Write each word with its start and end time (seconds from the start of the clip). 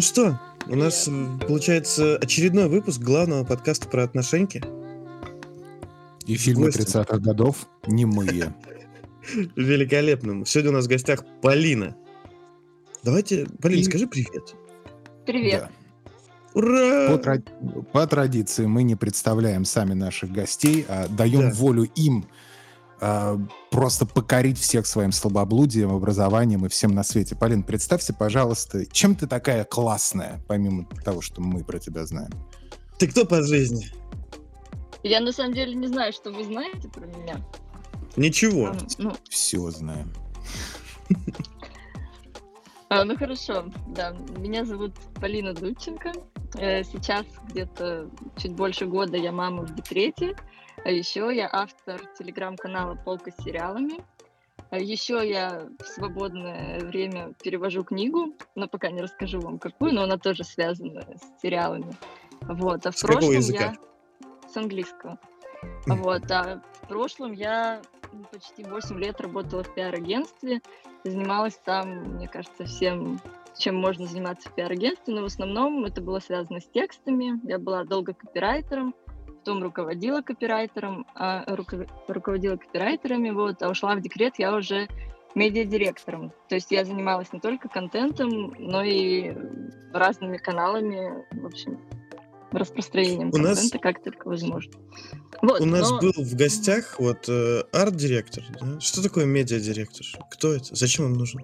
Ну 0.00 0.02
что, 0.02 0.40
у 0.66 0.76
нас 0.76 1.10
получается 1.46 2.16
очередной 2.16 2.70
выпуск 2.70 3.02
главного 3.02 3.44
подкаста 3.44 3.86
про 3.86 4.02
отношения. 4.02 4.62
И 6.24 6.36
фильмы 6.36 6.68
30-х 6.70 7.18
годов 7.18 7.68
немые. 7.86 8.54
Великолепным. 9.56 10.46
Сегодня 10.46 10.70
у 10.70 10.74
нас 10.76 10.86
в 10.86 10.88
гостях 10.88 11.22
Полина. 11.42 11.94
Давайте, 13.02 13.46
Полина, 13.60 13.80
И... 13.80 13.84
скажи 13.84 14.06
привет. 14.06 14.54
Привет. 15.26 15.68
Да. 15.68 16.10
Ура! 16.54 17.10
По, 17.10 17.18
тра- 17.18 17.42
по 17.92 18.06
традиции 18.06 18.64
мы 18.64 18.84
не 18.84 18.96
представляем 18.96 19.66
сами 19.66 19.92
наших 19.92 20.32
гостей, 20.32 20.86
а 20.88 21.08
даем 21.08 21.50
да. 21.50 21.54
волю 21.54 21.82
им 21.94 22.24
а, 23.00 23.38
просто 23.70 24.04
покорить 24.04 24.58
всех 24.58 24.86
своим 24.86 25.12
слабоблудием, 25.12 25.90
образованием 25.90 26.66
и 26.66 26.68
всем 26.68 26.94
на 26.94 27.02
свете. 27.02 27.34
Полин, 27.34 27.62
представься, 27.62 28.12
пожалуйста, 28.12 28.84
чем 28.86 29.16
ты 29.16 29.26
такая 29.26 29.64
классная, 29.64 30.42
помимо 30.46 30.86
того, 31.04 31.22
что 31.22 31.40
мы 31.40 31.64
про 31.64 31.78
тебя 31.78 32.04
знаем? 32.04 32.32
Ты 32.98 33.08
кто 33.08 33.24
по 33.24 33.42
жизни? 33.42 33.88
Я 35.02 35.20
на 35.20 35.32
самом 35.32 35.54
деле 35.54 35.74
не 35.74 35.86
знаю, 35.86 36.12
что 36.12 36.30
вы 36.30 36.44
знаете 36.44 36.88
про 36.88 37.06
меня. 37.06 37.40
Ничего. 38.16 38.66
А, 38.66 38.76
ну... 38.98 39.12
Все 39.30 39.70
знаем. 39.70 40.12
А, 42.90 43.04
ну 43.04 43.16
хорошо, 43.16 43.66
да. 43.86 44.10
Меня 44.36 44.64
зовут 44.64 44.92
Полина 45.20 45.54
Дудченко. 45.54 46.12
Э, 46.54 46.82
сейчас 46.82 47.24
где-то 47.48 48.10
чуть 48.36 48.52
больше 48.52 48.86
года 48.86 49.16
я 49.16 49.30
мама 49.30 49.62
в 49.62 49.74
декрете. 49.74 50.34
А 50.84 50.90
еще 50.90 51.30
я 51.34 51.48
автор 51.52 52.00
телеграм-канала 52.18 52.94
«Полка 52.94 53.30
с 53.30 53.42
сериалами». 53.42 54.02
А 54.70 54.78
еще 54.78 55.28
я 55.28 55.68
в 55.78 55.84
свободное 55.84 56.80
время 56.80 57.34
перевожу 57.42 57.82
книгу, 57.82 58.34
но 58.54 58.68
пока 58.68 58.90
не 58.90 59.02
расскажу 59.02 59.40
вам 59.40 59.58
какую, 59.58 59.92
но 59.92 60.02
она 60.02 60.16
тоже 60.16 60.44
связана 60.44 61.02
с 61.02 61.42
сериалами. 61.42 61.92
Вот. 62.42 62.86
А 62.86 62.92
в 62.92 62.96
с 62.96 63.02
прошлом 63.02 63.32
языка? 63.32 63.64
я 63.64 64.48
с 64.48 64.56
английского. 64.56 65.18
Вот. 65.86 66.30
А 66.30 66.62
в 66.82 66.88
прошлом 66.88 67.32
я 67.32 67.82
почти 68.30 68.62
8 68.62 68.98
лет 68.98 69.20
работала 69.20 69.64
в 69.64 69.74
пиар-агентстве, 69.74 70.60
занималась 71.04 71.58
там, 71.64 72.02
мне 72.14 72.28
кажется, 72.28 72.64
всем, 72.64 73.20
чем 73.58 73.76
можно 73.76 74.06
заниматься 74.06 74.48
в 74.48 74.54
пиар-агентстве, 74.54 75.14
но 75.14 75.22
в 75.22 75.26
основном 75.26 75.84
это 75.84 76.00
было 76.00 76.20
связано 76.20 76.60
с 76.60 76.66
текстами. 76.66 77.40
Я 77.44 77.58
была 77.58 77.84
долго 77.84 78.14
копирайтером, 78.14 78.94
потом 79.40 79.62
руководила 79.62 80.20
копирайтером, 80.20 81.06
а, 81.14 81.44
руко, 81.54 81.86
руководила 82.08 82.56
копирайтерами, 82.56 83.30
вот, 83.30 83.62
а 83.62 83.70
ушла 83.70 83.94
в 83.94 84.00
декрет 84.00 84.34
я 84.38 84.54
уже 84.54 84.86
медиадиректором. 85.34 86.32
То 86.48 86.56
есть 86.56 86.70
я 86.70 86.84
занималась 86.84 87.32
не 87.32 87.40
только 87.40 87.68
контентом, 87.68 88.54
но 88.58 88.82
и 88.82 89.34
разными 89.92 90.36
каналами, 90.36 91.24
в 91.30 91.46
общем, 91.46 91.80
распространением 92.52 93.28
у 93.28 93.32
контента, 93.32 93.62
нас... 93.62 93.70
как 93.80 94.02
только 94.02 94.28
возможно. 94.28 94.72
Вот, 95.40 95.60
у 95.60 95.66
нас 95.66 95.90
но... 95.90 96.00
был 96.00 96.12
в 96.16 96.34
гостях 96.34 96.98
вот 96.98 97.28
э, 97.28 97.62
арт-директор. 97.72 98.44
Да? 98.60 98.80
Что 98.80 99.02
такое 99.02 99.24
медиадиректор? 99.24 100.04
Кто 100.30 100.52
это? 100.52 100.74
Зачем 100.74 101.06
он 101.06 101.14
нужен? 101.14 101.40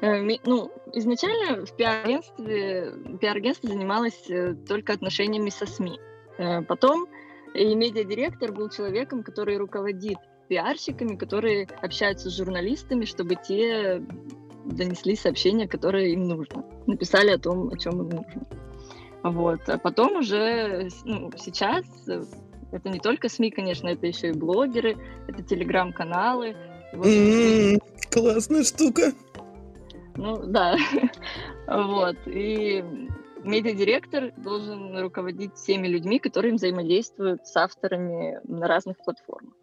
Э, 0.00 0.22
ну, 0.44 0.72
изначально 0.94 1.66
в 1.66 1.76
пиар-агентстве, 1.76 2.92
пиар-агентство 3.20 3.68
занималось 3.68 4.30
э, 4.30 4.54
только 4.66 4.94
отношениями 4.94 5.50
со 5.50 5.66
СМИ. 5.66 6.00
Э, 6.38 6.62
потом 6.62 7.06
и 7.54 7.74
медиадиректор 7.74 8.52
был 8.52 8.68
человеком, 8.68 9.22
который 9.22 9.56
руководит 9.56 10.18
пиарщиками, 10.48 11.16
которые 11.16 11.68
общаются 11.80 12.30
с 12.30 12.36
журналистами, 12.36 13.04
чтобы 13.04 13.36
те 13.36 14.02
донесли 14.64 15.16
сообщения, 15.16 15.68
которые 15.68 16.12
им 16.12 16.24
нужно, 16.24 16.64
написали 16.86 17.30
о 17.30 17.38
том, 17.38 17.68
о 17.68 17.76
чем 17.76 18.02
им 18.02 18.08
нужно. 18.08 18.46
Вот. 19.22 19.60
А 19.68 19.78
потом 19.78 20.16
уже, 20.16 20.88
ну, 21.04 21.30
сейчас 21.36 21.84
э, 22.08 22.24
это 22.72 22.88
не 22.88 22.98
только 22.98 23.28
СМИ, 23.28 23.50
конечно, 23.50 23.88
это 23.88 24.06
еще 24.06 24.30
и 24.30 24.32
блогеры, 24.32 24.96
это 25.28 25.42
телеграм-каналы. 25.42 26.56
Вот. 26.92 27.06
Mm-hmm, 27.06 27.80
классная 28.10 28.64
штука. 28.64 29.12
Ну, 30.16 30.38
да. 30.46 30.76
вот. 31.66 32.16
И 32.26 32.84
медиадиректор 33.44 34.32
должен 34.36 34.98
руководить 34.98 35.54
всеми 35.54 35.88
людьми, 35.88 36.18
которые 36.18 36.54
взаимодействуют 36.54 37.46
с 37.46 37.56
авторами 37.56 38.40
на 38.44 38.66
разных 38.66 38.96
платформах. 38.98 39.54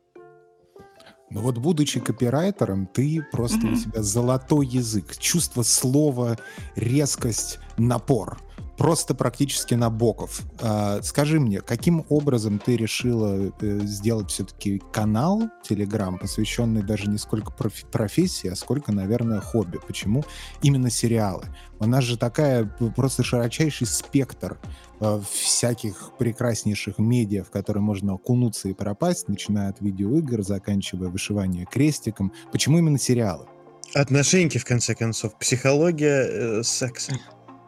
Ну 1.30 1.42
вот, 1.42 1.58
будучи 1.58 2.00
копирайтером, 2.00 2.88
ты 2.88 3.22
просто 3.32 3.60
mm-hmm. 3.60 3.74
у 3.74 3.76
тебя 3.76 4.02
золотой 4.02 4.66
язык, 4.66 5.18
чувство 5.18 5.64
слова, 5.64 6.38
резкость, 6.76 7.60
напор 7.78 8.38
просто 8.78 9.16
практически 9.16 9.74
на 9.74 9.90
боков. 9.90 10.42
А, 10.62 11.02
скажи 11.02 11.40
мне, 11.40 11.62
каким 11.62 12.06
образом 12.10 12.60
ты 12.60 12.78
решила 12.78 13.52
э, 13.60 13.80
сделать 13.84 14.32
все-таки 14.32 14.82
канал 14.92 15.50
Telegram, 15.68 16.18
посвященный 16.18 16.84
даже 16.84 17.10
не 17.10 17.18
сколько 17.18 17.52
проф- 17.52 17.90
профессии, 17.92 18.50
а 18.50 18.56
сколько, 18.56 18.92
наверное, 18.92 19.42
хобби? 19.42 19.80
Почему 19.86 20.24
именно 20.62 20.90
сериалы? 20.90 21.46
У 21.80 21.86
нас 21.86 22.04
же 22.04 22.18
такая 22.18 22.66
просто 22.96 23.24
широчайший 23.24 23.88
спектр 23.88 24.60
э, 25.00 25.22
всяких 25.32 26.12
прекраснейших 26.18 27.00
медиа, 27.00 27.44
в 27.44 27.50
которые 27.50 27.82
можно 27.82 28.14
окунуться 28.14 28.70
и 28.70 28.74
пропасть, 28.74 29.28
начиная 29.28 29.70
от 29.70 29.82
видеоигр, 29.82 30.44
заканчивая 30.44 31.10
вышивание 31.10 31.66
крестиком. 31.66 32.32
Почему 32.52 32.78
именно 32.78 33.00
сериалы? 33.00 33.48
Отношеньки, 33.94 34.58
в 34.58 34.66
конце 34.66 34.96
концов. 34.96 35.38
Психология 35.40 36.60
э, 36.60 36.64
секса. 36.64 37.14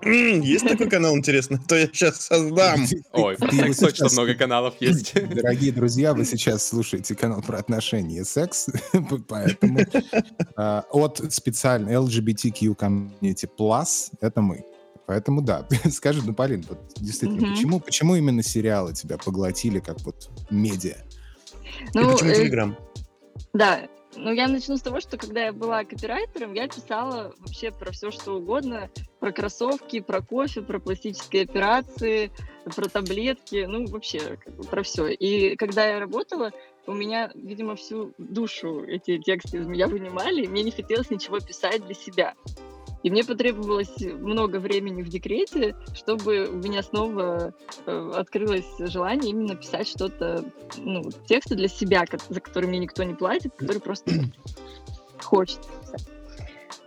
Есть 0.03 0.67
такой 0.67 0.89
канал, 0.89 1.15
интересно? 1.15 1.59
То 1.67 1.75
я 1.75 1.87
сейчас 1.93 2.21
создам. 2.21 2.85
Ой, 3.13 3.37
секс 3.37 3.77
точно 3.77 4.09
много 4.09 4.33
каналов 4.35 4.75
есть. 4.79 5.13
Дорогие 5.35 5.71
друзья, 5.71 6.13
вы 6.13 6.25
сейчас 6.25 6.67
слушаете 6.67 7.15
канал 7.15 7.41
про 7.41 7.57
отношения 7.59 8.19
и 8.19 8.23
секс, 8.23 8.67
поэтому 9.27 9.79
а, 10.55 10.85
от 10.91 11.21
специально 11.33 11.89
LGBTQ 11.89 12.75
Community 12.75 13.49
Plus 13.57 14.11
это 14.21 14.41
мы. 14.41 14.63
Поэтому 15.05 15.41
да, 15.41 15.67
скажи, 15.91 16.21
ну, 16.23 16.33
Полин, 16.33 16.63
вот 16.69 16.79
действительно, 16.97 17.51
почему, 17.51 17.79
почему 17.79 18.15
именно 18.15 18.43
сериалы 18.43 18.93
тебя 18.93 19.17
поглотили 19.17 19.79
как 19.79 19.99
вот 20.01 20.29
медиа? 20.49 20.97
Ну, 21.93 22.09
и 22.09 22.13
почему 22.13 22.29
э, 22.29 22.35
Телеграм? 22.35 22.77
Да, 23.53 23.87
ну, 24.19 24.33
я 24.33 24.47
начну 24.47 24.77
с 24.77 24.81
того, 24.81 24.99
что 24.99 25.17
когда 25.17 25.45
я 25.45 25.53
была 25.53 25.83
копирайтером, 25.85 26.53
я 26.53 26.67
писала 26.67 27.33
вообще 27.39 27.71
про 27.71 27.91
все, 27.91 28.11
что 28.11 28.33
угодно. 28.33 28.89
Про 29.19 29.31
кроссовки, 29.31 29.99
про 29.99 30.21
кофе, 30.21 30.61
про 30.61 30.79
пластические 30.79 31.43
операции, 31.43 32.31
про 32.63 32.87
таблетки, 32.87 33.65
ну, 33.67 33.85
вообще 33.87 34.37
про 34.69 34.83
все. 34.83 35.07
И 35.07 35.55
когда 35.55 35.85
я 35.87 35.99
работала, 35.99 36.51
у 36.87 36.93
меня, 36.93 37.31
видимо, 37.35 37.75
всю 37.75 38.13
душу 38.17 38.83
эти 38.83 39.17
тексты 39.17 39.57
из 39.57 39.67
меня 39.67 39.87
вынимали, 39.87 40.43
и 40.43 40.47
мне 40.47 40.63
не 40.63 40.71
хотелось 40.71 41.09
ничего 41.09 41.39
писать 41.39 41.85
для 41.85 41.95
себя. 41.95 42.35
И 43.01 43.09
мне 43.09 43.23
потребовалось 43.23 43.95
много 44.01 44.57
времени 44.57 45.03
в 45.03 45.09
декрете, 45.09 45.75
чтобы 45.93 46.47
у 46.47 46.57
меня 46.57 46.83
снова 46.83 47.53
э, 47.85 48.11
открылось 48.15 48.67
желание 48.79 49.31
именно 49.31 49.55
писать 49.55 49.87
что-то, 49.87 50.43
ну, 50.77 51.09
тексты 51.25 51.55
для 51.55 51.69
себя, 51.69 52.03
за 52.27 52.41
которые 52.41 52.69
мне 52.69 52.79
никто 52.79 53.03
не 53.03 53.13
платит, 53.13 53.53
которые 53.55 53.81
просто 53.81 54.11
хочется 55.21 55.69
писать. 55.81 56.07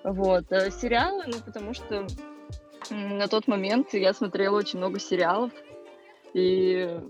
Вот. 0.05 0.53
А 0.53 0.71
сериалы, 0.71 1.25
ну, 1.27 1.39
потому 1.45 1.73
что 1.73 2.07
на 2.91 3.27
тот 3.29 3.49
момент 3.49 3.95
я 3.95 4.13
смотрела 4.13 4.59
очень 4.59 4.79
много 4.79 4.99
сериалов, 4.99 5.53
и 6.35 7.01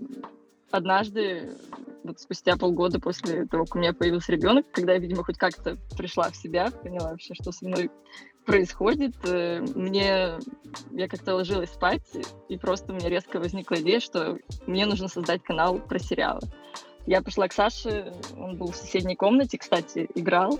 однажды, 0.71 1.57
вот 2.03 2.19
спустя 2.19 2.55
полгода 2.57 2.99
после 2.99 3.45
того, 3.45 3.65
как 3.65 3.75
у 3.75 3.79
меня 3.79 3.93
появился 3.93 4.31
ребенок, 4.31 4.65
когда 4.71 4.93
я, 4.93 4.99
видимо, 4.99 5.23
хоть 5.23 5.37
как-то 5.37 5.77
пришла 5.97 6.29
в 6.29 6.35
себя, 6.35 6.71
поняла 6.71 7.11
вообще, 7.11 7.33
что 7.33 7.51
со 7.51 7.65
мной 7.65 7.89
происходит, 8.45 9.15
э, 9.25 9.61
мне 9.75 10.39
я 10.91 11.07
как-то 11.07 11.35
ложилась 11.35 11.69
спать, 11.69 12.01
и 12.49 12.57
просто 12.57 12.91
у 12.91 12.95
меня 12.95 13.09
резко 13.09 13.39
возникла 13.39 13.75
идея, 13.75 13.99
что 13.99 14.37
мне 14.67 14.85
нужно 14.85 15.07
создать 15.07 15.43
канал 15.43 15.79
про 15.79 15.99
сериалы. 15.99 16.41
Я 17.05 17.21
пошла 17.21 17.47
к 17.47 17.53
Саше, 17.53 18.13
он 18.37 18.57
был 18.57 18.71
в 18.71 18.75
соседней 18.75 19.15
комнате, 19.15 19.57
кстати, 19.57 20.09
играл. 20.15 20.59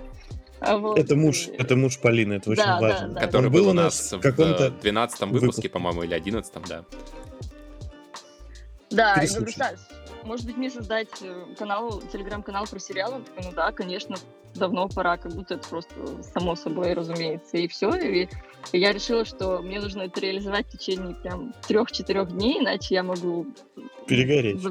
А 0.59 0.77
вот. 0.77 0.97
Это 0.97 1.15
муж, 1.15 1.47
это 1.47 1.75
муж 1.75 1.99
Полины, 1.99 2.33
это 2.33 2.49
очень 2.49 2.63
да, 2.63 2.79
важно. 2.79 3.07
Да, 3.09 3.13
да, 3.15 3.21
Который 3.21 3.49
был 3.49 3.67
у 3.69 3.73
нас 3.73 4.13
в 4.13 4.19
каком-то 4.19 4.69
12 4.69 5.19
выпуске, 5.21 5.39
выпуске, 5.39 5.69
по-моему, 5.69 6.03
или 6.03 6.13
11 6.13 6.53
да. 6.67 6.85
Да, 8.89 9.21
я 9.21 9.27
говорю, 9.27 9.51
Саш, 9.51 9.79
может 10.25 10.45
быть, 10.45 10.57
мне 10.57 10.69
создать 10.69 11.21
э, 11.21 11.45
канал, 11.57 12.01
телеграм-канал 12.11 12.65
про 12.69 12.79
сериалы? 12.79 13.23
Ну 13.43 13.51
да, 13.53 13.71
конечно, 13.71 14.15
давно 14.55 14.87
пора, 14.87 15.17
как 15.17 15.33
будто 15.33 15.55
это 15.55 15.67
просто 15.67 15.95
само 16.23 16.55
собой 16.55 16.93
разумеется. 16.93 17.57
И 17.57 17.67
все. 17.67 17.93
И 17.95 18.29
я 18.71 18.91
решила, 18.91 19.25
что 19.25 19.61
мне 19.61 19.79
нужно 19.79 20.03
это 20.03 20.19
реализовать 20.21 20.67
в 20.67 20.77
течение 20.77 21.15
прям 21.15 21.53
трех-четырех 21.67 22.31
дней, 22.31 22.59
иначе 22.59 22.95
я 22.95 23.03
могу... 23.03 23.47
Перегореть. 24.07 24.61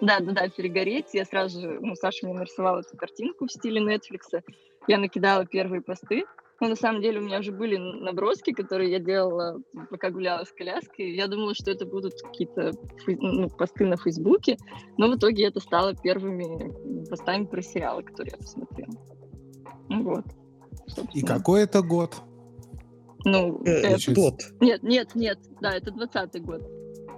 Да, 0.00 0.20
да, 0.20 0.32
да, 0.32 0.48
перегореть. 0.48 1.06
Я 1.12 1.24
сразу 1.24 1.60
же, 1.60 1.78
ну, 1.80 1.94
Саша 1.94 2.26
мне 2.26 2.34
нарисовала 2.34 2.80
эту 2.80 2.96
картинку 2.96 3.46
в 3.46 3.52
стиле 3.52 3.80
Netflix. 3.80 4.42
Я 4.86 4.98
накидала 4.98 5.46
первые 5.46 5.80
посты, 5.80 6.24
Ну, 6.60 6.68
на 6.68 6.76
самом 6.76 7.02
деле, 7.02 7.20
у 7.20 7.22
меня 7.22 7.40
уже 7.40 7.52
были 7.52 7.76
наброски, 7.76 8.52
которые 8.52 8.90
я 8.90 8.98
делала, 8.98 9.60
пока 9.90 10.10
гуляла 10.10 10.44
с 10.44 10.52
коляской. 10.52 11.14
Я 11.14 11.26
думала, 11.26 11.54
что 11.54 11.70
это 11.70 11.84
будут 11.84 12.14
какие-то 12.22 12.72
ну, 13.06 13.50
посты 13.50 13.84
на 13.84 13.96
Фейсбуке, 13.96 14.56
но 14.96 15.08
в 15.10 15.16
итоге 15.16 15.46
это 15.46 15.60
стало 15.60 15.94
первыми 15.94 17.06
постами 17.08 17.44
про 17.44 17.60
сериалы, 17.60 18.02
которые 18.04 18.32
я 18.32 18.38
посмотрела. 18.38 18.92
Ну 19.88 20.02
вот. 20.02 20.24
Собственно. 20.86 21.20
И 21.20 21.22
какой 21.22 21.62
это 21.62 21.82
год? 21.82 22.16
Ну, 23.24 23.60
э, 23.64 23.70
это... 23.70 24.14
Тот. 24.14 24.40
Нет, 24.60 24.82
нет, 24.82 25.14
нет, 25.14 25.38
да, 25.60 25.74
это 25.74 25.90
двадцатый 25.90 26.40
год. 26.40 26.62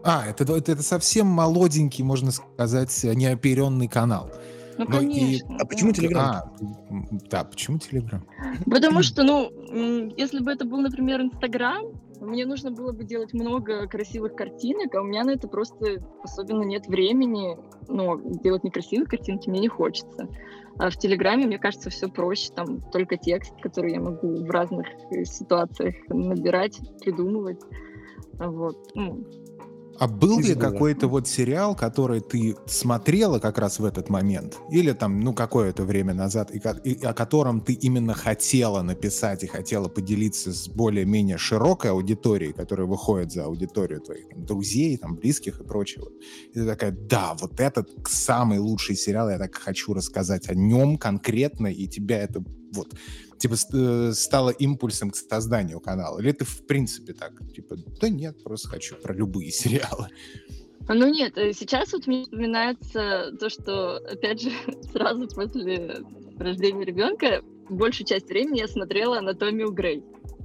А, 0.02 0.26
это, 0.26 0.44
это, 0.44 0.73
это 0.73 0.82
совсем 0.82 1.26
молоденький, 1.26 2.02
можно 2.02 2.31
сказать, 2.31 3.05
неоперенный 3.05 3.88
канал. 3.88 4.31
Ну, 4.78 4.84
Но 4.88 4.98
конечно. 4.98 5.52
И... 5.52 5.56
А 5.58 5.66
почему 5.66 5.92
Телеграм? 5.92 6.25
А, 6.25 6.52
да, 7.30 7.44
почему 7.44 7.78
Телеграм? 7.78 8.25
Потому 8.64 9.02
что, 9.02 9.25
ну, 9.25 9.50
если 10.16 10.40
бы 10.40 10.52
это 10.52 10.64
был, 10.64 10.80
например, 10.80 11.20
Инстаграм, 11.20 11.84
мне 12.20 12.46
нужно 12.46 12.70
было 12.70 12.92
бы 12.92 13.04
делать 13.04 13.32
много 13.32 13.86
красивых 13.86 14.34
картинок, 14.34 14.94
а 14.94 15.02
у 15.02 15.04
меня 15.04 15.25
на 15.25 15.30
это 15.30 15.48
просто 15.48 16.02
особенно 16.22 16.62
нет 16.62 16.86
времени. 16.86 17.56
Ну, 17.88 18.40
делать 18.40 18.64
некрасивые 18.64 19.06
картинки 19.06 19.48
мне 19.48 19.60
не 19.60 19.69
хочется. 19.69 20.28
А 20.78 20.90
в 20.90 20.96
Телеграме, 20.96 21.46
мне 21.46 21.58
кажется, 21.58 21.90
все 21.90 22.08
проще. 22.08 22.52
Там 22.54 22.81
только 22.92 23.16
текст, 23.16 23.52
который 23.60 23.92
я 23.92 24.00
могу 24.00 24.44
в 24.44 24.50
разных 24.50 24.86
э, 25.10 25.24
ситуациях 25.24 25.96
набирать, 26.08 26.78
придумывать. 27.00 27.60
Вот. 28.34 28.76
Ну, 28.94 29.26
а 29.98 30.06
был 30.06 30.38
ли 30.38 30.54
какой-то 30.54 31.08
вот 31.08 31.26
сериал, 31.26 31.74
который 31.74 32.20
ты 32.20 32.56
смотрела 32.66 33.38
как 33.38 33.58
раз 33.58 33.78
в 33.78 33.84
этот 33.84 34.08
момент? 34.08 34.58
Или 34.70 34.92
там, 34.92 35.20
ну, 35.20 35.34
какое-то 35.34 35.84
время 35.84 36.14
назад, 36.14 36.50
и, 36.54 36.60
и 36.84 37.04
о 37.04 37.12
котором 37.12 37.60
ты 37.60 37.72
именно 37.72 38.14
хотела 38.14 38.82
написать 38.82 39.42
и 39.44 39.46
хотела 39.46 39.88
поделиться 39.88 40.52
с 40.52 40.68
более-менее 40.68 41.38
широкой 41.38 41.90
аудиторией, 41.90 42.52
которая 42.52 42.86
выходит 42.86 43.32
за 43.32 43.44
аудиторию 43.44 44.00
твоих 44.00 44.28
там, 44.28 44.44
друзей, 44.44 44.96
там, 44.96 45.16
близких 45.16 45.60
и 45.60 45.64
прочего? 45.64 46.08
И 46.50 46.54
ты 46.54 46.66
такая, 46.66 46.92
да, 46.92 47.34
вот 47.40 47.58
этот 47.60 47.90
самый 48.06 48.58
лучший 48.58 48.96
сериал, 48.96 49.30
я 49.30 49.38
так 49.38 49.54
хочу 49.54 49.94
рассказать 49.94 50.48
о 50.48 50.54
нем 50.54 50.96
конкретно, 50.96 51.66
и 51.66 51.86
тебя 51.88 52.22
это 52.22 52.42
вот 52.72 52.94
типа 53.38 53.55
э, 53.73 54.12
стало 54.12 54.50
импульсом 54.50 55.11
к 55.11 55.17
созданию 55.17 55.81
канала? 55.81 56.19
Или 56.19 56.32
ты 56.32 56.44
в 56.44 56.67
принципе 56.67 57.12
так, 57.12 57.32
типа, 57.55 57.76
да 58.00 58.08
нет, 58.08 58.43
просто 58.43 58.69
хочу 58.69 58.96
про 58.96 59.14
любые 59.14 59.50
сериалы? 59.52 60.08
Ну 60.88 61.12
нет, 61.12 61.37
э, 61.37 61.52
сейчас 61.52 61.93
вот 61.93 62.06
мне 62.06 62.23
вспоминается 62.23 63.32
то, 63.38 63.50
что, 63.50 63.96
опять 63.96 64.40
же, 64.40 64.50
сразу 64.93 65.29
после 65.29 66.02
рождения 66.38 66.85
ребенка 66.85 67.43
большую 67.69 68.06
часть 68.06 68.29
времени 68.29 68.61
я 68.61 68.69
смотрела 68.69 69.19
«Анатомию 69.19 69.70
Грей» 69.70 70.02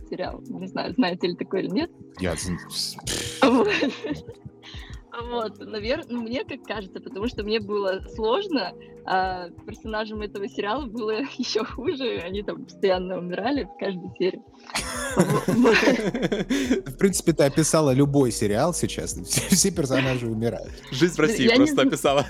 сериал. 0.10 0.42
Не 0.48 0.68
знаю, 0.68 0.94
знаете 0.94 1.28
ли 1.28 1.36
такой 1.36 1.63
или 1.63 1.69
нет. 1.69 1.92
Я... 2.19 2.36
Вот, 3.42 3.68
наверное, 5.60 6.07
ну, 6.10 6.21
мне 6.21 6.44
как 6.44 6.63
кажется, 6.63 7.00
потому 7.00 7.27
что 7.27 7.44
мне 7.44 7.60
было 7.60 8.01
сложно, 8.15 8.74
а 9.06 9.50
персонажам 9.65 10.21
этого 10.21 10.48
сериала 10.48 10.86
было 10.86 11.21
еще 11.38 11.63
хуже, 11.63 12.19
они 12.24 12.44
там 12.44 12.65
постоянно 12.65 13.18
умирали 13.19 13.63
в 13.63 13.77
каждой 13.80 14.10
серии. 14.18 14.42
В 16.89 16.98
принципе, 16.98 17.33
ты 17.33 17.44
описала 17.44 17.92
любой 17.92 18.31
сериал 18.31 18.74
сейчас, 18.74 19.13
все 19.24 19.71
персонажи 19.71 20.27
умирают. 20.27 20.71
Жизнь 20.92 21.15
в 21.15 21.19
России 21.19 21.48
просто 21.56 21.81
описала. 21.83 22.25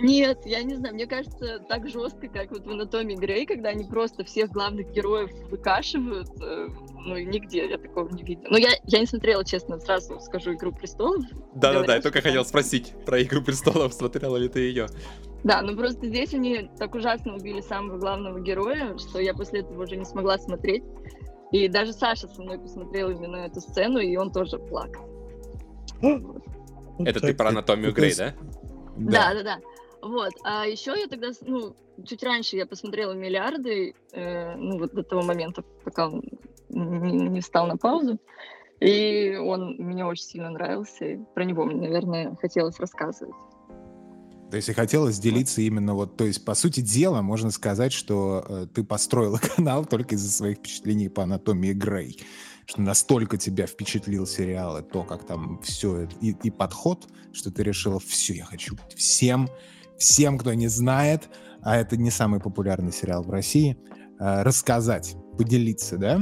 Нет, 0.00 0.40
я 0.44 0.62
не 0.62 0.74
знаю, 0.74 0.94
мне 0.94 1.06
кажется, 1.06 1.58
так 1.68 1.88
жестко, 1.88 2.28
как 2.28 2.50
вот 2.50 2.66
в 2.66 2.70
«Анатомии 2.70 3.16
Грей», 3.16 3.46
когда 3.46 3.70
они 3.70 3.84
просто 3.84 4.24
всех 4.24 4.50
главных 4.50 4.90
героев 4.92 5.30
выкашивают, 5.50 6.28
э, 6.42 6.68
ну, 7.06 7.16
нигде 7.16 7.68
я 7.68 7.78
такого 7.78 8.08
не 8.08 8.22
видела. 8.22 8.48
Ну, 8.50 8.58
я, 8.58 8.70
я 8.84 8.98
не 8.98 9.06
смотрела, 9.06 9.44
честно, 9.44 9.78
сразу 9.80 10.20
скажу 10.20 10.54
«Игру 10.54 10.72
престолов». 10.72 11.24
Да-да-да, 11.54 11.96
я 11.96 12.02
только 12.02 12.20
хотел 12.20 12.44
спросить 12.44 12.92
про 13.04 13.22
«Игру 13.22 13.42
престолов», 13.42 13.94
смотрела 13.94 14.36
ли 14.36 14.48
ты 14.48 14.60
ее. 14.60 14.86
Да, 15.44 15.62
ну 15.62 15.76
просто 15.76 16.06
здесь 16.06 16.34
они 16.34 16.68
так 16.78 16.94
ужасно 16.94 17.36
убили 17.36 17.60
самого 17.60 17.98
главного 17.98 18.40
героя, 18.40 18.98
что 18.98 19.20
я 19.20 19.32
после 19.32 19.60
этого 19.60 19.84
уже 19.84 19.96
не 19.96 20.04
смогла 20.04 20.38
смотреть. 20.38 20.82
И 21.52 21.68
даже 21.68 21.92
Саша 21.92 22.26
со 22.26 22.42
мной 22.42 22.58
посмотрел 22.58 23.10
именно 23.10 23.36
эту 23.36 23.60
сцену, 23.60 23.98
и 23.98 24.16
он 24.16 24.32
тоже 24.32 24.58
плакал. 24.58 25.08
Это 26.98 27.20
ты 27.20 27.34
про 27.34 27.50
анатомию 27.50 27.92
Грей, 27.92 28.14
да? 28.16 28.34
Да, 28.96 29.34
да, 29.34 29.42
да. 29.42 29.58
Вот. 30.06 30.32
А 30.44 30.66
еще 30.66 30.94
я 30.96 31.08
тогда, 31.08 31.30
ну, 31.42 31.74
чуть 32.04 32.22
раньше 32.22 32.56
я 32.56 32.66
посмотрела 32.66 33.12
миллиарды, 33.12 33.94
э, 34.12 34.54
ну, 34.56 34.78
вот 34.78 34.94
до 34.94 35.02
того 35.02 35.22
момента, 35.22 35.62
пока 35.84 36.08
он 36.08 36.22
не, 36.68 37.28
не 37.28 37.40
встал 37.40 37.66
на 37.66 37.76
паузу. 37.76 38.18
И 38.80 39.36
он 39.36 39.76
мне 39.78 40.04
очень 40.04 40.24
сильно 40.24 40.50
нравился. 40.50 41.04
И 41.04 41.18
про 41.34 41.44
него 41.44 41.64
мне, 41.64 41.80
наверное, 41.88 42.36
хотелось 42.36 42.78
рассказывать. 42.78 43.34
То 44.50 44.56
есть 44.56 44.68
и 44.68 44.74
хотелось 44.74 45.18
делиться 45.18 45.60
именно 45.60 45.94
вот, 45.94 46.16
то 46.16 46.24
есть 46.24 46.44
по 46.44 46.54
сути 46.54 46.80
дела 46.80 47.20
можно 47.20 47.50
сказать, 47.50 47.92
что 47.92 48.44
э, 48.48 48.66
ты 48.72 48.84
построила 48.84 49.38
канал 49.56 49.84
только 49.84 50.14
из-за 50.14 50.30
своих 50.30 50.58
впечатлений 50.58 51.08
по 51.08 51.24
анатомии 51.24 51.72
Грей, 51.72 52.20
что 52.64 52.80
настолько 52.80 53.38
тебя 53.38 53.66
впечатлил 53.66 54.24
сериал 54.24 54.78
и 54.78 54.82
то, 54.82 55.02
как 55.02 55.26
там 55.26 55.60
все 55.62 56.08
и, 56.20 56.36
и 56.44 56.50
подход, 56.50 57.08
что 57.32 57.50
ты 57.50 57.64
решила, 57.64 57.98
все, 57.98 58.34
я 58.34 58.44
хочу 58.44 58.76
всем 58.94 59.48
всем, 59.98 60.38
кто 60.38 60.54
не 60.54 60.68
знает, 60.68 61.28
а 61.62 61.76
это 61.76 61.96
не 61.96 62.10
самый 62.10 62.40
популярный 62.40 62.92
сериал 62.92 63.22
в 63.22 63.30
России, 63.30 63.76
э, 64.18 64.42
рассказать, 64.42 65.16
поделиться, 65.36 65.98
да? 65.98 66.20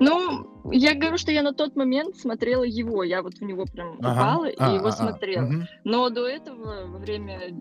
Ну, 0.00 0.46
я 0.70 0.94
говорю, 0.94 1.16
что 1.16 1.32
я 1.32 1.42
на 1.42 1.52
тот 1.52 1.76
момент 1.76 2.16
смотрела 2.16 2.62
его, 2.62 3.02
я 3.02 3.22
вот 3.22 3.38
в 3.38 3.42
него 3.42 3.64
прям 3.64 3.96
упала 3.98 4.46
ага. 4.46 4.48
и 4.48 4.56
а, 4.58 4.74
его 4.74 4.86
а, 4.88 4.92
смотрела. 4.92 5.46
Угу. 5.46 5.54
Но 5.84 6.10
до 6.10 6.26
этого, 6.26 6.86
во 6.86 6.98
время, 6.98 7.54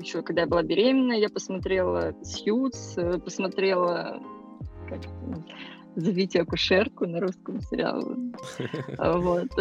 еще 0.00 0.22
когда 0.22 0.42
я 0.42 0.48
была 0.48 0.62
беременна, 0.62 1.12
я 1.12 1.28
посмотрела 1.28 2.14
Сьюз, 2.22 2.94
э, 2.96 3.18
посмотрела 3.18 4.20
как, 4.88 5.00
«Зовите 5.98 6.42
акушерку» 6.42 7.06
на 7.06 7.20
русском 7.20 7.60
сериале. 7.60 8.32
Вот. 8.98 9.48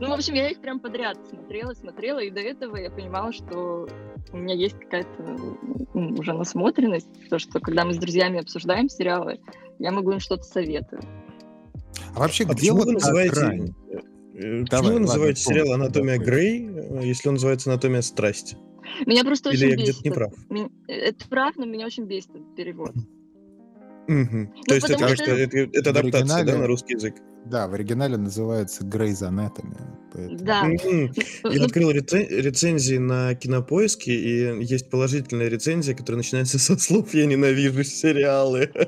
Ну, 0.00 0.08
в 0.08 0.12
общем, 0.14 0.34
я 0.34 0.48
их 0.48 0.60
прям 0.60 0.80
подряд 0.80 1.16
смотрела, 1.28 1.74
смотрела, 1.74 2.18
и 2.18 2.30
до 2.30 2.40
этого 2.40 2.76
я 2.76 2.90
понимала, 2.90 3.32
что 3.32 3.86
у 4.32 4.36
меня 4.36 4.54
есть 4.54 4.76
какая-то 4.76 5.38
уже 5.94 6.32
насмотренность, 6.32 7.06
то, 7.30 7.38
что 7.38 7.60
когда 7.60 7.84
мы 7.84 7.94
с 7.94 7.98
друзьями 7.98 8.40
обсуждаем 8.40 8.88
сериалы, 8.88 9.38
я 9.78 9.92
могу 9.92 10.10
им 10.10 10.18
что-то 10.18 10.42
советовать. 10.42 11.04
А 12.16 12.20
вообще, 12.20 12.44
а 12.48 12.54
где 12.54 12.72
вы 12.72 12.90
называете... 12.90 13.72
Э, 14.34 14.64
почему 14.64 14.94
вы 14.94 15.00
называете 15.00 15.40
сериал 15.40 15.72
«Анатомия 15.72 16.18
Грей», 16.18 16.68
если 17.02 17.28
он 17.28 17.34
называется 17.34 17.70
«Анатомия 17.70 18.02
страсти»? 18.02 18.56
Меня 19.06 19.22
просто 19.22 19.50
Или 19.50 19.66
очень 19.66 19.68
я 19.68 19.76
бесит. 19.76 20.00
где-то 20.00 20.08
не 20.08 20.14
прав? 20.14 20.32
Это 20.88 21.28
прав, 21.28 21.56
но 21.56 21.66
меня 21.66 21.86
очень 21.86 22.04
бесит 22.04 22.30
этот 22.30 22.56
перевод. 22.56 22.92
Угу. 24.08 24.36
Ну, 24.36 24.62
То 24.66 24.74
есть 24.74 24.90
это, 24.90 25.16
что... 25.16 25.30
это, 25.30 25.58
это 25.58 25.90
адаптация 25.90 26.44
да, 26.44 26.58
на 26.58 26.66
русский 26.66 26.94
язык? 26.94 27.16
Да, 27.44 27.68
в 27.68 27.74
оригинале 27.74 28.16
называется 28.16 28.84
Grey's 28.84 29.22
Anatomy. 29.22 29.78
Поэтому... 30.12 30.38
Да. 30.38 30.68
Я 31.50 31.64
открыл 31.64 31.90
рецензии 31.90 32.98
на 32.98 33.34
Кинопоиске, 33.34 34.12
и 34.12 34.62
есть 34.64 34.90
положительная 34.90 35.48
рецензия, 35.48 35.94
которая 35.94 36.18
начинается 36.18 36.58
со 36.60 36.78
слов 36.78 37.14
«Я 37.14 37.26
ненавижу 37.26 37.84
сериалы». 37.84 38.70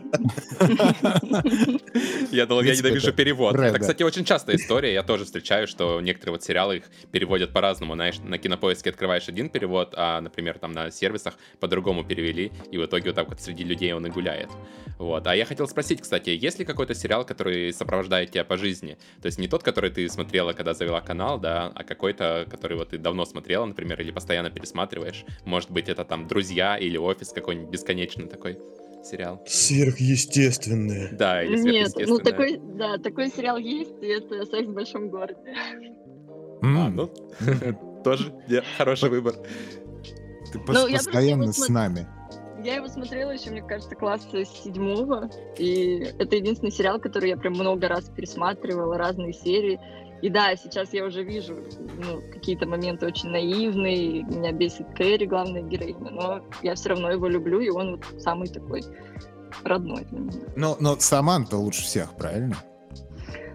Я 2.31 2.47
думал, 2.47 2.63
я 2.63 2.75
ненавижу 2.75 3.13
перевод. 3.13 3.55
Это, 3.55 3.79
кстати, 3.79 4.03
очень 4.03 4.25
частая 4.25 4.57
история. 4.57 4.93
Я 4.93 5.03
тоже 5.05 5.25
встречаю, 5.25 5.69
что 5.69 6.01
некоторые 6.01 6.33
вот 6.33 6.43
сериалы 6.43 6.79
их 6.79 6.85
переводят 7.13 7.53
по-разному. 7.53 7.95
Знаешь, 7.95 8.19
на 8.19 8.39
Кинопоиске 8.39 8.91
открываешь 8.91 9.29
один 9.29 9.49
перевод, 9.49 9.95
а, 9.97 10.21
например, 10.21 10.59
там 10.59 10.73
на 10.73 10.91
сервисах 10.91 11.35
по-другому 11.61 12.05
перевели, 12.05 12.51
и 12.73 12.79
в 12.79 12.85
итоге 12.85 13.11
вот 13.11 13.15
так 13.15 13.29
вот 13.29 13.41
среди 13.41 13.63
людей 13.63 13.93
он 13.93 14.07
и 14.07 14.11
гуляет. 14.11 14.49
Вот. 14.99 15.27
А 15.27 15.37
я 15.37 15.45
хотел 15.45 15.69
спросить, 15.69 16.01
кстати, 16.01 16.31
есть 16.31 16.59
ли 16.59 16.65
какой-то 16.65 16.95
сериал, 16.95 17.25
который 17.25 17.73
сопровождает 17.73 18.31
тебя 18.31 18.45
по 18.45 18.57
жизни? 18.57 18.97
То 19.23 19.27
есть 19.27 19.39
не 19.39 19.49
тот, 19.49 19.63
который 19.63 19.91
ты 19.91 20.09
смотрела, 20.09 20.53
когда 20.53 20.75
завела 20.75 21.01
канал, 21.01 21.14
да, 21.39 21.73
а 21.75 21.85
какой-то, 21.85 22.47
который 22.51 22.77
вот 22.77 22.91
ты 22.91 22.99
давно 22.99 23.25
смотрела, 23.25 23.65
например, 23.65 24.01
или 24.01 24.11
постоянно 24.11 24.51
пересматриваешь. 24.51 25.25
Может 25.45 25.71
быть, 25.71 25.89
это 25.89 26.05
там 26.05 26.27
«Друзья» 26.27 26.77
или 26.77 26.97
«Офис» 26.97 27.31
какой-нибудь 27.33 27.71
бесконечный 27.71 28.27
такой 28.27 28.59
сериал. 29.05 29.43
Сверхъестественное. 29.47 31.11
Да, 31.13 31.43
или 31.43 31.59
Нет, 31.59 31.93
ну 31.97 32.19
такой, 32.19 32.59
да, 32.59 32.99
такой 32.99 33.29
сериал 33.29 33.59
есть, 33.59 34.03
и 34.03 34.07
это 34.07 34.45
«Секс 34.47 34.69
в 34.69 34.73
большом 34.73 35.09
городе». 35.09 35.39
А, 36.63 36.89
ну, 36.89 37.11
тоже 38.05 38.33
хороший 38.79 39.11
выбор. 39.11 39.35
Ты 40.53 40.59
ну, 40.59 40.65
постоянно 40.65 41.53
с 41.53 41.69
нами. 41.69 42.07
Я 42.65 42.77
его 42.77 42.89
смотрела 42.89 43.31
еще, 43.31 43.51
мне 43.51 43.63
кажется, 43.63 43.95
класса 43.95 44.45
седьмого, 44.45 45.29
и 45.59 45.99
это 46.19 46.37
единственный 46.37 46.71
сериал, 46.71 46.99
который 46.99 47.29
я 47.29 47.37
прям 47.37 47.53
много 47.53 47.89
раз 47.89 48.09
пересматривала, 48.09 48.97
разные 48.97 49.35
серии. 49.35 49.79
И 50.25 50.31
да, 50.31 50.57
сейчас 50.57 50.95
я 50.95 51.05
уже 51.05 51.23
вижу 51.23 51.55
ну, 51.99 52.23
какие-то 52.33 52.67
моменты 52.67 53.05
очень 53.05 53.29
наивные, 53.29 54.23
меня 54.23 54.53
бесит 54.53 54.87
Кэрри, 54.97 55.27
главная 55.27 55.61
героиня, 55.61 56.11
но 56.11 56.41
я 56.63 56.75
все 56.77 56.89
равно 56.89 57.11
его 57.11 57.29
люблю, 57.29 57.61
и 57.61 57.69
он 57.69 57.97
вот 57.97 58.23
самый 58.23 58.49
такой 58.49 58.83
родной 59.65 60.07
для 60.07 60.21
меня. 60.21 60.41
Но, 60.57 60.79
но 60.81 60.99
Саманта 60.99 61.59
лучше 61.59 61.83
всех, 61.83 62.17
правильно? 62.17 62.57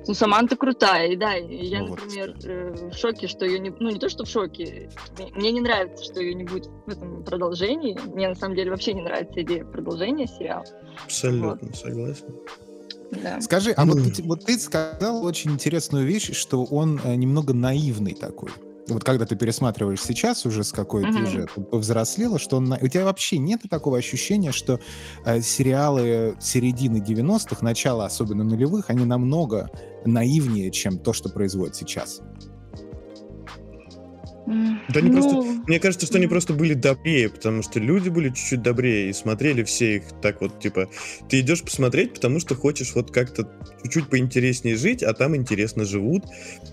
Ну, 0.08 0.14
Саманта 0.14 0.56
крутая, 0.56 1.08
и 1.08 1.16
да, 1.16 1.34
я, 1.34 1.80
ну, 1.80 1.96
например, 1.96 2.34
вот. 2.36 2.46
Э, 2.46 2.90
в 2.92 2.94
шоке, 2.94 3.28
что 3.28 3.46
ее 3.46 3.58
не... 3.58 3.72
Ну, 3.72 3.90
не 3.90 3.98
то, 3.98 4.08
что 4.08 4.26
в 4.26 4.30
шоке, 4.30 4.92
мне 5.34 5.52
не 5.52 5.62
нравится, 5.62 6.04
что 6.04 6.22
ее 6.22 6.36
не 6.36 6.44
будет 6.44 6.70
в 6.86 6.90
этом 6.92 7.24
продолжении. 7.24 7.98
Мне, 8.14 8.30
на 8.30 8.36
самом 8.36 8.56
деле, 8.56 8.70
вообще 8.70 8.94
не 8.94 9.02
нравится 9.02 9.42
идея 9.42 9.66
продолжения 9.66 10.28
сериала. 10.28 10.66
Абсолютно 11.04 11.68
вот. 11.68 11.76
согласен. 11.76 12.28
Да. 13.12 13.42
Скажи, 13.42 13.72
а 13.72 13.86
вот, 13.86 14.20
вот 14.20 14.46
ты 14.46 14.60
сказал 14.60 15.24
очень 15.24 15.52
интересную 15.52 16.06
вещь, 16.06 16.32
что 16.34 16.64
он 16.64 17.02
э, 17.04 17.16
немного 17.16 17.54
наивный 17.54 18.14
такой 18.14 18.52
вот 18.94 19.04
когда 19.04 19.26
ты 19.26 19.36
пересматриваешь 19.36 20.02
сейчас 20.02 20.46
уже 20.46 20.64
с 20.64 20.72
какой 20.72 21.04
mm-hmm. 21.04 21.14
ты 21.14 21.24
уже 21.24 21.48
повзрослела, 21.48 22.40
что 22.40 22.58
он, 22.58 22.72
у 22.74 22.88
тебя 22.88 23.06
вообще 23.06 23.38
нет 23.38 23.62
такого 23.70 23.98
ощущения, 23.98 24.52
что 24.52 24.80
э, 25.26 25.42
сериалы 25.42 26.36
середины 26.40 26.98
90-х, 26.98 27.58
начала 27.62 28.06
особенно 28.06 28.44
нулевых, 28.44 28.90
они 28.90 29.06
намного 29.06 29.70
наивнее, 30.06 30.72
чем 30.72 30.98
то, 30.98 31.14
что 31.14 31.30
производят 31.30 31.76
сейчас? 31.76 32.22
Да 34.90 35.00
они 35.00 35.10
ну... 35.10 35.22
просто, 35.22 35.64
мне 35.68 35.80
кажется, 35.80 36.06
что 36.06 36.18
они 36.18 36.28
просто 36.28 36.54
были 36.54 36.74
добрее, 36.74 37.30
потому 37.30 37.62
что 37.62 37.80
люди 37.80 38.10
были 38.10 38.30
чуть-чуть 38.30 38.62
добрее 38.62 39.10
и 39.10 39.14
смотрели 39.14 39.64
все 39.64 39.98
их 39.98 40.04
так 40.22 40.42
вот, 40.42 40.60
типа, 40.60 40.90
ты 41.30 41.42
идешь 41.42 41.62
посмотреть, 41.62 42.16
потому 42.16 42.40
что 42.40 42.56
хочешь 42.56 42.94
вот 42.96 43.12
как-то 43.12 43.50
чуть-чуть 43.84 44.10
поинтереснее 44.10 44.76
жить, 44.76 45.04
а 45.04 45.14
там 45.14 45.36
интересно 45.36 45.86
живут, 45.86 46.26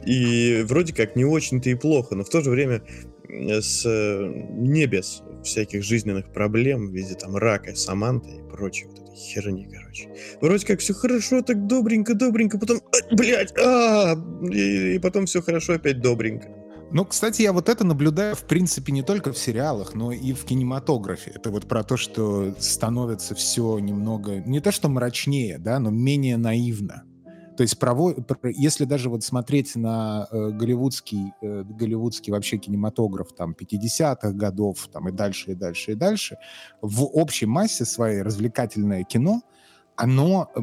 и 0.06 0.64
вроде 0.66 0.95
как 0.95 1.16
не 1.16 1.25
очень-то 1.25 1.68
и 1.68 1.75
плохо, 1.75 2.14
но 2.14 2.25
в 2.25 2.30
то 2.30 2.40
же 2.40 2.50
время 2.50 2.83
с 3.28 3.85
не 3.85 4.87
без 4.87 5.23
всяких 5.45 5.83
жизненных 5.83 6.33
проблем 6.33 6.88
в 6.88 6.92
виде 6.92 7.14
там 7.14 7.37
рака, 7.37 7.75
саманта 7.75 8.30
и 8.30 8.50
прочей 8.50 8.87
вот 8.87 9.00
этой 9.00 9.16
херни, 9.16 9.68
короче. 9.71 10.09
Вроде 10.40 10.66
как 10.66 10.80
все 10.80 10.95
хорошо, 10.95 11.42
так 11.42 11.66
добренько, 11.66 12.14
добренько, 12.14 12.59
потом, 12.59 12.80
блядь, 13.12 13.52
а, 13.59 14.14
и, 14.50 14.95
и 14.95 14.99
потом 14.99 15.26
все 15.26 15.42
хорошо, 15.42 15.75
опять 15.75 16.00
добренько. 16.00 16.49
Ну, 16.93 17.05
кстати, 17.05 17.43
я 17.43 17.52
вот 17.52 17.69
это 17.69 17.85
наблюдаю, 17.85 18.37
в 18.37 18.45
принципе, 18.45 18.93
не 18.93 19.02
только 19.02 19.33
в 19.33 19.38
сериалах, 19.38 19.95
но 19.95 20.12
и 20.12 20.33
в 20.33 20.45
кинематографе. 20.45 21.33
Это 21.35 21.50
вот 21.50 21.66
про 21.66 21.83
то, 21.83 21.97
что 21.97 22.55
становится 22.61 23.35
все 23.35 23.78
немного, 23.81 24.37
не 24.37 24.61
то 24.61 24.71
что 24.71 24.88
мрачнее, 24.88 25.59
да, 25.59 25.81
но 25.81 25.90
менее 25.90 26.37
наивно. 26.37 27.02
То 27.57 27.62
есть, 27.62 27.76
если 28.55 28.85
даже 28.85 29.09
вот 29.09 29.25
смотреть 29.25 29.75
на 29.76 30.28
э, 30.31 30.50
голливудский, 30.50 31.33
э, 31.40 31.64
голливудский 31.64 32.31
вообще 32.31 32.59
кинематограф 32.59 33.33
там 33.35 33.57
50-х 33.59 34.33
годов 34.33 34.88
там 34.93 35.09
и 35.09 35.12
дальше, 35.12 35.52
и 35.52 35.55
дальше, 35.55 35.93
и 35.93 35.95
дальше, 35.95 36.37
в 36.83 37.05
общей 37.05 37.47
массе 37.47 37.85
своей 37.85 38.23
развлекательное 38.23 39.02
кино— 39.05 39.43
оно 39.97 40.50
э, 40.55 40.61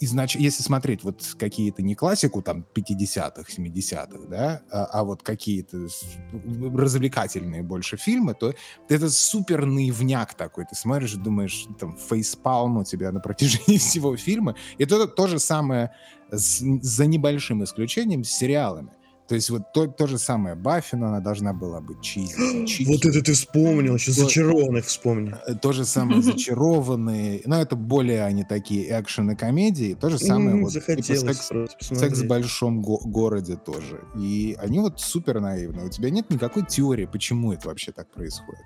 изначально, 0.00 0.44
если 0.44 0.62
смотреть 0.62 1.04
вот 1.04 1.22
какие-то 1.38 1.82
не 1.82 1.94
классику 1.94 2.42
там 2.42 2.66
50-х, 2.74 3.44
70-х, 3.48 4.26
да, 4.28 4.62
а, 4.70 4.84
а 4.86 5.04
вот 5.04 5.22
какие-то 5.22 5.86
развлекательные 6.32 7.62
больше 7.62 7.96
фильмы, 7.96 8.34
то 8.34 8.54
это 8.88 9.10
супер 9.10 9.64
наивняк 9.64 10.34
такой. 10.34 10.64
Ты 10.66 10.74
смотришь 10.74 11.14
думаешь, 11.14 11.66
там, 11.78 11.96
фейспалм 11.96 12.78
у 12.78 12.84
тебя 12.84 13.12
на 13.12 13.20
протяжении 13.20 13.78
всего 13.78 14.16
фильма. 14.16 14.56
И 14.76 14.82
это 14.82 15.06
то 15.06 15.26
же 15.28 15.38
самое 15.38 15.92
с, 16.30 16.60
за 16.60 17.06
небольшим 17.06 17.62
исключением 17.62 18.24
с 18.24 18.30
сериалами. 18.30 18.90
То 19.28 19.34
есть 19.34 19.48
вот 19.48 19.72
то, 19.72 19.86
то 19.86 20.06
же 20.06 20.18
самое 20.18 20.54
Баффи, 20.54 20.96
но 20.96 21.06
она 21.06 21.20
должна 21.20 21.52
была 21.52 21.80
быть 21.80 22.00
чизи. 22.02 22.84
Вот 22.86 23.04
это 23.04 23.22
ты 23.22 23.32
вспомнил, 23.32 23.98
сейчас 23.98 24.16
зачарованных 24.16 24.84
вспомни. 24.84 25.34
Э, 25.46 25.54
то 25.54 25.72
же 25.72 25.84
самое 25.84 26.20
зачарованные, 26.22 27.42
но 27.46 27.60
это 27.60 27.76
более 27.76 28.24
они 28.24 28.44
такие 28.44 28.86
экшены 29.00 29.36
комедии. 29.36 29.94
То 29.94 30.10
же 30.10 30.18
самое 30.18 30.62
вот 30.62 30.72
типа 30.72 31.02
секс, 31.02 31.50
секс 31.80 32.18
в 32.20 32.26
большом 32.26 32.82
го- 32.82 33.00
городе 33.04 33.56
тоже. 33.56 34.00
И 34.16 34.56
они 34.60 34.78
вот 34.80 35.00
супер 35.00 35.40
наивные. 35.40 35.86
У 35.86 35.90
тебя 35.90 36.10
нет 36.10 36.30
никакой 36.30 36.64
теории, 36.66 37.06
почему 37.06 37.52
это 37.52 37.68
вообще 37.68 37.92
так 37.92 38.10
происходит. 38.10 38.62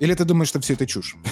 Или 0.00 0.14
ты 0.14 0.24
думаешь, 0.24 0.48
что 0.48 0.60
все 0.60 0.74
это 0.74 0.86
чушь? 0.86 1.16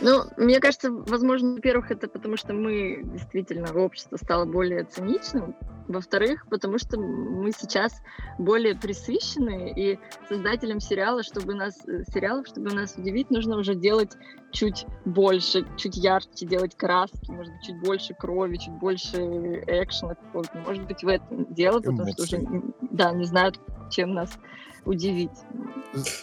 Ну, 0.00 0.22
мне 0.36 0.60
кажется, 0.60 0.90
возможно, 0.92 1.54
во-первых, 1.54 1.90
это 1.90 2.06
потому, 2.06 2.36
что 2.36 2.52
мы 2.52 3.02
действительно, 3.04 3.72
общество 3.72 4.16
стало 4.16 4.44
более 4.44 4.84
циничным. 4.84 5.56
Во-вторых, 5.88 6.46
потому 6.48 6.78
что 6.78 6.98
мы 6.98 7.50
сейчас 7.50 7.92
более 8.38 8.76
присыщены, 8.76 9.72
и 9.76 9.98
создателям 10.28 10.78
сериала, 10.80 11.24
чтобы 11.24 11.54
нас, 11.54 11.76
э, 11.88 12.04
сериалов, 12.12 12.46
чтобы 12.46 12.72
нас 12.72 12.94
удивить, 12.96 13.30
нужно 13.30 13.56
уже 13.56 13.74
делать 13.74 14.12
чуть 14.56 14.86
больше, 15.04 15.66
чуть 15.76 15.96
ярче, 15.96 16.46
делать 16.46 16.74
краски, 16.76 17.30
может 17.30 17.52
быть, 17.52 17.62
чуть 17.62 17.80
больше 17.80 18.14
крови, 18.14 18.56
чуть 18.56 18.72
больше 18.72 19.18
экшена 19.66 20.14
какого-то. 20.14 20.58
Может 20.66 20.86
быть, 20.86 21.02
в 21.02 21.08
этом 21.08 21.52
дело, 21.52 21.80
потому 21.80 22.08
что 22.12 22.22
уже, 22.22 22.42
да, 22.90 23.12
не 23.12 23.26
знают, 23.26 23.60
чем 23.90 24.14
нас 24.14 24.30
удивить. 24.86 25.30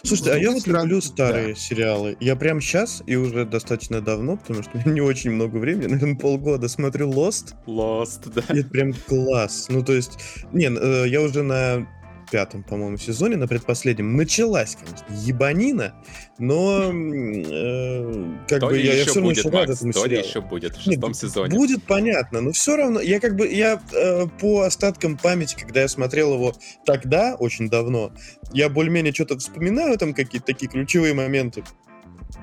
Слушайте, 0.02 0.32
а 0.32 0.36
я 0.36 0.50
вот 0.50 0.66
люблю 0.66 1.00
старые 1.00 1.48
да. 1.48 1.54
сериалы. 1.54 2.16
Я 2.18 2.34
прям 2.34 2.60
сейчас 2.60 3.04
и 3.06 3.14
уже 3.14 3.44
достаточно 3.44 4.00
давно, 4.00 4.36
потому 4.36 4.62
что 4.62 4.72
у 4.74 4.78
меня 4.78 4.92
не 4.92 5.00
очень 5.00 5.30
много 5.30 5.58
времени, 5.58 5.86
наверное, 5.92 6.16
полгода 6.16 6.68
смотрю 6.68 7.12
Lost. 7.12 7.54
Lost, 7.66 8.32
да. 8.34 8.42
И 8.52 8.60
это 8.60 8.70
прям 8.70 8.92
класс. 9.06 9.66
Ну, 9.68 9.84
то 9.84 9.92
есть, 9.92 10.18
не, 10.52 10.66
э, 10.66 11.08
я 11.08 11.20
уже 11.22 11.42
на 11.42 11.86
пятом, 12.34 12.64
по-моему, 12.64 12.96
сезоне, 12.96 13.36
на 13.36 13.46
предпоследнем, 13.46 14.16
началась, 14.16 14.74
конечно, 14.74 15.06
ебанина, 15.24 15.94
но 16.36 16.90
э, 16.92 18.24
как 18.48 18.58
то 18.58 18.66
бы 18.66 18.76
я, 18.76 18.92
я 18.92 19.04
все 19.04 19.14
равно 19.20 19.30
будет, 19.30 19.46
рад 19.46 19.70
этому 19.70 19.92
то 19.92 20.02
сериалу. 20.02 20.26
еще 20.26 20.40
будет 20.40 20.76
в 20.76 20.82
шестом 20.82 21.10
Нет, 21.10 21.16
сезоне. 21.16 21.56
Будет 21.56 21.84
понятно, 21.84 22.40
но 22.40 22.50
все 22.50 22.74
равно, 22.74 23.00
я 23.00 23.20
как 23.20 23.36
бы, 23.36 23.46
я 23.46 23.80
э, 23.92 24.26
по 24.40 24.62
остаткам 24.62 25.16
памяти, 25.16 25.54
когда 25.60 25.82
я 25.82 25.86
смотрел 25.86 26.34
его 26.34 26.56
тогда, 26.84 27.36
очень 27.36 27.70
давно, 27.70 28.10
я 28.52 28.68
более-менее 28.68 29.14
что-то 29.14 29.38
вспоминаю, 29.38 29.96
там 29.96 30.12
какие-то 30.12 30.48
такие 30.48 30.68
ключевые 30.68 31.14
моменты, 31.14 31.62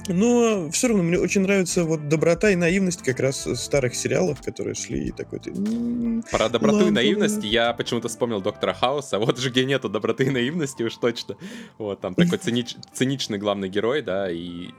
но 0.08 0.70
все 0.72 0.88
равно 0.88 1.04
мне 1.04 1.20
очень 1.20 1.42
нравится 1.42 1.84
вот 1.84 2.08
доброта 2.08 2.50
и 2.50 2.56
наивность 2.56 3.04
как 3.04 3.20
раз 3.20 3.48
старых 3.56 3.96
сериалов, 3.96 4.42
которые 4.42 4.75
шли 4.75 5.08
и 5.08 5.12
такой 5.12 5.40
ты... 5.40 5.54
Про 6.32 6.50
доброту 6.50 6.78
ладно. 6.78 6.88
и 6.88 6.92
наивность 6.92 7.44
я 7.44 7.74
почему-то 7.74 8.08
вспомнил 8.08 8.42
Доктора 8.42 8.74
Хауса. 8.74 9.20
Вот 9.20 9.38
же 9.38 9.50
где 9.50 9.66
нету 9.66 9.90
доброты 9.90 10.25
и 10.25 10.30
наивности 10.30 10.84
уж 10.84 10.96
точно. 10.96 11.38
Вот 11.78 12.01
там 12.01 12.16
такой 12.16 12.38
цинич... 12.38 12.75
циничный 12.94 13.38
главный 13.38 13.70
герой, 13.70 14.01
да, 14.01 14.32
и 14.32 14.70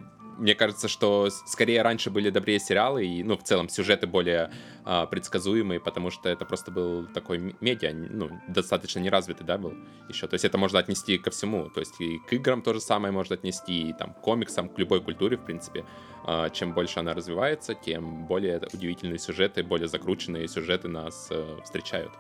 мне 0.43 0.57
кажется, 0.57 0.89
что 0.89 1.29
скорее 1.47 1.83
раньше 1.83 2.11
были 2.11 2.29
добрее 2.29 2.59
сериалы, 2.59 3.07
и, 3.07 3.23
ну, 3.23 3.37
в 3.37 3.45
целом, 3.45 3.69
сюжеты 3.69 4.09
более 4.09 4.51
а, 4.85 5.07
предсказуемые, 5.07 5.79
потому 5.79 6.11
что 6.11 6.29
это 6.29 6.45
просто 6.45 6.73
был 6.73 7.07
такой 7.07 7.55
медиа, 7.61 7.93
ну, 7.95 8.29
достаточно 8.49 8.99
неразвитый, 8.99 9.47
да, 9.47 9.57
был 9.57 9.73
еще. 10.09 10.27
То 10.27 10.35
есть 10.35 10.45
это 10.45 10.59
можно 10.59 10.81
отнести 10.81 11.17
ко 11.19 11.31
всему. 11.31 11.71
То 11.71 11.79
есть 11.79 12.01
и 12.01 12.19
к 12.19 12.33
играм 12.33 12.61
то 12.61 12.75
же 12.75 12.81
самое 12.81 13.13
можно 13.13 13.35
отнести, 13.35 13.91
и 13.91 13.93
там 13.93 14.15
к 14.15 14.21
комиксам, 14.21 14.69
к 14.69 14.77
любой 14.81 15.01
культуре, 15.01 15.37
в 15.37 15.45
принципе. 15.45 15.85
А, 16.25 16.51
чем 16.51 16.75
больше 16.75 16.99
она 16.99 17.15
развивается, 17.15 17.75
тем 17.75 18.27
более 18.27 18.61
удивительные 18.73 19.21
сюжеты, 19.21 19.63
более 19.63 19.87
закрученные 19.87 20.49
сюжеты 20.49 20.89
нас 20.89 21.29
а, 21.31 21.61
встречают. 21.63 22.11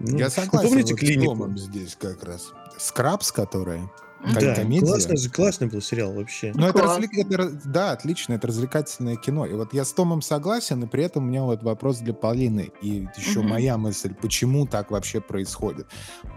Ну, 0.00 0.18
Я 0.18 0.28
согласен. 0.28 0.68
Помните 0.68 0.94
вот 0.94 1.00
клинику? 1.00 1.52
здесь 1.56 1.94
как 1.94 2.24
раз. 2.24 2.52
Скрабс, 2.78 3.30
которая 3.30 3.88
да, 4.34 4.54
комедия. 4.54 4.86
Классный, 4.86 5.30
классный 5.30 5.66
был 5.68 5.80
сериал 5.80 6.12
вообще. 6.12 6.52
Ну, 6.54 6.66
это, 6.66 6.82
развлек... 6.82 7.10
это, 7.16 7.50
да, 7.64 7.92
отлично, 7.92 8.34
это 8.34 8.48
развлекательное 8.48 9.16
кино. 9.16 9.46
И 9.46 9.52
вот 9.54 9.72
я 9.72 9.84
с 9.84 9.92
Томом 9.92 10.22
согласен, 10.22 10.82
и 10.82 10.86
при 10.86 11.04
этом 11.04 11.24
у 11.24 11.26
меня 11.26 11.42
вот 11.42 11.62
вопрос 11.62 11.98
для 11.98 12.14
Полины. 12.14 12.70
И 12.82 13.06
еще 13.16 13.40
угу. 13.40 13.48
моя 13.48 13.78
мысль, 13.78 14.14
почему 14.14 14.66
так 14.66 14.90
вообще 14.90 15.20
происходит. 15.20 15.86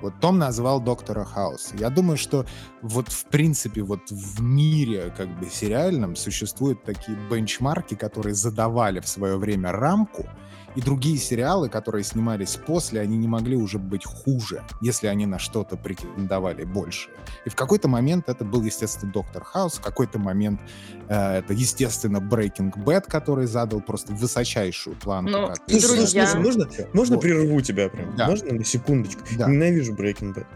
Вот 0.02 0.14
Том 0.20 0.38
назвал 0.38 0.80
Доктора 0.80 1.26
Хаус. 1.26 1.74
Я 1.78 1.90
думаю, 1.90 2.18
что 2.18 2.46
вот 2.82 3.12
в 3.12 3.26
принципе 3.26 3.82
вот 3.82 4.10
в 4.10 4.42
мире 4.42 5.14
как 5.16 5.28
бы 5.40 5.48
сериальном 5.50 6.16
существуют 6.16 6.84
такие 6.84 7.18
бенчмарки, 7.30 7.96
которые 7.96 8.36
задавали 8.36 9.00
в 9.00 9.08
свое 9.08 9.38
время 9.38 9.72
рамку, 9.72 10.28
и 10.76 10.82
другие 10.82 11.18
сериалы, 11.18 11.70
которые 11.70 12.04
снимались 12.04 12.56
после, 12.56 13.02
они 13.02 13.18
не 13.18 13.28
могли 13.28 13.56
уже 13.56 13.80
быть 13.80 14.06
хуже, 14.06 14.64
если 14.82 15.08
они 15.08 15.26
на 15.26 15.40
что-то 15.40 15.78
претендовали 15.78 16.64
больше. 16.64 17.10
И 17.46 17.50
в 17.50 17.56
какой-то 17.56 17.88
момент 17.88 18.30
это 18.30 18.46
был, 18.46 18.62
естественно, 18.64 19.12
Доктор 19.12 19.44
Хаус, 19.44 19.74
в 19.76 19.82
какой-то 19.82 20.20
момент 20.20 20.62
э, 21.08 21.40
это, 21.40 21.54
естественно, 21.54 22.18
Breaking 22.18 22.74
Bad, 22.76 23.06
который 23.08 23.48
задал 23.48 23.82
просто 23.82 24.14
высочайшую 24.14 24.96
планку. 24.96 25.32
Ну, 25.32 25.48
как... 25.48 25.58
слушай, 25.68 26.40
можно, 26.40 26.68
можно 26.94 27.16
вот. 27.16 27.22
прерву 27.22 27.62
тебя 27.62 27.90
прям? 27.90 28.16
Да. 28.16 28.28
Можно 28.28 28.54
на 28.54 28.64
секундочку? 28.64 29.22
Да. 29.38 29.50
Ненавижу 29.50 29.94
Breaking 29.94 30.36
Bad. 30.36 30.48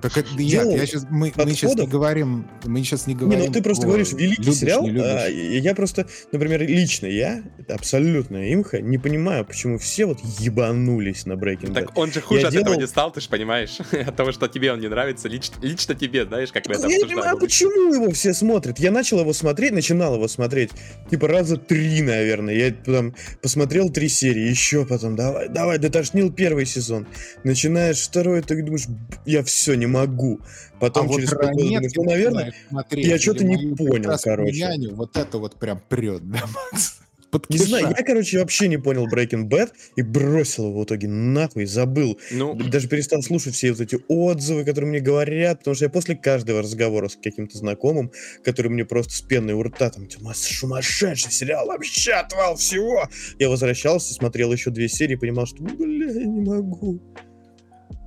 Так 0.00 0.16
это, 0.16 0.28
я, 0.38 0.62
я 0.62 0.86
сейчас, 0.86 1.06
мы, 1.10 1.32
мы 1.36 1.50
сейчас 1.50 1.74
не 1.76 1.86
говорим, 1.86 2.48
мы 2.64 2.82
сейчас 2.82 3.06
не 3.06 3.14
говорим. 3.14 3.40
Не, 3.40 3.46
ну 3.48 3.52
ты 3.52 3.62
просто 3.62 3.86
говоришь 3.86 4.12
великий 4.12 4.42
любишь, 4.42 4.58
сериал. 4.58 4.86
А, 4.86 5.28
я 5.28 5.74
просто, 5.74 6.06
например, 6.32 6.62
лично 6.62 7.06
я 7.06 7.42
абсолютно 7.68 8.52
имха 8.52 8.80
не 8.80 8.98
понимаю, 8.98 9.44
почему 9.44 9.78
все 9.78 10.06
вот 10.06 10.18
ебанулись 10.38 11.26
на 11.26 11.34
Breaking 11.34 11.70
Bad. 11.70 11.74
Так 11.74 11.98
он 11.98 12.12
же 12.12 12.20
хуже 12.20 12.40
я 12.40 12.46
от 12.46 12.52
делал... 12.52 12.66
этого 12.66 12.80
не 12.80 12.86
стал, 12.86 13.12
ты 13.12 13.20
же 13.20 13.28
понимаешь, 13.28 13.78
от 13.92 14.16
того, 14.16 14.32
что 14.32 14.48
тебе 14.48 14.72
он 14.72 14.80
не 14.80 14.88
нравится, 14.88 15.28
лично, 15.28 15.56
лично 15.60 15.94
тебе, 15.94 16.24
знаешь, 16.24 16.50
как 16.50 16.66
мы 16.66 16.74
это 16.74 16.88
Я 16.88 16.98
не 16.98 17.04
понимаю, 17.04 17.38
почему 17.38 17.92
его 17.92 18.10
все 18.10 18.32
смотрят. 18.32 18.78
Я 18.78 18.90
начал 18.90 19.20
его 19.20 19.32
смотреть, 19.32 19.72
начинал 19.72 20.14
его 20.14 20.28
смотреть, 20.28 20.70
типа 21.10 21.28
раза 21.28 21.56
три, 21.56 22.00
наверное. 22.00 22.54
Я 22.54 22.72
там 22.72 23.14
посмотрел 23.42 23.90
три 23.90 24.08
серии, 24.08 24.48
еще 24.48 24.86
потом, 24.86 25.16
давай, 25.16 25.48
давай, 25.48 25.78
дотошнил 25.78 26.32
первый 26.32 26.64
сезон. 26.64 27.06
Начинаешь 27.44 28.00
второй, 28.00 28.40
ты 28.40 28.62
думаешь, 28.62 28.86
я 29.26 29.42
все, 29.44 29.74
не 29.74 29.89
могу. 29.90 30.40
Потом 30.78 31.10
а 31.10 31.14
через 31.14 31.32
вот 31.32 31.42
ранет, 31.42 31.92
ну, 31.96 32.04
наверное, 32.04 32.54
смотреть, 32.68 33.06
я 33.06 33.18
что-то 33.18 33.44
не 33.44 33.74
понял, 33.74 34.16
короче. 34.22 34.60
Няню, 34.60 34.94
вот 34.94 35.16
это 35.16 35.38
вот 35.38 35.56
прям 35.56 35.80
прет, 35.88 36.28
да, 36.30 36.40
Макс? 36.72 37.00
Не 37.48 37.58
знаю, 37.58 37.94
я, 37.96 38.04
короче, 38.04 38.38
вообще 38.38 38.68
не 38.68 38.76
понял 38.76 39.06
Breaking 39.06 39.48
Bad 39.48 39.70
и 39.96 40.02
бросил 40.02 40.68
его 40.68 40.80
в 40.80 40.84
итоге 40.84 41.08
нахуй, 41.08 41.64
забыл. 41.64 42.18
Ну... 42.30 42.54
Даже 42.54 42.88
перестал 42.88 43.22
слушать 43.22 43.54
все 43.54 43.70
вот 43.72 43.80
эти 43.80 43.98
отзывы, 44.08 44.64
которые 44.64 44.90
мне 44.90 45.00
говорят, 45.00 45.58
потому 45.58 45.74
что 45.74 45.84
я 45.84 45.90
после 45.90 46.16
каждого 46.16 46.62
разговора 46.62 47.08
с 47.08 47.16
каким-то 47.16 47.56
знакомым, 47.58 48.10
который 48.44 48.68
мне 48.68 48.84
просто 48.84 49.12
с 49.12 49.20
пеной 49.20 49.54
у 49.54 49.62
рта, 49.62 49.90
там, 49.90 50.06
типа, 50.06 50.32
сумасшедший 50.34 51.30
сериал, 51.30 51.66
вообще 51.66 52.12
отвал 52.12 52.56
всего, 52.56 53.08
я 53.38 53.48
возвращался, 53.48 54.12
смотрел 54.12 54.52
еще 54.52 54.70
две 54.70 54.88
серии, 54.88 55.14
понимал, 55.14 55.46
что, 55.46 55.62
бля, 55.62 56.10
я 56.10 56.24
не 56.24 56.40
могу. 56.40 57.00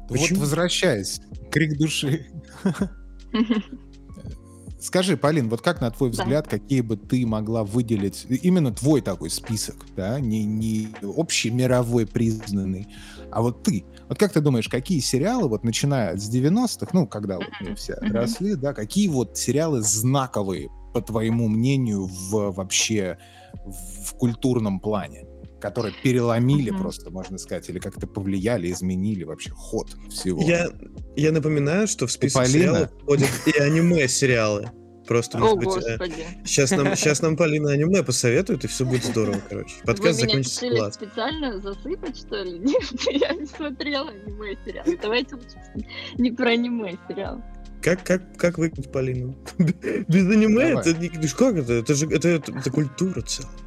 Почему? 0.10 0.40
Вот 0.40 0.46
возвращаясь, 0.46 1.22
крик 1.52 1.78
души. 1.78 2.28
Скажи, 4.84 5.16
Полин, 5.16 5.48
вот 5.48 5.62
как 5.62 5.80
на 5.80 5.90
твой 5.92 6.10
взгляд, 6.10 6.44
да. 6.44 6.58
какие 6.58 6.82
бы 6.82 6.98
ты 6.98 7.26
могла 7.26 7.64
выделить 7.64 8.26
именно 8.28 8.74
твой 8.74 9.00
такой 9.00 9.30
список, 9.30 9.78
да, 9.96 10.20
не, 10.20 10.44
не 10.44 10.90
общий 11.02 11.52
мировой 11.52 12.06
признанный, 12.06 12.90
а 13.32 13.42
вот 13.42 13.64
ты. 13.64 13.86
Вот 14.10 14.20
как 14.20 14.34
ты 14.34 14.42
думаешь, 14.42 14.68
какие 14.68 15.00
сериалы, 15.00 15.48
вот 15.48 15.64
начиная 15.64 16.18
с 16.18 16.30
90-х, 16.30 16.88
ну, 16.92 17.08
когда 17.08 17.38
вот 17.38 17.48
мы 17.62 17.76
все 17.76 17.94
росли, 17.94 18.56
да, 18.56 18.74
какие 18.74 19.08
вот 19.08 19.38
сериалы 19.38 19.82
знаковые, 19.82 20.70
по 20.94 21.02
твоему 21.02 21.48
мнению, 21.48 22.08
в 22.08 22.52
вообще 22.52 23.18
в 23.64 24.14
культурном 24.18 24.82
плане? 24.82 25.26
Которые 25.64 25.96
переломили 26.04 26.74
mm-hmm. 26.74 26.82
просто, 26.82 27.10
можно 27.10 27.38
сказать, 27.38 27.70
или 27.70 27.80
как-то 27.80 28.06
повлияли, 28.06 28.70
изменили 28.70 29.24
вообще 29.24 29.52
ход 29.52 29.96
всего. 30.10 30.42
Я, 30.44 30.70
я 31.16 31.32
напоминаю, 31.32 31.88
что 31.88 32.06
в 32.06 32.12
список 32.12 32.48
сериалов 32.48 32.90
входят 33.02 33.30
и 33.46 33.58
аниме-сериалы. 33.58 34.72
Просто, 35.08 35.38
может 35.38 35.56
О, 35.56 35.60
быть, 35.60 35.86
э, 35.86 35.98
сейчас, 36.46 36.72
нам, 36.72 36.96
сейчас 36.98 37.22
нам 37.22 37.38
Полина 37.38 37.72
аниме 37.72 38.04
посоветует, 38.04 38.66
и 38.66 38.68
все 38.68 38.86
будет 38.86 39.06
здорово, 39.06 39.42
короче. 39.50 39.76
Подкаст 39.86 40.22
Вы 40.22 40.28
закончится 40.28 40.66
меня 40.66 40.78
класс. 40.80 40.96
специально 40.96 41.62
засыпать, 41.62 42.18
что 42.18 42.44
ли? 42.44 42.60
Нет, 42.60 42.84
я 43.12 43.34
не 43.34 43.46
смотрела 43.46 44.10
аниме-сериалы. 44.10 45.00
Давайте 45.02 45.36
лучше 45.36 45.88
не 46.18 46.32
про 46.32 46.50
аниме-сериал. 46.50 47.42
Как, 47.82 48.04
как, 48.04 48.38
как 48.38 48.58
выиграть 48.58 48.92
Полину? 48.92 49.38
Без 49.58 50.30
аниме? 50.30 50.72
Это, 50.72 50.94
как 51.38 51.56
это? 51.56 51.74
Это 51.74 51.94
же 51.94 52.06
это, 52.08 52.28
это, 52.28 52.52
это 52.52 52.70
культура 52.70 53.22
целая. 53.22 53.63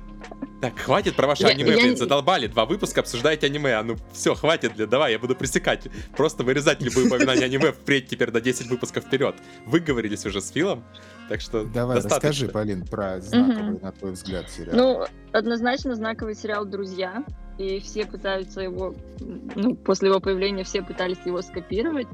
Так, 0.60 0.78
хватит 0.78 1.16
про 1.16 1.26
ваше 1.26 1.42
я, 1.42 1.48
аниме, 1.50 1.70
я... 1.72 1.76
блин, 1.76 1.96
задолбали. 1.96 2.46
Два 2.46 2.64
выпуска 2.64 3.00
обсуждаете 3.00 3.46
аниме. 3.46 3.74
А 3.74 3.82
ну 3.82 3.96
все, 4.12 4.34
хватит, 4.34 4.74
блин, 4.74 4.88
давай, 4.88 5.12
я 5.12 5.18
буду 5.18 5.36
пресекать. 5.36 5.88
Просто 6.16 6.44
вырезать 6.44 6.80
любые 6.80 7.08
упоминания 7.08 7.44
аниме 7.44 7.72
впредь 7.72 8.08
теперь 8.08 8.30
на 8.30 8.40
10 8.40 8.68
выпусков 8.68 9.04
вперед. 9.04 9.36
Выговорились 9.66 10.24
уже 10.24 10.40
с 10.40 10.50
Филом, 10.50 10.84
так 11.28 11.40
что 11.40 11.64
Давай, 11.64 11.96
достаточно. 11.96 12.28
расскажи, 12.28 12.48
Полин, 12.48 12.86
про 12.86 13.20
знаковый, 13.20 13.74
угу. 13.74 13.84
на 13.84 13.92
твой 13.92 14.12
взгляд, 14.12 14.50
сериал. 14.50 14.76
Ну, 14.76 15.06
однозначно 15.32 15.94
знаковый 15.94 16.34
сериал 16.34 16.64
«Друзья». 16.64 17.24
И 17.58 17.80
все 17.80 18.04
пытаются 18.04 18.60
его, 18.60 18.94
ну, 19.18 19.74
после 19.76 20.10
его 20.10 20.20
появления 20.20 20.62
все 20.64 20.82
пытались 20.82 21.18
его 21.24 21.40
скопировать. 21.40 22.06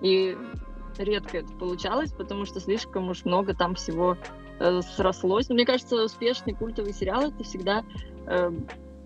И 0.00 0.36
редко 0.98 1.38
это 1.38 1.52
получалось, 1.52 2.12
потому 2.12 2.44
что 2.44 2.60
слишком 2.60 3.08
уж 3.08 3.24
много 3.24 3.54
там 3.54 3.76
всего 3.76 4.16
э, 4.60 4.80
срослось. 4.82 5.48
Но 5.48 5.54
мне 5.56 5.66
кажется, 5.66 6.04
успешный 6.04 6.54
культовый 6.54 6.92
сериал 6.92 7.28
это 7.30 7.42
всегда 7.42 7.84
э, 8.26 8.50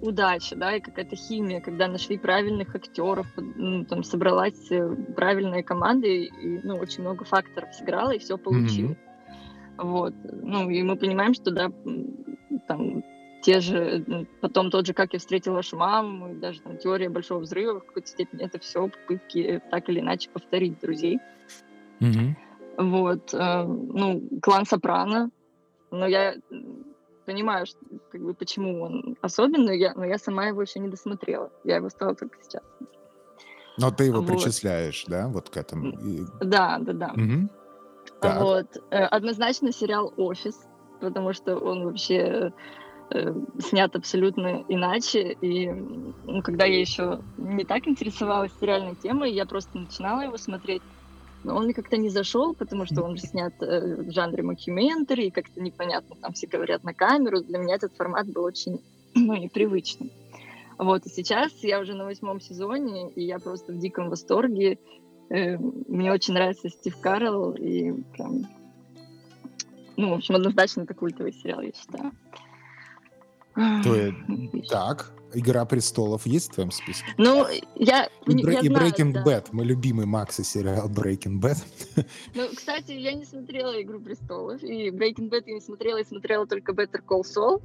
удача, 0.01 0.57
да, 0.57 0.77
и 0.77 0.81
какая-то 0.81 1.17
химия, 1.17 1.61
когда 1.61 1.89
нашли 1.89 2.19
правильных 2.19 2.75
актеров, 2.75 3.27
ну, 3.37 3.85
там 3.85 4.05
собралась 4.05 4.71
э, 4.71 4.95
правильная 5.17 5.63
команда, 5.63 6.07
и, 6.07 6.27
и 6.27 6.61
ну, 6.63 6.77
очень 6.77 7.03
много 7.03 7.25
факторов 7.25 7.75
сыграло, 7.75 8.11
и 8.11 8.19
все 8.19 8.37
получилось. 8.37 8.99
Mm-hmm. 8.99 9.85
Вот. 9.85 10.15
Ну, 10.25 10.71
и 10.71 10.83
мы 10.83 10.97
понимаем, 10.97 11.35
что, 11.35 11.51
да, 11.51 11.73
там, 12.69 13.03
те 13.43 13.61
же, 13.61 14.27
потом 14.41 14.71
тот 14.71 14.87
же 14.87 14.95
«Как 14.95 15.13
я 15.13 15.19
встретил 15.19 15.55
вашу 15.55 15.77
маму», 15.77 16.33
и 16.33 16.35
даже 16.35 16.61
там 16.61 16.79
«Теория 16.79 17.09
большого 17.09 17.41
взрыва» 17.41 17.81
в 17.81 17.87
какой-то 17.87 18.09
степени, 18.09 18.45
это 18.45 18.59
все 18.59 18.89
попытки 18.89 19.61
так 19.71 19.89
или 19.89 20.01
иначе 20.01 20.31
повторить 20.31 20.79
«Друзей». 20.81 21.19
Mm-hmm. 22.01 22.35
Вот. 22.79 23.35
Э, 23.35 23.65
ну, 23.65 24.23
«Клан 24.43 24.65
Сопрано», 24.65 25.31
но 25.95 26.07
я 26.07 26.35
понимаю, 27.25 27.67
что, 27.67 27.79
как 28.11 28.21
бы, 28.21 28.35
почему 28.35 28.83
он 28.83 29.17
особенный, 29.23 29.79
я, 29.79 29.95
но 29.95 30.05
я 30.05 30.19
сама 30.19 30.47
его 30.47 30.63
еще 30.63 30.81
не 30.81 30.89
досмотрела. 30.89 31.51
Я 31.65 31.77
его 31.77 31.89
стала 31.89 32.15
только 32.15 32.39
сейчас. 32.43 32.63
Но 33.79 33.91
ты 33.91 34.05
его 34.05 34.21
вот. 34.21 34.29
причисляешь, 34.29 35.05
да, 35.09 35.29
вот 35.29 35.51
к 35.51 35.57
этому? 35.57 35.93
Да, 36.41 36.79
да, 36.81 36.93
да. 36.93 37.13
Угу. 37.13 37.49
Вот. 38.23 38.77
Э, 38.91 39.05
однозначно 39.07 39.73
сериал 39.73 40.13
«Офис», 40.17 40.67
потому 41.01 41.33
что 41.33 41.57
он 41.57 41.85
вообще 41.85 42.53
э, 43.11 43.35
снят 43.59 43.95
абсолютно 43.97 44.65
иначе. 44.69 45.37
И 45.41 45.71
ну, 45.71 46.43
когда 46.43 46.65
я 46.65 46.79
еще 46.79 47.21
не 47.37 47.65
так 47.65 47.87
интересовалась 47.89 48.53
сериальной 48.61 48.95
темой, 48.97 49.33
я 49.33 49.45
просто 49.45 49.77
начинала 49.77 50.23
его 50.23 50.37
смотреть 50.37 50.83
но 51.45 51.57
он 51.57 51.73
как-то 51.73 51.97
не 51.97 52.09
зашел, 52.09 52.55
потому 52.55 52.87
что 52.87 53.03
он 53.03 53.17
же 53.17 53.23
снят 53.27 53.55
э, 53.61 54.03
в 54.03 54.11
жанре 54.11 54.43
мокюментари, 54.43 55.27
и 55.27 55.31
как-то 55.31 55.61
непонятно, 55.61 56.17
там 56.17 56.33
все 56.33 56.47
говорят 56.47 56.83
на 56.85 56.95
камеру. 56.95 57.43
Для 57.43 57.59
меня 57.59 57.77
этот 57.77 57.95
формат 57.97 58.27
был 58.29 58.45
очень, 58.45 58.81
ну, 59.15 59.35
непривычным. 59.35 60.11
Вот, 60.79 61.07
и 61.07 61.09
сейчас 61.09 61.53
я 61.63 61.79
уже 61.79 61.95
на 61.95 62.05
восьмом 62.05 62.41
сезоне, 62.41 63.11
и 63.11 63.23
я 63.25 63.39
просто 63.39 63.73
в 63.73 63.79
диком 63.79 64.11
восторге. 64.11 64.79
Э, 65.31 65.57
мне 65.59 66.13
очень 66.13 66.35
нравится 66.35 66.69
Стив 66.69 66.99
Карелл, 67.01 67.53
и 67.53 67.93
прям... 68.13 68.47
Ну, 69.97 70.11
в 70.11 70.15
общем, 70.15 70.35
однозначно 70.35 70.83
это 70.83 70.95
культовый 70.95 71.33
сериал, 71.33 71.61
я 71.61 71.73
считаю. 71.73 72.13
То, 73.55 74.13
так, 74.69 75.13
Игра 75.35 75.65
престолов 75.65 76.27
есть 76.27 76.51
в 76.51 76.55
твоем 76.55 76.71
списке? 76.71 77.07
Ну, 77.19 77.47
я, 77.75 78.09
и, 78.27 78.37
я 78.37 78.61
и 78.61 78.69
знаю, 78.69 78.91
Breaking 78.91 79.13
да. 79.13 79.23
Bad. 79.25 79.49
Мой 79.53 79.65
любимый 79.65 80.07
Макса 80.07 80.45
сериал 80.45 80.89
Breaking 80.89 81.41
Bad. 81.41 81.57
Ну, 82.35 82.49
кстати, 82.55 82.93
я 82.93 83.13
не 83.15 83.25
смотрела 83.25 83.81
Игру 83.83 84.01
престолов. 84.01 84.63
И 84.63 84.91
Breaking 84.91 85.31
Bad 85.31 85.45
я 85.47 85.55
не 85.55 85.61
смотрела, 85.61 85.99
я 85.99 86.05
смотрела 86.05 86.47
только 86.47 86.73
Better 86.73 87.01
Call 87.07 87.23
Saul. 87.23 87.63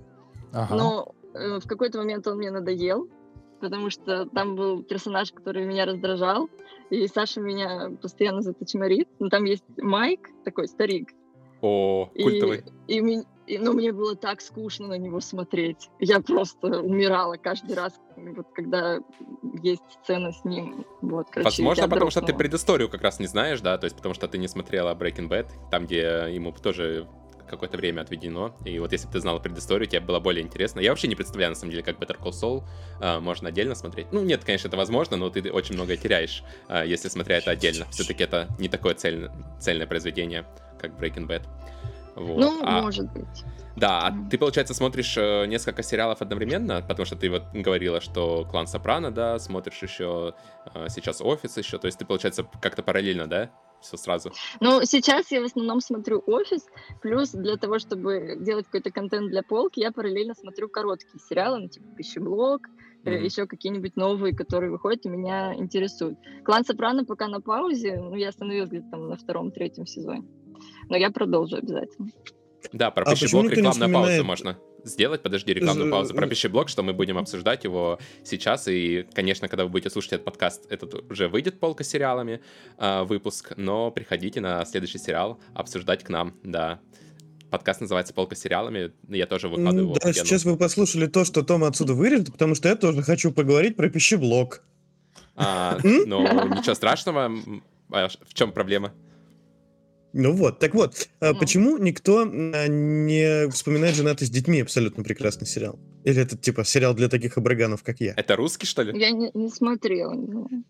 Ага. 0.52 0.76
Но 0.76 1.16
э, 1.34 1.60
в 1.60 1.68
какой-то 1.68 2.00
момент 2.00 2.28
он 2.28 2.38
мне 2.38 2.52
надоел, 2.52 3.08
потому 3.62 3.90
что 3.90 4.26
там 4.26 4.56
был 4.56 4.84
персонаж, 4.84 5.32
который 5.32 5.66
меня 5.66 5.86
раздражал, 5.86 6.50
и 6.90 7.08
Саша 7.08 7.40
меня 7.40 7.92
постоянно 8.02 8.42
заточморит. 8.42 9.08
Но 9.20 9.30
там 9.30 9.44
есть 9.44 9.64
Майк, 9.78 10.30
такой 10.44 10.68
старик. 10.68 11.14
О, 11.62 12.10
культовый. 12.16 12.64
И, 12.88 12.98
и, 12.98 13.24
и, 13.50 13.58
ну, 13.58 13.74
мне 13.74 13.92
было 13.92 14.16
так 14.16 14.42
скучно 14.42 14.88
на 14.88 14.98
него 14.98 15.20
смотреть. 15.20 15.90
Я 16.00 16.20
просто 16.22 16.68
умирала 16.82 17.36
каждый 17.36 17.76
раз, 17.76 17.94
вот, 18.16 18.46
когда 18.54 19.00
есть 19.64 19.82
сцена 20.04 20.32
с 20.32 20.46
ним. 20.46 20.86
Вот, 21.02 21.28
короче, 21.32 21.46
Возможно, 21.46 21.90
потому 21.90 22.12
что 22.12 22.22
ты 22.22 22.34
предысторию 22.34 22.90
как 22.90 23.02
раз 23.02 23.20
не 23.20 23.26
знаешь, 23.26 23.60
да, 23.62 23.80
то 23.80 23.86
есть 23.86 23.96
потому 23.96 24.14
что 24.14 24.28
ты 24.28 24.38
не 24.38 24.48
смотрела 24.48 24.94
Breaking 24.94 25.28
Bad, 25.28 25.48
там, 25.72 25.88
где 25.88 26.28
ему 26.30 26.52
тоже 26.52 27.08
какое-то 27.50 27.78
время 27.78 28.02
отведено. 28.02 28.56
И 28.66 28.78
вот 28.78 28.92
если 28.92 29.08
бы 29.08 29.14
ты 29.14 29.20
знала 29.20 29.40
предысторию, 29.40 29.90
тебе 29.90 30.02
было 30.02 30.20
более 30.20 30.44
интересно. 30.44 30.80
Я 30.80 30.92
вообще 30.92 31.08
не 31.08 31.16
представляю, 31.16 31.50
на 31.50 31.56
самом 31.56 31.72
деле, 31.72 31.82
как 31.82 31.98
Better 31.98 32.20
Call 32.20 32.30
Saul 32.30 32.64
э, 33.02 33.20
можно 33.20 33.50
отдельно 33.50 33.74
смотреть. 33.74 34.12
Ну, 34.12 34.24
нет, 34.24 34.46
конечно, 34.46 34.68
это 34.68 34.78
возможно, 34.78 35.18
но 35.18 35.32
ты 35.32 35.52
очень 35.52 35.74
многое 35.74 35.98
теряешь, 35.98 36.44
э, 36.68 36.84
если 36.86 37.08
смотря 37.08 37.38
это 37.38 37.50
отдельно. 37.50 37.88
Все-таки 37.90 38.24
это 38.24 38.48
не 38.60 38.70
такое 38.70 38.94
цельное, 38.94 39.32
цельное 39.60 39.88
произведение, 39.88 40.46
как 40.80 40.92
Breaking 41.02 41.26
Bad. 41.26 41.48
Вот. 42.20 42.38
Ну, 42.38 42.60
а, 42.64 42.82
может 42.82 43.12
быть. 43.14 43.46
Да, 43.78 44.08
а 44.08 44.30
ты, 44.30 44.38
получается, 44.38 44.74
смотришь 44.74 45.16
э, 45.18 45.46
несколько 45.46 45.84
сериалов 45.84 46.22
одновременно, 46.22 46.82
потому 46.82 47.06
что 47.06 47.16
ты 47.16 47.30
вот 47.30 47.44
говорила, 47.54 48.02
что 48.02 48.46
«Клан 48.52 48.68
Сопрано», 48.68 49.10
да, 49.10 49.40
смотришь 49.40 49.82
еще 49.82 50.34
э, 50.74 50.88
сейчас 50.90 51.22
«Офис» 51.22 51.56
еще, 51.56 51.78
то 51.78 51.88
есть 51.88 51.98
ты, 51.98 52.06
получается, 52.06 52.46
как-то 52.62 52.84
параллельно, 52.84 53.26
да, 53.26 53.52
все 53.82 53.96
сразу? 53.96 54.34
Ну, 54.60 54.84
сейчас 54.84 55.32
я 55.32 55.40
в 55.40 55.46
основном 55.46 55.80
смотрю 55.80 56.22
«Офис», 56.28 56.66
плюс 57.02 57.32
для 57.32 57.56
того, 57.56 57.80
чтобы 57.80 58.38
делать 58.42 58.66
какой-то 58.66 58.92
контент 58.92 59.30
для 59.30 59.42
полки, 59.42 59.80
я 59.80 59.94
параллельно 59.94 60.36
смотрю 60.36 60.68
короткие 60.68 61.20
сериалы, 61.30 61.60
ну, 61.60 61.70
типа 61.70 61.86
«Пищеблок», 61.96 62.68
mm-hmm. 63.06 63.24
еще 63.24 63.48
какие-нибудь 63.48 63.96
новые, 63.96 64.36
которые 64.36 64.72
выходят, 64.72 65.06
и 65.06 65.10
меня 65.10 65.56
интересуют. 65.56 66.20
Клан 66.44 66.66
Сопрано 66.66 67.06
пока 67.06 67.30
на 67.30 67.40
паузе, 67.40 67.98
ну, 67.98 68.14
я 68.16 68.28
остановилась 68.28 68.70
где-то 68.70 68.90
там 68.92 69.08
на 69.08 69.16
втором-третьем 69.16 69.86
сезоне. 69.86 70.28
Но 70.90 70.98
я 70.98 71.12
продолжу 71.12 71.58
обязательно. 71.58 72.10
Да, 72.74 72.92
про 72.92 73.04
а 73.04 73.12
пищеблок 73.12 73.52
рекламную 73.52 73.94
паузу 73.94 74.24
можно 74.24 74.58
сделать. 74.84 75.22
Подожди, 75.22 75.54
рекламную 75.54 75.92
паузу 75.92 76.14
про 76.14 76.28
пищеблок, 76.28 76.70
что 76.70 76.84
мы 76.84 76.94
будем 76.94 77.18
обсуждать 77.18 77.64
его 77.64 78.00
сейчас. 78.24 78.68
И, 78.68 79.06
конечно, 79.14 79.48
когда 79.48 79.64
вы 79.64 79.70
будете 79.70 79.90
слушать 79.90 80.14
этот 80.14 80.26
подкаст, 80.26 80.66
этот 80.72 81.10
уже 81.10 81.28
выйдет 81.28 81.60
полка 81.60 81.84
сериалами 81.84 82.42
э, 82.78 83.04
выпуск. 83.04 83.54
Но 83.56 83.92
приходите 83.92 84.42
на 84.42 84.66
следующий 84.66 84.98
сериал 84.98 85.40
обсуждать 85.54 86.04
к 86.04 86.10
нам, 86.10 86.36
да. 86.44 86.80
Подкаст 87.50 87.82
называется 87.82 88.14
«Полка 88.14 88.36
сериалами». 88.36 88.92
Я 89.08 89.26
тоже 89.26 89.48
выкладываю 89.48 89.86
его. 89.86 89.96
Да, 90.00 90.14
сейчас 90.14 90.46
вы 90.46 90.56
послушали 90.56 91.08
то, 91.08 91.26
что 91.26 91.42
Том 91.42 91.64
отсюда 91.64 91.96
вырежет, 91.96 92.32
потому 92.32 92.54
что 92.54 92.70
я 92.70 92.76
тоже 92.76 93.02
хочу 93.02 93.32
поговорить 93.32 93.76
про 93.76 93.90
пищеблок. 93.90 94.64
А, 95.36 95.80
ну, 95.84 96.22
ничего 96.56 96.76
страшного. 96.76 97.32
А 97.92 98.08
в 98.08 98.34
чем 98.36 98.52
проблема? 98.52 98.94
Ну 100.14 100.34
вот, 100.34 100.60
так 100.60 100.74
вот, 100.74 101.08
mm. 101.22 101.38
почему 101.40 101.78
никто 101.78 102.22
а, 102.22 102.68
не 102.68 103.50
вспоминает 103.50 103.96
«Женаты 103.96 104.26
с 104.26 104.30
детьми» 104.30 104.62
абсолютно 104.62 105.04
прекрасный 105.04 105.46
сериал? 105.46 105.80
Или 106.04 106.22
это 106.22 106.36
типа 106.36 106.64
сериал 106.64 106.96
для 106.96 107.10
таких 107.10 107.38
абраганов, 107.38 107.84
как 107.84 108.00
я? 108.00 108.14
Это 108.18 108.36
русский, 108.36 108.66
что 108.66 108.82
ли? 108.82 109.00
Я 109.00 109.12
не, 109.12 109.30
не 109.34 109.50
смотрела. 109.50 110.16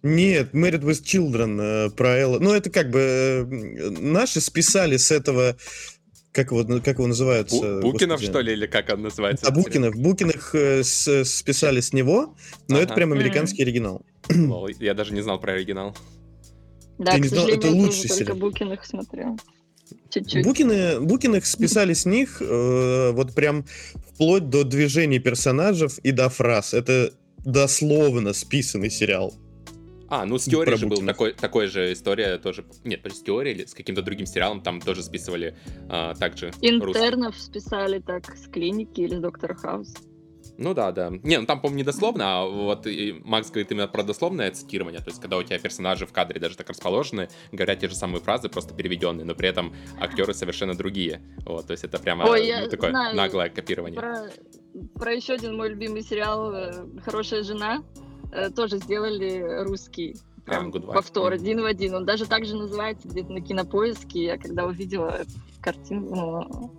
Нет, 0.04 0.54
Married 0.54 0.82
with 0.82 1.04
Children 1.04 1.62
э, 1.62 1.90
про 1.92 2.18
Элла. 2.18 2.40
Ну, 2.40 2.52
это 2.52 2.70
как 2.70 2.90
бы 2.90 3.00
э, 3.00 3.90
наши 3.90 4.42
списали 4.42 4.98
с 4.98 5.12
этого 5.12 5.56
как 6.32 6.52
его, 6.52 6.64
как 6.82 6.98
его 6.98 7.08
называют? 7.08 7.50
Бу- 7.52 7.82
Букинов, 7.82 8.22
что 8.22 8.40
ли, 8.42 8.54
или 8.54 8.68
как 8.68 8.90
он 8.94 9.02
называется? 9.02 9.48
А, 9.48 9.52
Букинов. 9.52 9.96
Букиных 9.96 10.54
э, 10.54 10.84
с, 10.84 11.26
списали 11.26 11.80
с 11.80 11.92
него, 11.94 12.36
но 12.68 12.76
ага. 12.76 12.86
это 12.86 12.94
прям 12.94 13.14
американский 13.14 13.64
оригинал. 13.64 14.06
Я 14.80 14.94
даже 14.94 15.14
не 15.14 15.22
знал 15.22 15.40
про 15.40 15.54
оригинал. 15.54 15.96
Да, 17.00 17.14
Ты 17.14 17.22
к 17.22 17.26
сожалению, 17.28 17.58
это 17.58 17.72
лучший 17.72 18.10
сериал. 18.10 18.18
только 18.18 18.36
Букиных 18.36 18.86
смотрел. 18.86 19.40
Чуть-чуть. 20.10 20.46
Букины, 20.46 21.00
Букиных 21.00 21.46
списали 21.46 21.94
с 21.94 22.06
них 22.06 22.42
э, 22.42 23.12
вот 23.12 23.34
прям 23.34 23.66
вплоть 24.14 24.50
до 24.50 24.64
движений 24.64 25.20
персонажей 25.20 25.90
и 26.04 26.12
до 26.12 26.30
фраз. 26.30 26.74
Это 26.74 27.14
дословно 27.46 28.34
списанный 28.34 28.90
сериал. 28.90 29.34
А, 30.10 30.26
ну 30.26 30.40
с 30.40 30.46
теорией 30.46 30.78
же 30.78 30.88
был 30.88 31.06
такой, 31.06 31.34
такой 31.34 31.68
же 31.68 31.94
история 31.94 32.38
тоже. 32.38 32.66
Нет, 32.84 33.02
с 33.06 33.22
теорией 33.22 33.56
или 33.56 33.66
с 33.66 33.74
каким-то 33.74 34.02
другим 34.02 34.26
сериалом 34.26 34.62
там 34.62 34.82
тоже 34.82 35.04
списывали 35.04 35.56
а, 35.88 36.16
также. 36.16 36.52
Интернов 36.62 37.36
русских. 37.36 37.62
списали 37.62 38.00
так 38.00 38.36
с 38.36 38.48
клиники 38.48 39.02
или 39.02 39.16
с 39.16 39.20
доктора 39.20 39.54
Хаус. 39.54 39.94
Ну 40.60 40.74
да, 40.74 40.92
да. 40.92 41.10
Не, 41.24 41.40
ну 41.40 41.46
там, 41.46 41.62
по-моему, 41.62 41.78
не 41.78 41.84
дословно, 41.84 42.42
а 42.42 42.46
вот 42.46 42.86
Макс 43.24 43.50
говорит 43.50 43.72
именно 43.72 43.88
про 43.88 44.04
дословное 44.04 44.52
цитирование, 44.52 45.00
то 45.00 45.10
есть 45.10 45.22
когда 45.22 45.38
у 45.38 45.44
тебя 45.44 45.58
персонажи 45.58 46.06
в 46.06 46.12
кадре 46.12 46.40
даже 46.40 46.58
так 46.58 46.70
расположены, 46.70 47.30
говорят 47.52 47.80
те 47.80 47.88
же 47.88 47.96
самые 47.96 48.22
фразы, 48.22 48.50
просто 48.50 48.74
переведенные, 48.74 49.26
но 49.26 49.36
при 49.36 49.48
этом 49.48 49.74
актеры 50.00 50.34
совершенно 50.34 50.76
другие. 50.76 51.22
Вот, 51.46 51.68
то 51.68 51.72
есть 51.72 51.86
это 51.86 51.98
прямо 51.98 52.26
Ой, 52.26 52.54
ну, 52.62 52.70
такое 52.70 52.90
знаю 52.90 53.16
наглое 53.16 53.50
копирование. 53.50 54.00
Про, 54.00 54.30
про 54.96 55.14
еще 55.14 55.34
один 55.34 55.56
мой 55.56 55.70
любимый 55.70 56.02
сериал 56.02 56.54
э, 56.54 56.86
«Хорошая 57.06 57.44
жена» 57.44 57.82
э, 58.34 58.50
тоже 58.50 58.78
сделали 58.78 59.64
русский 59.64 60.18
прям 60.46 60.74
а, 60.74 60.94
повтор 60.94 61.34
один 61.34 61.62
в 61.62 61.66
один. 61.66 61.96
Он 61.96 62.06
даже 62.06 62.26
так 62.26 62.46
же 62.46 62.56
называется 62.56 63.08
где-то 63.08 63.32
на 63.32 63.42
кинопоиске. 63.42 64.24
Я 64.24 64.38
когда 64.38 64.66
увидела 64.66 65.22
картину, 65.62 66.10
ну, 66.10 66.72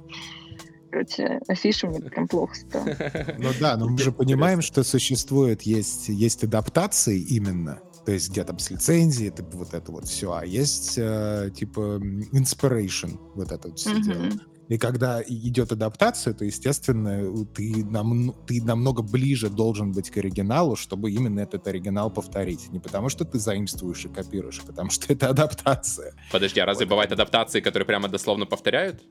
короче, 0.91 1.41
афишу 1.49 1.89
мне 1.89 2.01
прям 2.01 2.29
плохо 2.29 2.55
стало. 2.55 2.87
Ну 3.39 3.51
да, 3.61 3.77
но 3.77 3.89
мы 3.89 3.99
же 3.99 4.13
понимаем, 4.13 4.61
что 4.63 4.83
существует, 4.83 5.63
есть, 5.63 6.09
есть 6.09 6.45
адаптации 6.45 7.19
именно, 7.21 7.81
то 8.05 8.13
есть 8.13 8.31
где 8.31 8.45
там 8.45 8.59
с 8.59 8.71
лицензией, 8.71 9.31
типа 9.31 9.57
вот 9.57 9.75
это 9.75 9.93
вот 9.93 10.07
все, 10.09 10.33
а 10.33 10.45
есть 10.45 10.95
э, 10.97 11.51
типа 11.55 12.01
inspiration, 12.33 13.19
вот 13.35 13.53
это 13.53 13.69
вот 13.69 13.79
все 13.79 13.91
mm-hmm. 13.91 14.03
дело. 14.03 14.41
И 14.71 14.79
когда 14.79 15.21
идет 15.27 15.73
адаптация, 15.73 16.33
то, 16.33 16.45
естественно, 16.45 17.45
ты, 17.47 17.85
нам, 17.85 18.33
ты 18.47 18.63
намного 18.63 19.03
ближе 19.03 19.51
должен 19.51 19.91
быть 19.91 20.11
к 20.11 20.17
оригиналу, 20.19 20.77
чтобы 20.77 21.11
именно 21.11 21.41
этот 21.41 21.67
оригинал 21.67 22.09
повторить. 22.09 22.71
Не 22.71 22.79
потому, 22.79 23.09
что 23.09 23.25
ты 23.25 23.41
заимствуешь 23.41 24.05
и 24.05 24.09
копируешь, 24.09 24.61
а 24.63 24.67
потому 24.67 24.91
что 24.91 25.13
это 25.13 25.29
адаптация. 25.31 26.15
Подожди, 26.31 26.61
а 26.61 26.67
разве 26.67 26.87
вот. 26.87 26.91
бывают 26.91 27.11
адаптации, 27.11 27.61
которые 27.61 27.85
прямо 27.85 28.09
дословно 28.09 28.47
повторяют? 28.47 29.03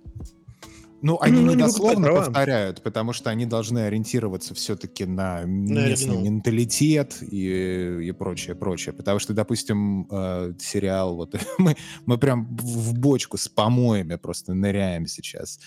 Ну, 1.01 1.17
они 1.21 1.41
ну, 1.41 1.51
не 1.51 1.55
дословно 1.55 2.09
повторяют, 2.09 2.81
потому 2.81 3.13
что 3.13 3.29
они 3.29 3.45
должны 3.45 3.79
ориентироваться 3.79 4.53
все-таки 4.53 5.05
на 5.05 5.43
местный 5.43 6.17
на 6.17 6.21
менталитет 6.21 7.17
и, 7.21 8.07
и 8.07 8.12
прочее, 8.12 8.55
прочее. 8.55 8.93
Потому 8.93 9.19
что, 9.19 9.33
допустим, 9.33 10.07
э, 10.12 10.53
сериал, 10.59 11.15
вот 11.15 11.35
мы, 11.57 11.75
мы 12.05 12.17
прям 12.17 12.47
в 12.57 12.97
бочку 12.97 13.38
с 13.38 13.47
помоями 13.47 14.15
просто 14.15 14.53
ныряем 14.53 15.07
сейчас. 15.07 15.59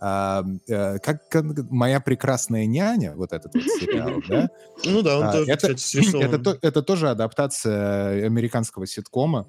А, 0.00 0.44
э, 0.66 0.98
как, 0.98 1.28
как 1.28 1.44
«Моя 1.70 2.00
прекрасная 2.00 2.66
няня», 2.66 3.14
вот 3.14 3.32
этот 3.32 3.54
вот 3.54 3.62
сериал, 3.62 4.22
да? 4.28 4.50
Ну 4.84 5.02
да, 5.02 5.18
он 5.18 5.24
а, 5.24 5.32
тоже, 5.32 5.50
это, 5.50 5.74
кстати, 5.74 6.58
это, 6.62 6.82
тоже 6.82 7.10
адаптация 7.10 8.26
американского 8.26 8.86
ситкома, 8.86 9.46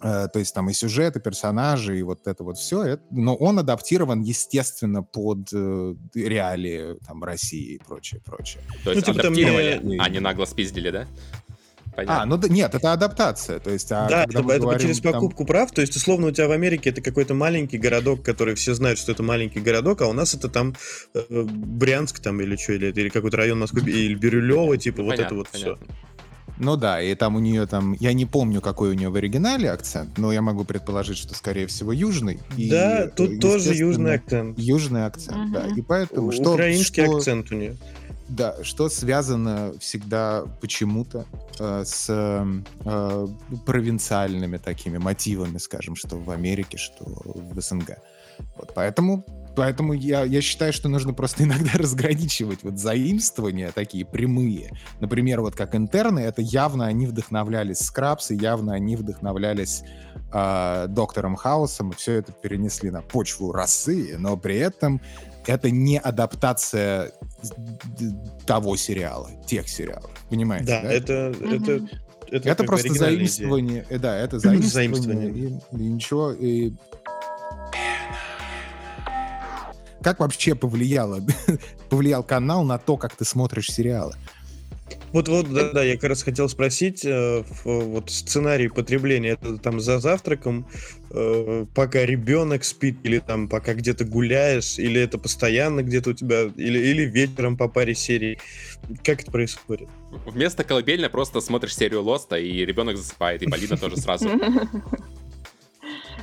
то 0.00 0.38
есть 0.38 0.54
там 0.54 0.70
и 0.70 0.72
сюжет, 0.72 1.16
и 1.16 1.20
персонажи, 1.20 1.98
и 1.98 2.02
вот 2.02 2.26
это 2.26 2.42
вот 2.42 2.58
все. 2.58 2.82
Это, 2.82 3.02
но 3.10 3.34
он 3.34 3.58
адаптирован, 3.58 4.22
естественно, 4.22 5.02
под 5.02 5.48
э, 5.52 5.94
реалии 6.14 6.96
там, 7.06 7.22
России 7.22 7.74
и 7.74 7.78
прочее, 7.78 8.20
прочее. 8.24 8.62
То 8.84 8.92
есть 8.92 9.06
ну, 9.06 9.12
типа, 9.12 9.26
адаптировали, 9.26 9.80
мне... 9.82 10.00
а 10.00 10.08
не 10.08 10.20
нагло 10.20 10.46
спиздили, 10.46 10.90
да? 10.90 11.06
Понятно. 11.94 12.22
А, 12.22 12.26
ну 12.26 12.36
да, 12.36 12.48
нет, 12.48 12.74
это 12.74 12.92
адаптация. 12.92 13.58
То 13.58 13.70
есть, 13.70 13.90
а 13.90 14.08
да, 14.08 14.24
это, 14.24 14.38
это 14.38 14.42
говорим, 14.42 14.80
через 14.80 15.00
покупку 15.00 15.38
там... 15.38 15.46
прав. 15.46 15.72
То 15.72 15.80
есть, 15.80 15.96
условно, 15.96 16.28
у 16.28 16.30
тебя 16.30 16.46
в 16.48 16.52
Америке 16.52 16.90
это 16.90 17.02
какой-то 17.02 17.34
маленький 17.34 17.78
городок, 17.78 18.22
который 18.22 18.54
все 18.54 18.74
знают, 18.74 18.98
что 18.98 19.12
это 19.12 19.22
маленький 19.22 19.60
городок, 19.60 20.00
а 20.02 20.06
у 20.06 20.12
нас 20.12 20.34
это 20.34 20.48
там 20.48 20.74
э, 21.14 21.20
Брянск 21.28 22.20
там 22.20 22.40
или 22.40 22.56
что, 22.56 22.74
или, 22.74 22.92
или 22.92 23.08
какой-то 23.08 23.36
район 23.36 23.58
Москвы, 23.58 23.82
или 23.90 24.14
Бирюлево, 24.14 24.76
типа 24.76 24.98
понятно, 24.98 25.14
вот 25.14 25.26
это 25.26 25.34
вот 25.34 25.48
понятно. 25.50 25.86
все. 25.86 25.96
Ну 26.58 26.76
да, 26.76 27.00
и 27.00 27.14
там 27.14 27.36
у 27.36 27.38
нее 27.38 27.66
там, 27.66 27.94
я 28.00 28.12
не 28.12 28.26
помню, 28.26 28.60
какой 28.60 28.90
у 28.90 28.92
нее 28.92 29.08
в 29.08 29.16
оригинале 29.16 29.70
акцент, 29.70 30.18
но 30.18 30.30
я 30.30 30.42
могу 30.42 30.64
предположить, 30.64 31.16
что, 31.16 31.34
скорее 31.34 31.66
всего, 31.66 31.90
южный. 31.90 32.38
Да, 32.56 33.04
и, 33.04 33.10
тут 33.10 33.40
тоже 33.40 33.74
южный 33.74 34.16
акцент. 34.16 34.58
Южный 34.58 35.06
акцент, 35.06 35.56
uh-huh. 35.56 35.68
да. 35.68 35.74
И 35.74 35.80
поэтому 35.80 36.32
что... 36.32 36.52
Украинский 36.52 37.04
что, 37.04 37.16
акцент 37.16 37.50
у 37.50 37.54
нее. 37.54 37.76
Да, 38.28 38.62
что 38.62 38.88
связано 38.88 39.72
всегда 39.80 40.44
почему-то 40.60 41.24
э, 41.58 41.82
с 41.84 42.06
э, 42.08 43.26
провинциальными 43.66 44.58
такими 44.58 44.98
мотивами, 44.98 45.58
скажем, 45.58 45.96
что 45.96 46.16
в 46.16 46.30
Америке, 46.30 46.76
что 46.76 47.04
в 47.04 47.60
СНГ. 47.60 47.96
Вот 48.56 48.72
поэтому 48.74 49.24
Поэтому 49.60 49.92
я, 49.92 50.24
я 50.24 50.40
считаю, 50.40 50.72
что 50.72 50.88
нужно 50.88 51.12
просто 51.12 51.42
иногда 51.44 51.72
разграничивать 51.74 52.60
вот 52.62 52.78
заимствования 52.78 53.72
такие 53.72 54.06
прямые. 54.06 54.70
Например, 55.00 55.42
вот 55.42 55.54
как 55.54 55.74
интерны, 55.74 56.20
это 56.20 56.40
явно 56.40 56.86
они 56.86 57.06
вдохновлялись 57.06 57.80
Скрабс, 57.80 58.30
и 58.30 58.36
явно 58.36 58.72
они 58.72 58.96
вдохновлялись 58.96 59.82
э, 60.32 60.86
Доктором 60.88 61.36
Хаусом, 61.36 61.90
и 61.90 61.94
все 61.94 62.14
это 62.14 62.32
перенесли 62.32 62.90
на 62.90 63.02
почву 63.02 63.52
расы, 63.52 64.16
но 64.18 64.38
при 64.38 64.56
этом 64.56 65.02
это 65.46 65.70
не 65.70 65.98
адаптация 65.98 67.12
того 68.46 68.78
сериала, 68.78 69.28
тех 69.46 69.68
сериалов. 69.68 70.10
Понимаете? 70.30 70.68
Да, 70.68 70.80
да? 70.80 70.90
это, 70.90 71.12
это, 71.38 71.86
это, 72.30 72.48
это 72.48 72.64
просто 72.64 72.94
заимствование. 72.94 73.84
Идея. 73.90 73.98
Да, 73.98 74.16
это 74.16 74.38
заимствование. 74.38 74.70
заимствование. 74.70 75.60
И, 75.72 75.76
и 75.76 75.84
ничего. 75.84 76.32
И 76.32 76.72
как 80.02 80.20
вообще 80.20 80.54
повлияло, 80.54 81.20
повлиял 81.90 82.22
канал 82.22 82.64
на 82.64 82.78
то, 82.78 82.96
как 82.96 83.16
ты 83.16 83.24
смотришь 83.24 83.70
сериалы? 83.70 84.14
Вот, 85.12 85.28
вот, 85.28 85.52
да, 85.52 85.70
да, 85.72 85.82
я 85.82 85.94
как 85.94 86.10
раз 86.10 86.22
хотел 86.22 86.48
спросить, 86.48 87.04
э, 87.04 87.42
вот 87.64 88.10
сценарий 88.10 88.68
потребления, 88.68 89.30
это 89.30 89.58
там 89.58 89.80
за 89.80 89.98
завтраком, 89.98 90.66
э, 91.10 91.66
пока 91.74 92.06
ребенок 92.06 92.62
спит, 92.62 92.98
или 93.02 93.18
там 93.18 93.48
пока 93.48 93.74
где-то 93.74 94.04
гуляешь, 94.04 94.78
или 94.78 95.00
это 95.00 95.18
постоянно 95.18 95.82
где-то 95.82 96.10
у 96.10 96.12
тебя, 96.12 96.42
или, 96.56 96.78
или 96.78 97.02
вечером 97.02 97.56
по 97.56 97.68
паре 97.68 97.94
серий. 97.94 98.38
Как 99.02 99.22
это 99.22 99.32
происходит? 99.32 99.88
Вместо 100.26 100.62
колыбельной 100.62 101.10
просто 101.10 101.40
смотришь 101.40 101.74
серию 101.74 102.02
Лоста, 102.02 102.38
и 102.38 102.64
ребенок 102.64 102.96
засыпает, 102.96 103.42
и 103.42 103.46
Полина 103.46 103.76
тоже 103.76 103.96
сразу. 103.96 104.28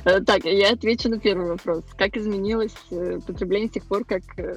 Э, 0.08 0.20
так, 0.20 0.44
я 0.44 0.72
отвечу 0.72 1.10
на 1.10 1.18
первый 1.18 1.48
вопрос. 1.48 1.84
Как 1.96 2.16
изменилось 2.16 2.74
э, 2.90 3.18
потребление 3.26 3.68
с 3.68 3.72
тех 3.72 3.84
пор, 3.84 4.04
как 4.04 4.22
э, 4.38 4.56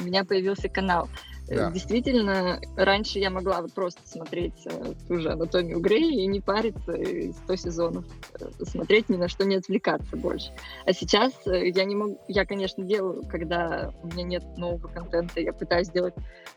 у 0.00 0.04
меня 0.04 0.24
появился 0.24 0.68
канал? 0.70 1.08
Да. 1.48 1.70
Действительно, 1.70 2.60
раньше 2.76 3.20
я 3.20 3.30
могла 3.30 3.60
вот 3.60 3.72
просто 3.72 4.00
смотреть 4.04 4.66
ту 5.06 5.20
же 5.20 5.30
«Анатомию 5.30 5.78
Грей» 5.78 6.24
и 6.24 6.26
не 6.26 6.40
париться, 6.40 6.92
и 6.92 7.30
100 7.30 7.56
сезонов 7.56 8.04
смотреть, 8.64 9.08
ни 9.08 9.16
на 9.16 9.28
что 9.28 9.44
не 9.44 9.54
отвлекаться 9.54 10.16
больше. 10.16 10.50
А 10.86 10.92
сейчас 10.92 11.32
я 11.44 11.84
не 11.84 11.94
могу... 11.94 12.20
Я, 12.26 12.46
конечно, 12.46 12.82
делаю, 12.82 13.22
когда 13.30 13.92
у 14.02 14.08
меня 14.08 14.24
нет 14.24 14.42
нового 14.56 14.88
контента, 14.88 15.40
я 15.40 15.52
пытаюсь 15.52 15.88
делать 15.90 16.14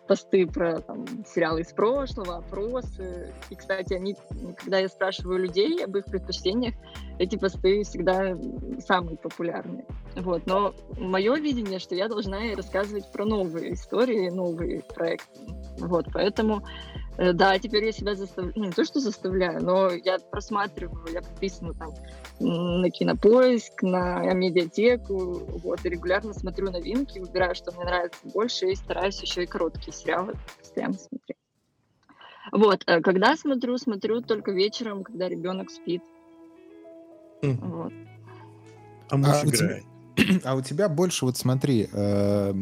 посты 0.08 0.47
про 0.47 0.80
там, 0.80 1.06
сериалы 1.23 1.62
из 1.62 1.67
прошлого, 1.67 2.38
опросы. 2.38 3.32
И, 3.52 3.56
кстати, 3.56 3.93
они, 3.93 4.15
когда 4.58 4.80
я 4.80 4.89
спрашиваю 4.89 5.38
людей 5.38 5.86
об 5.86 5.95
их 5.97 6.06
предпочтениях, 6.06 6.73
эти 7.19 7.36
посты 7.36 7.84
всегда 7.84 8.36
самые 8.79 9.17
популярные. 9.17 9.86
Вот. 10.15 10.47
Но 10.47 10.73
мое 10.97 11.36
видение, 11.36 11.79
что 11.79 11.93
я 11.93 12.08
должна 12.08 12.39
рассказывать 12.55 13.12
про 13.12 13.25
новые 13.25 13.73
истории, 13.73 14.29
новые 14.29 14.82
проекты. 14.82 15.39
Вот. 15.77 16.08
Поэтому 16.12 16.63
Э, 17.19 17.34
да, 17.34 17.60
теперь 17.60 17.84
я 17.84 17.91
себя 17.91 18.15
заставляю, 18.15 18.53
ну, 18.55 18.65
не 18.65 18.71
то, 18.71 18.86
что 18.86 19.01
заставляю, 19.01 19.62
но 19.62 19.89
я 19.91 20.19
просматриваю, 20.19 21.05
я 21.12 21.21
подписана 21.21 21.73
там 21.73 21.93
на 22.39 22.89
Кинопоиск, 22.89 23.84
на 23.84 24.34
медиатеку, 24.34 25.43
вот, 25.62 25.86
и 25.86 25.89
регулярно 25.89 26.34
смотрю 26.34 26.71
новинки, 26.71 27.19
выбираю, 27.19 27.55
что 27.55 27.73
мне 27.73 27.84
нравится 27.84 28.21
больше, 28.23 28.67
и 28.67 28.75
стараюсь 28.75 29.21
еще 29.21 29.43
и 29.43 29.47
короткие 29.47 29.91
сериалы 29.91 30.36
постоянно 30.60 30.93
смотреть. 30.93 31.38
Вот, 32.53 32.84
э, 32.88 33.01
когда 33.01 33.36
смотрю, 33.36 33.77
смотрю 33.77 34.21
только 34.21 34.53
вечером, 34.53 35.03
когда 35.03 35.27
ребенок 35.27 35.71
спит. 35.71 36.01
Mm. 37.41 37.67
Вот. 37.67 37.93
А 39.10 39.17
муж 39.17 39.30
а 39.30 39.45
играет. 39.45 39.84
А 40.43 40.56
у 40.56 40.62
тебя 40.62 40.89
больше, 40.89 41.25
вот 41.25 41.38
смотри, 41.38 41.88
э, 41.91 42.54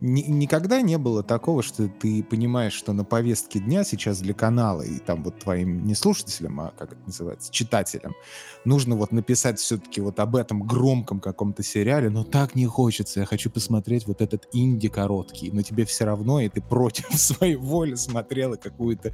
ни, 0.00 0.22
никогда 0.22 0.80
не 0.80 0.98
было 0.98 1.22
такого, 1.22 1.62
что 1.62 1.88
ты 1.88 2.22
понимаешь, 2.22 2.72
что 2.72 2.92
на 2.92 3.04
повестке 3.04 3.58
дня 3.58 3.84
сейчас 3.84 4.20
для 4.20 4.34
канала 4.34 4.82
и 4.82 4.98
там 4.98 5.22
вот 5.22 5.38
твоим 5.38 5.86
не 5.86 5.94
слушателям, 5.94 6.60
а 6.60 6.72
как 6.76 6.92
это 6.92 7.02
называется, 7.06 7.52
читателям, 7.52 8.14
нужно 8.64 8.96
вот 8.96 9.12
написать 9.12 9.58
все-таки 9.58 10.00
вот 10.00 10.18
об 10.20 10.36
этом 10.36 10.66
громком 10.66 11.20
каком-то 11.20 11.62
сериале, 11.62 12.10
но 12.10 12.24
так 12.24 12.54
не 12.54 12.66
хочется, 12.66 13.20
я 13.20 13.26
хочу 13.26 13.50
посмотреть 13.50 14.06
вот 14.06 14.20
этот 14.20 14.48
инди 14.52 14.88
короткий, 14.88 15.50
но 15.50 15.62
тебе 15.62 15.84
все 15.84 16.04
равно, 16.04 16.40
и 16.40 16.48
ты 16.48 16.60
против 16.60 17.06
своей 17.14 17.56
воли 17.56 17.94
смотрела 17.94 18.56
какую-то 18.56 19.12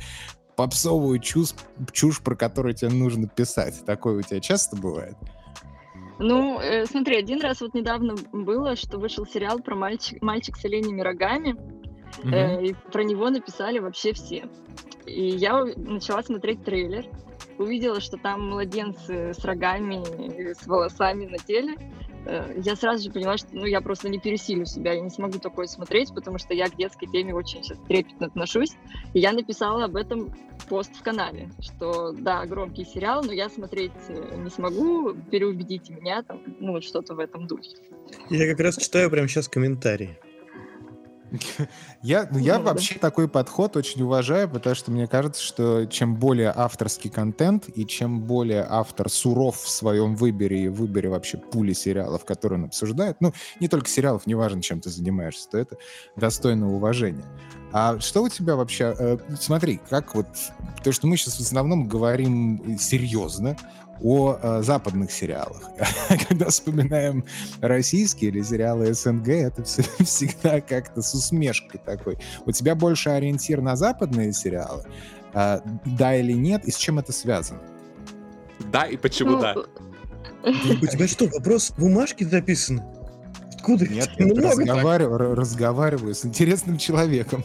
попсовую 0.57 1.19
чушь, 1.19 1.55
чушь, 1.93 2.23
про 2.23 2.37
которую 2.37 2.75
тебе 2.75 2.91
нужно 2.91 3.29
писать. 3.29 3.85
Такое 3.85 4.19
у 4.19 4.23
тебя 4.23 4.41
часто 4.41 4.77
бывает? 4.77 5.17
Ну, 6.19 6.61
э, 6.61 6.87
смотри, 6.87 7.17
один 7.17 7.41
раз 7.41 7.61
вот 7.61 7.75
недавно 7.75 8.15
было, 8.33 8.77
что 8.77 8.99
вышел 8.99 9.27
сериал 9.27 9.59
про 9.59 9.75
мальчик, 9.75 10.23
мальчик 10.23 10.57
с 10.57 10.65
оленями 10.65 11.01
рогами, 11.01 11.57
mm-hmm. 12.23 12.33
э, 12.33 12.67
и 12.67 12.75
про 12.93 13.03
него 13.03 13.29
написали 13.31 13.79
вообще 13.79 14.13
все. 14.13 14.49
И 15.07 15.25
я 15.31 15.65
начала 15.65 16.23
смотреть 16.23 16.65
трейлер, 16.65 17.07
увидела, 17.63 18.01
что 18.01 18.17
там 18.17 18.51
младенцы 18.51 19.33
с 19.33 19.45
рогами, 19.45 20.53
с 20.53 20.67
волосами 20.67 21.27
на 21.27 21.39
теле, 21.39 21.77
Э, 22.25 22.55
я 22.63 22.77
сразу 22.77 23.05
же 23.05 23.11
поняла, 23.11 23.37
что 23.37 23.49
ну, 23.53 23.67
я 23.67 23.81
просто 23.81 24.09
не 24.09 24.19
пересилю 24.19 24.65
себя, 24.65 24.93
я 24.93 25.01
не 25.01 25.11
смогу 25.11 25.39
такое 25.39 25.67
смотреть, 25.67 26.15
потому 26.15 26.39
что 26.39 26.55
я 26.55 26.69
к 26.69 26.77
детской 26.77 27.07
теме 27.07 27.35
очень 27.35 27.63
сейчас 27.63 27.79
трепетно 27.89 28.27
отношусь. 28.27 28.73
И 29.15 29.21
я 29.21 29.33
написала 29.33 29.85
об 29.85 29.97
этом 29.97 30.35
пост 30.69 30.95
в 30.95 31.03
канале, 31.03 31.51
что 31.61 32.13
да, 32.13 32.45
громкий 32.47 32.85
сериал, 32.85 33.23
но 33.25 33.33
я 33.33 33.49
смотреть 33.49 33.93
э, 34.09 34.37
не 34.37 34.51
смогу, 34.51 35.15
переубедите 35.31 35.93
меня, 35.93 36.23
там, 36.23 36.41
ну 36.61 36.73
вот 36.73 36.85
что-то 36.85 37.15
в 37.15 37.19
этом 37.19 37.47
духе. 37.47 37.71
Я 38.31 38.49
как 38.49 38.61
раз 38.61 38.77
читаю 38.77 39.11
прямо 39.11 39.29
сейчас 39.29 39.49
комментарии. 39.49 40.19
Я, 42.03 42.29
ну, 42.31 42.39
я 42.39 42.59
вообще 42.59 42.99
такой 42.99 43.29
подход 43.29 43.77
очень 43.77 44.03
уважаю, 44.03 44.49
потому 44.49 44.75
что 44.75 44.91
мне 44.91 45.07
кажется, 45.07 45.43
что 45.43 45.87
чем 45.87 46.17
более 46.17 46.53
авторский 46.55 47.11
контент 47.11 47.69
и 47.69 47.87
чем 47.87 48.21
более 48.21 48.67
автор 48.69 49.09
суров 49.09 49.61
в 49.61 49.69
своем 49.69 50.17
выборе 50.17 50.65
и 50.65 50.69
выборе 50.69 51.09
вообще 51.09 51.39
пули 51.39 51.73
сериалов, 51.73 52.25
которые 52.25 52.59
он 52.59 52.65
обсуждает, 52.67 53.17
ну, 53.21 53.33
не 53.61 53.69
только 53.69 53.89
сериалов, 53.89 54.27
неважно, 54.27 54.63
чем 54.63 54.81
ты 54.81 54.91
занимаешься, 54.91 55.49
то 55.49 55.59
это 55.59 55.77
достойно 56.17 56.75
уважения. 56.75 57.25
А 57.73 57.99
что 58.01 58.23
у 58.23 58.29
тебя 58.29 58.57
вообще... 58.57 58.95
Э, 58.99 59.19
смотри, 59.41 59.81
как 59.89 60.15
вот... 60.15 60.27
То, 60.85 60.93
что 60.93 61.07
мы 61.07 61.17
сейчас 61.17 61.37
в 61.37 61.41
основном 61.41 61.89
говорим 61.89 62.77
серьезно, 62.79 63.57
о 64.03 64.39
э, 64.41 64.63
западных 64.63 65.11
сериалах. 65.11 65.63
Когда 66.29 66.49
вспоминаем 66.49 67.25
российские 67.61 68.31
или 68.31 68.43
сериалы 68.43 68.93
СНГ, 68.93 69.29
это 69.29 69.65
все, 69.65 69.83
всегда 70.05 70.61
как-то 70.61 71.03
с 71.03 71.15
усмешкой 71.15 71.81
такой. 71.85 72.19
У 72.45 72.53
тебя 72.53 72.75
больше 72.75 73.11
ориентир 73.11 73.61
на 73.61 73.77
западные 73.77 74.33
сериалы? 74.33 74.85
Э, 75.35 75.61
да 75.85 76.17
или 76.17 76.33
нет? 76.33 76.65
И 76.65 76.71
с 76.71 76.77
чем 76.77 76.99
это 76.99 77.13
связано? 77.13 77.61
Да 78.73 78.87
и 78.87 78.97
почему 78.97 79.33
ну, 79.33 79.41
да? 79.41 79.55
У 80.45 80.87
тебя 80.87 81.07
что, 81.07 81.27
вопрос 81.27 81.71
в 81.71 81.79
бумажке 81.79 82.27
записан? 82.27 82.83
Откуда? 83.55 83.87
Нет, 83.87 84.11
я 84.19 84.27
разговариваю, 84.27 85.35
разговариваю 85.35 86.15
с 86.15 86.25
интересным 86.25 86.79
человеком. 86.79 87.45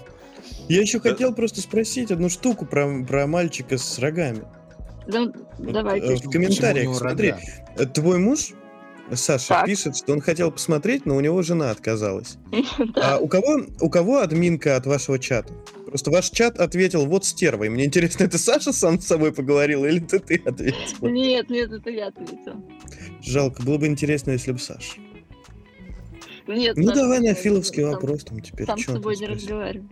Я 0.67 0.81
еще 0.81 0.99
хотел 0.99 1.33
просто 1.33 1.61
спросить 1.61 2.11
одну 2.11 2.29
штуку 2.29 2.65
про, 2.65 3.03
про 3.05 3.27
мальчика 3.27 3.77
с 3.77 3.99
рогами. 3.99 4.43
Ну, 5.07 5.33
давайте. 5.59 6.15
В 6.15 6.29
комментариях, 6.29 6.95
смотри, 6.95 7.33
э, 7.77 7.85
твой 7.85 8.19
муж 8.19 8.53
Саша 9.13 9.47
так. 9.49 9.65
пишет, 9.65 9.95
что 9.95 10.13
он 10.13 10.21
хотел 10.21 10.51
посмотреть, 10.51 11.05
но 11.05 11.15
у 11.15 11.21
него 11.21 11.41
жена 11.41 11.71
отказалась. 11.71 12.37
А 12.95 13.17
у 13.17 13.27
кого, 13.27 13.61
у 13.79 13.89
кого 13.89 14.19
админка 14.19 14.75
от 14.75 14.85
вашего 14.85 15.17
чата? 15.17 15.53
Просто 15.85 16.11
ваш 16.11 16.29
чат 16.29 16.59
ответил 16.59 17.05
вот 17.05 17.23
стервой. 17.25 17.69
Мне 17.69 17.85
интересно, 17.85 18.25
это 18.25 18.37
Саша 18.37 18.73
сам 18.73 18.99
с 18.99 19.07
собой 19.07 19.31
поговорил 19.31 19.85
или 19.85 20.03
это 20.03 20.19
ты 20.19 20.41
ответил? 20.45 21.07
Нет, 21.07 21.49
нет, 21.49 21.71
это 21.71 21.89
я 21.89 22.07
ответил. 22.07 22.61
Жалко, 23.21 23.63
было 23.63 23.77
бы 23.77 23.87
интересно, 23.87 24.31
если 24.31 24.51
бы 24.51 24.59
Саша. 24.59 24.99
Нет, 26.47 26.77
ну 26.77 26.93
давай 26.93 27.19
на 27.19 27.33
филовский 27.33 27.83
вопрос 27.83 28.23
там 28.23 28.39
теперь. 28.39 28.65
Сам 28.65 28.77
с 28.77 28.85
собой 28.85 29.17
не 29.17 29.27
разговариваю. 29.27 29.89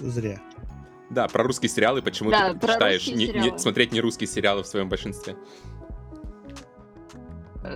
Зря. 0.00 0.40
Да, 1.14 1.28
про 1.28 1.44
русские 1.44 1.68
сериалы, 1.68 2.02
почему 2.02 2.30
да, 2.30 2.48
ты 2.48 2.58
предпочитаешь 2.58 3.06
не, 3.06 3.28
не, 3.28 3.56
смотреть 3.56 3.92
не 3.92 4.00
русские 4.00 4.26
сериалы 4.26 4.64
в 4.64 4.66
своем 4.66 4.88
большинстве? 4.88 5.36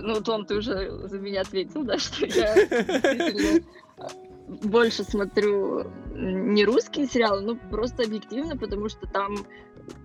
Ну, 0.01 0.21
Том, 0.21 0.45
ты 0.45 0.55
уже 0.55 1.07
за 1.07 1.17
меня 1.17 1.41
ответил, 1.41 1.83
да, 1.83 1.97
что 1.97 2.25
я 2.25 2.55
больше 4.47 5.03
смотрю 5.03 5.89
не 6.13 6.65
русские 6.65 7.07
сериалы, 7.07 7.41
ну, 7.41 7.55
просто 7.55 8.03
объективно, 8.03 8.57
потому 8.57 8.89
что 8.89 9.07
там 9.07 9.37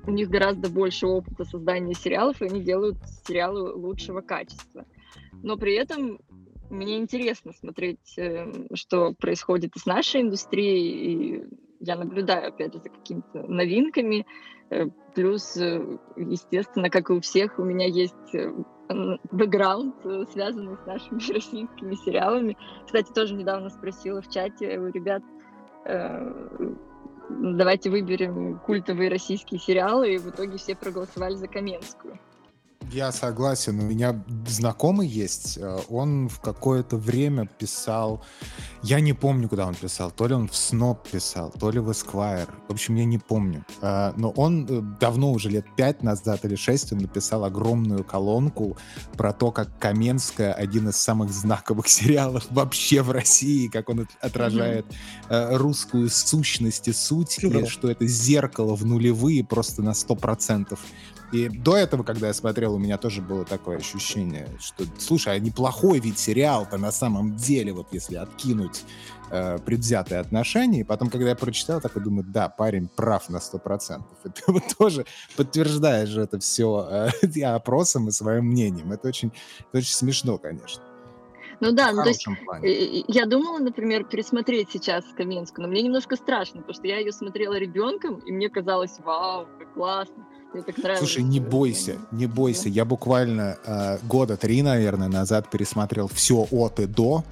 у 0.07 0.13
них 0.13 0.31
гораздо 0.31 0.71
больше 0.71 1.07
опыта 1.07 1.45
создания 1.45 1.95
сериалов, 1.95 2.41
и 2.41 2.47
они 2.47 2.63
делают 2.63 2.99
сериалы 3.27 3.75
лучшего 3.75 4.21
качества. 4.21 4.87
Но 5.43 5.57
при 5.57 5.75
этом 5.75 6.21
мне 6.71 6.99
интересно 6.99 7.53
смотреть, 7.53 8.17
э, 8.17 8.69
что 8.75 9.13
происходит 9.13 9.75
и 9.77 9.79
с 9.79 9.87
нашей 9.87 10.23
индустрией, 10.23 11.41
и 11.41 11.45
я 11.85 11.97
наблюдаю, 11.97 12.49
опять 12.49 12.73
же, 12.73 12.81
за 12.81 12.89
какими-то 12.89 13.43
новинками. 13.47 14.27
Э, 14.71 14.87
плюс, 15.15 15.57
э, 15.57 15.99
естественно, 16.17 16.91
как 16.91 17.11
и 17.11 17.13
у 17.13 17.21
всех, 17.21 17.59
у 17.59 17.65
меня 17.65 17.87
есть 17.87 18.35
э, 18.35 18.53
бэкграунд, 19.31 19.95
связанный 20.33 20.77
с 20.77 20.87
нашими 20.87 21.19
российскими 21.33 21.95
сериалами. 21.95 22.57
Кстати, 22.85 23.13
тоже 23.13 23.35
недавно 23.35 23.71
спросила 23.71 24.21
в 24.21 24.29
чате 24.29 24.79
у 24.79 24.89
ребят, 24.89 25.23
давайте 27.29 27.91
выберем 27.91 28.59
культовые 28.61 29.11
российские 29.11 29.61
сериалы, 29.61 30.15
и 30.15 30.19
в 30.19 30.31
итоге 30.31 30.57
все 30.57 30.75
проголосовали 30.75 31.35
за 31.35 31.47
Каменскую. 31.47 32.19
Я 32.93 33.13
согласен. 33.13 33.81
У 33.81 33.83
меня 33.83 34.23
знакомый 34.47 35.07
есть. 35.07 35.59
Э, 35.59 35.79
он 35.89 36.29
в 36.29 36.41
какое-то 36.41 36.97
время 36.97 37.47
писал... 37.47 38.23
Я 38.83 39.01
не 39.01 39.15
помню, 39.15 39.49
куда 39.49 39.67
он 39.67 39.75
писал. 39.75 40.11
То 40.11 40.27
ли 40.27 40.35
он 40.35 40.49
в 40.49 40.55
Сноб 40.55 41.09
писал, 41.09 41.51
то 41.51 41.71
ли 41.71 41.81
в 41.81 41.91
Esquire. 41.91 42.49
В 42.69 42.73
общем, 42.73 42.97
я 42.97 43.05
не 43.05 43.19
помню. 43.19 43.65
Э, 43.81 44.13
но 44.17 44.31
он 44.31 44.67
э, 44.69 44.81
давно, 45.01 45.33
уже 45.33 45.49
лет 45.49 45.67
пять 45.77 46.03
назад 46.03 46.45
или 46.45 46.55
шесть, 46.55 46.93
он 46.93 46.99
написал 46.99 47.45
огромную 47.45 48.05
колонку 48.05 48.77
про 49.17 49.33
то, 49.33 49.51
как 49.51 49.79
Каменская 49.79 50.53
один 50.53 50.89
из 50.89 50.97
самых 50.97 51.31
знаковых 51.31 51.89
сериалов 51.89 52.47
вообще 52.51 53.03
в 53.03 53.11
России, 53.11 53.69
как 53.69 53.89
он 53.89 54.07
отражает 54.21 54.87
mm-hmm. 55.29 55.57
русскую 55.57 56.11
сущность 56.11 56.89
и 56.89 56.93
суть, 56.93 57.43
и 57.43 57.67
что 57.67 57.91
это 57.91 58.07
зеркало 58.07 58.75
в 58.77 58.85
нулевые 58.85 59.45
просто 59.45 59.83
на 59.83 59.95
сто 59.95 60.15
процентов 60.15 60.81
и 61.33 61.49
до 61.49 61.77
этого, 61.77 62.03
когда 62.03 62.29
я 62.29 62.35
смотрел, 62.35 62.75
у 62.75 62.79
меня 62.79 62.97
тоже 62.99 63.21
было 63.21 63.45
такое 63.45 63.79
ощущение, 63.79 64.49
что, 64.61 64.85
слушай, 64.99 65.35
а 65.35 65.39
неплохой 65.39 65.99
ведь 65.99 66.19
сериал-то 66.19 66.79
на 66.79 66.93
самом 66.93 67.37
деле, 67.37 67.73
вот 67.73 67.89
если 67.93 68.17
откинуть 68.17 68.85
э, 69.31 69.59
предвзятые 69.59 70.21
отношения. 70.21 70.81
И 70.81 70.85
потом, 70.85 71.11
когда 71.11 71.31
я 71.31 71.35
прочитал, 71.35 71.81
такой 71.81 72.03
думаю, 72.03 72.25
да, 72.25 72.49
парень 72.49 72.89
прав 72.89 73.29
на 73.29 73.41
сто 73.41 73.59
процентов. 73.59 74.17
И 74.25 74.29
ты 74.29 74.43
вот 74.47 74.63
тоже 74.79 75.07
подтверждаешь 75.37 76.17
это 76.17 76.39
все 76.39 77.11
э, 77.23 77.43
опросом 77.45 78.09
и 78.09 78.13
своим 78.13 78.47
мнением. 78.47 78.93
Это 78.93 79.09
очень, 79.09 79.33
это 79.59 79.79
очень 79.79 79.95
смешно, 79.95 80.39
конечно. 80.39 80.83
Ну 81.61 81.73
да, 81.73 81.93
ну, 81.93 82.03
то 82.03 82.09
есть 82.09 82.27
я 82.63 83.27
думала, 83.27 83.59
например, 83.59 84.05
пересмотреть 84.05 84.71
сейчас 84.73 85.05
Каменскую, 85.17 85.67
но 85.67 85.71
мне 85.71 85.83
немножко 85.83 86.17
страшно, 86.17 86.61
потому 86.61 86.75
что 86.75 86.87
я 86.87 86.99
ее 86.99 87.13
смотрела 87.13 87.55
ребенком, 87.55 88.17
и 88.21 88.33
мне 88.33 88.49
казалось, 88.49 88.99
вау, 89.05 89.47
как 89.59 89.73
классно. 89.75 90.27
Слушай, 90.99 91.25
не 91.25 91.41
бойся, 91.41 91.97
не 92.13 92.27
бойся. 92.27 92.69
Я 92.69 92.85
буквально 92.85 93.59
э, 93.65 93.99
года 94.07 94.37
три, 94.37 94.63
наверное, 94.63 95.09
назад 95.09 95.51
пересмотрел 95.51 96.07
все 96.07 96.47
от 96.51 96.79
и 96.79 96.87
до 96.87 97.25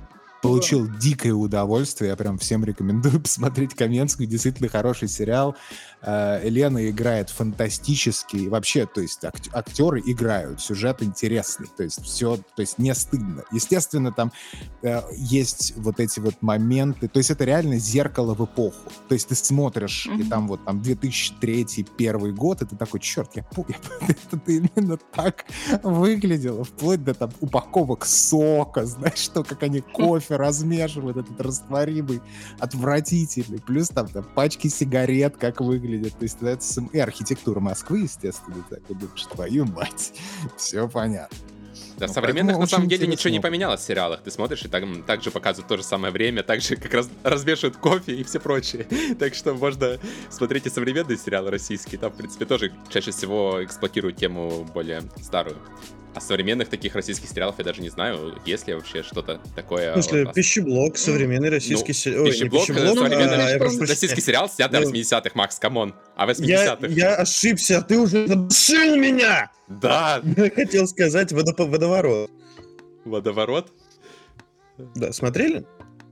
получил 0.43 0.89
дикое 0.99 1.33
удовольствие. 1.33 2.11
Я 2.11 2.17
прям 2.17 2.37
всем 2.37 2.65
рекомендую 2.65 3.21
посмотреть 3.23 3.75
Каменскую. 3.75 4.29
Действительно 4.29 4.69
хороший 4.69 5.09
сериал. 5.09 5.57
Э, 6.05 6.41
Лена 6.49 6.89
играет 6.91 7.31
фантастически. 7.31 8.49
Вообще, 8.49 8.87
то 8.87 9.01
есть 9.01 9.25
ак- 9.25 9.37
актеры 9.53 10.03
играют, 10.05 10.61
сюжет 10.61 11.03
интересный. 11.03 11.69
То 11.77 11.85
есть 11.85 12.03
все, 12.03 12.37
то 12.37 12.61
есть 12.61 12.79
не 12.79 12.95
стыдно. 12.95 13.45
Естественно, 13.53 14.13
там 14.13 14.33
э, 14.83 15.01
есть 15.13 15.75
вот 15.77 16.01
эти 16.01 16.19
вот 16.19 16.35
моменты. 16.41 17.09
То 17.09 17.19
есть 17.19 17.31
это 17.31 17.45
реально 17.45 17.79
зеркало 17.79 18.35
в 18.35 18.45
эпоху. 18.45 18.91
То 19.09 19.15
есть 19.15 19.29
ты 19.29 19.37
смотришь, 19.37 20.09
mm-hmm. 20.09 20.21
и 20.21 20.29
там 20.29 20.49
вот 20.49 20.65
там 20.65 20.83
2003 20.83 21.87
первый 21.97 22.33
год, 22.33 22.63
и 22.63 22.67
ты 22.67 22.77
такой, 22.77 22.99
черт, 22.99 23.31
я 23.37 23.45
помню, 23.45 23.77
это 24.09 24.41
именно 24.47 24.97
так 24.97 25.45
выглядело. 25.83 26.65
Вплоть 26.65 27.05
до 27.05 27.15
там 27.15 27.31
упаковок 27.41 28.05
сока, 28.05 28.87
знаешь, 28.87 29.19
что, 29.19 29.45
как 29.45 29.63
они 29.63 29.81
кофе 29.81 30.37
размешивают, 30.37 31.17
этот 31.17 31.41
растворимый, 31.41 32.21
отвратительный. 32.59 33.61
Плюс 33.61 33.89
там, 33.89 34.09
там 34.09 34.25
пачки 34.25 34.67
сигарет, 34.69 35.37
как 35.37 35.61
выглядит 35.61 35.92
выглядит. 35.93 36.19
То 36.19 36.23
есть 36.23 36.39
это 36.41 36.87
и 36.93 36.99
архитектура 36.99 37.61
Москвы, 37.61 38.01
естественно, 38.01 38.65
так 38.69 38.81
и 38.89 38.95
думаешь, 38.95 39.25
твою 39.25 39.65
мать, 39.67 40.13
все 40.57 40.89
понятно. 40.89 41.37
Да, 41.97 42.07
ну, 42.07 42.13
современных 42.13 42.59
на 42.59 42.67
самом 42.67 42.89
деле 42.89 43.07
ничего 43.07 43.31
не 43.31 43.41
поменялось 43.41 43.81
в 43.81 43.85
сериалах. 43.85 44.23
Ты 44.23 44.31
смотришь, 44.31 44.65
и 44.65 44.69
там 44.69 45.03
также 45.05 45.31
показывают 45.31 45.69
то 45.69 45.77
же 45.77 45.83
самое 45.83 46.13
время, 46.13 46.43
также 46.43 46.77
как 46.77 46.93
раз 46.93 47.09
развешивают 47.23 47.77
кофе 47.77 48.15
и 48.17 48.25
все 48.25 48.41
прочее. 48.41 48.87
так 49.19 49.35
что 49.35 49.55
можно 49.55 49.99
смотреть 50.29 50.67
и 50.67 50.71
современные 50.71 51.17
сериалы 51.17 51.51
российские. 51.51 51.99
Там, 51.99 52.11
в 52.13 52.17
принципе, 52.17 52.45
тоже 52.45 52.73
чаще 52.89 53.11
всего 53.11 53.65
эксплуатируют 53.65 54.17
тему 54.17 54.69
более 54.75 55.03
старую. 55.23 55.57
А 56.15 56.21
современных 56.21 56.69
таких 56.69 56.95
российских 56.95 57.29
сериалов 57.29 57.57
я 57.59 57.65
даже 57.65 57.81
не 57.81 57.89
знаю, 57.89 58.35
есть 58.45 58.67
ли 58.69 58.75
вообще 58.75 59.03
что-то 59.03 59.41
такое. 59.57 59.93
В 59.93 60.03
смысле, 60.03 60.31
пищеблок, 60.35 60.99
современный 60.99 61.49
ну, 61.49 61.55
российский 61.55 61.95
сериал. 61.95 62.27
Пищеблок, 62.27 62.67
пищеблок 62.67 62.99
современный 62.99 63.57
а, 63.57 63.59
российский 63.59 64.21
сериал 64.21 64.49
снят 64.51 64.71
на 64.71 64.83
80-х, 64.83 65.23
ну, 65.25 65.31
Макс, 65.35 65.59
come 65.59 65.79
on. 65.79 65.95
А 66.17 66.27
80-х? 66.27 66.87
Я, 66.87 66.89
я 66.89 67.15
ошибся, 67.15 67.81
ты 67.81 67.99
уже 67.99 68.27
задушил 68.27 68.97
меня! 68.97 69.51
Да! 69.69 70.21
Я 70.37 70.51
хотел 70.51 70.87
сказать 70.87 71.33
водоворот. 71.33 72.31
Водоворот? 73.07 73.73
Да, 74.95 75.13
смотрели? 75.13 75.65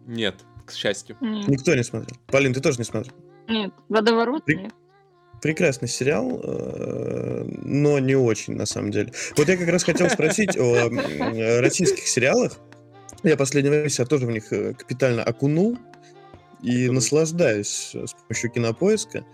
Нет, 0.06 0.36
к 0.64 0.72
счастью. 0.72 1.16
Никто 1.20 1.74
не 1.74 1.84
смотрел. 1.84 2.16
Полин, 2.28 2.54
ты 2.54 2.60
тоже 2.60 2.78
не 2.78 2.84
смотрел? 2.84 3.14
Нет, 3.48 3.72
водоворот 3.88 4.48
нет 4.48 4.72
прекрасный 5.40 5.88
сериал, 5.88 6.40
э, 6.42 7.44
но 7.62 7.98
не 7.98 8.14
очень, 8.14 8.54
на 8.54 8.66
самом 8.66 8.90
деле. 8.90 9.12
Вот 9.36 9.48
я 9.48 9.56
как 9.56 9.68
раз 9.68 9.84
хотел 9.84 10.08
спросить 10.10 10.56
о 10.56 10.90
российских 11.60 12.06
сериалах. 12.06 12.58
Я 13.22 13.36
последнее 13.36 13.70
время 13.70 13.88
себя 13.88 14.06
тоже 14.06 14.26
в 14.26 14.30
них 14.30 14.52
э, 14.52 14.74
капитально 14.74 15.22
окунул 15.22 15.78
и 16.62 16.88
наслаждаюсь 16.88 17.92
э, 17.94 18.06
с 18.06 18.14
помощью 18.14 18.50
кинопоиска. 18.50 19.24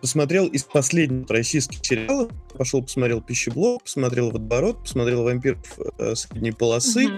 Посмотрел 0.00 0.46
из 0.46 0.64
последних 0.64 1.28
российских 1.30 1.84
сериалов, 1.84 2.30
пошел 2.56 2.82
посмотрел 2.82 3.22
«Пищеблок», 3.22 3.82
посмотрел 3.82 4.30
«Водоворот», 4.30 4.82
посмотрел 4.82 5.24
«Вампиров 5.24 5.78
средней 6.14 6.52
полосы», 6.52 7.08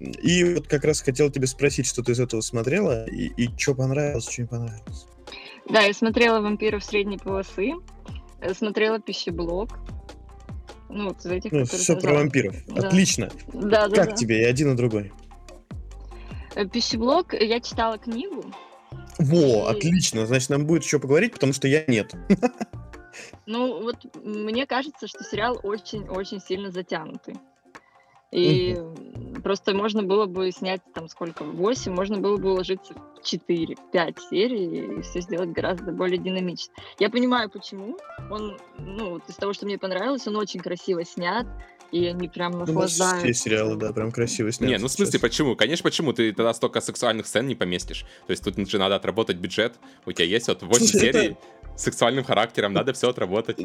И 0.00 0.44
вот 0.54 0.68
как 0.68 0.84
раз 0.84 1.00
хотел 1.00 1.30
тебе 1.30 1.46
спросить, 1.46 1.86
что 1.86 2.02
ты 2.02 2.12
из 2.12 2.20
этого 2.20 2.40
смотрела, 2.40 3.04
и, 3.06 3.32
и 3.36 3.48
что 3.56 3.74
понравилось, 3.74 4.28
что 4.28 4.42
не 4.42 4.48
понравилось. 4.48 5.06
Да, 5.70 5.82
я 5.82 5.92
смотрела 5.92 6.40
«Вампиров 6.40 6.82
средней 6.82 7.18
полосы», 7.18 7.74
э, 8.40 8.54
смотрела 8.54 9.00
«Пищеблок». 9.00 9.78
Ну, 10.88 11.08
вот 11.08 11.18
из 11.18 11.26
этих, 11.26 11.52
ну, 11.52 11.64
все 11.66 11.96
про 11.96 12.14
вампиров. 12.14 12.56
Да. 12.66 12.88
Отлично. 12.88 13.30
Да, 13.52 13.88
да, 13.88 13.96
как 13.96 14.10
да. 14.10 14.14
тебе 14.14 14.42
и 14.42 14.44
один, 14.44 14.72
и 14.72 14.76
другой? 14.76 15.12
Э, 16.54 16.66
«Пищеблок» 16.66 17.34
я 17.34 17.60
читала 17.60 17.98
книгу. 17.98 18.44
Во, 19.18 19.70
и... 19.70 19.76
отлично. 19.76 20.26
Значит, 20.26 20.48
нам 20.48 20.66
будет 20.66 20.84
еще 20.84 20.98
поговорить, 20.98 21.32
потому 21.32 21.52
что 21.52 21.68
я 21.68 21.84
нет. 21.86 22.14
Ну, 23.46 23.82
вот 23.82 23.96
мне 24.22 24.66
кажется, 24.66 25.08
что 25.08 25.24
сериал 25.24 25.58
очень-очень 25.62 26.40
сильно 26.40 26.70
затянутый. 26.70 27.34
И 28.30 28.76
угу. 28.78 29.27
Просто 29.40 29.74
можно 29.74 30.02
было 30.02 30.26
бы 30.26 30.50
снять 30.50 30.80
там 30.94 31.08
сколько, 31.08 31.44
8, 31.44 31.92
можно 31.92 32.18
было 32.18 32.36
бы 32.36 32.52
уложиться 32.52 32.94
в 32.94 33.24
4, 33.24 33.76
5 33.92 34.18
серий 34.30 34.98
и 34.98 35.02
все 35.02 35.20
сделать 35.20 35.50
гораздо 35.50 35.92
более 35.92 36.18
динамично. 36.18 36.72
Я 36.98 37.10
понимаю, 37.10 37.50
почему. 37.50 37.96
Он, 38.30 38.58
ну, 38.78 39.10
вот 39.10 39.28
из 39.28 39.36
того, 39.36 39.52
что 39.52 39.66
мне 39.66 39.78
понравилось, 39.78 40.26
он 40.26 40.36
очень 40.36 40.60
красиво 40.60 41.04
снят, 41.04 41.46
и 41.90 42.06
они 42.06 42.28
прям 42.28 42.52
ну, 42.52 42.60
наслаждаются. 42.60 43.24
Все 43.24 43.34
сериалы, 43.34 43.76
да, 43.76 43.92
прям 43.92 44.12
красиво 44.12 44.52
сняты. 44.52 44.72
Не, 44.72 44.78
ну 44.78 44.88
в 44.88 44.90
смысле, 44.90 45.12
сейчас. 45.12 45.22
почему? 45.22 45.56
Конечно, 45.56 45.82
почему? 45.82 46.12
Ты 46.12 46.32
тогда 46.32 46.52
столько 46.52 46.80
сексуальных 46.80 47.26
сцен 47.26 47.46
не 47.46 47.54
поместишь. 47.54 48.04
То 48.26 48.30
есть 48.30 48.44
тут 48.44 48.56
же 48.68 48.78
надо 48.78 48.96
отработать 48.96 49.38
бюджет. 49.38 49.76
У 50.04 50.12
тебя 50.12 50.26
есть 50.26 50.48
вот 50.48 50.62
8 50.62 50.86
Слушай, 50.86 51.00
серий 51.00 51.36
сексуальным 51.76 52.24
характером, 52.24 52.72
надо 52.72 52.92
все 52.92 53.08
отработать. 53.08 53.58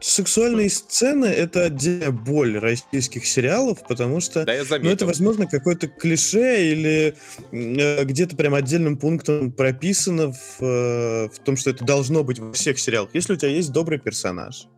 Сексуальные 0.00 0.70
сцены— 0.70 1.26
это 1.26 1.64
отдельная 1.64 2.10
боль 2.10 2.58
российских 2.58 3.26
сериалов, 3.26 3.86
потому 3.86 4.20
что 4.20 4.46
да, 4.46 4.54
ну, 4.80 4.88
это, 4.88 5.04
возможно, 5.04 5.46
какое-то 5.46 5.88
клише 5.88 6.70
или 6.70 7.14
э, 7.52 8.04
где-то 8.04 8.34
прям 8.34 8.54
отдельным 8.54 8.96
пунктом 8.96 9.52
прописано 9.52 10.32
в, 10.32 10.62
э, 10.62 11.28
в 11.28 11.38
том, 11.44 11.58
что 11.58 11.70
это 11.70 11.84
должно 11.84 12.24
быть 12.24 12.38
во 12.38 12.52
всех 12.54 12.78
сериалах. 12.78 13.10
Если 13.12 13.34
у 13.34 13.36
тебя 13.36 13.50
есть 13.50 13.72
добрый 13.72 13.98
персонаж, 13.98 14.68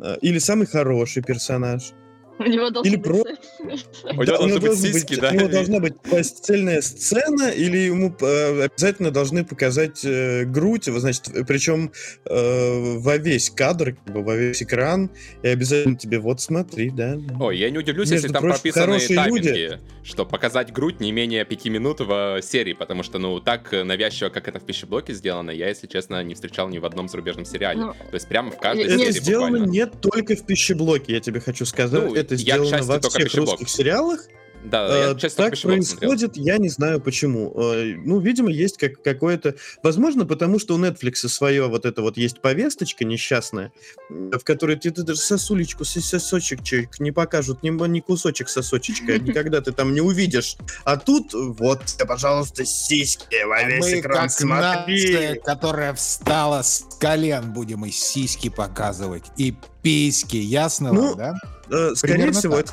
э, 0.00 0.16
или 0.22 0.38
самый 0.38 0.68
хороший 0.68 1.24
персонаж, 1.24 1.92
у 2.38 2.44
него 2.44 2.70
должен 2.70 2.92
быть 2.92 3.02
про... 3.02 3.16
У 3.16 4.22
него 4.22 4.24
должны 4.24 4.60
быть 4.60 4.78
сиськи, 4.78 5.16
да? 5.20 5.30
У 5.30 5.34
него 5.34 5.48
должна 5.48 5.80
быть 5.80 6.00
постельная 6.00 6.80
сцена, 6.80 7.50
или 7.50 7.78
ему 7.78 8.14
э, 8.20 8.64
обязательно 8.64 9.10
должны 9.10 9.44
показать 9.44 10.04
э, 10.04 10.44
грудь, 10.44 10.84
значит, 10.84 11.30
причем 11.46 11.92
э, 12.24 12.98
во 12.98 13.16
весь 13.16 13.50
кадр, 13.50 13.96
во 14.06 14.36
весь 14.36 14.62
экран, 14.62 15.10
и 15.42 15.48
обязательно 15.48 15.96
тебе, 15.96 16.18
вот 16.18 16.40
смотри, 16.40 16.90
да. 16.90 17.18
Ой, 17.40 17.58
я 17.58 17.70
не 17.70 17.78
удивлюсь, 17.78 18.10
если 18.10 18.28
там 18.28 18.42
прописаны 18.42 18.98
тайминги, 18.98 19.78
что 20.02 20.26
показать 20.26 20.72
грудь 20.72 21.00
не 21.00 21.12
менее 21.12 21.44
пяти 21.44 21.70
минут 21.70 22.00
в 22.00 22.40
серии, 22.42 22.72
потому 22.72 23.02
что, 23.02 23.18
ну, 23.18 23.40
так 23.40 23.72
навязчиво, 23.72 24.28
как 24.28 24.48
это 24.48 24.58
в 24.58 24.64
пищеблоке 24.64 25.12
сделано, 25.14 25.50
я, 25.50 25.68
если 25.68 25.86
честно, 25.86 26.22
не 26.22 26.34
встречал 26.34 26.68
ни 26.68 26.78
в 26.78 26.84
одном 26.86 27.08
зарубежном 27.08 27.44
сериале. 27.44 27.80
Ну, 27.80 27.92
То 27.92 28.14
есть 28.14 28.28
прямо 28.28 28.50
в 28.50 28.58
каждой 28.58 28.88
серии 28.88 29.02
Это 29.02 29.12
сделано 29.12 29.56
не 29.64 29.86
только 29.86 30.36
в 30.36 30.44
пищеблоке, 30.44 31.14
я 31.14 31.20
тебе 31.20 31.40
хочу 31.40 31.64
сказать. 31.64 32.21
Это 32.22 32.36
сделано 32.36 32.82
во 32.82 33.00
всех 33.00 33.34
русских 33.34 33.68
сериалах. 33.68 34.26
Да, 34.64 35.08
я, 35.08 35.14
честно, 35.14 35.44
так 35.44 35.60
происходит, 35.60 36.34
смотрел. 36.34 36.44
я 36.44 36.58
не 36.58 36.68
знаю 36.68 37.00
почему. 37.00 37.52
Э, 37.56 37.94
ну, 37.96 38.20
видимо, 38.20 38.50
есть 38.50 38.78
как 38.78 39.02
какое-то... 39.02 39.56
Возможно, 39.82 40.24
потому 40.24 40.58
что 40.58 40.76
у 40.76 40.78
Netflix 40.78 41.14
свое 41.28 41.66
вот 41.66 41.84
это 41.84 42.02
вот 42.02 42.16
есть 42.16 42.40
повесточка 42.40 43.04
несчастная, 43.04 43.72
в 44.08 44.38
которой 44.44 44.76
ты, 44.76 44.90
ты 44.90 45.02
даже 45.02 45.20
сосулечку, 45.20 45.84
сосочек 45.84 46.60
не 47.00 47.10
покажут, 47.10 47.62
ни, 47.62 47.70
ни 47.70 48.00
кусочек 48.00 48.48
сосочечка, 48.48 49.18
никогда 49.18 49.60
ты 49.60 49.72
там 49.72 49.94
не 49.94 50.00
увидишь. 50.00 50.56
А 50.84 50.96
тут 50.96 51.32
вот, 51.32 51.80
пожалуйста, 52.06 52.64
сиськи 52.64 53.44
во 53.44 53.64
весь 53.64 53.84
Мы 53.84 54.00
экран 54.00 54.28
как 54.28 54.30
смотри. 54.30 55.12
Нация, 55.12 55.34
которая 55.40 55.94
встала 55.94 56.62
с 56.62 56.86
колен, 57.00 57.52
будем 57.52 57.84
и 57.84 57.90
сиськи 57.90 58.48
показывать, 58.48 59.24
и 59.36 59.56
письки, 59.82 60.36
ясно 60.36 60.92
ну, 60.92 61.08
вам, 61.08 61.18
да? 61.18 61.34
Э, 61.70 61.94
скорее 61.94 62.14
Примерно 62.14 62.38
всего, 62.38 62.58
это, 62.58 62.72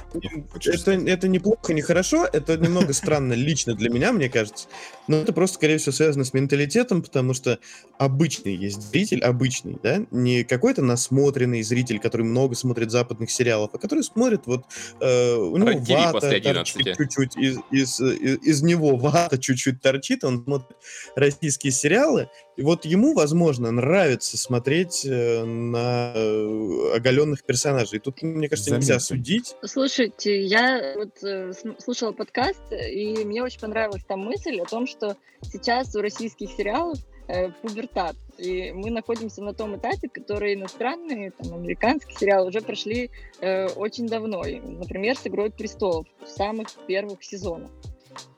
это, 0.66 0.92
это 0.92 1.28
неплохо, 1.28 1.74
не 1.74 1.82
хорошо, 1.82 2.28
это 2.32 2.58
немного 2.58 2.94
странно 2.94 3.34
лично 3.34 3.76
для 3.76 3.90
меня, 3.90 4.12
мне 4.12 4.30
кажется. 4.30 4.68
Но 5.08 5.18
это 5.18 5.32
просто, 5.32 5.56
скорее 5.56 5.78
всего, 5.78 5.92
связано 5.92 6.26
с 6.26 6.34
менталитетом, 6.34 7.02
потому 7.02 7.34
что 7.34 7.60
обычный 7.98 8.56
есть 8.56 8.82
зритель, 8.82 9.22
обычный, 9.22 9.78
да, 9.82 10.06
не 10.12 10.44
какой-то 10.44 10.82
насмотренный 10.82 11.62
зритель, 11.62 12.00
который 12.00 12.24
много 12.24 12.56
смотрит 12.56 12.92
западных 12.92 13.30
сериалов, 13.32 13.72
а 13.74 13.78
который 13.78 14.04
смотрит 14.04 14.42
вот, 14.46 14.66
э, 15.00 15.36
у 15.36 15.56
него 15.58 15.70
Родили 15.70 15.96
вата 15.96 16.42
торчит 16.42 16.98
чуть-чуть, 16.98 17.38
из, 17.38 17.58
из, 17.72 18.02
из, 18.02 18.44
из 18.44 18.62
него 18.64 18.96
вата 18.96 19.38
чуть-чуть 19.38 19.82
торчит, 19.82 20.24
он 20.24 20.44
смотрит 20.44 20.78
российские 21.16 21.72
сериалы, 21.72 22.30
и 22.60 22.62
вот 22.62 22.84
ему, 22.84 23.14
возможно, 23.14 23.72
нравится 23.72 24.38
смотреть 24.38 25.06
э, 25.06 25.46
на 25.46 26.12
э, 26.14 26.92
оголенных 26.94 27.46
персонажей. 27.46 28.00
И 28.00 28.02
тут, 28.02 28.22
мне 28.22 28.50
кажется, 28.50 28.76
Нельзя 28.80 29.00
судить. 29.02 29.58
Слушайте, 29.66 30.42
я 30.42 30.94
вот 30.96 31.22
э, 31.22 31.52
слушала 31.80 32.14
подкаст, 32.14 32.62
и 32.72 33.26
мне 33.26 33.44
очень 33.44 33.60
понравилась 33.60 34.06
там 34.08 34.22
мысль 34.22 34.58
о 34.62 34.66
том, 34.66 34.88
что 34.88 35.18
сейчас 35.42 35.94
у 35.96 36.02
российских 36.02 36.50
сериалов 36.52 36.98
э, 37.28 37.50
пубертат. 37.62 38.16
И 38.38 38.72
мы 38.72 38.90
находимся 38.90 39.44
на 39.44 39.54
том 39.54 39.76
этапе, 39.76 40.08
который 40.08 40.54
иностранные, 40.54 41.32
там, 41.32 41.56
американские 41.56 42.16
сериалы 42.16 42.48
уже 42.48 42.62
прошли 42.62 43.12
э, 43.42 43.68
очень 43.68 44.08
давно. 44.08 44.46
И, 44.46 44.62
например, 44.62 45.18
с 45.18 45.28
«Игрой 45.28 45.52
престолов» 45.52 46.08
в 46.24 46.30
самых 46.30 46.70
первых 46.88 47.22
сезонах. 47.22 47.72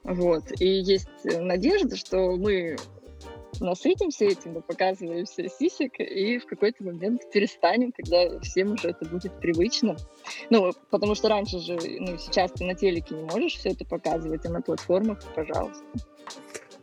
Вот. 0.04 0.60
И 0.60 0.68
есть 0.68 1.08
надежда, 1.24 1.96
что 1.96 2.36
мы 2.36 2.78
насытимся 3.60 4.26
этим, 4.26 4.54
мы 4.54 4.62
показываем 4.62 5.26
все 5.26 5.50
сисек, 5.50 6.00
и 6.00 6.38
в 6.38 6.46
какой-то 6.46 6.84
момент 6.84 7.22
перестанем, 7.32 7.92
когда 7.92 8.40
всем 8.40 8.74
уже 8.74 8.90
это 8.90 9.06
будет 9.06 9.34
привычно. 9.40 9.98
Ну, 10.50 10.72
потому 10.90 11.16
что 11.16 11.30
раньше 11.30 11.60
же, 11.60 11.78
ну, 12.00 12.18
сейчас 12.18 12.52
ты 12.52 12.64
на 12.64 12.76
телеке 12.76 13.16
не 13.16 13.24
можешь 13.24 13.56
все 13.56 13.70
это 13.70 13.86
показывать, 13.86 14.46
а 14.46 14.50
на 14.50 14.62
платформах, 14.62 15.20
пожалуйста. 15.36 15.84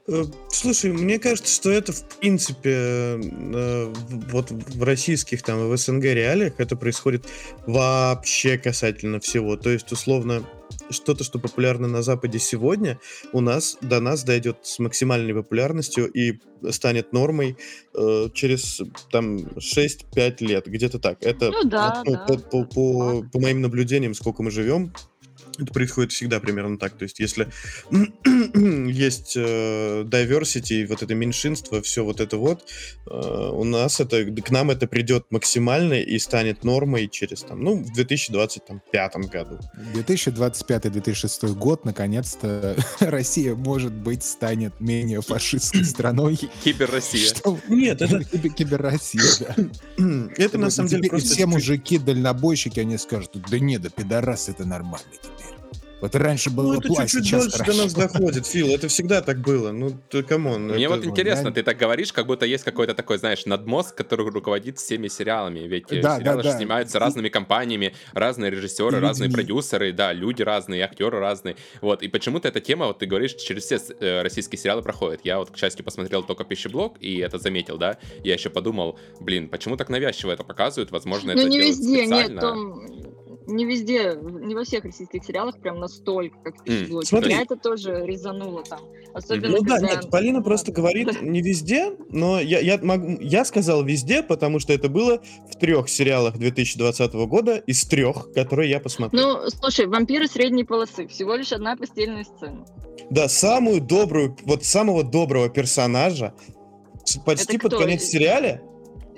Э, 0.09 0.25
слушай, 0.49 0.91
мне 0.91 1.19
кажется, 1.19 1.55
что 1.55 1.71
это 1.71 1.93
в 1.93 2.03
принципе 2.19 2.71
э, 2.71 3.93
вот 4.31 4.51
в 4.51 4.83
российских 4.83 5.43
там 5.43 5.67
и 5.67 5.69
в 5.71 5.77
СНГ 5.77 6.05
реалиях 6.05 6.55
это 6.59 6.77
происходит 6.77 7.27
вообще 7.67 8.57
касательно 8.57 9.21
всего. 9.21 9.57
То 9.57 9.71
есть, 9.71 9.93
условно, 9.93 10.45
что-то, 10.91 11.25
что 11.25 11.39
популярно 11.39 11.89
на 11.89 12.03
Западе 12.03 12.39
сегодня, 12.39 12.99
у 13.33 13.41
нас 13.41 13.77
до 13.81 14.01
нас 14.01 14.25
дойдет 14.25 14.59
с 14.63 14.79
максимальной 14.79 15.35
популярностью 15.35 16.11
и 16.11 16.39
станет 16.71 17.13
нормой 17.13 17.57
э, 17.95 18.29
через 18.35 18.81
там 19.11 19.39
6-5 19.39 20.37
лет, 20.41 20.67
где-то 20.67 20.99
так. 20.99 21.19
Это 21.23 21.51
ну, 21.51 21.65
да, 21.65 22.03
ну, 22.05 22.13
да. 22.13 22.27
По, 22.27 22.39
по, 22.39 22.65
по, 22.65 23.23
по 23.33 23.41
моим 23.41 23.61
наблюдениям, 23.61 24.15
сколько 24.15 24.43
мы 24.43 24.51
живем, 24.51 24.93
это 25.59 25.73
происходит 25.73 26.13
всегда 26.13 26.41
примерно 26.41 26.79
так. 26.79 26.97
То 26.97 27.05
есть, 27.05 27.19
если 27.21 27.49
есть 27.91 29.37
э, 29.37 30.03
diversity, 30.05 30.87
вот 30.87 31.03
это 31.03 31.15
меньшинство, 31.15 31.83
все 31.83 32.05
вот 32.05 32.21
это 32.21 32.37
вот, 32.37 32.65
э, 33.11 33.51
у 33.53 33.65
нас 33.65 34.01
это, 34.01 34.25
к 34.25 34.51
нам 34.51 34.71
это 34.71 34.87
придет 34.87 35.27
максимально 35.31 35.95
и 35.95 36.19
станет 36.19 36.65
нормой 36.65 37.09
через, 37.09 37.43
там, 37.43 37.63
ну, 37.63 37.77
в 37.77 37.93
2025 37.93 39.17
году. 39.31 39.59
2025-2006 39.95 41.55
год, 41.55 41.85
наконец-то, 41.85 42.77
Россия, 43.01 43.55
может 43.55 43.93
быть, 43.93 44.23
станет 44.23 44.81
менее 44.81 45.21
фашистской 45.23 45.85
страной. 45.85 46.39
Кибер-Россия. 46.65 47.33
Нет, 47.69 48.01
это... 48.03 48.23
Кибер-Россия, 48.49 49.23
да. 49.41 49.55
Это, 50.37 50.59
на 50.59 50.71
самом 50.71 50.89
деле, 50.89 51.09
просто... 51.09 51.35
Все 51.35 51.47
мужики-дальнобойщики, 51.47 52.81
они 52.81 52.97
скажут, 52.99 53.37
да 53.51 53.59
не, 53.59 53.79
да 53.79 53.89
пидорас, 53.91 54.49
это 54.49 54.65
нормально 54.65 55.09
теперь. 55.13 55.48
Вот 56.01 56.15
раньше 56.15 56.51
было 56.51 56.75
ну, 56.75 56.79
это 56.79 57.07
чуть-чуть 57.09 57.31
дольше 57.31 57.65
до 57.65 57.77
нас 57.77 57.93
доходит, 57.93 58.47
Фил. 58.47 58.69
Это 58.69 58.89
всегда 58.89 59.21
так 59.21 59.39
было. 59.39 59.73
Ну, 59.73 59.99
ты 60.11 60.23
come 60.23 60.49
on. 60.49 60.69
Мне 60.69 60.85
это... 60.85 60.95
вот 60.95 61.05
интересно, 61.05 61.51
ты 61.51 61.63
так 61.63 61.77
говоришь, 61.77 62.13
как 62.13 62.27
будто 62.27 62.47
есть 62.47 62.65
какой-то 62.65 62.95
такой, 62.95 63.19
знаешь, 63.19 63.47
надмозг, 63.47 63.95
который 63.95 64.31
руководит 64.31 64.79
всеми 64.79 65.09
сериалами. 65.09 65.61
Ведь 65.61 65.87
да, 65.89 66.19
сериалы 66.19 66.43
да, 66.43 66.53
да. 66.53 66.57
снимаются 66.57 66.99
разными 66.99 67.29
компаниями, 67.29 67.95
разные 68.13 68.51
режиссеры, 68.51 68.99
и 68.99 69.01
разные 69.01 69.29
людьми. 69.29 69.43
продюсеры, 69.43 69.93
да, 69.93 70.13
люди 70.13 70.43
разные, 70.43 70.85
актеры 70.85 71.19
разные. 71.19 71.57
Вот, 71.81 72.03
и 72.03 72.09
почему-то 72.09 72.49
эта 72.49 72.61
тема, 72.61 72.87
вот 72.87 73.01
ты 73.01 73.07
говоришь, 73.07 73.35
через 73.35 73.65
все 73.65 73.81
э, 74.01 74.23
российские 74.23 74.59
сериалы 74.59 74.83
проходит. 74.83 75.21
Я 75.25 75.39
вот, 75.39 75.51
к 75.51 75.57
счастью, 75.57 75.85
посмотрел 75.85 76.23
только 76.23 76.45
пищеблок, 76.45 76.97
и 77.01 77.19
это 77.19 77.39
заметил, 77.39 77.77
да. 77.77 77.99
Я 78.23 78.35
еще 78.35 78.51
подумал, 78.51 78.99
блин, 79.21 79.49
почему 79.49 79.77
так 79.77 79.89
навязчиво 79.89 80.31
это 80.31 80.45
показывают? 80.45 80.93
Возможно, 80.93 81.35
ну, 81.35 81.41
это 81.41 81.49
не 81.49 81.59
везде, 81.59 82.05
специально. 82.05 82.33
нет, 82.33 82.41
Том 82.41 82.98
не 83.49 83.65
везде, 83.65 84.15
не 84.15 84.55
во 84.55 84.65
всех 84.65 84.85
российских 84.85 85.25
сериалах 85.25 85.59
прям 85.59 85.81
настолько, 85.81 86.39
как 86.45 86.67
mm. 86.67 87.03
Смотри. 87.03 87.33
Меня 87.33 87.43
это 87.43 87.57
тоже 87.57 88.05
резануло 88.05 88.63
там. 88.63 88.81
Особенно, 89.15 89.57
ну 89.57 89.59
когда... 89.59 89.81
да, 89.81 89.87
нет, 89.87 90.11
Полина 90.11 90.43
просто 90.43 90.71
говорит 90.79 91.23
не 91.23 91.41
везде, 91.41 91.93
но 92.11 92.41
я, 92.41 92.61
я, 92.61 92.79
могу, 92.79 93.19
я 93.21 93.45
сказал 93.45 93.83
везде, 93.85 94.23
потому 94.23 94.61
что 94.61 94.73
это 94.73 94.89
было 94.89 95.21
в 95.51 95.59
трех 95.59 95.89
сериалах 95.89 96.39
2020 96.39 97.13
года 97.15 97.57
из 97.57 97.85
трех, 97.85 98.33
которые 98.33 98.71
я 98.71 98.81
посмотрел. 98.81 99.43
Ну, 99.43 99.51
слушай, 99.51 99.87
«Вампиры 99.87 100.29
средней 100.29 100.65
полосы» 100.65 101.07
всего 101.09 101.35
лишь 101.35 101.53
одна 101.53 101.77
постельная 101.77 102.25
сцена. 102.25 102.67
Да, 103.11 103.29
самую 103.29 103.81
добрую, 103.81 104.37
вот 104.45 104.65
самого 104.65 105.03
доброго 105.03 105.49
персонажа 105.49 106.35
почти 107.25 107.57
под 107.57 107.75
конец 107.75 108.03
сериала 108.03 108.61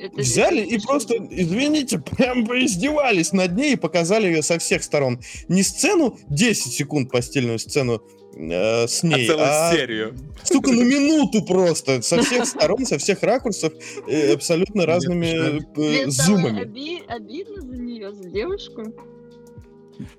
это 0.00 0.16
Взяли 0.20 0.62
и 0.62 0.78
просто, 0.78 1.14
извините, 1.30 1.98
прям 2.16 2.46
поиздевались 2.46 3.32
над 3.32 3.56
ней 3.56 3.74
и 3.74 3.76
показали 3.76 4.26
ее 4.26 4.42
со 4.42 4.58
всех 4.58 4.82
сторон. 4.82 5.20
Не 5.48 5.62
сцену, 5.62 6.18
10 6.28 6.72
секунд 6.72 7.10
постельную 7.10 7.58
сцену 7.58 8.02
э, 8.34 8.86
с 8.86 9.02
ней, 9.02 9.24
а, 9.24 9.28
целую 9.28 9.46
а 9.46 9.72
серию. 9.74 10.16
Сука, 10.42 10.72
на 10.72 10.82
минуту 10.82 11.44
просто, 11.44 12.02
со 12.02 12.22
всех 12.22 12.46
сторон, 12.46 12.86
со 12.86 12.98
всех 12.98 13.22
ракурсов, 13.22 13.72
э, 14.08 14.32
абсолютно 14.32 14.86
разными 14.86 15.62
э, 15.76 16.10
зумами. 16.10 16.62
Обидно 17.06 17.60
за 17.60 17.76
нее, 17.76 18.12
за 18.12 18.28
девушку. 18.28 18.82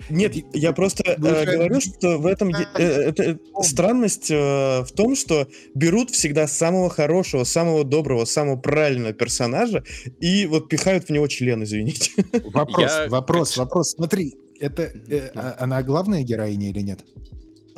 Нет, 0.10 0.36
я 0.54 0.74
просто 0.74 1.04
э, 1.04 1.16
говорю, 1.18 1.82
что 1.82 2.18
в 2.18 2.26
этом 2.26 2.50
э, 2.50 2.78
это, 2.78 3.40
странность 3.62 4.32
э, 4.32 4.84
в 4.84 4.92
том, 4.96 5.16
что 5.16 5.48
берут 5.76 6.12
всегда 6.12 6.48
самого 6.48 6.90
хорошего, 6.90 7.44
самого 7.44 7.84
доброго, 7.84 8.26
самого 8.26 8.58
правильного 8.58 9.14
персонажа 9.14 9.84
и 10.20 10.46
вот 10.46 10.70
пихают 10.70 11.06
в 11.06 11.10
него 11.10 11.28
член, 11.28 11.64
извините. 11.64 12.12
Вопрос, 12.54 12.92
я... 12.92 13.08
вопрос, 13.10 13.58
вопрос. 13.58 13.92
Смотри, 13.92 14.36
это 14.60 14.84
э, 14.84 15.32
а, 15.36 15.56
она 15.60 15.82
главная 15.84 16.24
героиня 16.24 16.70
или 16.70 16.82
нет? 16.82 17.00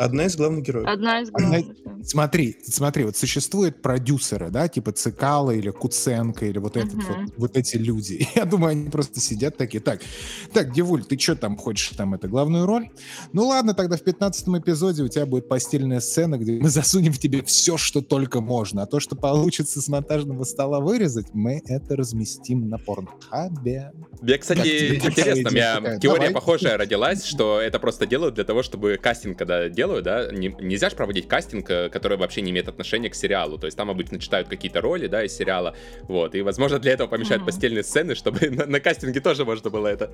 Одна 0.04 0.26
из 0.26 0.36
главных 0.36 0.66
героев. 0.66 0.86
Одна 0.86 1.22
из 1.22 1.32
главных. 1.32 1.70
Одна... 1.70 2.04
Смотри, 2.04 2.58
смотри, 2.66 3.06
вот 3.06 3.16
существуют 3.16 3.82
продюсеры, 3.82 4.50
да, 4.50 4.68
типа 4.68 4.92
Цикала 4.92 5.52
или 5.52 5.70
Куценко 5.70 6.46
или 6.46 6.58
вот, 6.58 6.76
этот, 6.76 6.96
uh-huh. 6.96 7.24
вот, 7.24 7.34
вот 7.38 7.58
эти 7.58 7.78
люди. 7.78 8.28
Я 8.36 8.44
думаю, 8.44 8.72
они 8.72 8.90
просто 8.90 9.22
сидят 9.22 9.56
такие, 9.56 9.82
так, 9.82 10.02
так, 10.52 10.74
Девуль, 10.74 11.06
ты 11.06 11.18
что 11.18 11.38
там 11.38 11.56
хочешь 11.56 11.90
там 11.96 12.14
это 12.14 12.28
главную 12.28 12.66
роль? 12.66 12.90
Ну 13.32 13.48
ладно, 13.48 13.74
тогда 13.74 13.96
в 13.96 14.02
15 14.02 14.50
эпизоде 14.50 15.04
у 15.04 15.08
тебя 15.08 15.26
будет 15.26 15.48
постельная 15.48 16.02
сцена, 16.02 16.38
где 16.38 16.60
мы 16.60 16.70
засунем 16.84 17.14
в 17.14 17.20
тебе 17.20 17.42
все, 17.42 17.78
что 17.78 18.02
только 18.02 18.42
можно, 18.42 18.84
а 18.84 18.86
то, 18.86 19.00
что 19.00 19.16
получится 19.16 19.82
с 19.82 19.88
монтажного 19.88 20.44
стола 20.44 20.82
вырезать, 20.82 21.28
мы 21.34 21.62
это 21.66 21.96
разместим 21.96 22.68
на 22.68 22.78
порнхабе. 22.78 23.94
Мне, 24.22 24.38
кстати, 24.38 24.96
интересно, 24.96 25.50
у 25.50 25.54
меня 25.54 26.00
теория 26.00 26.32
похожая 26.32 26.78
родилась, 26.78 27.24
что 27.24 27.62
это 27.62 27.80
просто 27.80 28.06
делают 28.06 28.36
для 28.36 28.44
того, 28.44 28.64
чтобы 28.64 29.00
кастинг, 29.02 29.38
когда 29.38 29.70
делают, 29.70 29.93
делают, 30.02 30.06
да, 30.06 30.28
не, 30.32 30.56
нельзя 30.60 30.90
же 30.90 30.96
проводить 30.96 31.28
кастинг, 31.28 31.70
э, 31.70 31.90
который 31.90 32.18
вообще 32.18 32.42
не 32.42 32.52
имеет 32.52 32.68
отношения 32.68 33.10
к 33.10 33.16
сериалу. 33.16 33.58
То 33.58 33.68
есть 33.68 33.78
там 33.78 33.90
обычно 33.90 34.20
читают 34.20 34.48
какие-то 34.48 34.82
роли, 34.82 35.08
да, 35.08 35.24
из 35.24 35.36
сериала. 35.36 35.76
Вот. 36.04 36.36
И, 36.36 36.42
возможно, 36.42 36.80
для 36.80 36.94
этого 36.94 37.08
помещают 37.08 37.44
mm-hmm. 37.44 37.46
постельные 37.46 37.84
сцены, 37.84 38.16
чтобы 38.16 38.40
на, 38.50 38.66
на 38.66 38.80
кастинге 38.80 39.20
тоже 39.20 39.46
можно 39.46 39.70
было 39.70 39.88
это 39.88 40.12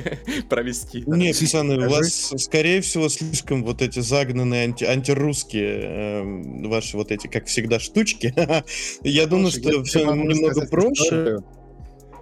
провести. 0.48 1.04
Нет, 1.06 1.38
пацаны, 1.38 1.86
у 1.86 1.90
вас, 1.90 2.32
скорее 2.38 2.80
всего, 2.80 3.08
слишком 3.08 3.64
вот 3.64 3.82
эти 3.82 4.00
загнанные 4.00 4.64
анти 4.64 4.84
антирусские 4.84 5.80
э, 5.82 6.68
ваши 6.68 6.96
вот 6.96 7.12
эти, 7.12 7.26
как 7.26 7.46
всегда, 7.46 7.78
штучки. 7.78 8.34
Я 9.04 9.26
думаю, 9.26 9.50
что 9.50 9.82
все 9.84 10.04
немного 10.12 10.66
проще. 10.66 11.38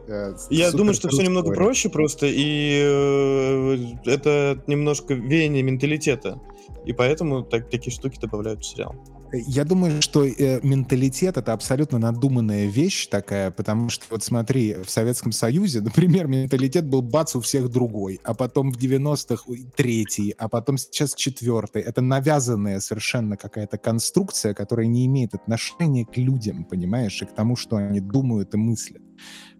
Э, 0.08 0.34
Я 0.50 0.72
думаю, 0.72 0.94
что 0.94 1.08
все 1.08 1.22
немного 1.22 1.52
проще 1.52 1.88
просто, 1.88 2.26
и 2.26 2.80
э, 2.82 3.76
это 4.06 4.62
немножко 4.66 5.14
веяние 5.14 5.62
менталитета. 5.62 6.40
И 6.86 6.92
поэтому 6.92 7.42
так, 7.42 7.68
такие 7.68 7.92
штуки 7.92 8.18
добавляют 8.18 8.60
в 8.60 8.66
сериал. 8.66 8.94
Я 9.30 9.64
думаю, 9.64 10.00
что 10.00 10.24
э, 10.24 10.60
менталитет 10.62 11.36
это 11.36 11.52
абсолютно 11.52 11.98
надуманная 11.98 12.64
вещь 12.64 13.08
такая, 13.08 13.50
потому 13.50 13.90
что 13.90 14.06
вот 14.08 14.24
смотри, 14.24 14.74
в 14.82 14.88
Советском 14.88 15.32
Союзе, 15.32 15.80
например, 15.82 16.26
менталитет 16.28 16.86
был 16.86 17.02
бац 17.02 17.36
у 17.36 17.40
всех 17.42 17.68
другой, 17.68 18.20
а 18.24 18.32
потом 18.32 18.72
в 18.72 18.78
90-х 18.78 19.44
третий, 19.76 20.34
а 20.38 20.48
потом 20.48 20.78
сейчас 20.78 21.14
четвертый. 21.14 21.82
Это 21.82 22.00
навязанная 22.00 22.80
совершенно 22.80 23.36
какая-то 23.36 23.76
конструкция, 23.76 24.54
которая 24.54 24.86
не 24.86 25.04
имеет 25.04 25.34
отношения 25.34 26.06
к 26.06 26.16
людям, 26.16 26.64
понимаешь, 26.64 27.20
и 27.20 27.26
к 27.26 27.34
тому, 27.34 27.54
что 27.56 27.76
они 27.76 28.00
думают 28.00 28.54
и 28.54 28.56
мыслят. 28.56 29.02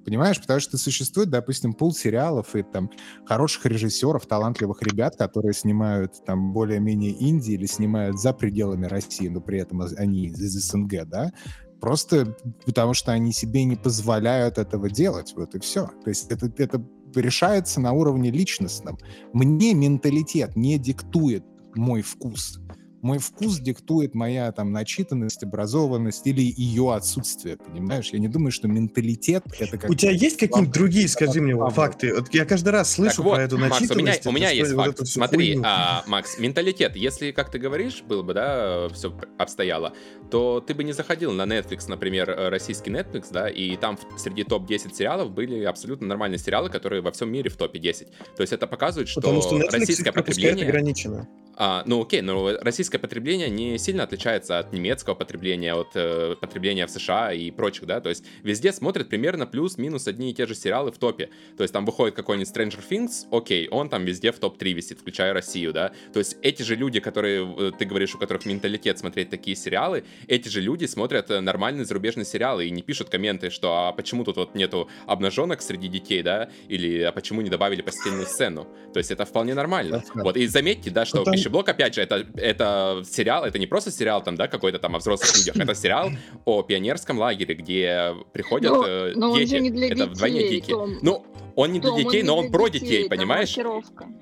Понимаешь, 0.04 0.40
потому 0.40 0.60
что 0.60 0.78
существует, 0.78 1.30
допустим, 1.30 1.74
пул 1.74 1.92
сериалов 1.92 2.56
и 2.56 2.62
там 2.62 2.90
хороших 3.26 3.66
режиссеров, 3.66 4.26
талантливых 4.26 4.82
ребят, 4.82 5.16
которые 5.16 5.52
снимают 5.52 6.24
там 6.24 6.52
более-менее 6.52 7.12
Индии 7.12 7.54
или 7.54 7.66
снимают 7.66 8.18
за 8.18 8.32
пределами 8.32 8.86
России, 8.86 9.28
но 9.28 9.40
при 9.40 9.60
этом 9.60 9.82
они 9.96 10.26
из 10.26 10.38
СНГ, 10.38 11.04
да, 11.06 11.32
просто 11.80 12.36
потому 12.64 12.94
что 12.94 13.12
они 13.12 13.32
себе 13.32 13.64
не 13.64 13.76
позволяют 13.76 14.58
этого 14.58 14.88
делать, 14.88 15.34
вот 15.36 15.54
и 15.54 15.60
все. 15.60 15.88
То 16.04 16.10
есть 16.10 16.30
это, 16.30 16.50
это 16.56 16.82
решается 17.14 17.80
на 17.80 17.92
уровне 17.92 18.30
личностном. 18.30 18.98
Мне 19.32 19.74
менталитет 19.74 20.56
не 20.56 20.78
диктует 20.78 21.44
мой 21.74 22.02
вкус. 22.02 22.60
Мой 23.00 23.18
вкус 23.18 23.58
диктует 23.58 24.14
моя 24.14 24.50
там 24.52 24.72
начитанность, 24.72 25.42
образованность 25.42 26.26
или 26.26 26.42
ее 26.42 26.94
отсутствие, 26.94 27.56
понимаешь? 27.56 28.10
Я 28.10 28.18
не 28.18 28.28
думаю, 28.28 28.50
что 28.50 28.66
менталитет 28.66 29.44
это 29.58 29.78
как... 29.78 29.90
У 29.90 29.94
тебя 29.94 30.10
есть 30.10 30.38
какие-нибудь 30.38 30.74
другие, 30.74 31.06
скажи 31.08 31.40
мне, 31.40 31.54
факты? 31.70 32.14
Вот 32.14 32.32
я 32.34 32.44
каждый 32.44 32.70
раз 32.70 32.92
слышу 32.92 33.22
вот, 33.22 33.36
про 33.36 33.44
эту 33.44 33.58
Макс, 33.58 33.80
у 33.90 33.94
меня, 33.94 34.14
у 34.24 34.32
меня 34.32 34.50
есть 34.50 34.72
вот 34.72 34.86
факт. 34.86 35.06
Смотри, 35.06 35.58
а, 35.62 36.02
Макс, 36.06 36.38
менталитет. 36.38 36.96
Если, 36.96 37.30
как 37.30 37.50
ты 37.50 37.58
говоришь, 37.58 38.02
было 38.02 38.22
бы, 38.22 38.34
да, 38.34 38.88
все 38.88 39.14
обстояло, 39.38 39.92
то 40.30 40.60
ты 40.60 40.74
бы 40.74 40.82
не 40.82 40.92
заходил 40.92 41.32
на 41.32 41.42
Netflix, 41.42 41.84
например, 41.88 42.34
российский 42.50 42.90
Netflix, 42.90 43.26
да, 43.30 43.48
и 43.48 43.76
там 43.76 43.98
среди 44.16 44.44
топ-10 44.44 44.94
сериалов 44.94 45.30
были 45.30 45.62
абсолютно 45.64 46.06
нормальные 46.06 46.38
сериалы, 46.38 46.68
которые 46.70 47.02
во 47.02 47.12
всем 47.12 47.30
мире 47.30 47.50
в 47.50 47.56
топе 47.56 47.78
10. 47.78 48.08
То 48.36 48.40
есть 48.40 48.52
это 48.52 48.66
показывает, 48.66 49.08
что, 49.08 49.20
Потому 49.20 49.42
что 49.42 49.58
российское 49.70 50.12
потребление... 50.12 50.66
ограничено. 50.66 51.28
А, 51.60 51.82
ну 51.86 52.02
окей, 52.02 52.20
но 52.20 52.56
российское 52.60 52.87
потребление 52.96 53.50
не 53.50 53.76
сильно 53.78 54.04
отличается 54.04 54.58
от 54.58 54.72
немецкого 54.72 55.14
потребления, 55.14 55.74
от 55.74 55.90
э, 55.94 56.36
потребления 56.40 56.86
в 56.86 56.90
США 56.90 57.32
и 57.32 57.50
прочих, 57.50 57.86
да, 57.86 58.00
то 58.00 58.08
есть 58.08 58.24
везде 58.42 58.72
смотрят 58.72 59.08
примерно 59.08 59.46
плюс-минус 59.46 60.06
одни 60.08 60.30
и 60.30 60.34
те 60.34 60.46
же 60.46 60.54
сериалы 60.54 60.92
в 60.92 60.98
топе, 60.98 61.30
то 61.56 61.62
есть 61.62 61.74
там 61.74 61.84
выходит 61.84 62.14
какой-нибудь 62.14 62.48
Stranger 62.48 62.80
Things, 62.88 63.26
окей, 63.30 63.68
он 63.68 63.88
там 63.88 64.04
везде 64.04 64.32
в 64.32 64.38
топ-3 64.38 64.72
висит, 64.72 65.00
включая 65.00 65.32
Россию, 65.32 65.72
да, 65.72 65.92
то 66.12 66.18
есть 66.18 66.36
эти 66.42 66.62
же 66.62 66.76
люди, 66.76 67.00
которые, 67.00 67.46
э, 67.58 67.72
ты 67.78 67.84
говоришь, 67.84 68.14
у 68.14 68.18
которых 68.18 68.46
менталитет 68.46 68.98
смотреть 68.98 69.30
такие 69.30 69.56
сериалы, 69.56 70.04
эти 70.26 70.48
же 70.48 70.60
люди 70.60 70.86
смотрят 70.86 71.30
э, 71.30 71.40
нормальные 71.40 71.84
зарубежные 71.84 72.24
сериалы 72.24 72.66
и 72.66 72.70
не 72.70 72.82
пишут 72.82 73.10
комменты, 73.10 73.50
что 73.50 73.88
а 73.88 73.92
почему 73.92 74.24
тут 74.24 74.36
вот 74.36 74.54
нету 74.54 74.88
обнаженок 75.06 75.60
среди 75.60 75.88
детей, 75.88 76.22
да, 76.22 76.48
или 76.68 77.02
а 77.02 77.12
почему 77.12 77.42
не 77.42 77.50
добавили 77.50 77.82
постельную 77.82 78.26
сцену, 78.26 78.66
то 78.92 78.98
есть 78.98 79.10
это 79.10 79.24
вполне 79.24 79.54
нормально. 79.54 80.02
Вот, 80.14 80.36
и 80.36 80.46
заметьте, 80.46 80.90
да, 80.90 81.04
что 81.04 81.18
Потому 81.18 81.36
пищеблок, 81.36 81.68
опять 81.68 81.94
же, 81.94 82.02
это, 82.02 82.26
это 82.36 82.77
сериал, 83.04 83.44
это 83.44 83.58
не 83.58 83.66
просто 83.66 83.90
сериал 83.90 84.22
там, 84.22 84.36
да, 84.36 84.48
какой-то 84.48 84.78
там 84.78 84.96
о 84.96 84.98
взрослых 84.98 85.36
людях, 85.36 85.56
это 85.56 85.74
сериал 85.74 86.10
о 86.44 86.62
пионерском 86.62 87.18
лагере, 87.18 87.54
где 87.54 88.14
приходят 88.32 88.72
но, 88.72 88.86
э, 88.86 89.12
но 89.14 89.36
дети. 89.36 89.54
Он 89.54 89.58
же 89.58 89.60
не 89.60 89.70
для 89.70 89.86
это 89.86 89.94
детей, 89.94 90.08
вдвойне 90.08 90.48
дикие. 90.48 90.76
Том, 90.76 90.98
ну, 91.02 91.26
он 91.56 91.72
не 91.72 91.80
для 91.80 91.90
Том, 91.90 91.98
детей, 91.98 92.20
он 92.20 92.26
но 92.26 92.36
он 92.38 92.50
про 92.50 92.68
детей, 92.68 92.88
детей 92.88 93.08
понимаешь? 93.08 93.56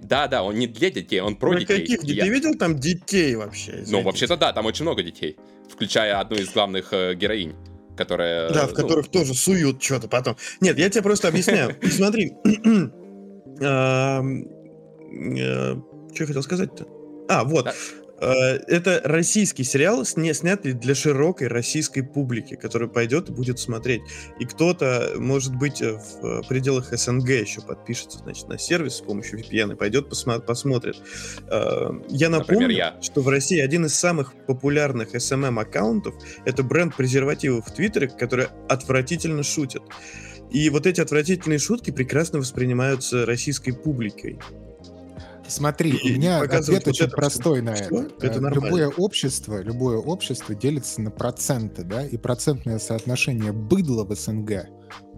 Да, 0.03 0.27
да, 0.27 0.43
он 0.43 0.55
не 0.55 0.67
для 0.67 0.91
детей, 0.91 1.21
он 1.21 1.37
про 1.37 1.51
про 1.51 1.61
детей. 1.61 1.81
Каких? 1.81 2.03
Я... 2.05 2.25
Ты 2.25 2.31
видел 2.31 2.55
там 2.55 2.79
детей 2.79 3.35
вообще? 3.37 3.73
Извините. 3.73 3.93
Ну, 3.93 4.03
вообще-то 4.03 4.37
да, 4.37 4.53
там 4.53 4.67
очень 4.67 4.85
много 4.85 5.03
детей, 5.03 5.37
включая 5.71 6.19
одну 6.19 6.37
из 6.37 6.51
главных 6.51 6.93
э, 6.93 7.15
героинь 7.15 7.55
которая... 7.97 8.53
Да, 8.53 8.67
в 8.67 8.71
ну... 8.73 8.77
которых 8.77 9.09
тоже 9.09 9.33
суют 9.33 9.83
что-то 9.83 10.07
потом. 10.07 10.37
Нет, 10.61 10.79
я 10.79 10.91
тебе 10.91 11.03
просто 11.03 11.29
объясняю. 11.29 11.75
Смотри. 11.91 12.35
Э, 13.59 14.21
что 16.15 16.23
я 16.23 16.27
хотел 16.27 16.43
сказать-то? 16.43 16.87
А, 17.29 17.45
вот. 17.45 17.75
Э, 18.21 18.57
это 18.67 19.01
российский 19.05 19.65
сериал, 19.65 20.05
сня 20.05 20.33
снятый 20.35 20.73
для 20.73 20.95
широкой 20.95 21.49
российской 21.49 22.03
публики, 22.03 22.55
которая 22.55 22.89
пойдет 22.89 23.29
и 23.29 23.33
будет 23.33 23.59
смотреть. 23.59 24.03
И 24.39 24.45
кто-то, 24.45 25.13
может 25.17 25.55
быть, 25.55 25.83
э, 25.83 25.99
в 26.23 26.43
пределах 26.49 26.97
СНГ 26.97 27.29
еще 27.29 27.61
подпишется, 27.61 28.19
значит, 28.19 28.49
на 28.49 28.59
сервис 28.59 28.97
с 28.97 29.01
помощью 29.01 29.41
VPN 29.41 29.73
и 29.73 29.77
пойдет 29.77 30.09
посмо 30.09 30.39
посмотрит. 30.41 30.97
Э, 31.51 31.91
я 32.09 32.29
напомню, 32.29 32.63
Например, 32.63 32.71
я. 32.71 33.03
что 33.03 33.21
в 33.21 33.29
России 33.29 33.61
один 33.61 33.87
из 33.87 33.95
самых 33.95 34.35
популярных 34.47 35.15
SMM 35.15 35.61
аккаунтов 35.61 36.15
это 36.45 36.63
бренд 36.63 36.97
презервативов 36.97 37.67
в 37.67 37.75
Твиттере, 37.75 38.09
который 38.09 38.47
отвратительно 38.69 39.43
шутит. 39.43 39.83
И 40.51 40.71
вот 40.71 40.87
эти 40.87 41.01
отвратительные 41.01 41.59
шутки 41.59 41.91
прекрасно 41.91 42.39
воспринимаются 42.39 43.27
российской 43.27 43.73
публикой. 43.73 44.39
Смотри, 45.49 45.99
у 46.03 46.09
меня 46.09 46.41
ответ 46.41 46.87
очень 46.89 47.11
простой 47.11 47.63
на 47.63 47.71
это. 47.71 48.09
это 48.21 48.39
э, 48.39 48.55
любое 48.55 48.89
общество, 48.89 49.61
любое 49.63 49.99
общество 49.99 50.55
делится 50.55 51.01
на 51.01 51.11
проценты, 51.11 51.85
да, 51.85 52.05
и 52.05 52.17
процентное 52.17 52.79
соотношение 52.79 53.53
быдла 53.53 54.05
в 54.05 54.15
СНГ 54.15 54.67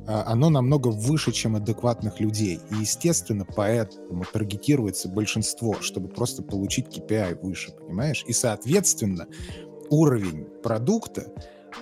а, 0.09 0.25
оно 0.27 0.49
намного 0.49 0.89
выше, 0.89 1.33
чем 1.33 1.57
адекватных 1.57 2.19
людей. 2.19 2.61
И, 2.71 2.77
естественно, 2.77 3.45
поэтому 3.45 4.25
таргетируется 4.33 5.09
большинство, 5.09 5.77
чтобы 5.83 6.09
просто 6.09 6.43
получить 6.43 6.87
KPI 6.87 7.41
выше, 7.43 7.73
понимаешь? 7.73 8.25
И, 8.27 8.33
соответственно, 8.33 9.27
уровень 9.91 10.47
продукта 10.63 11.31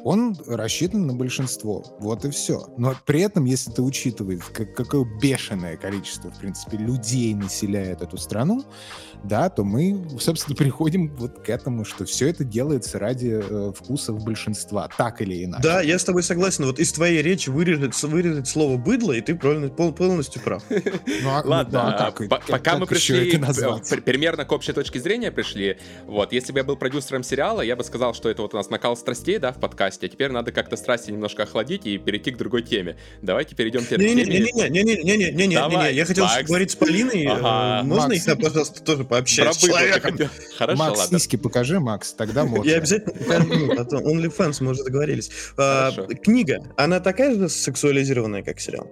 он 0.05 0.37
рассчитан 0.47 1.07
на 1.07 1.15
большинство. 1.15 1.85
Вот 1.99 2.25
и 2.25 2.31
все. 2.31 2.67
Но 2.77 2.95
при 3.05 3.21
этом, 3.21 3.45
если 3.45 3.71
ты 3.71 3.83
учитываешь, 3.83 4.45
как, 4.53 4.75
какое 4.75 5.05
бешеное 5.21 5.77
количество, 5.77 6.31
в 6.31 6.39
принципе, 6.39 6.77
людей 6.77 7.35
населяет 7.35 8.03
эту 8.03 8.17
страну, 8.19 8.65
да, 9.23 9.49
то 9.49 9.65
мы, 9.65 10.07
собственно, 10.21 10.57
приходим 10.57 11.09
вот 11.17 11.41
к 11.41 11.49
этому, 11.49 11.85
что 11.85 12.05
все 12.05 12.29
это 12.29 12.45
делается 12.45 12.99
ради 12.99 13.41
э, 13.43 13.73
вкусов 13.77 14.23
большинства, 14.25 14.89
так 14.97 15.21
или 15.23 15.45
иначе. 15.45 15.63
Да, 15.63 15.81
я 15.83 15.99
с 15.99 16.05
тобой 16.05 16.23
согласен. 16.23 16.65
Вот 16.65 16.79
из 16.79 16.93
твоей 16.93 17.23
речи 17.23 17.49
вырезать, 17.51 18.01
вырезать 18.03 18.49
слово 18.49 18.77
«быдло», 18.77 19.13
и 19.13 19.21
ты 19.21 19.35
полностью 19.35 20.43
прав. 20.43 20.63
Ну, 21.23 21.31
а, 21.31 21.43
Ладно, 21.45 21.83
ну, 21.83 21.89
а 21.89 22.11
как, 22.11 22.29
пока 22.29 22.59
как 22.59 22.79
мы 22.79 22.87
пришли 22.87 23.31
примерно 24.05 24.45
к 24.45 24.53
общей 24.53 24.73
точке 24.73 25.01
зрения 25.01 25.31
пришли, 25.31 25.79
вот, 26.05 26.33
если 26.33 26.53
бы 26.53 26.59
я 26.59 26.65
был 26.65 26.77
продюсером 26.77 27.23
сериала, 27.23 27.61
я 27.61 27.77
бы 27.77 27.85
сказал, 27.85 28.15
что 28.15 28.29
это 28.29 28.43
вот 28.43 28.55
у 28.55 28.57
нас 28.57 28.71
накал 28.71 28.97
страстей, 28.97 29.39
да, 29.39 29.53
в 29.53 29.59
подкасте, 29.59 30.07
а 30.07 30.09
теперь 30.09 30.31
надо 30.31 30.53
как-то 30.53 30.77
страсти 30.77 31.11
немножко 31.11 31.45
охладить 31.45 31.87
и 31.87 31.99
перейти 31.99 32.31
к 32.31 32.37
другой 32.37 32.63
теме. 32.63 32.97
Давайте 33.23 33.55
перейдем 33.55 33.85
теперь 33.85 33.99
к 33.99 34.03
теме. 34.03 34.25
Не-не-не, 34.71 35.95
я 35.95 36.05
хотел 36.05 36.27
говорить 36.47 36.71
с 36.71 36.77
Полиной, 36.77 37.25
э, 37.25 37.83
можно 37.83 38.13
их, 38.13 38.25
пожалуйста, 38.25 38.83
тоже 38.83 39.05
пообщаюсь 39.07 39.57
с 39.57 39.59
человеком. 39.59 40.17
Хорошо, 40.57 40.79
Макс, 40.79 40.99
ладно. 40.99 41.19
сиськи 41.19 41.37
покажи, 41.37 41.81
Макс, 41.81 42.13
тогда 42.13 42.45
можно. 42.45 42.69
Я 42.69 42.79
обязательно 42.79 43.13
покажу, 43.13 43.75
потом 43.77 44.07
OnlyFans, 44.07 44.57
мы 44.61 44.73
уже 44.73 44.85
договорились. 44.85 45.31
А, 45.57 45.93
книга, 46.23 46.63
она 46.77 47.01
такая 47.01 47.35
же 47.35 47.49
сексуализированная, 47.49 48.43
как 48.43 48.61
сериал? 48.61 48.89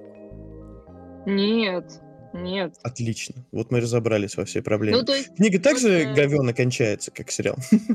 Нет, 1.26 2.00
нет. 2.32 2.74
Отлично. 2.82 3.34
Вот 3.52 3.70
мы 3.70 3.80
разобрались 3.80 4.36
во 4.36 4.44
всей 4.44 4.62
проблеме. 4.62 5.02
Ну, 5.02 5.12
есть, 5.12 5.34
Книга 5.36 5.58
также 5.58 6.02
просто... 6.02 6.22
говенно 6.22 6.52
кончается, 6.52 7.10
как 7.10 7.30
сериал. 7.30 7.56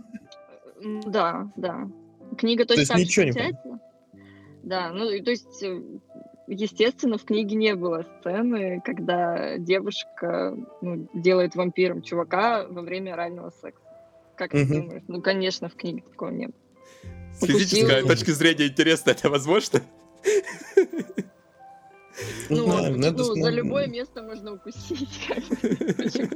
Да, 1.05 1.51
да. 1.57 1.89
Книга 2.37 2.63
точно 2.63 2.75
то 2.75 2.79
есть 2.79 2.91
так 2.91 2.99
ничего 2.99 3.25
кончается. 3.25 3.61
Не 3.65 3.79
да, 4.63 4.91
ну 4.91 5.05
то 5.23 5.31
есть 5.31 5.63
э, 5.63 5.81
естественно, 6.49 7.17
в 7.17 7.23
книге 7.23 7.55
не 7.55 7.75
было 7.75 8.05
сцены, 8.19 8.81
когда 8.83 9.57
девушка 9.57 10.55
ну, 10.81 11.07
делает 11.13 11.55
вампиром 11.55 12.01
чувака 12.01 12.65
во 12.67 12.81
время 12.81 13.13
орального 13.13 13.51
секса. 13.61 13.83
Как 14.35 14.51
ты 14.51 14.65
думаешь? 14.65 15.03
Ну, 15.07 15.21
конечно, 15.21 15.69
в 15.69 15.75
книге 15.75 16.01
такого 16.01 16.29
нет. 16.29 16.51
С 17.33 17.45
физической 17.45 18.03
точки 18.03 18.31
зрения 18.31 18.67
интересно, 18.67 19.11
это 19.11 19.29
возможно? 19.29 19.81
Ну, 22.49 22.89
ну, 22.89 23.11
ну 23.11 23.35
за 23.35 23.49
любое 23.49 23.87
место 23.87 24.21
можно 24.23 24.53
укусить. 24.53 25.29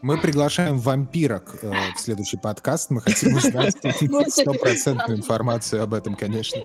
Мы 0.00 0.16
приглашаем 0.18 0.78
вампирок 0.78 1.58
э, 1.62 1.72
в 1.96 2.00
следующий 2.00 2.36
подкаст. 2.36 2.90
Мы 2.90 3.00
хотим 3.00 3.34
узнать 3.34 3.76
стопроцентную 4.28 5.18
информацию 5.18 5.82
об 5.82 5.92
этом, 5.92 6.14
конечно. 6.14 6.62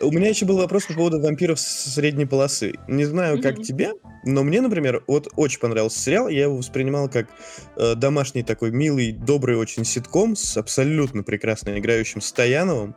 У 0.00 0.10
меня 0.10 0.28
еще 0.28 0.44
был 0.46 0.58
вопрос 0.58 0.86
по 0.86 0.94
поводу 0.94 1.20
вампиров 1.20 1.58
с 1.60 1.94
средней 1.94 2.26
полосы. 2.26 2.74
Не 2.88 3.04
знаю, 3.04 3.40
как 3.40 3.58
mm-hmm. 3.58 3.62
тебе, 3.64 3.92
но 4.24 4.42
мне, 4.42 4.60
например, 4.60 5.02
вот 5.06 5.28
очень 5.36 5.60
понравился 5.60 5.98
сериал. 6.00 6.28
Я 6.28 6.44
его 6.44 6.56
воспринимал 6.56 7.08
как 7.08 7.28
э, 7.76 7.94
домашний 7.94 8.42
такой 8.42 8.70
милый, 8.70 9.12
добрый 9.12 9.56
очень 9.56 9.84
ситком 9.84 10.36
с 10.36 10.56
абсолютно 10.56 11.22
прекрасно 11.22 11.78
играющим 11.78 12.20
Стояновым. 12.20 12.96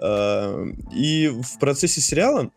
Э, 0.00 0.66
и 0.94 1.28
в 1.28 1.58
процессе 1.58 2.00
сериала 2.00 2.50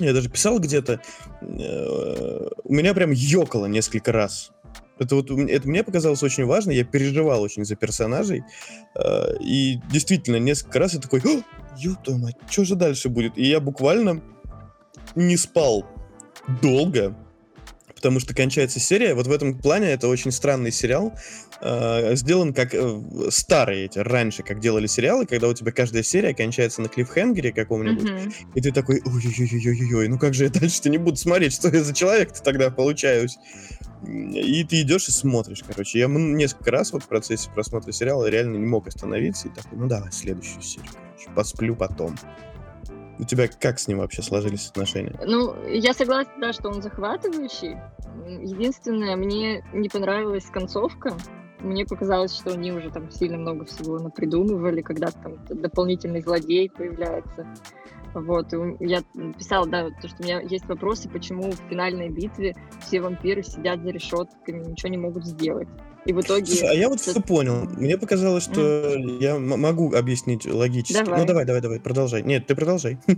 я 0.00 0.12
даже 0.12 0.28
писал 0.30 0.60
где-то, 0.60 1.00
э, 1.40 2.48
у 2.64 2.72
меня 2.72 2.94
прям 2.94 3.10
ёкало 3.10 3.66
несколько 3.66 4.12
раз. 4.12 4.52
Это 5.00 5.14
вот 5.14 5.30
это 5.30 5.68
мне 5.68 5.82
показалось 5.82 6.22
очень 6.22 6.44
важно, 6.44 6.70
я 6.70 6.84
переживал 6.84 7.42
очень 7.42 7.64
за 7.64 7.76
персонажей, 7.76 8.44
э, 8.94 9.36
и 9.40 9.80
действительно 9.90 10.36
несколько 10.36 10.78
раз 10.78 10.94
я 10.94 11.00
такой, 11.00 11.20
твою 11.20 12.18
мать, 12.18 12.36
что 12.50 12.64
же 12.64 12.74
дальше 12.74 13.08
будет? 13.08 13.36
И 13.36 13.46
я 13.46 13.60
буквально 13.60 14.22
не 15.14 15.36
спал 15.36 15.86
долго, 16.62 17.16
потому 17.94 18.20
что 18.20 18.34
кончается 18.34 18.78
серия. 18.78 19.14
Вот 19.14 19.26
в 19.26 19.32
этом 19.32 19.58
плане 19.58 19.90
это 19.90 20.08
очень 20.08 20.30
странный 20.30 20.70
сериал. 20.70 21.12
Э, 21.60 22.14
сделан 22.14 22.54
как 22.54 22.72
э, 22.72 23.02
старые 23.30 23.86
эти, 23.86 23.98
раньше, 23.98 24.44
как 24.44 24.60
делали 24.60 24.86
сериалы, 24.86 25.26
когда 25.26 25.48
у 25.48 25.54
тебя 25.54 25.72
каждая 25.72 26.04
серия 26.04 26.32
кончается 26.32 26.80
на 26.80 26.88
клиффхенгере 26.88 27.52
каком-нибудь, 27.52 28.08
mm-hmm. 28.08 28.32
и 28.54 28.60
ты 28.60 28.70
такой, 28.70 29.02
ой-ой-ой-ой-ой, 29.04 30.08
ну 30.08 30.18
как 30.18 30.34
же 30.34 30.44
я 30.44 30.50
дальше-то 30.50 30.88
не 30.88 30.98
буду 30.98 31.16
смотреть, 31.16 31.54
что 31.54 31.68
я 31.68 31.82
за 31.82 31.92
человек-то 31.92 32.42
тогда 32.42 32.70
получаюсь. 32.70 33.36
И 34.06 34.64
ты 34.64 34.82
идешь 34.82 35.08
и 35.08 35.12
смотришь, 35.12 35.64
короче. 35.66 35.98
Я 35.98 36.06
несколько 36.08 36.70
раз 36.70 36.92
вот 36.92 37.02
в 37.02 37.08
процессе 37.08 37.50
просмотра 37.52 37.92
сериала 37.92 38.28
реально 38.28 38.56
не 38.56 38.66
мог 38.66 38.86
остановиться 38.86 39.48
и 39.48 39.50
такой, 39.50 39.78
ну 39.78 39.88
давай, 39.88 40.12
следующую 40.12 40.62
серию, 40.62 40.90
короче, 40.92 41.30
посплю 41.34 41.74
потом. 41.74 42.14
У 43.18 43.24
тебя 43.24 43.48
как 43.48 43.80
с 43.80 43.88
ним 43.88 43.98
вообще 43.98 44.22
сложились 44.22 44.68
отношения? 44.68 45.18
Ну, 45.26 45.54
я 45.66 45.92
согласна, 45.92 46.32
да, 46.40 46.52
что 46.52 46.68
он 46.68 46.82
захватывающий. 46.82 47.76
Единственное, 48.26 49.16
мне 49.16 49.64
не 49.72 49.88
понравилась 49.88 50.44
концовка. 50.44 51.16
мне 51.60 51.84
показалось, 51.84 52.34
что 52.34 52.52
они 52.52 52.70
уже 52.70 52.90
там 52.90 53.10
сильно 53.10 53.36
много 53.36 53.64
всего 53.64 53.98
напридумывали, 53.98 54.82
когда 54.82 55.10
там 55.10 55.44
дополнительный 55.48 56.22
злодей 56.22 56.70
появляется. 56.70 57.46
Вот, 58.20 58.52
и 58.52 58.56
я 58.80 59.02
писала, 59.36 59.66
да, 59.66 59.90
то, 59.90 60.08
что 60.08 60.22
у 60.22 60.24
меня 60.24 60.40
есть 60.40 60.66
вопросы, 60.66 61.08
почему 61.08 61.50
в 61.50 61.60
финальной 61.70 62.08
битве 62.08 62.54
все 62.80 63.00
вампиры 63.00 63.42
сидят 63.42 63.82
за 63.82 63.90
решетками, 63.90 64.64
ничего 64.64 64.90
не 64.90 64.98
могут 64.98 65.24
сделать. 65.24 65.68
И 66.08 66.12
в 66.14 66.22
итоге... 66.22 66.46
Слушай, 66.46 66.70
а 66.70 66.72
я 66.72 66.88
вот 66.88 67.02
что 67.02 67.20
понял. 67.20 67.68
Мне 67.76 67.98
показалось, 67.98 68.44
что 68.44 68.60
mm. 68.96 69.18
я 69.20 69.38
могу 69.38 69.94
объяснить 69.94 70.46
логически. 70.46 71.04
Давай. 71.04 71.20
Ну 71.20 71.26
давай, 71.26 71.44
давай, 71.44 71.60
давай, 71.60 71.80
продолжай. 71.80 72.22
Нет, 72.22 72.46
ты 72.46 72.54
продолжай. 72.54 72.98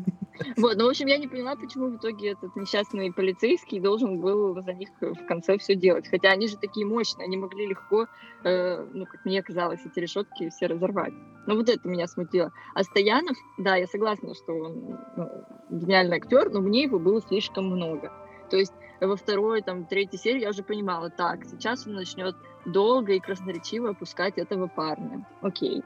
Вот, 0.56 0.78
ну, 0.78 0.86
в 0.86 0.88
общем, 0.88 1.06
я 1.06 1.18
не 1.18 1.28
поняла, 1.28 1.54
почему 1.54 1.88
в 1.88 1.96
итоге 1.96 2.30
этот 2.30 2.56
несчастный 2.56 3.12
полицейский 3.12 3.78
должен 3.78 4.20
был 4.20 4.58
за 4.62 4.72
них 4.72 4.88
в 4.98 5.26
конце 5.26 5.58
все 5.58 5.74
делать. 5.74 6.08
Хотя 6.08 6.30
они 6.30 6.48
же 6.48 6.56
такие 6.56 6.86
мощные, 6.86 7.26
они 7.26 7.36
могли 7.36 7.66
легко, 7.66 8.06
э, 8.44 8.86
ну, 8.94 9.04
как 9.04 9.22
мне 9.26 9.42
казалось, 9.42 9.80
эти 9.84 10.00
решетки 10.00 10.48
все 10.48 10.66
разорвать. 10.66 11.12
Но 11.46 11.56
вот 11.56 11.68
это 11.68 11.86
меня 11.86 12.06
смутило. 12.06 12.52
А 12.74 12.82
Стоянов, 12.84 13.36
да, 13.58 13.76
я 13.76 13.86
согласна, 13.86 14.34
что 14.34 14.54
он 14.54 14.98
ну, 15.16 15.28
гениальный 15.68 16.16
актер, 16.16 16.50
но 16.50 16.62
мне 16.62 16.84
его 16.84 16.98
было 16.98 17.20
слишком 17.20 17.66
много. 17.66 18.10
То 18.48 18.56
есть 18.56 18.72
во 19.06 19.16
второй, 19.16 19.62
там, 19.62 19.84
третьей 19.84 20.18
серии 20.18 20.40
я 20.40 20.50
уже 20.50 20.62
понимала, 20.62 21.10
так, 21.10 21.44
сейчас 21.44 21.86
он 21.86 21.94
начнет 21.94 22.36
долго 22.66 23.12
и 23.12 23.20
красноречиво 23.20 23.90
опускать 23.90 24.38
этого 24.38 24.66
парня. 24.66 25.26
Окей. 25.40 25.82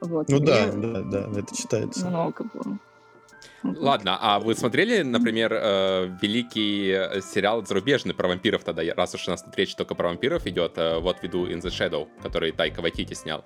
Вот. 0.00 0.28
Ну 0.28 0.40
да, 0.40 0.72
да, 0.72 1.02
да, 1.02 1.28
это 1.38 1.56
читается. 1.56 2.06
Много 2.06 2.44
было. 2.44 2.78
Ладно, 3.62 4.18
а 4.20 4.40
вы 4.40 4.54
смотрели, 4.54 5.02
например, 5.02 5.52
э, 5.52 6.16
великий 6.20 6.90
э, 6.90 7.20
сериал 7.20 7.64
зарубежный 7.64 8.14
про 8.14 8.28
вампиров 8.28 8.64
тогда, 8.64 8.82
раз 8.94 9.14
уж 9.14 9.28
у 9.28 9.30
нас 9.30 9.42
тут 9.42 9.56
речь 9.56 9.74
только 9.74 9.94
про 9.94 10.08
вампиров 10.08 10.46
идет, 10.46 10.78
э, 10.78 10.98
вот 10.98 11.22
веду 11.22 11.46
In 11.46 11.60
the 11.60 11.70
Shadow, 11.70 12.08
который 12.22 12.52
Тайка 12.52 12.82
Вайтити 12.82 13.14
снял. 13.14 13.44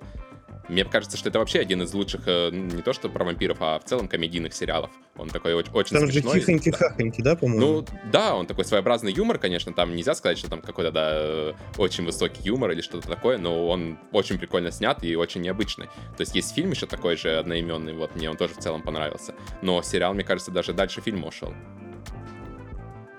Мне 0.69 0.83
кажется, 0.83 1.17
что 1.17 1.29
это 1.29 1.39
вообще 1.39 1.59
один 1.59 1.81
из 1.81 1.93
лучших, 1.93 2.21
э, 2.25 2.49
не 2.51 2.81
то 2.81 2.91
что 2.93 3.09
про 3.09 3.23
вампиров, 3.23 3.57
а 3.61 3.79
в 3.79 3.85
целом 3.85 4.07
комедийных 4.07 4.53
сериалов. 4.53 4.91
Он 5.15 5.29
такой 5.29 5.53
очень, 5.53 5.71
очень 5.71 5.97
там 5.97 6.11
смешной. 6.11 6.23
Там 6.23 6.33
же 6.33 6.39
хихоньки-хахоньки, 6.39 7.21
да, 7.21 7.35
по-моему? 7.35 7.59
Ну, 7.59 7.85
да, 8.11 8.35
он 8.35 8.45
такой 8.45 8.65
своеобразный 8.65 9.13
юмор, 9.13 9.37
конечно, 9.39 9.73
там 9.73 9.95
нельзя 9.95 10.13
сказать, 10.13 10.37
что 10.37 10.49
там 10.49 10.61
какой-то, 10.61 10.91
да, 10.91 11.09
э, 11.13 11.53
очень 11.77 12.05
высокий 12.05 12.43
юмор 12.43 12.71
или 12.71 12.81
что-то 12.81 13.07
такое, 13.07 13.37
но 13.37 13.67
он 13.67 13.97
очень 14.11 14.37
прикольно 14.37 14.71
снят 14.71 15.01
и 15.03 15.15
очень 15.15 15.41
необычный. 15.41 15.85
То 16.17 16.21
есть 16.21 16.35
есть 16.35 16.53
фильм 16.53 16.71
еще 16.71 16.85
такой 16.85 17.15
же 17.15 17.37
одноименный, 17.37 17.93
вот 17.93 18.15
мне 18.15 18.29
он 18.29 18.35
тоже 18.35 18.53
в 18.53 18.57
целом 18.57 18.81
понравился. 18.81 19.33
Но 19.61 19.81
сериал, 19.81 20.13
мне 20.13 20.23
кажется, 20.23 20.51
даже 20.51 20.73
дальше 20.73 21.01
фильма 21.01 21.27
ушел. 21.27 21.53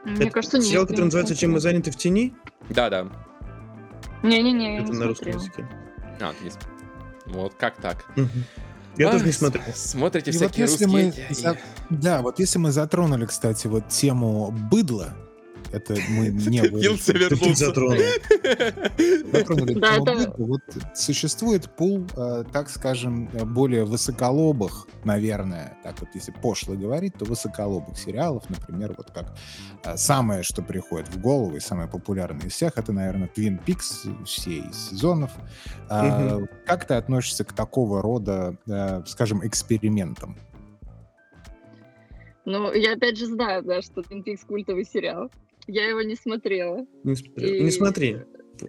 Мне 0.05 0.27
это 0.27 0.31
кажется, 0.31 0.59
нет. 0.59 0.67
Сериал, 0.67 0.87
который 0.87 1.05
называется 1.05 1.37
«Чем 1.37 1.53
мы 1.53 1.61
заняты 1.61 1.91
в 1.91 1.97
тени»? 1.97 2.35
Да, 2.71 2.89
да. 2.91 3.09
Не-не-не, 4.23 4.81
Это 4.81 4.93
на 4.93 5.07
русском 5.07 5.33
языке. 5.33 5.69
А, 6.21 6.33
ты 6.33 6.45
не 6.45 6.51
вот 7.29 7.55
как 7.55 7.77
так? 7.77 8.05
Я 8.97 9.09
а, 9.09 9.13
тоже 9.13 9.27
не 9.27 9.33
смотрю. 9.33 9.63
Смотрите 9.75 10.31
и 10.31 10.35
всякие 10.35 10.67
вот 10.67 10.73
если 10.73 10.85
русские... 10.85 11.27
Мы, 11.29 11.35
за... 11.35 11.57
Да, 11.89 12.21
вот 12.21 12.41
если 12.41 12.59
мы 12.59 12.73
затронули, 12.73 13.27
кстати, 13.27 13.69
вот 13.69 13.89
тему 13.89 14.51
быдла, 14.51 15.15
это 15.73 15.97
мы 16.11 16.29
не 16.29 16.61
Вился 16.61 17.13
вернулся. 17.13 17.67
Затронули 17.67 18.05
да, 19.75 19.97
это... 19.97 20.35
Вот 20.39 20.63
существует 20.95 21.71
пул, 21.77 22.07
э, 22.17 22.45
так 22.53 22.71
скажем, 22.71 23.29
более 23.55 23.85
высоколобых, 23.85 24.87
наверное, 25.05 25.77
так 25.83 26.01
вот 26.01 26.09
если 26.15 26.33
пошло 26.33 26.75
говорить, 26.75 27.15
то 27.15 27.25
высоколобых 27.25 27.99
сериалов, 27.99 28.49
например, 28.49 28.95
вот 28.97 29.11
как 29.11 29.37
э, 29.85 29.97
самое, 29.97 30.43
что 30.43 30.63
приходит 30.63 31.09
в 31.09 31.21
голову 31.21 31.57
и 31.57 31.61
самое 31.61 31.89
популярное 31.89 32.47
из 32.47 32.53
всех, 32.53 32.77
это, 32.77 32.93
наверное, 32.93 33.29
Twin 33.35 33.61
Peaks, 33.65 34.25
все 34.25 34.59
из 34.59 34.91
сезонов. 34.91 35.31
Как 35.89 36.87
ты 36.87 36.95
относишься 36.95 37.45
к 37.45 37.53
такого 37.53 38.03
рода, 38.03 38.57
э, 38.67 39.03
скажем, 39.07 39.47
экспериментам? 39.47 40.37
Ну, 42.45 42.73
я 42.73 42.95
опять 42.95 43.19
же 43.19 43.27
знаю, 43.27 43.63
да, 43.63 43.83
что 43.83 44.01
Twin 44.01 44.25
Peaks 44.25 44.47
культовый 44.47 44.85
сериал. 44.85 45.31
Я 45.69 45.87
его 45.87 46.03
не 46.03 46.17
смотрела. 46.17 46.87
Не, 47.05 47.15
смотрела. 47.15 47.55
И... 47.55 47.63
не 47.63 47.71
смотри. 47.71 48.17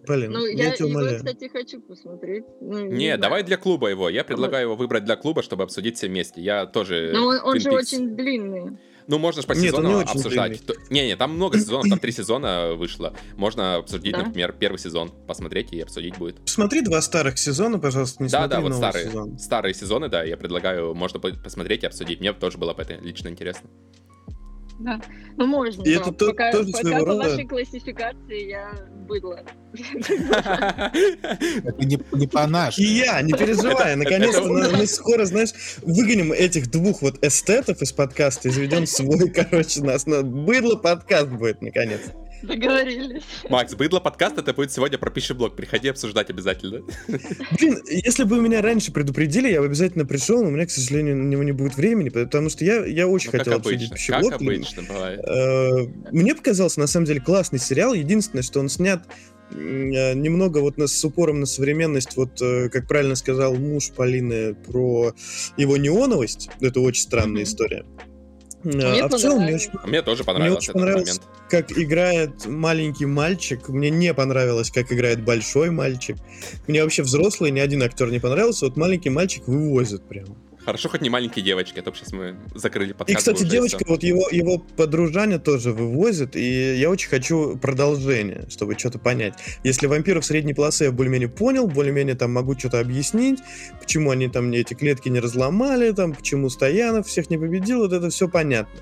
Блин, 0.07 0.31
ну, 0.31 0.45
я, 0.45 0.65
я 0.65 0.71
тебя 0.71 0.85
умоляю. 0.85 1.15
его, 1.15 1.25
кстати, 1.25 1.49
хочу 1.49 1.81
посмотреть. 1.81 2.43
Ну, 2.61 2.85
не, 2.85 2.95
не 2.95 3.17
давай 3.17 3.43
для 3.43 3.57
клуба 3.57 3.87
его. 3.87 4.07
Я 4.09 4.23
предлагаю 4.23 4.65
его 4.65 4.75
выбрать 4.75 5.05
для 5.05 5.15
клуба, 5.15 5.41
чтобы 5.41 5.63
обсудить 5.63 5.97
все 5.97 6.07
вместе. 6.07 6.41
Я 6.41 6.67
тоже... 6.67 7.11
Ну, 7.13 7.25
он, 7.25 7.39
он 7.43 7.59
же 7.59 7.71
очень 7.71 8.15
длинный. 8.15 8.77
Ну, 9.09 9.17
можно 9.17 9.41
же 9.41 9.47
по 9.47 9.53
Нет, 9.53 9.71
сезону 9.71 10.01
обсуждать. 10.01 10.61
Не-не, 10.91 11.15
там 11.15 11.33
много 11.33 11.57
сезонов, 11.57 11.89
там 11.89 11.97
три 11.97 12.11
сезона 12.11 12.73
вышло. 12.75 13.15
Можно 13.37 13.77
обсудить, 13.77 14.13
да? 14.13 14.21
например, 14.23 14.53
первый 14.53 14.77
сезон, 14.77 15.11
посмотреть 15.27 15.73
и 15.73 15.81
обсудить 15.81 16.15
будет. 16.17 16.35
Смотри 16.45 16.81
два 16.81 17.01
старых 17.01 17.39
сезона, 17.39 17.79
пожалуйста, 17.79 18.21
не 18.21 18.29
да, 18.29 18.41
смотри 18.41 18.55
Да, 18.55 18.61
вот 18.61 18.75
старые, 18.75 19.05
сезон. 19.07 19.39
старые 19.39 19.73
сезоны, 19.73 20.09
да, 20.09 20.23
я 20.23 20.37
предлагаю, 20.37 20.93
можно 20.93 21.19
посмотреть 21.19 21.81
и 21.81 21.87
обсудить. 21.87 22.19
Мне 22.19 22.33
тоже 22.33 22.59
было 22.59 22.75
бы 22.75 22.83
это 22.83 22.93
лично 23.01 23.29
интересно. 23.29 23.67
Да. 24.79 25.01
Ну, 25.35 25.45
можно, 25.45 25.83
и 25.83 25.91
это 25.91 26.11
пока, 26.11 26.51
тоже 26.51 26.71
пока 26.71 26.99
по 26.99 27.05
рода... 27.05 27.29
вашей 27.29 27.45
классификации 27.45 28.49
я 28.49 28.71
быдло. 29.07 29.43
Это 31.63 31.85
не, 31.85 31.99
не 32.13 32.27
по 32.27 32.47
нашей. 32.47 32.85
И 32.85 32.87
я, 32.99 33.21
не 33.21 33.33
переживай, 33.33 33.97
наконец-то 33.97 34.41
мы 34.41 34.87
скоро, 34.87 35.25
знаешь, 35.25 35.49
выгоним 35.81 36.31
этих 36.31 36.71
двух 36.71 37.01
вот 37.01 37.21
эстетов 37.21 37.81
из 37.81 37.91
подкаста 37.91 38.47
и 38.47 38.51
заведем 38.51 38.85
свой, 38.85 39.29
короче, 39.29 39.83
нас 39.83 40.05
на 40.05 40.23
быдло 40.23 40.77
подкаст 40.77 41.27
будет, 41.27 41.61
наконец. 41.61 41.99
Договорились. 42.41 43.23
Макс, 43.49 43.73
быдло 43.75 43.99
подкаст 43.99 44.37
это 44.37 44.53
будет 44.53 44.71
сегодня 44.71 44.97
про 44.97 45.09
пищеблок. 45.09 45.55
Приходи 45.55 45.89
обсуждать 45.89 46.29
обязательно. 46.29 46.83
Блин, 47.57 47.81
если 47.87 48.23
бы 48.23 48.39
меня 48.39 48.61
раньше 48.61 48.91
предупредили, 48.91 49.49
я 49.49 49.59
бы 49.59 49.65
обязательно 49.65 50.05
пришел, 50.05 50.41
но 50.41 50.49
у 50.49 50.51
меня, 50.51 50.65
к 50.65 50.71
сожалению, 50.71 51.17
на 51.17 51.27
него 51.27 51.43
не 51.43 51.51
будет 51.51 51.75
времени, 51.75 52.09
потому 52.09 52.49
что 52.49 52.63
я, 52.63 52.85
я 52.85 53.07
очень 53.07 53.29
ну, 53.31 53.39
хотел 53.39 53.53
обсудить 53.53 53.91
пищеблок. 53.91 54.31
Как 54.31 54.41
обычно 54.41 54.83
бывает. 54.83 55.19
Э, 55.19 55.87
мне 56.11 56.35
показался, 56.35 56.79
на 56.79 56.87
самом 56.87 57.05
деле, 57.05 57.21
классный 57.21 57.59
сериал. 57.59 57.93
Единственное, 57.93 58.43
что 58.43 58.59
он 58.59 58.69
снят 58.69 59.03
э, 59.51 60.13
немного 60.13 60.59
вот 60.59 60.79
с 60.79 61.05
упором 61.05 61.41
на 61.41 61.45
современность, 61.45 62.15
вот 62.15 62.41
э, 62.41 62.69
как 62.69 62.87
правильно 62.87 63.15
сказал 63.15 63.55
муж 63.55 63.91
Полины 63.91 64.55
про 64.55 65.13
его 65.57 65.77
неоновость, 65.77 66.49
это 66.61 66.79
очень 66.79 67.03
странная 67.03 67.43
история. 67.43 67.85
Мне 68.63 69.01
а 69.01 69.07
в 69.07 69.17
целом 69.17 69.43
мне 69.43 69.55
очень... 69.55 69.71
Мне 69.85 70.01
тоже 70.01 70.23
понравилось 70.23 70.51
мне 70.51 70.57
очень 70.57 70.73
понравилось, 70.73 71.19
момент. 71.19 71.49
как 71.49 71.77
играет 71.77 72.45
маленький 72.45 73.05
мальчик. 73.05 73.69
Мне 73.69 73.89
не 73.89 74.13
понравилось, 74.13 74.69
как 74.69 74.91
играет 74.91 75.23
большой 75.23 75.69
мальчик. 75.69 76.17
Мне 76.67 76.83
вообще 76.83 77.03
взрослый 77.03 77.51
ни 77.51 77.59
один 77.59 77.83
актер 77.83 78.11
не 78.11 78.19
понравился. 78.19 78.65
Вот 78.65 78.75
маленький 78.75 79.09
мальчик 79.09 79.47
вывозит 79.47 80.03
прямо. 80.03 80.35
Хорошо, 80.65 80.89
хоть 80.89 81.01
не 81.01 81.09
маленькие 81.09 81.43
девочки, 81.43 81.79
а 81.79 81.81
то 81.81 81.93
сейчас 81.93 82.11
мы 82.11 82.35
закрыли 82.53 82.91
подкаст. 82.93 83.09
И, 83.09 83.15
кстати, 83.15 83.49
девочка, 83.49 83.83
вот 83.87 84.03
его, 84.03 84.27
его 84.29 84.59
подружание 84.59 85.39
тоже 85.39 85.71
вывозит, 85.71 86.35
и 86.35 86.75
я 86.75 86.89
очень 86.89 87.09
хочу 87.09 87.57
продолжение, 87.57 88.45
чтобы 88.49 88.77
что-то 88.77 88.99
понять. 88.99 89.33
Если 89.63 89.87
вампиров 89.87 90.25
средней 90.25 90.53
полосы 90.53 90.85
я 90.85 90.91
более-менее 90.91 91.29
понял, 91.29 91.67
более-менее 91.67 92.15
там 92.15 92.33
могу 92.33 92.57
что-то 92.57 92.79
объяснить, 92.79 93.39
почему 93.79 94.11
они 94.11 94.27
там 94.27 94.51
эти 94.51 94.73
клетки 94.73 95.07
не 95.09 95.19
разломали, 95.19 95.91
там, 95.91 96.13
почему 96.13 96.49
Стоянов 96.49 97.07
всех 97.07 97.29
не 97.29 97.37
победил, 97.37 97.79
вот 97.79 97.93
это 97.93 98.09
все 98.09 98.27
понятно. 98.27 98.79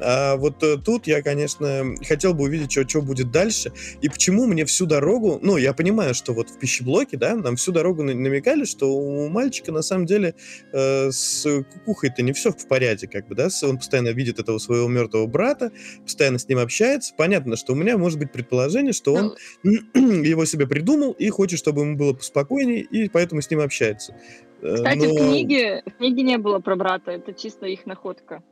А 0.00 0.36
вот 0.36 0.62
э, 0.62 0.76
тут 0.76 1.06
я, 1.06 1.22
конечно, 1.22 1.94
хотел 2.06 2.34
бы 2.34 2.44
увидеть, 2.44 2.72
что, 2.72 2.88
что 2.88 3.02
будет 3.02 3.30
дальше. 3.30 3.72
И 4.00 4.08
почему 4.08 4.46
мне 4.46 4.64
всю 4.64 4.86
дорогу... 4.86 5.38
Ну, 5.42 5.56
я 5.56 5.72
понимаю, 5.72 6.14
что 6.14 6.32
вот 6.32 6.50
в 6.50 6.58
пищеблоке, 6.58 7.16
да, 7.16 7.34
нам 7.36 7.56
всю 7.56 7.72
дорогу 7.72 8.02
намекали, 8.02 8.64
что 8.64 8.94
у 8.94 9.28
мальчика 9.28 9.72
на 9.72 9.82
самом 9.82 10.06
деле 10.06 10.34
э, 10.72 11.10
с 11.10 11.64
кукухой-то 11.72 12.22
не 12.22 12.32
все 12.32 12.52
в 12.52 12.66
порядке, 12.68 13.08
как 13.08 13.28
бы, 13.28 13.34
да. 13.34 13.48
Он 13.62 13.78
постоянно 13.78 14.08
видит 14.08 14.38
этого 14.38 14.58
своего 14.58 14.88
мертвого 14.88 15.26
брата, 15.26 15.70
постоянно 16.02 16.38
с 16.38 16.48
ним 16.48 16.58
общается. 16.58 17.14
Понятно, 17.16 17.56
что 17.56 17.72
у 17.72 17.76
меня 17.76 17.98
может 17.98 18.18
быть 18.18 18.32
предположение, 18.32 18.92
что 18.92 19.14
он 19.14 19.36
его 19.94 20.44
себе 20.44 20.66
придумал 20.66 21.12
и 21.12 21.28
хочет, 21.28 21.58
чтобы 21.58 21.82
ему 21.82 21.96
было 21.96 22.12
поспокойнее, 22.14 22.80
и 22.80 23.08
поэтому 23.08 23.42
с 23.42 23.50
ним 23.50 23.60
общается. 23.60 24.14
Э, 24.62 24.74
Кстати, 24.74 24.98
Но... 24.98 25.14
в 25.14 25.16
книге, 25.16 25.82
в 25.86 25.98
книге 25.98 26.22
не 26.22 26.38
было 26.38 26.58
про 26.58 26.76
брата, 26.76 27.10
это 27.10 27.32
чисто 27.32 27.66
их 27.66 27.86
находка. 27.86 28.42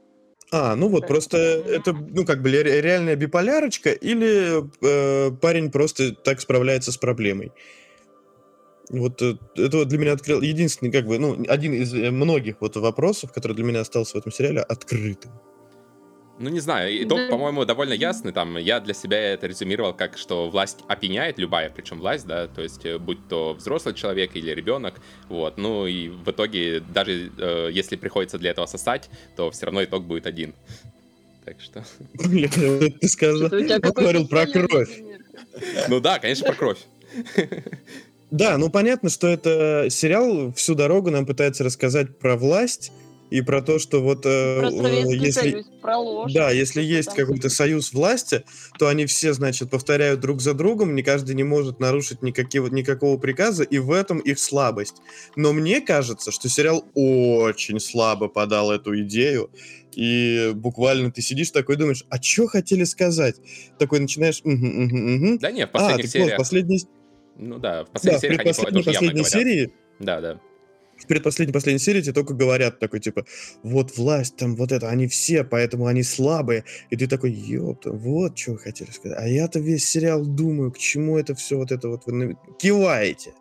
А, 0.54 0.76
ну 0.76 0.88
вот, 0.88 1.06
просто 1.06 1.38
это, 1.38 1.94
ну, 1.94 2.26
как 2.26 2.42
бы 2.42 2.50
реальная 2.50 3.16
биполярочка 3.16 3.90
или 3.90 4.62
э, 4.82 5.30
парень 5.40 5.70
просто 5.70 6.14
так 6.14 6.42
справляется 6.42 6.92
с 6.92 6.98
проблемой? 6.98 7.52
Вот 8.90 9.22
э, 9.22 9.36
это 9.56 9.78
вот 9.78 9.88
для 9.88 9.98
меня 9.98 10.12
открыл 10.12 10.42
единственный, 10.42 10.92
как 10.92 11.06
бы, 11.06 11.18
ну, 11.18 11.42
один 11.48 11.72
из 11.72 11.94
э, 11.94 12.10
многих 12.10 12.56
вот 12.60 12.76
вопросов, 12.76 13.32
который 13.32 13.56
для 13.56 13.64
меня 13.64 13.80
остался 13.80 14.12
в 14.12 14.20
этом 14.20 14.30
сериале 14.30 14.60
открытым. 14.60 15.32
Ну, 16.42 16.50
не 16.50 16.58
знаю, 16.58 17.04
итог, 17.04 17.18
да. 17.18 17.28
по-моему, 17.28 17.64
довольно 17.64 17.92
ясный. 17.92 18.32
Там 18.32 18.56
я 18.56 18.80
для 18.80 18.94
себя 18.94 19.16
это 19.16 19.46
резюмировал 19.46 19.94
как, 19.94 20.18
что 20.18 20.50
власть 20.50 20.80
опьяняет, 20.88 21.38
любая, 21.38 21.70
причем 21.70 22.00
власть, 22.00 22.26
да, 22.26 22.48
то 22.48 22.62
есть 22.62 22.84
э, 22.84 22.98
будь 22.98 23.28
то 23.28 23.54
взрослый 23.54 23.94
человек 23.94 24.34
или 24.34 24.50
ребенок, 24.50 25.00
вот. 25.28 25.56
Ну 25.56 25.86
и 25.86 26.08
в 26.08 26.28
итоге, 26.28 26.80
даже 26.80 27.30
э, 27.38 27.70
если 27.72 27.94
приходится 27.94 28.38
для 28.38 28.50
этого 28.50 28.66
сосать, 28.66 29.08
то 29.36 29.52
все 29.52 29.66
равно 29.66 29.84
итог 29.84 30.04
будет 30.04 30.26
один. 30.26 30.52
Так 31.44 31.60
что... 31.60 31.84
Блин, 32.14 32.50
ты 32.98 33.08
сказал, 33.08 33.48
говорил 33.48 34.26
про 34.26 34.46
кровь. 34.46 35.00
Ну 35.86 36.00
да, 36.00 36.18
конечно, 36.18 36.46
про 36.46 36.54
кровь. 36.56 36.78
Да, 38.32 38.58
ну 38.58 38.68
понятно, 38.68 39.10
что 39.10 39.28
это 39.28 39.88
сериал 39.90 40.52
всю 40.54 40.74
дорогу 40.74 41.10
нам 41.10 41.24
пытается 41.24 41.62
рассказать 41.62 42.18
про 42.18 42.36
власть, 42.36 42.90
и 43.32 43.40
про 43.40 43.62
то, 43.62 43.78
что 43.78 44.02
вот 44.02 44.26
э, 44.26 44.60
про 44.60 44.88
если, 44.90 45.30
Союз, 45.30 45.66
про 45.80 45.96
ложь. 45.96 46.32
Да, 46.34 46.50
если 46.50 46.82
есть 46.82 47.14
какой-то 47.14 47.48
союз 47.48 47.94
власти, 47.94 48.44
то 48.78 48.88
они 48.88 49.06
все, 49.06 49.32
значит, 49.32 49.70
повторяют 49.70 50.20
друг 50.20 50.42
за 50.42 50.52
другом, 50.52 50.94
не 50.94 51.02
каждый 51.02 51.34
не 51.34 51.42
может 51.42 51.80
нарушить 51.80 52.20
никакие, 52.20 52.62
никакого 52.70 53.16
приказа, 53.16 53.62
и 53.62 53.78
в 53.78 53.90
этом 53.90 54.18
их 54.18 54.38
слабость. 54.38 54.96
Но 55.34 55.54
мне 55.54 55.80
кажется, 55.80 56.30
что 56.30 56.50
сериал 56.50 56.84
очень 56.94 57.80
слабо 57.80 58.28
подал 58.28 58.70
эту 58.70 59.00
идею, 59.00 59.50
и 59.96 60.52
буквально 60.54 61.10
ты 61.10 61.22
сидишь 61.22 61.52
такой 61.52 61.76
думаешь, 61.76 62.04
а 62.10 62.20
что 62.20 62.46
хотели 62.48 62.84
сказать? 62.84 63.36
Такой 63.78 64.00
начинаешь... 64.00 64.42
Угу, 64.44 64.52
угу, 64.52 65.30
угу. 65.30 65.38
Да 65.38 65.50
нет, 65.50 65.70
в 65.70 65.72
последних 65.72 66.04
а, 66.04 66.08
сериях... 66.08 66.30
Вот, 66.32 66.36
последний... 66.36 66.84
Ну 67.36 67.58
да, 67.58 67.84
в 67.84 67.90
последних 67.92 68.20
да, 68.20 68.52
сериях 68.52 68.56
в 68.58 68.66
они 68.66 68.82
последней 68.82 69.24
серии... 69.24 69.72
Да, 70.00 70.20
да 70.20 70.38
в 71.02 71.06
предпоследней 71.06 71.52
последней 71.52 71.80
серии 71.80 72.02
тебе 72.02 72.12
только 72.12 72.34
говорят 72.34 72.78
такой, 72.78 73.00
типа, 73.00 73.24
вот 73.62 73.96
власть, 73.96 74.36
там, 74.36 74.56
вот 74.56 74.72
это, 74.72 74.88
они 74.88 75.08
все, 75.08 75.44
поэтому 75.44 75.86
они 75.86 76.02
слабые. 76.02 76.64
И 76.90 76.96
ты 76.96 77.06
такой, 77.06 77.32
ёпта, 77.32 77.92
вот 77.92 78.38
что 78.38 78.52
вы 78.52 78.58
хотели 78.58 78.90
сказать. 78.90 79.18
А 79.20 79.26
я-то 79.26 79.60
весь 79.60 79.88
сериал 79.88 80.24
думаю, 80.24 80.72
к 80.72 80.78
чему 80.78 81.18
это 81.18 81.34
все 81.34 81.56
вот 81.56 81.72
это 81.72 81.88
вот 81.88 82.02
вы 82.06 82.36
киваете. 82.58 83.32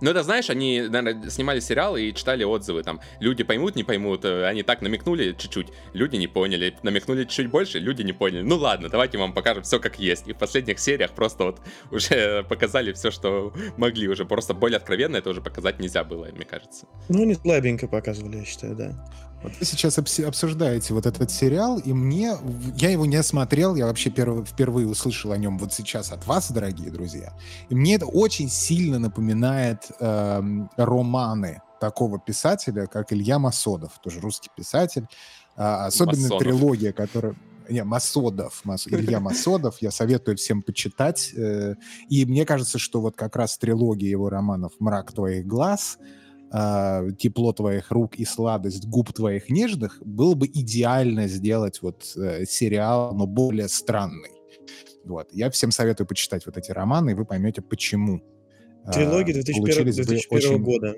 Ну, 0.00 0.10
это, 0.10 0.22
знаешь, 0.22 0.50
они, 0.50 0.82
наверное, 0.82 1.30
снимали 1.30 1.60
сериал 1.60 1.96
и 1.96 2.12
читали 2.12 2.44
отзывы, 2.44 2.82
там, 2.82 3.00
люди 3.20 3.44
поймут, 3.44 3.76
не 3.76 3.84
поймут, 3.84 4.24
э, 4.24 4.46
они 4.46 4.62
так 4.62 4.82
намекнули 4.82 5.34
чуть-чуть, 5.38 5.68
люди 5.94 6.16
не 6.16 6.26
поняли, 6.26 6.74
намекнули 6.82 7.24
чуть 7.24 7.48
больше, 7.48 7.78
люди 7.78 8.02
не 8.02 8.12
поняли. 8.12 8.42
Ну 8.42 8.56
ладно, 8.56 8.88
давайте 8.88 9.18
вам 9.18 9.32
покажем 9.32 9.62
все 9.62 9.78
как 9.80 9.98
есть. 9.98 10.28
И 10.28 10.32
в 10.32 10.36
последних 10.38 10.78
сериях 10.78 11.12
просто 11.12 11.44
вот 11.44 11.60
уже 11.90 12.44
показали 12.44 12.92
все, 12.92 13.10
что 13.10 13.52
могли 13.76 14.08
уже, 14.08 14.24
просто 14.24 14.54
более 14.54 14.76
откровенно 14.76 15.16
это 15.16 15.30
уже 15.30 15.40
показать 15.40 15.78
нельзя 15.80 16.04
было, 16.04 16.26
мне 16.26 16.44
кажется. 16.44 16.86
Ну, 17.08 17.24
не 17.24 17.34
слабенько 17.34 17.88
показывали, 17.88 18.38
я 18.38 18.44
считаю, 18.44 18.74
да. 18.74 19.10
Вот 19.42 19.52
вы 19.58 19.66
сейчас 19.66 19.98
обсуждаете 19.98 20.94
вот 20.94 21.06
этот 21.06 21.30
сериал, 21.30 21.78
и 21.78 21.92
мне... 21.92 22.36
Я 22.76 22.90
его 22.90 23.06
не 23.06 23.22
смотрел, 23.22 23.74
я 23.76 23.86
вообще 23.86 24.10
перв, 24.10 24.48
впервые 24.48 24.88
услышал 24.88 25.32
о 25.32 25.36
нем 25.36 25.58
вот 25.58 25.72
сейчас 25.72 26.10
от 26.10 26.26
вас, 26.26 26.50
дорогие 26.50 26.90
друзья. 26.90 27.32
И 27.68 27.74
мне 27.74 27.96
это 27.96 28.06
очень 28.06 28.48
сильно 28.48 28.98
напоминает 28.98 29.90
э, 30.00 30.42
романы 30.76 31.62
такого 31.80 32.18
писателя, 32.18 32.86
как 32.86 33.12
Илья 33.12 33.38
Масодов, 33.38 33.98
тоже 34.02 34.20
русский 34.20 34.50
писатель. 34.56 35.06
А, 35.56 35.86
особенно 35.86 36.22
Масонов. 36.22 36.42
трилогия, 36.42 36.92
которая... 36.92 37.34
Не, 37.68 37.84
Масодов, 37.84 38.60
Мас... 38.64 38.86
Илья 38.86 39.20
Масодов, 39.20 39.78
я 39.80 39.90
советую 39.90 40.36
всем 40.36 40.62
почитать. 40.62 41.32
Э, 41.36 41.74
и 42.08 42.24
мне 42.24 42.44
кажется, 42.46 42.78
что 42.78 43.00
вот 43.00 43.16
как 43.16 43.36
раз 43.36 43.58
трилогия 43.58 44.08
его 44.08 44.28
романов 44.28 44.72
«Мрак 44.78 45.12
твоих 45.12 45.46
глаз», 45.46 45.98
э, 46.52 47.08
тепло 47.18 47.52
твоих 47.52 47.90
рук 47.90 48.16
и 48.16 48.24
сладость 48.24 48.86
губ 48.86 49.12
твоих 49.12 49.50
нежных, 49.50 50.00
было 50.04 50.34
бы 50.34 50.46
идеально 50.46 51.28
сделать 51.28 51.82
вот 51.82 52.12
э, 52.16 52.44
сериал, 52.46 53.14
но 53.14 53.26
более 53.26 53.68
странный. 53.68 54.30
Вот. 55.04 55.28
Я 55.32 55.50
всем 55.50 55.70
советую 55.70 56.06
почитать 56.06 56.46
вот 56.46 56.56
эти 56.56 56.72
романы, 56.72 57.10
и 57.10 57.14
вы 57.14 57.24
поймете, 57.24 57.62
почему. 57.62 58.20
Трилогия 58.92 59.34
2001, 59.34 59.92
2001 59.92 60.62
года. 60.62 60.96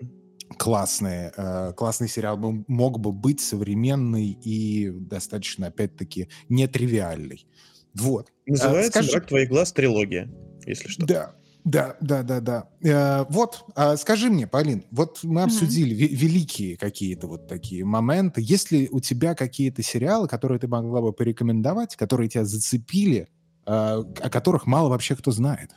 Классный, 0.56 1.30
э, 1.36 1.72
классный 1.74 2.08
сериал 2.08 2.38
мог 2.38 3.00
бы 3.00 3.12
быть 3.12 3.40
современный 3.40 4.30
и 4.30 4.90
достаточно, 4.90 5.66
опять-таки, 5.66 6.28
нетривиальный. 6.48 7.46
Вот. 7.94 8.32
Называется 8.46 8.90
Скажи... 8.90 9.12
«Брак 9.12 9.26
твоих 9.26 9.48
глаз. 9.50 9.72
Трилогия», 9.72 10.30
если 10.66 10.88
что. 10.88 11.06
Да, 11.06 11.34
да, 11.68 11.96
да, 12.00 12.22
да, 12.22 12.40
да. 12.40 12.68
Э, 12.82 13.24
вот, 13.28 13.64
э, 13.76 13.96
скажи 13.96 14.30
мне, 14.30 14.46
Полин, 14.46 14.84
вот 14.90 15.20
мы 15.22 15.42
обсудили 15.42 15.94
mm-hmm. 15.94 16.14
великие 16.14 16.76
какие-то 16.78 17.26
вот 17.26 17.46
такие 17.46 17.84
моменты. 17.84 18.40
Есть 18.42 18.70
ли 18.70 18.88
у 18.90 19.00
тебя 19.00 19.34
какие-то 19.34 19.82
сериалы, 19.82 20.28
которые 20.28 20.58
ты 20.58 20.66
могла 20.66 21.02
бы 21.02 21.12
порекомендовать, 21.12 21.94
которые 21.96 22.30
тебя 22.30 22.46
зацепили, 22.46 23.28
э, 23.66 23.70
о 23.70 24.30
которых 24.30 24.66
мало 24.66 24.88
вообще 24.88 25.14
кто 25.14 25.30
знает? 25.30 25.72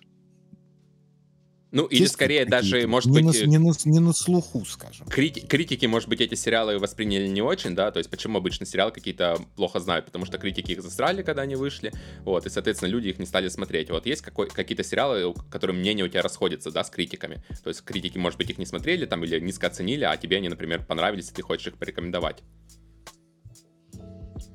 Ну, 1.71 1.85
или 1.85 2.05
скорее 2.05 2.45
даже, 2.45 2.85
может 2.85 3.09
не 3.09 3.21
быть... 3.21 3.41
На, 3.41 3.45
не, 3.45 3.57
на, 3.57 3.71
не 3.85 3.99
на 3.99 4.11
слуху, 4.11 4.65
скажем. 4.65 5.07
Крити- 5.07 5.47
критики, 5.47 5.85
может 5.85 6.09
быть, 6.09 6.19
эти 6.19 6.35
сериалы 6.35 6.77
восприняли 6.77 7.27
не 7.27 7.41
очень, 7.41 7.75
да, 7.75 7.91
то 7.91 7.99
есть 7.99 8.09
почему 8.09 8.39
обычно 8.39 8.65
сериалы 8.65 8.91
какие-то 8.91 9.39
плохо 9.55 9.79
знают, 9.79 10.05
потому 10.05 10.25
что 10.25 10.37
критики 10.37 10.73
их 10.73 10.81
засрали, 10.81 11.23
когда 11.23 11.43
они 11.43 11.55
вышли, 11.55 11.93
вот, 12.25 12.45
и, 12.45 12.49
соответственно, 12.49 12.89
люди 12.89 13.07
их 13.07 13.19
не 13.19 13.25
стали 13.25 13.47
смотреть. 13.47 13.89
Вот 13.89 14.05
есть 14.05 14.21
какой- 14.21 14.49
какие-то 14.49 14.83
сериалы, 14.83 15.33
которые 15.49 15.77
мнения 15.77 16.03
у 16.03 16.09
тебя 16.09 16.21
расходятся, 16.21 16.71
да, 16.71 16.83
с 16.83 16.89
критиками, 16.89 17.41
то 17.63 17.69
есть 17.69 17.81
критики, 17.83 18.17
может 18.17 18.37
быть, 18.37 18.49
их 18.49 18.57
не 18.57 18.65
смотрели 18.65 19.05
там 19.05 19.23
или 19.23 19.39
низко 19.39 19.67
оценили, 19.67 20.03
а 20.03 20.17
тебе 20.17 20.37
они, 20.37 20.49
например, 20.49 20.85
понравились, 20.85 21.29
и 21.29 21.33
ты 21.33 21.41
хочешь 21.41 21.67
их 21.67 21.77
порекомендовать. 21.77 22.43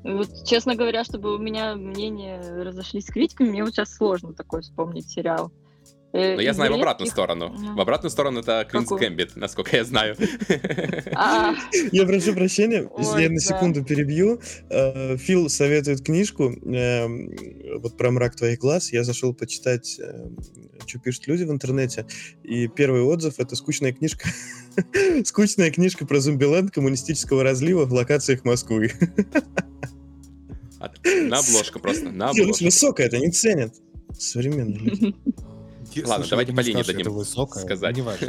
Вот, 0.05 0.29
честно 0.47 0.77
говоря, 0.77 1.03
чтобы 1.03 1.35
у 1.35 1.39
меня 1.39 1.75
мнения 1.77 2.41
разошлись 2.63 3.07
с 3.07 3.11
критиками, 3.11 3.49
мне 3.49 3.65
вот 3.65 3.73
сейчас 3.73 3.95
сложно 3.95 4.35
такой 4.35 4.61
вспомнить 4.61 5.09
сериал. 5.09 5.51
Э, 6.17 6.35
Но 6.37 6.41
я 6.41 6.55
знаю 6.55 6.73
в 6.73 6.75
обратную 6.77 7.11
сторону. 7.11 7.55
В 7.75 7.81
обратную 7.81 8.11
сторону 8.11 8.41
это 8.41 8.67
Квинс 8.69 8.89
Гэмбит, 8.89 9.37
насколько 9.37 9.77
я 9.77 9.85
знаю. 9.85 10.17
А. 11.15 11.55
Я 11.93 12.07
прошу 12.07 12.35
прощения, 12.35 12.89
если 12.99 13.23
я 13.23 13.31
на 13.31 13.41
секунду 13.41 13.85
перебью. 13.85 14.41
Э, 14.71 15.17
Фил 15.17 15.49
советует 15.49 16.03
книжку 16.03 16.51
эм, 16.51 17.31
вот 17.81 17.97
про 17.97 18.11
мрак 18.11 18.37
твоих 18.37 18.59
глаз. 18.59 18.93
Я 18.93 19.05
зашел 19.05 19.35
почитать, 19.35 19.99
эм, 20.01 20.37
что 20.87 20.99
пишут 20.99 21.27
люди 21.27 21.45
в 21.45 21.51
интернете. 21.51 22.07
И 22.43 22.69
первый 22.69 23.03
отзыв— 23.03 23.35
это 23.39 23.57
скучная 23.57 23.93
книжка. 23.93 24.29
Скучная 25.25 25.71
книжка 25.71 26.07
про 26.07 26.21
зомбиленд 26.21 26.71
коммунистического 26.71 27.43
разлива 27.43 27.85
в 27.85 27.93
локациях 27.93 28.45
Москвы. 28.45 28.93
На 31.05 31.39
обложку 31.39 31.81
просто, 31.81 32.11
на 32.11 32.31
обложку. 32.31 32.65
Высокая, 32.65 33.07
это 33.07 33.19
не 33.19 33.31
ценят 33.31 33.75
современные 34.19 34.79
люди. 34.79 35.15
Ладно, 36.05 36.27
давайте 36.31 36.53
по 36.53 36.61
линии 36.61 36.83
дадим 36.83 37.05
сказать. 37.61 37.81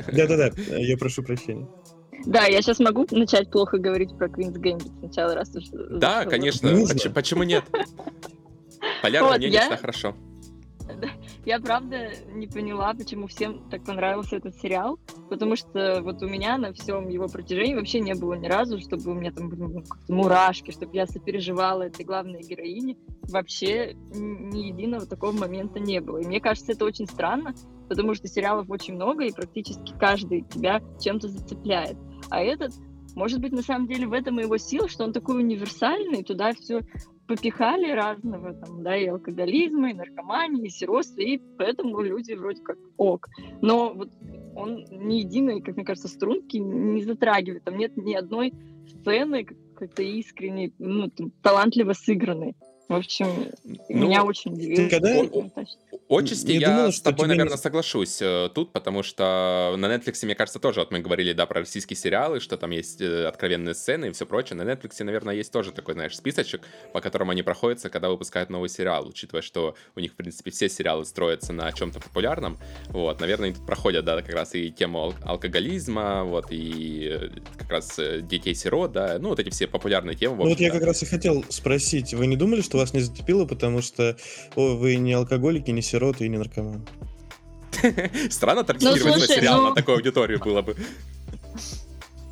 Да-да-да, 0.11 0.51
я 0.77 0.97
прошу 0.97 1.23
прощения. 1.23 1.67
Да, 2.25 2.45
я 2.45 2.61
сейчас 2.61 2.79
могу 2.79 3.05
начать 3.11 3.51
плохо 3.51 3.77
говорить 3.77 4.17
про 4.17 4.27
Квинс 4.27 4.57
Гэмбит 4.57 4.91
сначала, 4.99 5.35
раз 5.35 5.55
уж... 5.55 5.65
Да, 5.71 6.25
конечно. 6.25 6.69
Почему 7.13 7.43
нет? 7.43 7.63
Полярное 9.01 9.37
мнение 9.37 9.59
всегда 9.61 9.77
хорошо. 9.77 10.15
Я 11.45 11.59
правда 11.59 12.11
не 12.33 12.47
поняла, 12.47 12.93
почему 12.93 13.27
всем 13.27 13.69
так 13.69 13.83
понравился 13.83 14.37
этот 14.37 14.55
сериал, 14.55 14.99
потому 15.29 15.55
что 15.55 16.01
вот 16.01 16.21
у 16.21 16.27
меня 16.27 16.57
на 16.57 16.73
всем 16.73 17.07
его 17.09 17.27
протяжении 17.27 17.75
вообще 17.75 17.99
не 17.99 18.13
было 18.13 18.33
ни 18.33 18.47
разу, 18.47 18.79
чтобы 18.79 19.11
у 19.11 19.13
меня 19.13 19.31
там 19.31 19.49
были 19.49 19.61
ну, 19.61 19.83
мурашки, 20.07 20.71
чтобы 20.71 20.95
я 20.95 21.05
сопереживала 21.05 21.83
этой 21.83 22.05
главной 22.05 22.41
героине. 22.41 22.97
Вообще 23.23 23.93
ни 24.13 24.67
единого 24.67 25.05
такого 25.05 25.33
момента 25.33 25.79
не 25.79 25.99
было. 25.99 26.19
И 26.19 26.25
мне 26.25 26.39
кажется, 26.39 26.71
это 26.71 26.85
очень 26.85 27.07
странно, 27.07 27.53
потому 27.89 28.13
что 28.13 28.27
сериалов 28.27 28.69
очень 28.69 28.95
много, 28.95 29.25
и 29.25 29.33
практически 29.33 29.93
каждый 29.99 30.41
тебя 30.43 30.81
чем-то 30.99 31.27
зацепляет. 31.27 31.97
А 32.29 32.41
этот 32.41 32.73
может 33.15 33.41
быть, 33.41 33.51
на 33.51 33.63
самом 33.63 33.87
деле 33.87 34.05
в 34.05 34.13
этом 34.13 34.39
и 34.39 34.43
его 34.43 34.57
сила, 34.57 34.87
что 34.87 35.03
он 35.03 35.11
такой 35.11 35.37
универсальный, 35.39 36.23
туда 36.23 36.53
все 36.53 36.81
попихали 37.27 37.91
разного, 37.91 38.53
там, 38.53 38.83
да, 38.83 38.95
и 38.95 39.07
алкоголизма, 39.07 39.91
и 39.91 39.93
наркомании, 39.93 40.65
и 40.65 40.69
сиротства, 40.69 41.21
и 41.21 41.37
поэтому 41.57 42.01
люди 42.01 42.33
вроде 42.33 42.61
как 42.61 42.77
ок. 42.97 43.27
Но 43.61 43.93
вот 43.93 44.09
он 44.55 44.85
ни 44.89 45.15
единой, 45.15 45.61
как 45.61 45.75
мне 45.75 45.85
кажется, 45.85 46.07
струнки 46.07 46.57
не 46.57 47.03
затрагивает. 47.03 47.63
Там 47.63 47.77
нет 47.77 47.95
ни 47.97 48.13
одной 48.13 48.53
сцены 48.87 49.45
какой-то 49.45 50.01
искренней, 50.01 50.73
ну, 50.79 51.09
там, 51.09 51.31
талантливо 51.41 51.93
сыгранной. 51.93 52.55
В 52.87 52.93
общем, 52.93 53.51
ну, 53.65 53.77
меня 53.89 54.23
очень 54.23 54.53
удивило. 54.53 54.89
Когда... 54.89 55.21
Отчасти 56.09 56.51
я, 56.51 56.59
я 56.59 56.67
думал, 56.69 56.93
с 56.93 57.01
тобой, 57.01 57.27
наверное, 57.27 57.55
не... 57.55 57.61
соглашусь 57.61 58.21
э, 58.21 58.49
тут, 58.55 58.71
потому 58.71 59.03
что 59.03 59.75
на 59.77 59.93
Netflix, 59.93 60.23
мне 60.23 60.35
кажется, 60.35 60.59
тоже, 60.59 60.79
вот 60.79 60.91
мы 60.91 60.99
говорили, 60.99 61.33
да, 61.33 61.45
про 61.45 61.61
российские 61.61 61.97
сериалы, 61.97 62.39
что 62.39 62.55
там 62.55 62.71
есть 62.71 63.01
э, 63.01 63.25
откровенные 63.25 63.75
сцены 63.75 64.05
и 64.07 64.11
все 64.11 64.25
прочее. 64.25 64.55
На 64.55 64.61
Netflix, 64.61 65.03
наверное, 65.03 65.35
есть 65.35 65.51
тоже 65.51 65.73
такой, 65.73 65.95
знаешь, 65.95 66.15
списочек, 66.15 66.61
по 66.93 67.01
которому 67.01 67.31
они 67.31 67.43
проходятся, 67.43 67.89
когда 67.89 68.09
выпускают 68.09 68.49
новый 68.49 68.69
сериал, 68.69 69.05
учитывая, 69.05 69.41
что 69.41 69.75
у 69.97 69.99
них, 69.99 70.13
в 70.13 70.15
принципе, 70.15 70.51
все 70.51 70.69
сериалы 70.69 71.05
строятся 71.05 71.51
на 71.51 71.69
чем-то 71.73 71.99
популярном. 71.99 72.57
Вот, 72.87 73.19
наверное, 73.19 73.49
они 73.49 73.55
тут 73.55 73.65
проходят, 73.65 74.05
да, 74.05 74.21
как 74.21 74.33
раз 74.33 74.55
и 74.55 74.71
тему 74.71 74.99
ал- 74.99 75.15
алкоголизма, 75.23 76.23
вот, 76.23 76.45
и 76.51 77.09
э, 77.11 77.29
как 77.57 77.69
раз 77.69 77.99
детей-сирот, 78.21 78.93
да, 78.93 79.17
ну, 79.19 79.29
вот 79.29 79.39
эти 79.41 79.49
все 79.49 79.67
популярные 79.67 80.15
темы. 80.15 80.37
Ну, 80.37 80.51
вот 80.51 80.59
я 80.61 80.71
как 80.71 80.83
раз 80.83 81.03
и 81.03 81.05
хотел 81.05 81.43
спросить, 81.49 82.13
вы 82.13 82.27
не 82.27 82.37
думали, 82.37 82.61
что 82.61 82.76
вас 82.77 82.93
не 82.93 83.01
зацепило, 83.01 83.45
потому 83.45 83.81
что 83.81 84.17
о, 84.55 84.75
вы 84.75 84.95
не 84.95 85.13
алкоголики, 85.13 85.71
не 85.71 85.81
сироты 85.81 86.25
и 86.25 86.29
не 86.29 86.37
наркоман. 86.37 86.85
Странно 88.29 88.63
таргетировать 88.63 89.17
ну, 89.17 89.25
сериал 89.25 89.61
ну... 89.61 89.69
на 89.69 89.75
такую 89.75 89.97
аудиторию 89.97 90.39
было 90.39 90.61
бы. 90.61 90.75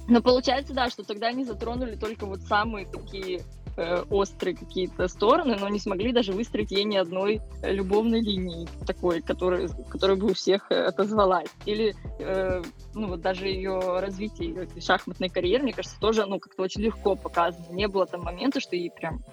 Ну, 0.07 0.21
получается, 0.21 0.73
да, 0.73 0.89
что 0.89 1.03
тогда 1.03 1.27
они 1.27 1.45
затронули 1.45 1.95
только 1.95 2.25
вот 2.25 2.41
самые 2.41 2.85
такие 2.85 3.41
э, 3.75 4.03
острые 4.09 4.55
какие-то 4.55 5.07
стороны, 5.07 5.57
но 5.59 5.67
не 5.67 5.79
смогли 5.79 6.11
даже 6.11 6.31
выстроить 6.31 6.71
ей 6.71 6.83
ни 6.83 6.95
одной 6.95 7.41
любовной 7.63 8.21
линии 8.21 8.67
такой, 8.85 9.21
которая, 9.21 9.67
которая 9.89 10.15
бы 10.15 10.27
у 10.27 10.33
всех 10.33 10.71
э, 10.71 10.85
отозвалась. 10.85 11.49
Или 11.65 11.95
э, 12.19 12.61
ну 12.93 13.07
вот 13.07 13.21
даже 13.21 13.47
ее 13.47 13.99
развитие 13.99 14.49
ее 14.49 14.81
шахматной 14.81 15.29
карьеры, 15.29 15.63
мне 15.63 15.73
кажется, 15.73 15.99
тоже 15.99 16.25
ну 16.25 16.39
как-то 16.39 16.61
очень 16.61 16.81
легко 16.81 17.15
показано. 17.15 17.65
Не 17.71 17.87
было 17.87 18.05
там 18.05 18.21
момента, 18.21 18.59
что 18.59 18.75
ей 18.75 18.91
прям 18.91 19.23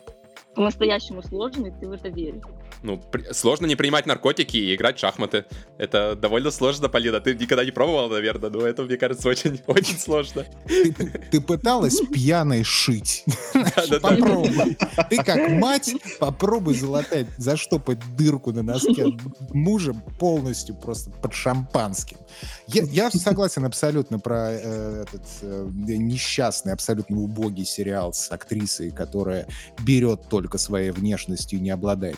по-настоящему 0.54 1.22
сложно, 1.22 1.66
и 1.66 1.70
ты 1.70 1.88
в 1.88 1.92
это 1.92 2.08
веришь. 2.08 2.42
Ну, 2.82 2.98
при... 2.98 3.32
сложно 3.32 3.66
не 3.66 3.76
принимать 3.76 4.06
наркотики 4.06 4.56
и 4.56 4.74
играть 4.74 4.96
в 4.96 5.00
шахматы. 5.00 5.44
Это 5.78 6.16
довольно 6.16 6.50
сложно, 6.50 6.88
Полина. 6.88 7.20
Ты 7.20 7.34
никогда 7.34 7.64
не 7.64 7.70
пробовала, 7.70 8.08
наверное, 8.08 8.50
но 8.50 8.66
это, 8.66 8.82
мне 8.82 8.96
кажется, 8.96 9.28
очень, 9.28 9.60
очень 9.66 9.98
сложно. 9.98 10.44
Ты, 10.66 10.92
ты 11.30 11.40
пыталась 11.40 12.00
пьяной 12.12 12.64
шить? 12.64 13.24
Попробуй. 14.00 14.76
Ты 15.10 15.16
как 15.18 15.50
мать 15.50 15.94
попробуй 16.18 16.74
залатать, 16.74 17.26
заштопать 17.38 17.98
дырку 18.16 18.52
на 18.52 18.62
носке 18.62 19.06
мужа 19.50 19.94
полностью 20.18 20.74
просто 20.74 21.10
под 21.10 21.32
шампанским. 21.34 22.18
Я, 22.66 22.82
я 22.84 23.10
согласен 23.10 23.64
абсолютно 23.64 24.18
про 24.18 24.52
э, 24.52 25.04
этот 25.06 25.22
э, 25.42 25.68
несчастный, 25.72 26.72
абсолютно 26.72 27.18
убогий 27.18 27.64
сериал 27.64 28.12
с 28.12 28.30
актрисой, 28.30 28.90
которая 28.90 29.46
берет 29.84 30.28
только 30.28 30.58
своей 30.58 30.90
внешностью 30.90 31.58
и 31.58 31.62
не 31.62 31.70
обладает 31.70 32.16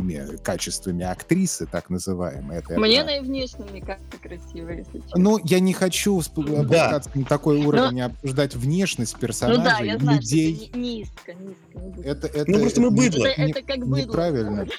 никакими 0.00 0.36
качествами 0.38 1.04
актрисы, 1.04 1.66
так 1.66 1.90
называемые. 1.90 2.60
Это 2.60 2.78
Мне 2.78 3.02
она 3.02 3.16
и 3.16 3.20
внешне 3.20 3.64
не 3.72 3.80
как-то 3.80 4.18
красиво, 4.18 4.70
если 4.70 5.00
честно. 5.00 5.20
Ну, 5.20 5.38
я 5.44 5.60
не 5.60 5.72
хочу 5.72 6.20
опускаться 6.20 7.10
да. 7.12 7.20
на 7.20 7.24
такой 7.24 7.64
уровень, 7.64 7.98
Но... 7.98 8.06
обсуждать 8.06 8.54
внешность 8.54 9.18
персонажей, 9.18 9.58
ну, 9.58 9.64
да, 9.64 9.78
я 9.80 9.98
знаю, 9.98 10.18
людей. 10.18 10.56
Что 10.56 10.64
это 10.66 10.78
низко, 10.78 11.32
низко. 11.34 12.02
Это, 12.02 12.26
это, 12.26 12.50
ну, 12.50 12.60
просто 12.60 12.80
мы 12.80 12.90
быдло. 12.90 13.26
Это, 13.26 13.42
это 13.42 13.62
как 13.62 13.86
быдло. 13.86 14.06
Неправильно. 14.06 14.66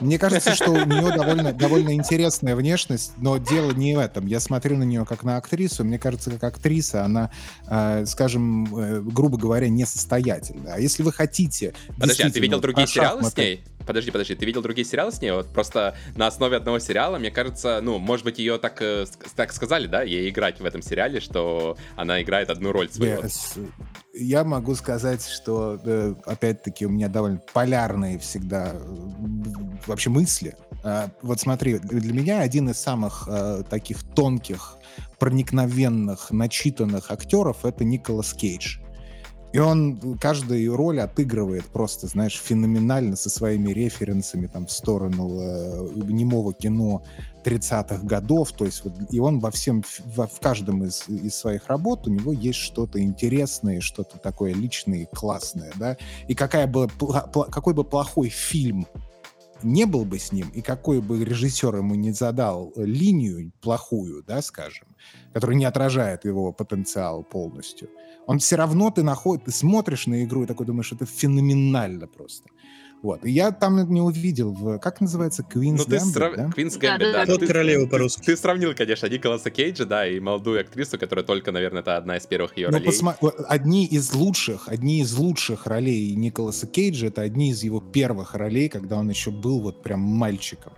Мне 0.00 0.18
кажется, 0.18 0.54
что 0.54 0.70
у 0.70 0.84
нее 0.84 1.14
довольно, 1.14 1.52
довольно 1.52 1.94
интересная 1.94 2.56
внешность, 2.56 3.12
но 3.18 3.38
дело 3.38 3.70
не 3.70 3.94
в 3.94 4.00
этом. 4.00 4.26
Я 4.26 4.40
смотрю 4.40 4.76
на 4.76 4.82
нее 4.82 5.04
как 5.04 5.22
на 5.22 5.36
актрису. 5.36 5.84
Мне 5.84 5.98
кажется, 5.98 6.32
как 6.32 6.42
актриса, 6.42 7.04
она, 7.04 7.30
э, 7.68 8.04
скажем, 8.06 8.76
э, 8.76 9.00
грубо 9.00 9.38
говоря, 9.38 9.68
несостоятельна. 9.68 10.74
А 10.74 10.80
если 10.80 11.02
вы 11.02 11.12
хотите... 11.12 11.74
Подожди, 11.98 12.24
а 12.24 12.30
ты 12.30 12.40
видел 12.40 12.60
другие 12.60 12.86
сериалы 12.86 13.22
с 13.22 13.36
ней? 13.36 13.64
Подожди, 13.86 14.10
подожди, 14.10 14.34
ты 14.34 14.43
видел 14.44 14.62
другие 14.62 14.84
сериалы 14.84 15.12
с 15.12 15.20
ней? 15.20 15.32
Вот 15.32 15.48
просто 15.48 15.96
на 16.16 16.26
основе 16.26 16.56
одного 16.56 16.78
сериала, 16.78 17.18
мне 17.18 17.30
кажется, 17.30 17.80
ну, 17.82 17.98
может 17.98 18.24
быть, 18.24 18.38
ее 18.38 18.58
так, 18.58 18.80
э, 18.82 19.06
так 19.36 19.52
сказали, 19.52 19.86
да, 19.86 20.02
ей 20.02 20.28
играть 20.30 20.60
в 20.60 20.64
этом 20.64 20.82
сериале, 20.82 21.20
что 21.20 21.76
она 21.96 22.22
играет 22.22 22.50
одну 22.50 22.72
роль 22.72 22.90
свою. 22.90 23.20
Yes. 23.20 23.68
Я 24.12 24.44
могу 24.44 24.74
сказать, 24.74 25.26
что, 25.26 25.80
э, 25.84 26.14
опять-таки, 26.24 26.86
у 26.86 26.88
меня 26.88 27.08
довольно 27.08 27.40
полярные 27.52 28.18
всегда 28.18 28.72
э, 28.74 28.78
вообще 29.86 30.10
мысли. 30.10 30.56
А, 30.84 31.10
вот 31.22 31.40
смотри, 31.40 31.78
для 31.78 32.12
меня 32.12 32.40
один 32.40 32.68
из 32.68 32.78
самых 32.78 33.28
таких 33.70 34.02
тонких, 34.14 34.76
проникновенных, 35.18 36.30
начитанных 36.30 37.10
актеров— 37.10 37.58
это 37.64 37.84
Николас 37.84 38.34
Кейдж. 38.34 38.83
И 39.54 39.58
он 39.60 40.18
каждую 40.18 40.74
роль 40.74 40.98
отыгрывает 40.98 41.64
просто, 41.66 42.08
знаешь, 42.08 42.42
феноменально 42.44 43.14
со 43.14 43.30
своими 43.30 43.70
референсами 43.70 44.48
там 44.48 44.66
в 44.66 44.72
сторону 44.72 45.38
э, 45.40 45.90
немого 46.08 46.52
кино 46.52 47.04
30-х 47.44 48.04
годов. 48.04 48.50
То 48.50 48.64
есть 48.64 48.82
вот, 48.82 48.94
и 49.12 49.20
он 49.20 49.38
во 49.38 49.52
всем, 49.52 49.84
во, 50.16 50.26
в 50.26 50.40
каждом 50.40 50.82
из, 50.82 51.08
из 51.08 51.36
своих 51.36 51.68
работ 51.68 52.08
у 52.08 52.10
него 52.10 52.32
есть 52.32 52.58
что-то 52.58 53.00
интересное, 53.00 53.80
что-то 53.80 54.18
такое 54.18 54.52
личное 54.54 55.06
классное, 55.06 55.70
да. 55.76 55.98
И 56.26 56.34
какая 56.34 56.66
бы, 56.66 56.88
какой 57.52 57.74
бы 57.74 57.84
плохой 57.84 58.30
фильм 58.30 58.88
не 59.62 59.86
был 59.86 60.04
бы 60.04 60.18
с 60.18 60.32
ним, 60.32 60.48
и 60.48 60.62
какой 60.62 61.00
бы 61.00 61.24
режиссер 61.24 61.76
ему 61.76 61.94
не 61.94 62.10
задал 62.10 62.72
линию 62.76 63.52
плохую, 63.60 64.24
да, 64.24 64.42
скажем, 64.42 64.88
которая 65.32 65.56
не 65.56 65.64
отражает 65.64 66.24
его 66.24 66.52
потенциал 66.52 67.22
полностью, 67.22 67.88
он 68.26 68.38
все 68.38 68.56
равно 68.56 68.90
ты 68.90 69.02
находишь, 69.02 69.44
ты 69.46 69.52
смотришь 69.52 70.06
на 70.06 70.24
игру 70.24 70.44
и 70.44 70.46
такой 70.46 70.66
думаешь, 70.66 70.92
это 70.92 71.06
феноменально 71.06 72.06
просто. 72.06 72.48
Вот. 73.04 73.22
И 73.26 73.30
я 73.30 73.52
там 73.52 73.86
не 73.92 74.00
увидел, 74.00 74.52
в, 74.52 74.78
как 74.78 75.02
называется, 75.02 75.42
Queen's 75.42 75.76
ну, 75.76 75.84
ты 75.84 75.96
Gambit, 75.96 76.12
срав... 76.12 76.36
да? 76.36 76.50
Queen's 76.56 76.80
Gambit, 76.80 77.12
да. 77.12 77.24
Вот 77.26 77.46
королева 77.46 77.86
по-русски. 77.86 78.24
Ты 78.24 78.34
сравнил, 78.34 78.74
конечно, 78.74 79.06
Николаса 79.06 79.50
Кейджа, 79.50 79.84
да, 79.84 80.08
и 80.08 80.18
молодую 80.20 80.58
актрису, 80.58 80.98
которая 80.98 81.22
только, 81.22 81.52
наверное, 81.52 81.82
это 81.82 81.98
одна 81.98 82.16
из 82.16 82.26
первых 82.26 82.56
ее 82.56 82.68
ну, 82.68 82.78
ролей. 82.78 82.86
Посма... 82.86 83.14
Одни 83.46 83.84
из 83.84 84.14
лучших, 84.14 84.68
одни 84.68 85.02
из 85.02 85.12
лучших 85.18 85.66
ролей 85.66 86.14
Николаса 86.14 86.66
Кейджа, 86.66 87.08
это 87.08 87.20
одни 87.20 87.50
из 87.50 87.62
его 87.62 87.82
первых 87.82 88.34
ролей, 88.34 88.70
когда 88.70 88.96
он 88.96 89.10
еще 89.10 89.30
был 89.30 89.60
вот 89.60 89.82
прям 89.82 90.00
мальчиком. 90.00 90.72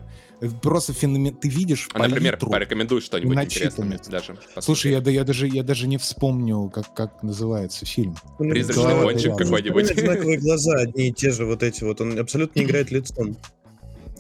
Просто 0.61 0.93
феномен... 0.93 1.35
Ты 1.35 1.49
видишь 1.49 1.89
а, 1.95 1.99
Например, 1.99 2.37
порекомендуй 2.37 3.01
что-нибудь 3.01 3.39
интересное 3.39 3.99
даже. 4.09 4.37
Слушай, 4.61 4.93
я, 4.93 4.99
я, 4.99 5.25
даже, 5.25 5.47
я 5.47 5.63
даже 5.63 5.89
не 5.89 5.97
вспомню, 5.97 6.69
как, 6.69 6.95
как 6.95 7.23
называется 7.23 7.87
фильм. 7.87 8.17
Призрачный 8.39 9.01
гонщик 9.01 9.37
какой-нибудь. 9.37 9.99
Знаковые 9.99 10.39
глаза 10.39 10.75
одни 10.79 11.09
и 11.09 11.13
те 11.13 11.31
же 11.31 11.47
вот 11.47 11.63
эти 11.63 11.85
вот. 11.85 12.01
Он 12.01 12.19
абсолютно 12.19 12.59
не 12.59 12.67
играет 12.67 12.91
лицом. 12.91 13.37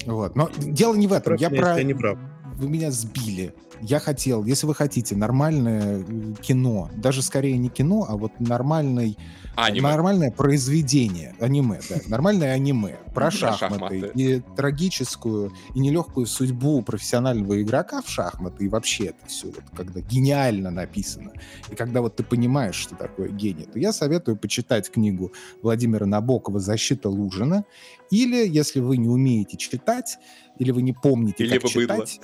Вот. 0.06 0.36
Но 0.36 0.50
дело 0.58 0.94
не 0.94 1.06
в 1.06 1.12
этом. 1.12 1.34
я 1.36 1.50
про... 1.50 1.76
Я 1.76 1.82
не 1.82 1.94
прав. 1.94 2.18
Вы 2.56 2.68
меня 2.68 2.90
сбили. 2.90 3.52
Я 3.82 4.00
хотел, 4.00 4.44
если 4.44 4.66
вы 4.66 4.74
хотите, 4.74 5.14
нормальное 5.14 6.02
кино, 6.40 6.90
даже 6.96 7.20
скорее 7.20 7.58
не 7.58 7.68
кино, 7.68 8.06
а 8.08 8.16
вот 8.16 8.32
нормальный 8.40 9.18
Аниме. 9.56 9.88
Нормальное 9.88 10.30
произведение, 10.30 11.34
аниме, 11.40 11.80
да, 11.88 11.96
нормальное 12.08 12.52
аниме. 12.52 12.98
Про 13.14 13.30
шахматы, 13.30 14.12
и 14.14 14.42
трагическую 14.54 15.50
и 15.74 15.80
нелегкую 15.80 16.26
судьбу 16.26 16.82
профессионального 16.82 17.62
игрока 17.62 18.02
в 18.02 18.08
шахматы, 18.08 18.66
и 18.66 18.68
вообще 18.68 19.06
это 19.06 19.26
все, 19.26 19.46
вот, 19.46 19.62
когда 19.74 20.00
гениально 20.00 20.70
написано, 20.70 21.32
и 21.70 21.74
когда 21.74 22.02
вот 22.02 22.16
ты 22.16 22.22
понимаешь, 22.22 22.74
что 22.74 22.96
такое 22.96 23.28
гений, 23.28 23.64
то 23.64 23.78
я 23.78 23.94
советую 23.94 24.36
почитать 24.36 24.90
книгу 24.90 25.32
Владимира 25.62 26.04
Набокова 26.04 26.60
«Защита 26.60 27.08
Лужина», 27.08 27.64
или, 28.10 28.46
если 28.46 28.80
вы 28.80 28.98
не 28.98 29.08
умеете 29.08 29.56
читать, 29.56 30.18
или 30.58 30.70
вы 30.70 30.82
не 30.82 30.92
помните, 30.92 31.44
или 31.44 31.58
как 31.58 31.70
читать, 31.70 32.20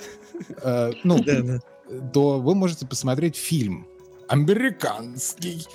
э, 0.61 0.91
ну, 1.03 1.19
то 2.13 2.39
вы 2.39 2.53
можете 2.53 2.85
посмотреть 2.85 3.35
фильм 3.35 3.87
американский. 4.33 5.67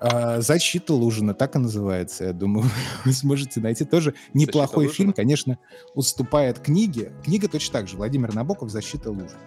А, 0.00 0.40
«Защита 0.40 0.94
Лужина», 0.94 1.34
так 1.34 1.54
и 1.54 1.58
называется, 1.58 2.24
я 2.24 2.32
думаю. 2.32 2.68
Вы 3.04 3.12
сможете 3.12 3.60
найти 3.60 3.84
тоже 3.84 4.14
неплохой 4.32 4.88
фильм, 4.88 5.12
конечно, 5.12 5.58
уступает 5.94 6.58
книге. 6.58 7.12
Книга 7.22 7.46
точно 7.48 7.74
так 7.74 7.88
же, 7.88 7.96
Владимир 7.96 8.34
Набоков 8.34 8.70
«Защита 8.70 9.10
Лужина». 9.10 9.38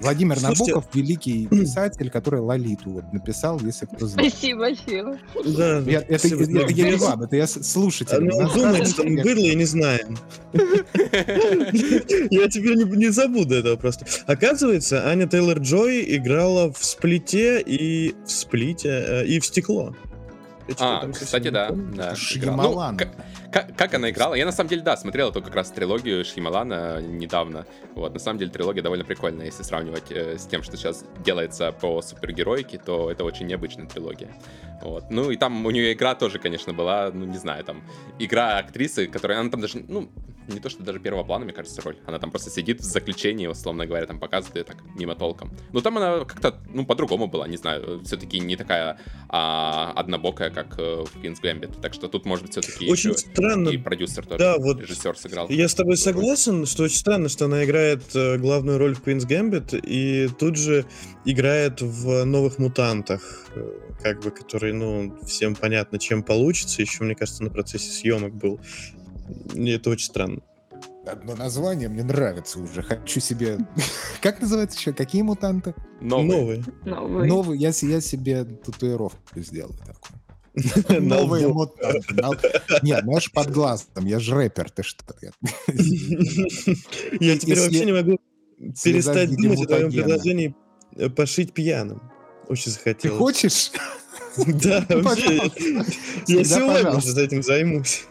Владимир 0.00 0.38
Слушайте... 0.38 0.72
Набоков 0.72 0.94
великий 0.94 1.46
писатель, 1.50 2.10
который 2.10 2.40
Лолиту 2.40 2.90
вот 2.90 3.12
написал, 3.12 3.58
если 3.60 3.86
кто 3.86 4.06
знает. 4.06 4.32
Спасибо, 4.32 4.68
спасибо. 4.74 5.18
Да, 5.56 5.78
я, 5.80 6.00
это, 6.00 6.18
спасибо, 6.18 6.42
это, 6.42 6.58
это 6.58 6.72
я 6.72 6.90
не 6.90 6.96
вам, 6.96 7.22
это 7.22 7.36
я 7.36 7.46
слушатель. 7.46 8.20
Ну, 8.20 8.36
он 8.36 8.52
думает, 8.52 8.88
что 8.88 9.04
мы 9.04 9.22
быдло 9.22 9.44
и 9.44 9.54
не 9.54 9.64
знаем. 9.64 10.18
Я 10.52 12.48
теперь 12.48 12.76
не 12.76 13.08
забуду 13.08 13.54
этого 13.54 13.76
просто. 13.76 14.06
Оказывается, 14.26 15.06
Аня 15.06 15.26
Тейлор-Джой 15.26 16.16
играла 16.16 16.72
в 16.72 16.84
«Сплите» 16.84 17.60
и 17.60 18.14
в 18.24 18.30
«Сплите» 18.30 18.88
э, 18.88 19.26
и 19.26 19.40
в 19.40 19.46
«Стекло». 19.46 19.94
А, 20.78 21.08
кстати, 21.08 21.48
да. 21.48 21.70
да 21.70 22.14
ну, 22.42 22.96
как, 23.52 23.94
она 23.94 24.10
играла? 24.10 24.34
Я 24.34 24.44
на 24.44 24.52
самом 24.52 24.68
деле, 24.70 24.82
да, 24.82 24.96
смотрел 24.96 25.30
эту 25.30 25.42
как 25.42 25.54
раз 25.54 25.70
трилогию 25.70 26.24
Шьямалана 26.24 27.00
недавно. 27.00 27.66
Вот, 27.94 28.12
на 28.12 28.18
самом 28.18 28.38
деле 28.38 28.50
трилогия 28.50 28.82
довольно 28.82 29.04
прикольная, 29.04 29.46
если 29.46 29.62
сравнивать 29.62 30.10
э, 30.10 30.38
с 30.38 30.46
тем, 30.46 30.62
что 30.62 30.76
сейчас 30.76 31.04
делается 31.24 31.72
по 31.72 32.02
супергероике, 32.02 32.78
то 32.78 33.10
это 33.10 33.24
очень 33.24 33.46
необычная 33.46 33.86
трилогия. 33.86 34.30
Вот. 34.82 35.10
Ну 35.10 35.30
и 35.30 35.36
там 35.36 35.64
у 35.64 35.70
нее 35.70 35.92
игра 35.92 36.14
тоже, 36.14 36.38
конечно, 36.38 36.72
была, 36.72 37.10
ну 37.12 37.24
не 37.24 37.38
знаю, 37.38 37.64
там 37.64 37.82
игра 38.18 38.58
актрисы, 38.58 39.06
которая, 39.06 39.40
она 39.40 39.50
там 39.50 39.60
даже, 39.60 39.84
ну, 39.88 40.10
не 40.48 40.60
то, 40.60 40.68
что 40.68 40.82
даже 40.82 41.00
первого 41.00 41.24
плана, 41.24 41.44
мне 41.44 41.52
кажется, 41.52 41.80
роль. 41.82 41.96
Она 42.06 42.18
там 42.18 42.30
просто 42.30 42.50
сидит 42.50 42.80
в 42.80 42.84
заключении, 42.84 43.46
условно 43.46 43.86
говоря, 43.86 44.06
там 44.06 44.18
показывает 44.18 44.56
ее 44.56 44.64
так 44.64 44.82
мимо 44.94 45.14
толком. 45.14 45.50
Но 45.72 45.80
там 45.80 45.96
она 45.98 46.24
как-то, 46.24 46.60
ну, 46.72 46.84
по-другому 46.86 47.26
была, 47.26 47.48
не 47.48 47.56
знаю, 47.56 48.02
все-таки 48.04 48.38
не 48.38 48.56
такая 48.56 48.98
а, 49.28 49.92
однобокая, 49.96 50.50
как 50.50 50.78
э, 50.78 51.04
в 51.04 51.16
Queen's 51.22 51.40
Gambit. 51.42 51.80
Так 51.80 51.94
что 51.94 52.08
тут, 52.08 52.26
может 52.26 52.44
быть, 52.44 52.52
все-таки 52.52 52.90
очень 52.90 53.16
странно. 53.16 53.68
и 53.70 53.76
продюсер 53.76 54.24
тоже, 54.24 54.38
да, 54.38 54.56
вот 54.58 54.80
режиссер 54.80 55.16
сыграл. 55.16 55.48
Я 55.48 55.68
с 55.68 55.74
тобой 55.74 55.96
согласен, 55.96 56.66
что 56.66 56.84
очень 56.84 56.98
странно, 56.98 57.28
что 57.28 57.46
она 57.46 57.64
играет 57.64 58.02
э, 58.14 58.38
главную 58.38 58.78
роль 58.78 58.94
в 58.94 59.02
Queen's 59.02 59.26
Gambit 59.26 59.78
и 59.80 60.28
тут 60.38 60.56
же 60.56 60.86
играет 61.24 61.80
в 61.80 62.24
«Новых 62.24 62.58
мутантах», 62.58 63.46
э, 63.54 63.86
как 64.02 64.22
бы, 64.22 64.30
который, 64.30 64.72
ну, 64.72 65.16
всем 65.26 65.54
понятно, 65.54 65.98
чем 65.98 66.22
получится. 66.22 66.82
Еще, 66.82 67.02
мне 67.04 67.14
кажется, 67.14 67.42
на 67.42 67.50
процессе 67.50 67.90
съемок 67.90 68.34
был. 68.34 68.60
Это 69.54 69.90
очень 69.90 70.06
странно. 70.06 70.40
Одно 71.06 71.36
название 71.36 71.88
мне 71.88 72.02
нравится 72.02 72.58
уже. 72.58 72.82
Хочу 72.82 73.20
себе... 73.20 73.58
Как 74.20 74.40
называется 74.40 74.78
еще? 74.78 74.92
Какие 74.92 75.22
мутанты? 75.22 75.74
Новые. 76.00 76.64
Новые. 76.84 77.28
Новые. 77.28 77.60
Я, 77.60 77.68
я 77.68 78.00
себе 78.00 78.44
татуировку 78.44 79.40
сделаю 79.40 79.78
такую. 79.78 80.20
Новые 81.00 81.48
мутанты. 81.48 82.60
Нет, 82.82 83.04
можешь 83.04 83.30
под 83.30 83.50
глазом, 83.50 84.06
я 84.06 84.18
же 84.18 84.34
рэпер, 84.34 84.70
ты 84.70 84.82
что? 84.82 85.04
Я 85.20 85.30
теперь 87.38 87.60
вообще 87.60 87.84
не 87.84 87.92
могу 87.92 88.18
перестать 88.82 89.36
думать 89.36 89.60
о 89.62 89.66
твоем 89.66 89.92
предложении 89.92 90.56
э, 90.96 91.10
пошить 91.10 91.52
пьяным. 91.52 92.10
Очень 92.48 92.72
захотел. 92.72 93.12
Ты 93.12 93.18
хочешь? 93.18 93.70
Да, 94.46 94.84
вообще. 94.88 95.50
Я 96.26 96.44
сегодня 96.44 96.96
уже 96.96 97.24
этим 97.24 97.42
займусь. 97.42 98.04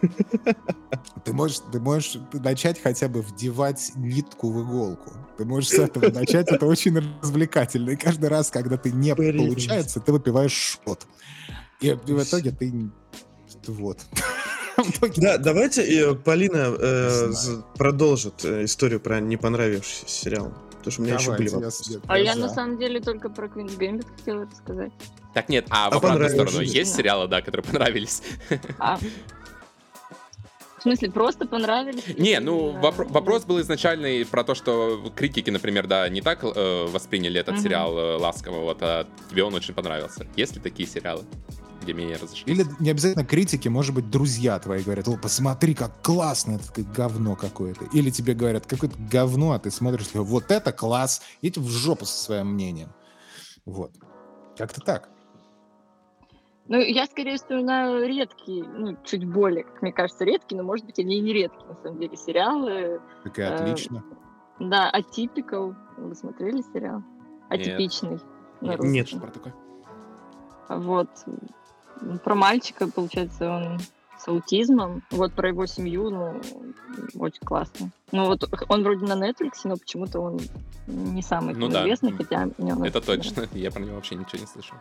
Ты 1.24 1.34
можешь, 1.34 1.60
ты 1.72 1.80
можешь 1.80 2.18
начать 2.34 2.82
хотя 2.82 3.08
бы 3.08 3.22
вдевать 3.22 3.92
нитку 3.96 4.52
в 4.52 4.62
иголку. 4.62 5.14
Ты 5.38 5.46
можешь 5.46 5.70
с 5.70 5.74
этого 5.74 6.12
начать, 6.12 6.52
это 6.52 6.66
очень 6.66 7.00
развлекательно. 7.22 7.92
И 7.92 7.96
каждый 7.96 8.30
раз, 8.30 8.52
когда 8.52 8.78
ты 8.78 8.92
не 8.92 9.16
получается, 9.16 10.00
ты 10.00 10.12
выпиваешь 10.12 10.80
шот. 10.86 11.06
И 11.82 11.92
в 11.92 12.24
итоге 12.24 12.52
ты... 12.52 12.92
Вот. 13.68 14.00
Да, 15.16 15.38
давайте 15.38 15.84
э, 15.84 16.16
Полина 16.16 16.76
э, 16.78 17.32
продолжит 17.78 18.44
э, 18.44 18.66
историю 18.66 19.00
про 19.00 19.22
не 19.22 19.38
понравившийся 19.38 20.06
сериал. 20.06 20.54
Потому 20.86 20.92
что 20.92 21.02
у 21.02 21.06
меня 21.06 21.16
еще 21.16 21.32
были 21.32 21.48
вопросы. 21.48 22.02
А 22.08 22.20
я 22.20 22.36
на 22.36 22.50
самом 22.50 22.78
деле 22.78 23.00
только 23.00 23.30
про 23.30 23.48
Квинс 23.48 23.74
Гэмбит 23.76 24.06
хотела 24.18 24.44
это 24.44 24.56
сказать. 24.56 24.92
Так 25.36 25.50
нет, 25.50 25.68
а, 25.70 25.88
а 25.88 25.92
в 25.92 25.98
обратную 25.98 26.30
сторону 26.30 26.62
есть 26.62 26.96
сериалы, 26.96 27.28
да, 27.28 27.42
которые 27.44 27.64
понравились? 27.64 28.24
А, 28.80 28.98
смысле, 30.86 31.12
просто 31.12 31.48
понравились? 31.48 32.04
Не, 32.18 32.40
ну 32.40 32.72
вопро- 32.72 33.12
вопрос 33.12 33.44
был 33.44 33.60
изначальный 33.60 34.26
про 34.26 34.44
то, 34.44 34.54
что 34.54 35.12
критики, 35.16 35.50
например, 35.50 35.88
да, 35.88 36.08
не 36.10 36.22
так 36.22 36.44
э, 36.44 36.86
восприняли 36.88 37.40
этот 37.40 37.56
угу. 37.56 37.64
сериал 37.64 37.98
э, 37.98 38.18
ласково, 38.18 38.62
вот, 38.62 38.78
а 38.82 39.08
тебе 39.30 39.44
он 39.44 39.54
очень 39.56 39.74
понравился. 39.74 40.28
Есть 40.36 40.56
ли 40.56 40.62
такие 40.62 40.88
сериалы? 40.88 41.24
где 41.82 41.94
меня 41.94 42.16
разошлись. 42.16 42.48
Или 42.48 42.66
не 42.80 42.90
обязательно 42.90 43.24
критики, 43.24 43.68
может 43.68 43.94
быть, 43.94 44.10
друзья 44.10 44.58
твои 44.58 44.82
говорят, 44.82 45.08
о, 45.08 45.18
посмотри, 45.18 45.76
как 45.76 46.02
классно, 46.02 46.54
это 46.54 46.82
говно 46.82 47.36
какое-то. 47.36 47.86
Или 47.94 48.10
тебе 48.10 48.34
говорят, 48.34 48.66
какое-то 48.66 48.96
говно, 48.98 49.52
а 49.52 49.60
ты 49.60 49.70
смотришь, 49.70 50.08
вот 50.14 50.50
это 50.50 50.72
класс, 50.72 51.22
идите 51.44 51.60
в 51.60 51.70
жопу 51.70 52.06
со 52.06 52.18
своим 52.18 52.54
мнением. 52.54 52.92
Вот. 53.66 53.92
Как-то 54.58 54.82
так. 54.82 55.10
Ну, 56.68 56.80
я 56.80 57.06
скорее 57.06 57.38
вспоминаю 57.38 58.08
редкие, 58.08 58.64
ну, 58.64 58.98
чуть 59.04 59.24
более, 59.24 59.66
как 59.66 59.82
мне 59.84 59.94
кажется, 59.94 60.24
редкие, 60.24 60.60
но, 60.60 60.66
может 60.66 60.86
быть, 60.86 60.98
они 60.98 61.18
и 61.18 61.22
не 61.22 61.32
редкие, 61.32 61.68
на 61.68 61.76
самом 61.76 62.00
деле, 62.00 62.18
сериалы. 62.18 63.02
Так 63.24 63.38
и 63.38 63.42
э, 63.42 63.48
отлично. 63.48 64.04
Да, 64.60 64.92
Atypical. 64.92 65.76
Вы 65.98 66.16
смотрели 66.16 66.62
сериал? 66.74 67.04
Атипичный. 67.50 68.20
Нет, 68.62 68.80
Нет 68.80 69.08
что 69.08 69.20
про 69.20 69.32
такое. 69.32 69.54
Вот. 70.70 71.10
Про 72.24 72.36
мальчика, 72.36 72.88
получается, 72.88 73.50
он 73.50 73.80
с 74.18 74.28
аутизмом. 74.28 75.04
Вот 75.12 75.34
про 75.34 75.50
его 75.50 75.68
семью, 75.68 76.10
ну, 76.10 76.42
очень 77.20 77.46
классно. 77.46 77.92
Ну, 78.12 78.26
вот 78.26 78.50
он 78.68 78.84
вроде 78.84 79.06
на 79.06 79.14
Netflix, 79.14 79.62
но 79.66 79.78
почему-то 79.78 80.20
он 80.20 80.40
не 80.88 81.22
самый 81.22 81.54
ну, 81.54 81.70
известный, 81.70 82.12
да. 82.12 82.18
хотя... 82.18 82.50
Это 82.86 83.02
точно, 83.02 83.48
я 83.54 83.72
про 83.72 83.82
него 83.82 83.96
вообще 83.96 84.16
ничего 84.16 84.40
не 84.40 84.48
слышал. 84.48 84.78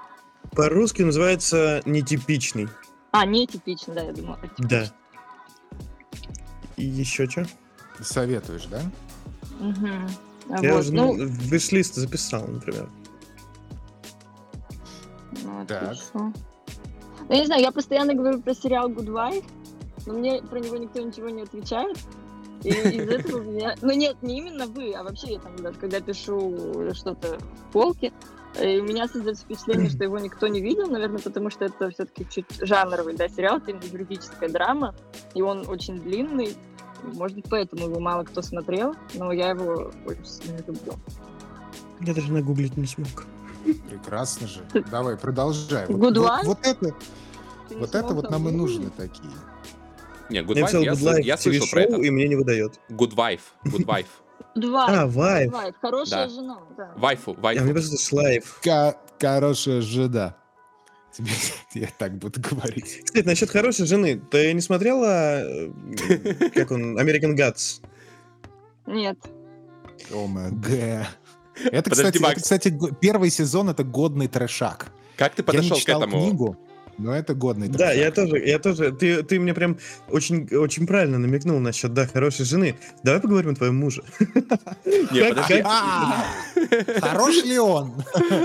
По-русски 0.53 1.03
называется 1.03 1.83
нетипичный. 1.85 2.69
А, 3.11 3.25
нетипичный, 3.27 3.95
да, 3.95 4.03
я 4.03 4.13
думала. 4.13 4.39
Да. 4.59 4.87
И 6.77 6.85
еще 6.85 7.29
что? 7.29 7.47
Советуешь, 8.01 8.67
да? 8.67 8.83
Угу. 9.61 10.61
Я 10.63 10.75
вот, 10.75 10.81
уже 10.81 10.93
ну... 10.93 11.15
виш-лист 11.17 11.95
записал, 11.95 12.47
например. 12.47 12.89
Ну, 15.43 15.65
так. 15.67 15.97
Ну, 16.13 16.33
я 17.29 17.39
не 17.39 17.47
знаю, 17.47 17.63
я 17.63 17.73
постоянно 17.73 18.15
говорю 18.15 18.41
про 18.43 18.55
сериал 18.55 18.91
Good 18.91 19.07
Wife, 19.07 19.45
но 20.07 20.15
мне 20.15 20.43
про 20.43 20.61
него 20.61 20.77
никто 20.77 21.01
ничего 21.01 21.29
не 21.31 21.43
отвечает. 21.43 21.99
И 22.63 22.69
из 22.69 23.09
этого 23.09 23.41
у 23.41 23.45
меня... 23.45 23.75
Ну 23.83 23.93
нет, 23.93 24.17
не 24.23 24.39
именно 24.39 24.67
вы, 24.67 24.93
а 24.93 25.03
вообще 25.03 25.35
я 25.35 25.39
там, 25.39 25.57
даже 25.57 25.79
когда 25.79 26.01
пишу 26.01 26.93
что-то 26.95 27.39
в 27.39 27.73
полке, 27.73 28.13
и 28.61 28.79
у 28.79 28.85
меня 28.85 29.09
создается 29.09 29.45
впечатление, 29.45 29.91
что 29.91 30.05
его 30.05 30.19
никто 30.19 30.47
не 30.47 30.61
видел, 30.61 30.87
наверное, 30.87 31.19
потому 31.19 31.51
что 31.51 31.65
это 31.65 31.91
все-таки 31.91 32.27
чуть 32.31 32.47
жанровый 32.61 33.15
да, 33.15 33.29
сериал, 33.29 33.59
это 33.59 33.73
юридическая 33.87 34.49
драма, 34.49 34.95
и 35.35 35.43
он 35.43 35.69
очень 35.69 36.01
длинный. 36.01 36.57
Может 37.03 37.37
быть, 37.37 37.47
поэтому 37.51 37.87
его 37.87 38.01
мало 38.01 38.25
кто 38.25 38.43
смотрел, 38.43 38.95
но 39.15 39.33
я 39.33 39.51
его 39.51 39.93
очень 40.07 40.25
сильно 40.25 40.59
люблю. 40.59 40.95
Я 42.01 42.15
даже 42.15 42.33
нагуглить 42.33 42.77
не 42.77 42.87
смог. 42.87 43.25
Прекрасно 43.89 44.47
же. 44.47 44.63
Давай, 44.91 45.17
продолжай. 45.17 45.87
Вот, 45.89 46.17
вот, 46.17 46.45
вот 46.45 46.59
это, 46.63 46.95
вот 47.71 47.95
это 47.95 48.15
вот 48.15 48.31
нам 48.31 48.49
и 48.49 48.53
нужны 48.53 48.91
такие. 48.97 49.33
Не, 50.31 50.41
Good 50.41 50.63
Wife, 50.63 50.83
я, 50.83 51.13
я, 51.13 51.19
я 51.19 51.37
слышал 51.37 51.67
про 51.71 51.83
это. 51.83 51.97
И 51.97 52.11
мне 52.11 52.29
не 52.29 52.37
выдает. 52.37 52.81
Good 52.89 53.15
Wife, 53.15 53.41
Good 53.65 53.85
Wife. 53.85 54.07
Два. 54.55 54.87
А, 54.87 55.07
вайф. 55.07 55.53
Вайф. 55.53 55.75
Хорошая 55.81 56.29
да. 56.29 56.35
жена, 56.35 56.59
да. 56.77 56.93
Вайфу, 56.97 57.35
вайфу. 57.35 57.63
А 57.63 57.65
мне 57.65 57.73
просто 57.73 57.97
слайф. 57.97 58.61
Хорошая 59.21 59.81
жена. 59.81 60.37
Тебе, 61.13 61.31
я 61.75 61.89
так 61.99 62.19
буду 62.19 62.41
говорить. 62.41 63.03
Кстати, 63.05 63.25
насчет 63.25 63.51
хорошей 63.51 63.87
жены. 63.87 64.21
Ты 64.31 64.53
не 64.53 64.61
смотрела, 64.61 65.43
э, 65.43 65.71
как 66.55 66.71
он, 66.71 66.99
American 66.99 67.37
Gods? 67.37 67.83
Нет. 68.87 69.19
ОМГ. 70.13 70.67
Это, 71.71 71.91
Подожди, 71.91 72.19
кстати, 72.19 72.33
это, 72.33 72.41
кстати, 72.41 72.79
первый 73.01 73.31
сезон— 73.31 73.69
это 73.71 73.85
годный 73.85 74.27
трешак. 74.27 74.93
Как 75.17 75.35
ты 75.35 75.45
подошел 75.45 75.79
к 75.79 75.89
этому? 75.89 76.19
книгу, 76.21 76.57
но 76.99 77.15
это 77.15 77.35
годный 77.35 77.69
Да, 77.69 77.93
я 77.93 78.11
тоже, 78.11 78.39
я 78.39 78.59
тоже. 78.59 78.93
Ты, 78.93 79.23
ты 79.23 79.39
мне 79.39 79.55
прям 79.55 79.79
очень, 80.09 80.47
очень 80.55 80.87
правильно 80.87 81.19
намекнул 81.19 81.59
насчет, 81.61 81.93
да, 81.93 82.07
хорошей 82.07 82.45
жены. 82.45 82.77
Давай 83.03 83.21
поговорим 83.21 83.51
о 83.53 83.55
твоем 83.55 83.77
муже. 83.77 84.03
А, 85.65 86.25
хорош 87.01 87.45
ли 87.45 87.59
он? 87.59 87.95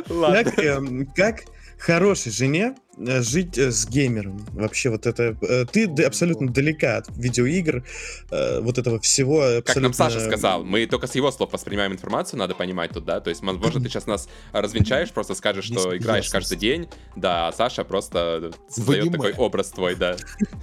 Эм, 0.09 1.05
как 1.15 1.43
хорошей 1.79 2.31
жене 2.31 2.75
э, 2.97 3.21
жить 3.21 3.57
э, 3.57 3.71
с 3.71 3.87
геймером. 3.87 4.45
Вообще 4.51 4.89
вот 4.89 5.07
это... 5.07 5.35
Э, 5.41 5.65
ты 5.65 5.85
абсолютно 6.03 6.49
далека 6.49 6.97
от 6.97 7.07
видеоигр, 7.17 7.83
вот 8.61 8.77
этого 8.77 8.99
всего. 8.99 9.37
Абсолютно... 9.37 9.73
Как 9.73 9.77
нам 9.77 9.93
Саша 9.93 10.19
сказал, 10.19 10.63
мы 10.63 10.85
только 10.85 11.07
с 11.07 11.15
его 11.15 11.31
слов 11.31 11.53
воспринимаем 11.53 11.93
информацию, 11.93 12.37
надо 12.37 12.53
понимать 12.53 12.91
тут, 12.91 13.05
да? 13.05 13.21
То 13.21 13.29
есть, 13.29 13.41
возможно, 13.41 13.81
ты 13.81 13.89
сейчас 13.89 14.05
нас 14.05 14.27
развенчаешь, 14.51 15.11
просто 15.11 15.33
скажешь, 15.35 15.65
что 15.65 15.95
играешь 15.95 16.29
каждый 16.29 16.57
день, 16.57 16.89
да, 17.15 17.47
а 17.47 17.53
Саша 17.53 17.85
просто 17.85 18.51
создает 18.67 19.11
такой 19.11 19.33
образ 19.33 19.69
твой, 19.69 19.95
да. 19.95 20.17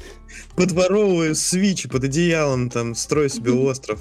Подворовываю 0.56 1.34
свич 1.34 1.88
под 1.88 2.04
одеялом, 2.04 2.68
там, 2.68 2.94
строю 2.94 3.30
себе 3.30 3.52
остров. 3.52 4.00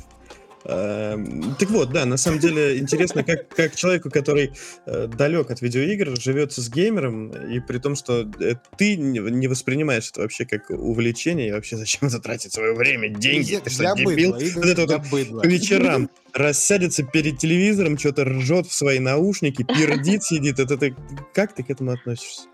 Эм, 0.67 1.55
так 1.59 1.69
вот, 1.69 1.91
да, 1.91 2.05
на 2.05 2.17
самом 2.17 2.39
деле 2.39 2.79
интересно, 2.79 3.23
как, 3.23 3.49
как 3.49 3.75
человеку, 3.75 4.09
который 4.09 4.51
э, 4.87 5.07
далек 5.07 5.51
от 5.51 5.61
видеоигр, 5.61 6.19
живется 6.19 6.61
с 6.61 6.69
геймером, 6.69 7.29
и 7.29 7.59
при 7.59 7.77
том, 7.77 7.95
что 7.95 8.27
э, 8.39 8.55
ты 8.75 8.97
не 8.97 9.47
воспринимаешь 9.47 10.09
это 10.09 10.21
вообще 10.21 10.45
как 10.45 10.71
увлечение, 10.71 11.49
и 11.49 11.51
вообще 11.51 11.77
зачем 11.77 12.09
затратить 12.09 12.53
свое 12.53 12.73
время, 12.73 13.09
деньги, 13.09 13.59
ты 13.63 13.69
что, 13.69 13.93
дебил? 13.95 14.33
Вот 14.33 14.65
это 14.65 14.87
вот 14.87 15.41
по 15.41 15.45
вечерам 15.45 16.09
рассядется 16.33 17.03
перед 17.03 17.37
телевизором, 17.37 17.99
что-то 17.99 18.25
ржет 18.25 18.65
в 18.65 18.73
свои 18.73 18.97
наушники, 18.97 19.63
пердит, 19.63 20.23
сидит. 20.23 20.59
Это 20.59 20.77
ты 20.77 20.95
как 21.33 21.53
ты 21.53 21.63
к 21.63 21.69
этому 21.69 21.91
относишься? 21.91 22.47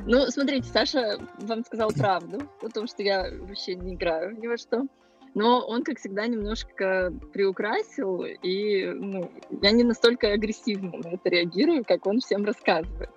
Ну, 0.00 0.26
смотрите, 0.30 0.68
Саша 0.72 1.18
вам 1.38 1.64
сказал 1.64 1.90
правду 1.90 2.42
о 2.62 2.68
том, 2.68 2.86
что 2.86 3.02
я 3.02 3.30
вообще 3.40 3.76
не 3.76 3.94
играю 3.94 4.36
ни 4.38 4.46
во 4.46 4.58
что. 4.58 4.86
Но 5.36 5.60
он, 5.60 5.84
как 5.84 5.98
всегда, 5.98 6.26
немножко 6.26 7.12
приукрасил, 7.34 8.24
и 8.24 8.86
ну, 8.86 9.30
я 9.60 9.70
не 9.70 9.84
настолько 9.84 10.32
агрессивно 10.32 10.92
на 10.96 11.08
это 11.08 11.28
реагирую, 11.28 11.84
как 11.84 12.06
он 12.06 12.20
всем 12.20 12.46
рассказывает. 12.46 13.10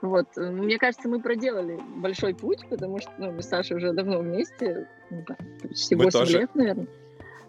Вот. 0.00 0.28
Мне 0.36 0.78
кажется, 0.78 1.08
мы 1.08 1.20
проделали 1.20 1.76
большой 1.96 2.36
путь, 2.36 2.60
потому 2.70 3.00
что 3.00 3.10
ну, 3.18 3.32
мы 3.32 3.42
с 3.42 3.48
Сашей 3.48 3.78
уже 3.78 3.92
давно 3.92 4.20
вместе, 4.20 4.86
ну, 5.10 5.24
почти 5.60 5.96
мы 5.96 6.04
8 6.04 6.20
тоже. 6.20 6.38
лет, 6.38 6.54
наверное. 6.54 6.86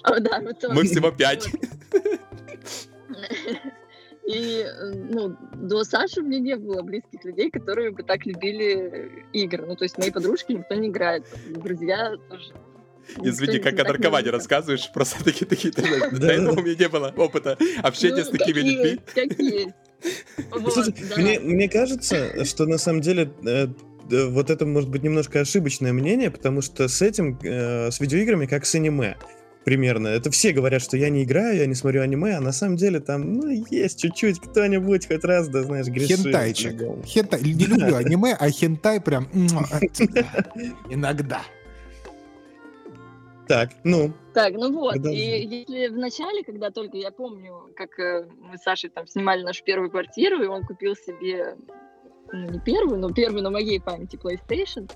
О, 0.01 0.19
да, 0.19 0.41
мы, 0.41 0.55
тоже. 0.55 0.73
мы 0.73 0.81
всего 0.85 1.11
5. 1.11 1.49
И 4.25 4.65
ну, 5.11 5.37
до 5.53 5.83
Саши 5.83 6.23
меня 6.23 6.39
не 6.39 6.55
было 6.55 6.81
близких 6.81 7.23
людей, 7.23 7.51
которые 7.51 7.91
бы 7.91 8.01
так 8.01 8.25
любили 8.25 9.27
игры. 9.31 9.63
Ну, 9.67 9.75
то 9.75 9.83
есть 9.83 9.99
мои 9.99 10.09
подружки 10.09 10.53
никто 10.53 10.73
не 10.73 10.87
играет. 10.87 11.27
Друзья 11.49 12.15
тоже 12.29 12.51
Извини, 13.23 13.59
как 13.59 13.79
о 13.79 13.83
наркомане 13.83 14.29
рассказываешь, 14.29 14.89
просто 14.93 15.23
такие 15.23 15.45
такие 15.45 15.71
До 15.71 16.27
этого 16.27 16.59
у 16.59 16.63
меня 16.63 16.75
не 16.75 16.89
было 16.89 17.13
опыта 17.15 17.57
общения 17.83 18.23
с 18.23 18.31
ну, 18.31 18.37
такими 18.37 18.59
людьми. 18.59 18.99
мне 21.41 21.69
кажется, 21.69 22.45
что 22.45 22.65
на 22.65 22.77
самом 22.77 23.01
деле 23.01 23.31
э, 23.45 23.67
вот 24.09 24.49
это 24.49 24.65
может 24.65 24.89
быть 24.89 25.03
немножко 25.03 25.41
ошибочное 25.41 25.93
мнение, 25.93 26.31
потому 26.31 26.61
что 26.61 26.87
с 26.87 27.01
этим, 27.01 27.37
э, 27.43 27.91
с 27.91 27.99
видеоиграми, 27.99 28.45
как 28.45 28.65
с 28.65 28.75
аниме, 28.75 29.17
примерно. 29.63 30.07
Это 30.07 30.31
все 30.31 30.53
говорят, 30.53 30.81
что 30.81 30.97
я 30.97 31.09
не 31.09 31.23
играю, 31.23 31.57
я 31.57 31.65
не 31.65 31.75
смотрю 31.75 32.01
аниме, 32.01 32.35
а 32.35 32.41
на 32.41 32.51
самом 32.51 32.77
деле 32.77 32.99
там, 32.99 33.33
ну, 33.33 33.49
есть 33.69 33.99
чуть-чуть 34.01 34.39
кто-нибудь 34.39 35.07
хоть 35.07 35.23
раз, 35.23 35.47
да, 35.49 35.63
знаешь, 35.63 35.87
грешит. 35.87 36.19
Хентайчик. 36.19 36.81
Хентай. 37.05 37.41
Не 37.41 37.65
люблю 37.65 37.95
аниме, 37.95 38.35
а 38.39 38.49
хентай 38.49 39.01
прям 39.01 39.27
иногда. 40.89 41.41
Так, 43.47 43.71
ну. 43.83 44.13
Так, 44.33 44.53
ну 44.53 44.71
вот, 44.71 44.93
Подожди. 44.93 45.17
и 45.17 45.47
если 45.47 45.87
в 45.87 45.97
начале, 45.97 46.43
когда 46.43 46.69
только 46.69 46.97
я 46.97 47.11
помню, 47.11 47.69
как 47.75 47.99
э, 47.99 48.27
мы 48.39 48.57
с 48.57 48.63
Сашей 48.63 48.89
там 48.89 49.07
снимали 49.07 49.43
нашу 49.43 49.63
первую 49.63 49.89
квартиру, 49.89 50.41
и 50.43 50.47
он 50.47 50.63
купил 50.63 50.95
себе, 50.95 51.57
ну 52.31 52.49
не 52.49 52.59
первую, 52.59 52.99
но 52.99 53.11
первую 53.11 53.43
на 53.43 53.49
моей 53.49 53.81
памяти 53.81 54.17
PlayStation, 54.17 54.89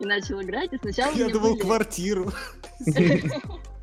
и 0.00 0.04
начал 0.06 0.42
играть, 0.42 0.72
и 0.72 0.78
сначала 0.78 1.14
Я 1.14 1.28
думал, 1.28 1.52
были... 1.52 1.62
квартиру. 1.62 2.30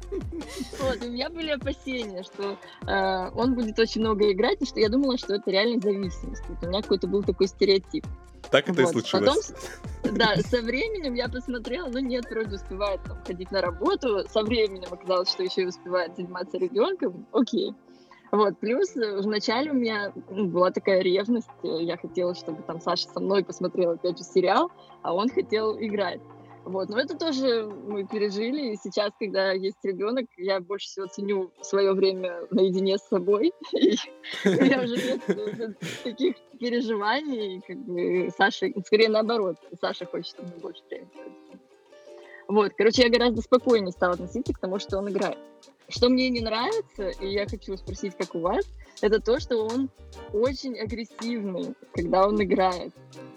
Вот, 0.80 1.04
у 1.04 1.10
меня 1.10 1.30
были 1.30 1.52
опасения, 1.52 2.24
что 2.24 2.58
э, 2.88 3.32
он 3.36 3.56
будет 3.56 3.80
очень 3.80 4.02
много 4.02 4.32
играть, 4.32 4.62
и 4.62 4.66
что 4.66 4.80
я 4.80 4.90
думала, 4.90 5.18
что 5.18 5.36
это 5.36 5.50
реально 5.50 5.80
зависимость. 5.82 6.44
Вот 6.50 6.64
у 6.64 6.68
меня 6.68 6.82
какой-то 6.82 7.08
был 7.08 7.24
такой 7.24 7.48
стереотип. 7.48 8.06
Так 8.50 8.68
это 8.68 8.82
вот. 8.82 8.90
и 8.90 8.92
случилось. 8.92 9.54
Потом, 10.02 10.18
да, 10.18 10.36
со 10.38 10.62
временем 10.62 11.14
я 11.14 11.30
посмотрела, 11.30 11.88
ну 11.88 12.00
нет, 12.00 12.26
вроде 12.30 12.56
успевает 12.56 13.02
там, 13.04 13.24
ходить 13.26 13.52
на 13.52 13.62
работу. 13.62 14.28
Со 14.30 14.44
временем 14.44 14.90
оказалось, 14.92 15.30
что 15.30 15.44
еще 15.44 15.62
и 15.62 15.66
успевает 15.68 16.16
заниматься 16.16 16.58
ребенком. 16.58 17.26
Окей. 17.32 17.74
Вот, 18.32 18.58
плюс 18.60 18.96
э, 18.96 19.22
вначале 19.22 19.72
у 19.72 19.74
меня 19.74 20.14
ну, 20.30 20.48
была 20.48 20.72
такая 20.72 21.02
ревность, 21.02 21.50
я 21.64 21.98
хотела, 21.98 22.34
чтобы 22.34 22.64
там 22.64 22.80
Саша 22.80 23.08
со 23.10 23.20
мной 23.20 23.44
посмотрел 23.44 23.92
опять 23.92 24.18
же 24.18 24.24
сериал, 24.24 24.72
а 25.02 25.14
он 25.14 25.30
хотел 25.30 25.78
играть. 25.78 26.22
Вот, 26.64 26.90
но 26.90 27.00
это 27.00 27.18
тоже 27.18 27.66
мы 27.66 28.06
пережили, 28.06 28.74
и 28.74 28.78
сейчас, 28.78 29.12
когда 29.20 29.52
есть 29.52 29.78
ребенок, 29.84 30.28
я 30.38 30.60
больше 30.60 30.88
всего 30.88 31.08
ценю 31.08 31.52
свое 31.62 31.94
время 31.94 32.42
наедине 32.52 32.98
с 32.98 33.08
собой, 33.08 33.52
и 33.74 33.98
меня 34.46 34.82
уже 34.84 34.96
нет 34.96 35.78
таких 36.04 36.36
переживаний, 36.60 37.62
как 37.66 37.78
бы 37.78 38.30
Саша, 38.38 38.68
скорее 38.86 39.10
наоборот, 39.10 39.58
Саша 39.80 40.06
хочет 40.06 40.38
мне 40.40 40.54
больше 40.62 40.82
времени. 40.90 41.10
Вот, 42.48 42.74
короче, 42.78 43.04
я 43.04 43.10
гораздо 43.10 43.42
спокойнее 43.42 43.92
стала 43.92 44.14
относиться 44.14 44.54
к 44.54 44.60
тому, 44.60 44.78
что 44.78 45.00
он 45.00 45.10
играет. 45.10 45.38
Что 45.90 46.10
мне 46.10 46.30
не 46.30 46.42
нравится, 46.42 47.10
и 47.10 47.28
я 47.28 47.48
хочу 47.48 47.76
спросить, 47.76 48.16
как 48.16 48.36
у 48.36 48.40
вас, 48.40 48.66
это 49.02 49.20
то, 49.20 49.40
что 49.40 49.66
он 49.66 49.90
очень 50.32 50.78
агрессивный, 50.78 51.74
когда 51.94 52.28
он 52.28 52.42
играет 52.44 52.94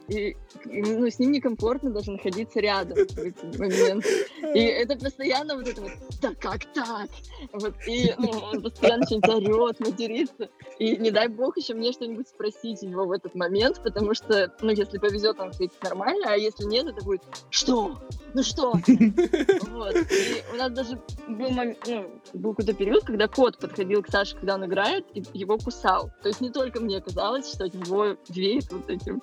и 0.08 0.36
ну, 0.66 1.06
с 1.08 1.18
ним 1.18 1.32
некомфортно 1.32 1.90
даже 1.90 2.12
находиться 2.12 2.60
рядом 2.60 2.96
в 2.96 3.18
эти 3.18 3.58
моменты. 3.58 4.08
И 4.54 4.58
это 4.60 4.96
постоянно 4.96 5.56
вот 5.56 5.68
это 5.68 5.80
вот, 5.80 5.92
да 6.20 6.34
как 6.34 6.64
так? 6.72 7.08
Вот, 7.52 7.74
и 7.86 8.12
ну, 8.18 8.30
он 8.30 8.62
постоянно 8.62 9.06
что-нибудь 9.06 9.48
орет, 9.48 9.80
матерится. 9.80 10.48
И 10.78 10.96
не 10.96 11.10
дай 11.10 11.28
бог 11.28 11.56
еще 11.56 11.74
мне 11.74 11.92
что-нибудь 11.92 12.28
спросить 12.28 12.82
его 12.82 13.06
в 13.06 13.12
этот 13.12 13.34
момент, 13.34 13.82
потому 13.82 14.14
что, 14.14 14.52
ну, 14.60 14.70
если 14.70 14.98
повезет, 14.98 15.40
он 15.40 15.48
ответит 15.48 15.82
нормально, 15.82 16.26
а 16.28 16.36
если 16.36 16.64
нет, 16.64 16.86
это 16.86 17.02
будет 17.04 17.22
«Что? 17.50 17.98
Ну 18.34 18.42
что?» 18.42 18.72
Вот. 18.72 19.96
И 19.96 20.42
у 20.52 20.56
нас 20.56 20.72
даже 20.72 21.00
был, 21.28 21.50
момент, 21.50 21.78
ну, 21.86 22.10
был 22.34 22.50
какой-то 22.50 22.74
период, 22.74 23.04
когда 23.04 23.28
кот 23.28 23.58
подходил 23.58 24.02
к 24.02 24.08
Саше, 24.08 24.36
когда 24.36 24.54
он 24.54 24.64
играет, 24.64 25.06
и 25.14 25.22
его 25.32 25.56
кусал. 25.56 26.10
То 26.22 26.28
есть 26.28 26.40
не 26.40 26.50
только 26.50 26.80
мне 26.80 27.00
казалось, 27.00 27.50
что 27.50 27.64
от 27.64 27.74
него 27.74 28.16
веет 28.28 28.70
вот 28.72 28.90
этим 28.90 29.20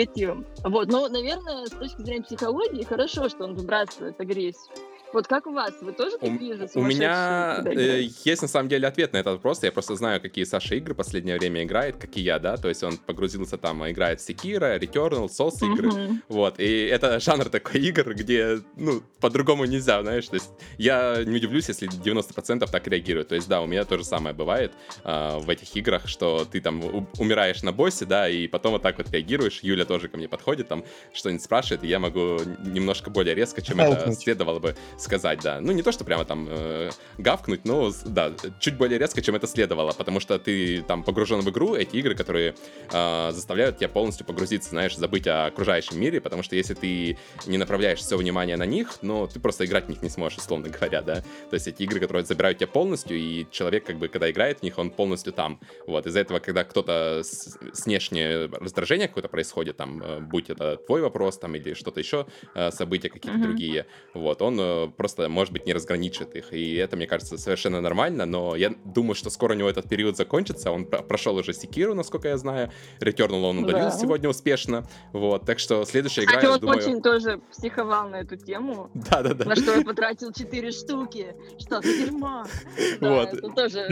негативом. 0.00 0.46
Вот, 0.64 0.88
но, 0.88 1.08
наверное, 1.08 1.66
с 1.66 1.70
точки 1.70 2.02
зрения 2.02 2.22
психологии, 2.22 2.84
хорошо, 2.84 3.28
что 3.28 3.44
он 3.44 3.54
выбрасывает 3.54 4.20
агрессию. 4.20 4.74
Вот 5.12 5.26
как 5.26 5.46
у 5.46 5.52
вас? 5.52 5.74
Вы 5.80 5.92
тоже 5.92 6.18
такие 6.18 6.56
же 6.56 6.68
У 6.74 6.82
меня 6.82 7.62
э, 7.64 8.02
есть 8.24 8.42
на 8.42 8.48
самом 8.48 8.68
деле 8.68 8.86
ответ 8.86 9.12
на 9.12 9.18
этот 9.18 9.34
вопрос. 9.34 9.62
Я 9.62 9.72
просто 9.72 9.96
знаю, 9.96 10.20
какие 10.20 10.44
Саша 10.44 10.76
игры 10.76 10.94
последнее 10.94 11.36
время 11.38 11.64
играет, 11.64 11.96
как 11.96 12.16
и 12.16 12.20
я, 12.20 12.38
да. 12.38 12.56
То 12.56 12.68
есть 12.68 12.82
он 12.82 12.96
погрузился 12.96 13.58
там, 13.58 13.88
играет 13.90 14.20
в 14.20 14.28
Sekiro, 14.28 14.78
Returnal, 14.78 15.28
Souls 15.28 15.58
игры. 15.60 15.88
Uh-huh. 15.88 16.16
Вот. 16.28 16.60
И 16.60 16.86
это 16.86 17.18
жанр 17.18 17.48
такой 17.48 17.80
игр, 17.80 18.14
где, 18.14 18.60
ну, 18.76 19.02
по-другому 19.20 19.64
нельзя, 19.64 20.00
знаешь. 20.02 20.28
То 20.28 20.34
есть 20.34 20.50
я 20.78 21.24
не 21.24 21.36
удивлюсь, 21.36 21.68
если 21.68 21.88
90% 21.88 22.70
так 22.70 22.86
реагируют. 22.86 23.28
То 23.28 23.34
есть 23.34 23.48
да, 23.48 23.62
у 23.62 23.66
меня 23.66 23.84
то 23.84 23.98
же 23.98 24.04
самое 24.04 24.34
бывает 24.34 24.72
э, 25.04 25.38
в 25.38 25.50
этих 25.50 25.74
играх, 25.76 26.06
что 26.06 26.44
ты 26.44 26.60
там 26.60 27.08
умираешь 27.18 27.62
на 27.62 27.72
боссе, 27.72 28.04
да, 28.04 28.28
и 28.28 28.46
потом 28.46 28.72
вот 28.72 28.82
так 28.82 28.98
вот 28.98 29.10
реагируешь. 29.10 29.60
Юля 29.62 29.84
тоже 29.84 30.08
ко 30.08 30.16
мне 30.16 30.28
подходит, 30.28 30.68
там 30.68 30.84
что-нибудь 31.12 31.42
спрашивает, 31.42 31.82
и 31.82 31.88
я 31.88 31.98
могу 31.98 32.38
немножко 32.64 33.10
более 33.10 33.34
резко, 33.34 33.60
чем 33.60 33.80
это 33.80 34.12
следовало 34.12 34.60
бы 34.60 34.76
сказать, 35.02 35.40
да. 35.42 35.60
Ну, 35.60 35.72
не 35.72 35.82
то, 35.82 35.92
что 35.92 36.04
прямо 36.04 36.24
там 36.24 36.46
э, 36.48 36.90
гавкнуть, 37.18 37.64
но, 37.64 37.92
да, 38.04 38.32
чуть 38.58 38.76
более 38.76 38.98
резко, 38.98 39.22
чем 39.22 39.34
это 39.34 39.46
следовало, 39.46 39.92
потому 39.92 40.20
что 40.20 40.38
ты 40.38 40.82
там 40.82 41.02
погружен 41.02 41.40
в 41.40 41.50
игру, 41.50 41.74
эти 41.74 41.96
игры, 41.96 42.14
которые 42.14 42.54
э, 42.92 43.30
заставляют 43.32 43.78
тебя 43.78 43.88
полностью 43.88 44.26
погрузиться, 44.26 44.70
знаешь, 44.70 44.96
забыть 44.96 45.26
о 45.26 45.46
окружающем 45.46 46.00
мире, 46.00 46.20
потому 46.20 46.42
что 46.42 46.56
если 46.56 46.74
ты 46.74 47.18
не 47.46 47.58
направляешь 47.58 47.98
все 47.98 48.16
внимание 48.16 48.56
на 48.56 48.66
них, 48.66 48.98
ну, 49.02 49.26
ты 49.26 49.40
просто 49.40 49.64
играть 49.64 49.86
в 49.86 49.88
них 49.88 50.02
не 50.02 50.08
сможешь, 50.08 50.38
условно 50.38 50.68
говоря, 50.68 51.02
да. 51.02 51.16
То 51.50 51.54
есть 51.54 51.68
эти 51.68 51.82
игры, 51.82 52.00
которые 52.00 52.24
забирают 52.24 52.58
тебя 52.58 52.68
полностью, 52.68 53.16
и 53.16 53.46
человек, 53.50 53.84
как 53.84 53.96
бы, 53.96 54.08
когда 54.08 54.30
играет 54.30 54.60
в 54.60 54.62
них, 54.62 54.78
он 54.78 54.90
полностью 54.90 55.32
там. 55.32 55.60
Вот, 55.86 56.06
из-за 56.06 56.20
этого, 56.20 56.38
когда 56.38 56.64
кто-то 56.64 57.22
с, 57.22 57.58
с 57.72 57.86
внешнее 57.86 58.46
раздражение 58.46 59.08
какое-то 59.08 59.28
происходит, 59.28 59.76
там, 59.76 60.02
э, 60.02 60.20
будь 60.20 60.50
это 60.50 60.76
твой 60.76 61.02
вопрос, 61.02 61.38
там, 61.38 61.54
или 61.54 61.74
что-то 61.74 62.00
еще, 62.00 62.26
э, 62.54 62.70
события 62.70 63.08
какие-то 63.08 63.38
mm-hmm. 63.38 63.42
другие, 63.42 63.86
вот, 64.14 64.42
он 64.42 64.89
просто, 64.96 65.28
может 65.28 65.52
быть, 65.52 65.66
не 65.66 65.72
разграничит 65.72 66.34
их. 66.34 66.52
И 66.52 66.74
это, 66.76 66.96
мне 66.96 67.06
кажется, 67.06 67.38
совершенно 67.38 67.80
нормально, 67.80 68.26
но 68.26 68.56
я 68.56 68.74
думаю, 68.84 69.14
что 69.14 69.30
скоро 69.30 69.54
у 69.54 69.56
него 69.56 69.68
этот 69.68 69.88
период 69.88 70.16
закончится. 70.16 70.70
Он 70.70 70.84
прошел 70.84 71.36
уже 71.36 71.52
Секиру, 71.52 71.94
насколько 71.94 72.28
я 72.28 72.36
знаю. 72.36 72.70
Returnal 73.00 73.42
он 73.42 73.58
удалил 73.58 73.86
да. 73.86 73.90
сегодня 73.90 74.28
успешно. 74.28 74.88
Вот, 75.12 75.44
так 75.44 75.58
что 75.58 75.84
следующая 75.84 76.24
игра, 76.24 76.36
Кстати, 76.36 76.52
он 76.52 76.60
думаю... 76.60 76.78
очень 76.78 77.02
тоже 77.02 77.40
психовал 77.50 78.08
на 78.08 78.16
эту 78.16 78.36
тему. 78.36 78.90
Да-да-да. 78.94 79.44
На 79.44 79.56
что 79.56 79.74
я 79.74 79.84
потратил 79.84 80.32
4 80.32 80.70
штуки. 80.72 81.34
Что 81.58 81.80
за 81.80 81.88
дерьмо? 81.88 82.44
Вот. 83.00 83.32
Это 83.32 83.48
тоже 83.50 83.88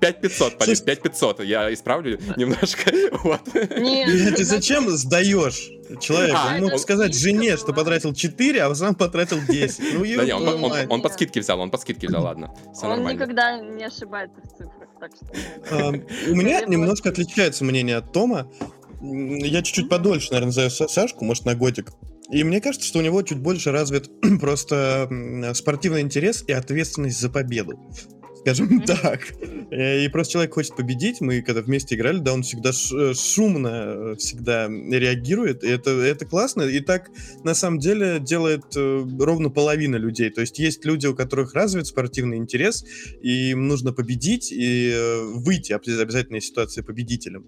5500, 0.00 0.58
Полин, 0.58 0.76
5500. 0.76 1.40
Я 1.44 1.72
исправлю 1.72 2.18
немножко. 2.36 2.92
Вот. 3.22 3.40
Нет, 3.54 4.36
ты 4.36 4.44
зачем 4.44 4.88
сдаешь? 4.90 5.70
Человек, 6.00 6.34
а, 6.36 6.56
он 6.56 6.62
мог 6.62 6.78
сказать 6.78 7.14
жене, 7.14 7.56
что 7.56 7.72
потратил 7.72 8.12
4, 8.12 8.62
а 8.62 8.74
сам 8.74 8.94
потратил 8.94 9.38
10. 9.40 9.85
Ну, 9.94 10.00
да 10.16 10.24
не, 10.24 10.34
он, 10.34 10.48
он, 10.48 10.64
он, 10.64 10.72
он 10.88 11.02
по 11.02 11.08
скидке 11.08 11.40
взял, 11.40 11.60
он 11.60 11.70
по 11.70 11.78
скидке 11.78 12.08
взял, 12.08 12.22
ладно. 12.22 12.54
Все 12.72 12.84
он 12.84 12.90
нормально. 12.90 13.16
никогда 13.16 13.60
не 13.60 13.84
ошибается 13.84 14.40
в 14.40 14.48
цифрах, 14.56 14.88
так 15.00 15.10
что... 15.14 15.26
А, 15.70 15.88
у 16.30 16.34
меня 16.34 16.62
немножко 16.62 17.08
отличается 17.08 17.64
мнение 17.64 17.96
от 17.96 18.12
Тома. 18.12 18.50
Я 19.00 19.62
чуть-чуть 19.62 19.88
подольше, 19.88 20.32
наверное, 20.32 20.52
знаю 20.52 20.70
Сашку, 20.70 21.24
может, 21.24 21.44
на 21.44 21.54
годик. 21.54 21.92
И 22.30 22.42
мне 22.42 22.60
кажется, 22.60 22.86
что 22.88 22.98
у 22.98 23.02
него 23.02 23.22
чуть 23.22 23.38
больше 23.38 23.70
развит 23.70 24.10
просто 24.40 25.08
спортивный 25.54 26.00
интерес 26.00 26.44
и 26.46 26.52
ответственность 26.52 27.20
за 27.20 27.30
победу 27.30 27.78
скажем 28.46 28.80
так. 28.82 29.20
Э, 29.70 30.04
и 30.04 30.08
просто 30.08 30.34
человек 30.34 30.54
хочет 30.54 30.76
победить. 30.76 31.20
Мы 31.20 31.42
когда 31.42 31.62
вместе 31.62 31.96
играли, 31.96 32.18
да, 32.18 32.32
он 32.32 32.42
всегда 32.42 32.70
э, 32.70 33.14
шумно 33.14 33.68
э, 33.68 34.16
всегда 34.18 34.68
реагирует. 34.68 35.64
И 35.64 35.68
это, 35.68 35.90
это 35.90 36.24
классно. 36.26 36.62
И 36.62 36.80
так, 36.80 37.10
на 37.42 37.54
самом 37.54 37.80
деле, 37.80 38.18
делает 38.20 38.64
ровно 38.74 39.50
половина 39.50 39.96
людей. 39.96 40.30
То 40.30 40.42
есть 40.42 40.58
есть 40.58 40.84
люди, 40.84 41.06
у 41.06 41.14
которых 41.14 41.54
развит 41.54 41.86
спортивный 41.86 42.36
интерес, 42.36 42.84
и 43.20 43.50
им 43.50 43.66
нужно 43.66 43.92
победить 43.92 44.52
и 44.52 44.94
выйти 45.34 45.72
из 45.72 45.98
обязательной 45.98 46.40
ситуации 46.40 46.82
победителем. 46.82 47.46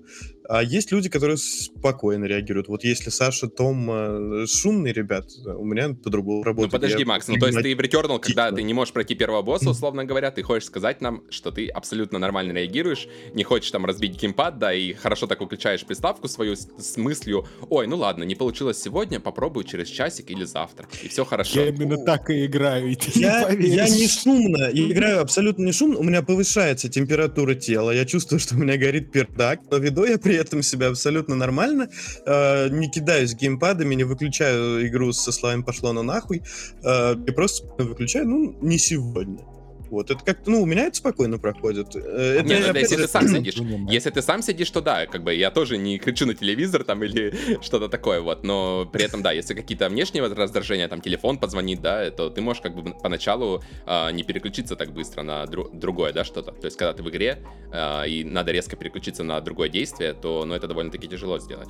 А 0.49 0.63
есть 0.63 0.93
люди, 0.93 1.09
которые 1.09 1.37
спокойно 1.37 2.25
реагируют. 2.25 2.69
Вот 2.69 2.85
если 2.85 3.11
Саша, 3.11 3.49
Том 3.49 4.47
шумные 4.47 4.93
ребят, 4.93 5.27
у 5.45 5.65
меня 5.65 5.91
по-другому 5.91 6.43
работает. 6.43 6.73
Ну 6.73 6.79
подожди, 6.79 7.05
Макс, 7.05 7.29
ну 7.29 7.37
то 7.37 7.47
есть 7.47 7.59
ты 7.61 7.77
в 7.77 7.81
Returnal, 7.81 8.19
когда 8.19 8.51
ты 8.51 8.63
не 8.63 8.75
можешь 8.75 8.93
пройти 8.93 9.15
первого 9.15 9.43
босса, 9.43 9.71
условно 9.71 10.05
говоря, 10.05 10.31
ты 10.31 10.43
хочешь 10.43 10.67
сказать, 10.67 10.88
сказать 10.89 11.01
нам, 11.03 11.23
что 11.31 11.51
ты 11.51 11.69
абсолютно 11.69 12.19
нормально 12.19 12.53
реагируешь, 12.53 13.09
не 13.35 13.45
хочешь 13.45 13.71
там 13.71 13.85
разбить 13.85 14.21
геймпад, 14.21 14.59
да, 14.59 14.73
и 14.73 14.95
хорошо 14.95 15.27
так 15.27 15.41
выключаешь 15.41 15.85
приставку 15.85 16.29
свою 16.29 16.57
с, 16.57 16.67
с 16.79 16.97
мыслью, 16.97 17.47
ой, 17.69 17.87
ну 17.87 17.97
ладно, 17.97 18.25
не 18.25 18.35
получилось 18.35 18.81
сегодня, 18.81 19.21
попробую 19.21 19.65
через 19.65 19.89
часик 19.89 20.31
или 20.31 20.45
завтра, 20.45 20.87
и 21.03 21.09
все 21.09 21.25
хорошо. 21.25 21.61
Я 21.61 21.69
именно 21.69 21.99
так 21.99 22.31
и 22.31 22.47
играю, 22.47 22.91
и 22.91 22.95
ты 22.95 23.21
я, 23.21 23.53
не 23.53 23.69
я 23.69 23.89
не 23.89 24.09
шумно, 24.09 24.71
я 24.73 24.91
играю 24.91 25.21
абсолютно 25.21 25.65
не 25.65 25.73
шумно, 25.73 25.99
у 25.99 26.03
меня 26.03 26.23
повышается 26.23 26.89
температура 26.89 27.55
тела, 27.55 27.91
я 27.91 28.07
чувствую, 28.07 28.41
что 28.41 28.55
у 28.55 28.59
меня 28.59 28.79
горит 28.79 29.13
пердак, 29.13 29.61
но 29.71 29.77
веду 29.77 30.05
я 30.05 30.17
при 30.19 30.37
этом 30.37 30.63
себя 30.63 30.89
абсолютно 30.89 31.35
нормально, 31.35 31.89
э, 32.25 32.69
не 32.71 32.91
кидаюсь 32.91 33.35
геймпадами, 33.35 33.95
не 33.95 34.05
выключаю 34.05 34.87
игру 34.87 35.13
со 35.13 35.33
словами 35.33 35.63
«пошло 35.63 35.93
на 35.93 36.03
нахуй», 36.03 36.43
э, 36.83 37.15
я 37.27 37.33
просто 37.35 37.67
выключаю, 37.77 38.27
ну, 38.27 38.57
не 38.63 38.79
сегодня. 38.79 39.58
Вот, 39.91 40.11
это 40.11 40.23
как-то, 40.25 40.51
ну, 40.51 40.63
у 40.63 40.67
меня 40.67 40.87
это 40.87 40.97
спокойно 40.97 41.39
проходит. 41.39 41.95
Э, 41.97 42.39
это, 42.41 42.49
Нет, 42.49 42.67
это, 42.67 42.79
если 42.79 42.97
ты 42.97 43.09
сам 43.09 43.29
сидишь, 43.29 43.57
если 43.89 44.11
ты 44.11 44.23
сам 44.23 44.43
сидишь, 44.43 44.71
то 44.71 44.81
да, 44.81 45.07
как 45.07 45.23
бы 45.23 45.35
я 45.35 45.51
тоже 45.51 45.79
не 45.79 45.99
кричу 45.99 46.27
на 46.27 46.35
телевизор 46.35 46.85
там 46.85 47.03
или 47.03 47.59
что-то 47.63 47.89
такое, 47.89 48.21
вот, 48.21 48.45
но 48.45 48.87
при 48.87 49.05
этом, 49.05 49.23
да, 49.23 49.33
если 49.33 49.55
какие-то 49.55 49.89
внешние 49.89 50.25
раздражения, 50.27 50.89
там, 50.89 51.01
телефон 51.01 51.39
позвонит, 51.39 51.81
да, 51.81 52.11
то 52.11 52.31
ты 52.31 52.41
можешь 52.41 52.63
как 52.63 52.75
бы 52.75 52.95
поначалу 52.95 53.63
э, 53.87 54.13
не 54.13 54.23
переключиться 54.23 54.77
так 54.77 54.93
быстро 54.93 55.23
на 55.23 55.45
дру- 55.45 55.71
другое, 55.73 56.13
да, 56.13 56.25
что-то. 56.25 56.53
То 56.53 56.67
есть, 56.67 56.77
когда 56.77 56.93
ты 56.93 57.03
в 57.03 57.11
игре, 57.11 57.43
э, 57.73 58.09
и 58.09 58.25
надо 58.25 58.53
резко 58.53 58.77
переключиться 58.77 59.23
на 59.25 59.41
другое 59.41 59.69
действие, 59.69 60.15
то, 60.15 60.45
ну, 60.45 60.55
это 60.55 60.67
довольно-таки 60.67 61.09
тяжело 61.09 61.39
сделать. 61.39 61.69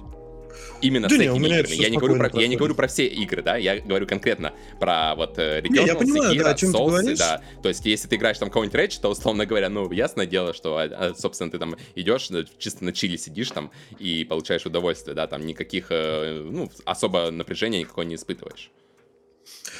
Именно 0.80 1.08
да 1.08 1.16
с 1.16 1.18
не, 1.18 1.26
этими 1.26 1.46
играми. 1.46 1.74
Я 1.74 1.88
не, 1.90 1.96
говорю 1.96 2.16
про, 2.18 2.40
я 2.40 2.48
не 2.48 2.56
говорю 2.56 2.74
про 2.74 2.88
все 2.88 3.06
игры, 3.06 3.42
да, 3.42 3.56
я 3.56 3.80
говорю 3.80 4.06
конкретно 4.06 4.52
про 4.78 5.14
вот 5.14 5.38
э, 5.38 5.60
Returnal, 5.60 5.86
я 5.86 5.94
понимаю, 5.94 6.34
Sekiro, 6.34 6.42
да, 6.42 6.54
Souls, 6.54 7.16
да. 7.16 7.42
То 7.62 7.68
есть, 7.68 7.84
если 7.84 8.08
ты 8.08 8.16
играешь 8.16 8.38
там 8.38 8.50
кого-нибудь 8.50 8.74
Рэч, 8.74 8.98
то, 8.98 9.08
условно 9.08 9.46
говоря, 9.46 9.68
ну, 9.68 9.90
ясное 9.90 10.26
дело, 10.26 10.54
что, 10.54 10.76
а, 10.76 10.84
а, 10.84 11.14
собственно, 11.14 11.50
ты 11.50 11.58
там 11.58 11.76
идешь, 11.94 12.30
э, 12.30 12.44
чисто 12.58 12.84
на 12.84 12.92
чили 12.92 13.16
сидишь 13.16 13.50
там 13.50 13.70
и 13.98 14.24
получаешь 14.24 14.66
удовольствие, 14.66 15.14
да, 15.14 15.26
там 15.26 15.46
никаких, 15.46 15.86
э, 15.90 16.46
ну, 16.50 16.70
особо 16.84 17.30
напряжения 17.30 17.80
никакого 17.80 18.04
не 18.04 18.14
испытываешь. 18.14 18.70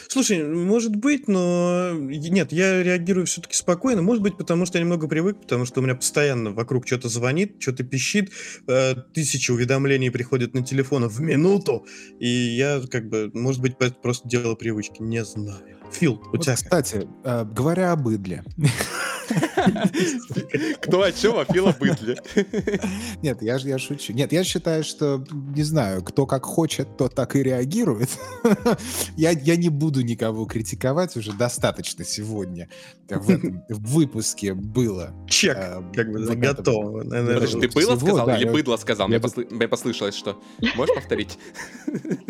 Слушай, 0.09 0.43
может 0.43 0.97
быть, 0.97 1.29
но 1.29 1.93
нет, 1.93 2.53
я 2.53 2.83
реагирую 2.83 3.27
все-таки 3.27 3.55
спокойно. 3.55 4.03
Может 4.03 4.23
быть, 4.23 4.37
потому 4.37 4.65
что 4.65 4.79
я 4.79 4.85
немного 4.85 5.07
привык, 5.07 5.41
потому 5.43 5.67
что 5.67 5.81
у 5.81 5.83
меня 5.83 5.95
постоянно 5.95 6.51
вокруг 6.53 6.87
что-то 6.87 7.09
звонит, 7.09 7.57
что-то 7.61 7.85
пищит, 7.85 8.33
э, 8.67 8.95
тысячи 9.13 9.51
уведомлений 9.51 10.11
приходят 10.11 10.55
на 10.55 10.63
телефон 10.63 11.09
в 11.09 11.21
минуту, 11.21 11.87
и 12.19 12.29
я 12.29 12.81
как 12.91 13.09
бы, 13.09 13.31
может 13.35 13.61
быть, 13.61 13.77
просто 13.77 14.29
дело 14.29 14.55
привычки, 14.55 15.03
не 15.03 15.25
знаю. 15.25 15.79
Фил, 15.93 16.15
у 16.15 16.31
вот, 16.33 16.43
тебя 16.43 16.55
Кстати, 16.55 17.07
э, 17.25 17.45
говоря 17.45 17.93
об 17.93 18.09
Идле. 18.09 18.45
Кто 20.81 21.03
о 21.03 21.13
чем, 21.13 21.39
а 21.39 21.45
Фил 21.45 21.69
о 21.69 21.73
быдле. 21.73 22.17
Нет, 23.23 23.43
я, 23.43 23.57
я 23.57 23.79
шучу. 23.79 24.13
Нет, 24.13 24.33
я 24.33 24.45
считаю, 24.45 24.85
что, 24.85 25.25
не 25.31 25.63
знаю, 25.63 26.03
кто 26.03 26.27
как 26.27 26.45
хочет, 26.45 26.97
то 26.97 27.09
так 27.09 27.37
и 27.37 27.43
реагирует. 27.43 28.11
я, 29.17 29.31
я 29.31 29.57
не 29.57 29.69
буду 29.69 30.03
никого 30.03 30.45
критиковать, 30.47 31.17
уже 31.17 31.33
достаточно 31.33 32.05
сегодня 32.05 32.69
в 33.09 33.31
этом 33.31 33.65
выпуске 33.69 34.55
было. 34.55 35.13
Чек, 35.29 35.57
э, 35.57 35.83
как 35.95 36.11
бы 36.11 36.37
готово. 36.37 37.01
Подожди, 37.03 37.61
ты 37.61 37.69
было 37.69 37.97
сказал 37.97 38.29
или 38.31 38.49
быдло 38.49 38.77
сказал? 38.77 39.09
Мне 39.09 39.69
послышалось, 39.69 40.15
что... 40.15 40.41
Можешь 40.77 40.95
повторить? 40.95 41.39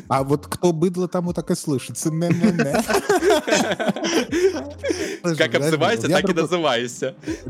а 0.09 0.25
вот 0.25 0.47
кто 0.47 0.73
быдло, 0.73 1.09
тому 1.09 1.33
так 1.33 1.51
и 1.51 1.55
слышится. 1.55 2.11
Как 5.37 5.55
обзывайся, 5.55 6.09
так 6.09 6.29
и 6.29 6.33
называйся. 6.33 6.88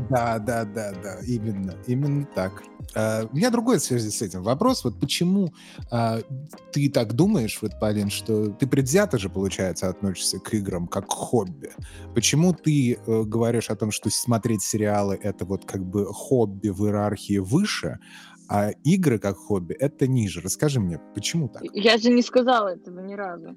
Да, 0.09 0.39
да, 0.39 0.65
да, 0.65 0.91
да, 1.03 1.19
именно, 1.25 1.75
именно 1.87 2.25
так. 2.35 2.63
Uh, 2.95 3.29
у 3.31 3.35
меня 3.35 3.51
другой 3.51 3.77
в 3.77 3.83
связи 3.83 4.09
с 4.09 4.21
этим 4.21 4.41
вопрос. 4.41 4.83
Вот 4.83 4.99
почему 4.99 5.53
uh, 5.91 6.25
ты 6.71 6.89
так 6.89 7.13
думаешь, 7.13 7.59
вот, 7.61 7.79
Полин, 7.79 8.09
что 8.09 8.49
ты 8.49 8.65
предвзято 8.65 9.19
же, 9.19 9.29
получается, 9.29 9.89
относишься 9.89 10.39
к 10.39 10.53
играм 10.55 10.87
как 10.87 11.07
к 11.07 11.11
хобби? 11.11 11.71
Почему 12.15 12.53
ты 12.53 12.93
uh, 12.93 13.23
говоришь 13.25 13.69
о 13.69 13.75
том, 13.75 13.91
что 13.91 14.09
смотреть 14.09 14.63
сериалы— 14.63 15.19
это 15.21 15.45
вот 15.45 15.65
как 15.65 15.85
бы 15.85 16.05
хобби 16.05 16.69
в 16.69 16.83
иерархии 16.85 17.37
выше, 17.37 17.99
а 18.47 18.71
игры 18.83 19.19
как 19.19 19.37
хобби— 19.37 19.73
это 19.79 20.07
ниже? 20.07 20.41
Расскажи 20.41 20.79
мне, 20.79 20.99
почему 21.13 21.47
так? 21.47 21.61
Я 21.73 21.97
же 21.99 22.09
не 22.09 22.23
сказала 22.23 22.69
этого 22.69 23.01
ни 23.01 23.13
разу. 23.13 23.55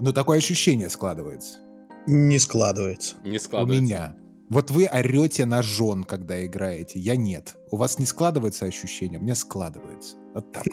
Но 0.00 0.12
такое 0.12 0.38
ощущение 0.38 0.90
складывается. 0.90 1.58
Не 2.06 2.38
складывается. 2.38 3.16
Не 3.24 3.38
складывается. 3.38 3.80
У 3.80 3.86
меня. 3.86 4.16
Вот 4.50 4.70
вы 4.70 4.86
орете 4.86 5.46
на 5.46 5.62
жен, 5.62 6.04
когда 6.04 6.44
играете, 6.44 6.98
я 6.98 7.16
нет. 7.16 7.56
У 7.70 7.76
вас 7.76 7.98
не 7.98 8.06
складывается 8.06 8.66
ощущение, 8.66 9.18
у 9.18 9.22
меня 9.22 9.34
складывается. 9.34 10.16
Вот 10.34 10.52
так 10.52 10.64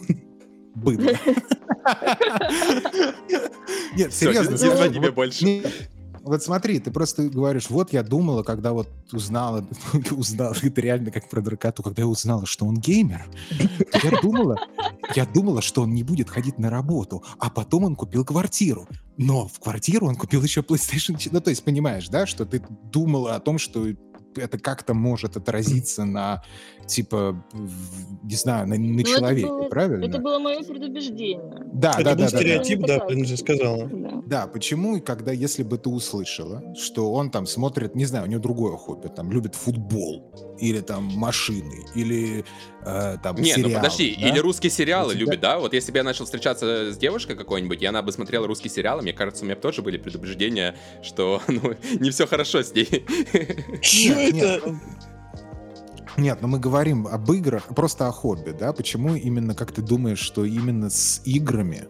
Быдло. 0.75 1.11
Нет, 3.95 4.13
серьезно. 4.13 4.51
Не 4.51 4.93
тебе 4.93 5.11
больше. 5.11 5.63
Вот 6.23 6.43
смотри, 6.43 6.79
ты 6.79 6.91
просто 6.91 7.29
говоришь, 7.29 7.69
вот 7.69 7.93
я 7.93 8.03
думала, 8.03 8.43
когда 8.43 8.73
вот 8.73 8.87
узнала, 9.11 9.67
узнала, 10.11 10.55
это 10.61 10.81
реально 10.81 11.11
как 11.11 11.29
про 11.29 11.41
Дракоту, 11.41 11.81
когда 11.81 12.03
я 12.03 12.07
узнала, 12.07 12.45
что 12.45 12.65
он 12.65 12.75
геймер, 12.75 13.25
я 14.03 14.21
думала, 14.21 14.57
я 15.15 15.25
думала, 15.25 15.61
что 15.61 15.81
он 15.81 15.93
не 15.93 16.03
будет 16.03 16.29
ходить 16.29 16.59
на 16.59 16.69
работу, 16.69 17.23
а 17.39 17.49
потом 17.49 17.85
он 17.85 17.95
купил 17.95 18.23
квартиру. 18.23 18.87
Но 19.17 19.47
в 19.47 19.59
квартиру 19.59 20.07
он 20.07 20.15
купил 20.15 20.41
еще 20.43 20.61
PlayStation 20.61 21.17
4. 21.17 21.29
Ну, 21.31 21.41
то 21.41 21.49
есть, 21.49 21.63
понимаешь, 21.63 22.07
да, 22.07 22.25
что 22.25 22.45
ты 22.45 22.63
думала 22.91 23.35
о 23.35 23.39
том, 23.39 23.57
что 23.57 23.87
это 24.35 24.59
как-то 24.59 24.93
может 24.93 25.37
отразиться 25.37 26.05
на, 26.05 26.43
типа, 26.87 27.43
не 28.23 28.35
знаю, 28.35 28.67
на, 28.67 28.77
на 28.77 29.03
человеке, 29.03 29.47
это 29.47 29.53
было, 29.53 29.69
правильно? 29.69 30.05
Это 30.05 30.19
было 30.19 30.39
мое 30.39 30.63
предубеждение. 30.63 31.65
Да, 31.73 31.91
это 31.93 32.03
да, 32.03 32.15
был 32.15 32.23
да. 32.23 32.27
стереотип, 32.29 32.79
да, 32.81 32.99
да, 32.99 33.05
да, 33.07 33.23
же 33.23 33.37
сказала. 33.37 33.87
Да. 33.87 34.21
да, 34.25 34.47
почему, 34.47 35.01
когда, 35.01 35.31
если 35.31 35.63
бы 35.63 35.77
ты 35.77 35.89
услышала, 35.89 36.75
что 36.75 37.13
он 37.13 37.31
там 37.31 37.45
смотрит, 37.45 37.95
не 37.95 38.05
знаю, 38.05 38.25
у 38.25 38.27
него 38.27 38.41
другое 38.41 38.77
хобби, 38.77 39.07
там, 39.07 39.31
любит 39.31 39.55
футбол, 39.55 40.55
или 40.59 40.79
там 40.81 41.05
машины, 41.05 41.85
или 41.95 42.45
э, 42.85 43.17
там 43.21 43.35
Нет, 43.37 43.55
сериалы, 43.55 43.73
ну 43.73 43.79
подожди, 43.79 44.17
да? 44.19 44.29
или 44.29 44.39
русские 44.39 44.69
сериалы 44.69 45.13
тебя... 45.13 45.19
любит, 45.25 45.39
да? 45.39 45.59
Вот 45.59 45.73
если 45.73 45.91
бы 45.91 45.97
я 45.97 46.03
начал 46.03 46.25
встречаться 46.25 46.91
с 46.91 46.97
девушкой 46.97 47.35
какой-нибудь, 47.35 47.81
и 47.81 47.85
она 47.85 48.01
бы 48.01 48.11
смотрела 48.11 48.47
русские 48.47 48.71
сериалы, 48.71 49.01
мне 49.01 49.13
кажется, 49.13 49.43
у 49.43 49.45
меня 49.45 49.55
тоже 49.55 49.81
были 49.81 49.97
предубеждения, 49.97 50.75
что 51.01 51.41
ну, 51.47 51.75
не 51.99 52.09
все 52.11 52.27
хорошо 52.27 52.63
с 52.63 52.73
ней. 52.73 53.05
Что 53.81 54.13
это? 54.13 54.79
Нет, 56.17 56.41
но 56.41 56.47
мы 56.47 56.59
говорим 56.59 57.07
об 57.07 57.31
играх, 57.31 57.67
просто 57.67 58.07
о 58.07 58.11
хобби, 58.11 58.51
да? 58.51 58.73
Почему 58.73 59.15
именно, 59.15 59.55
как 59.55 59.71
ты 59.71 59.81
думаешь, 59.81 60.19
что 60.19 60.43
именно 60.43 60.89
с 60.89 61.21
играми, 61.25 61.87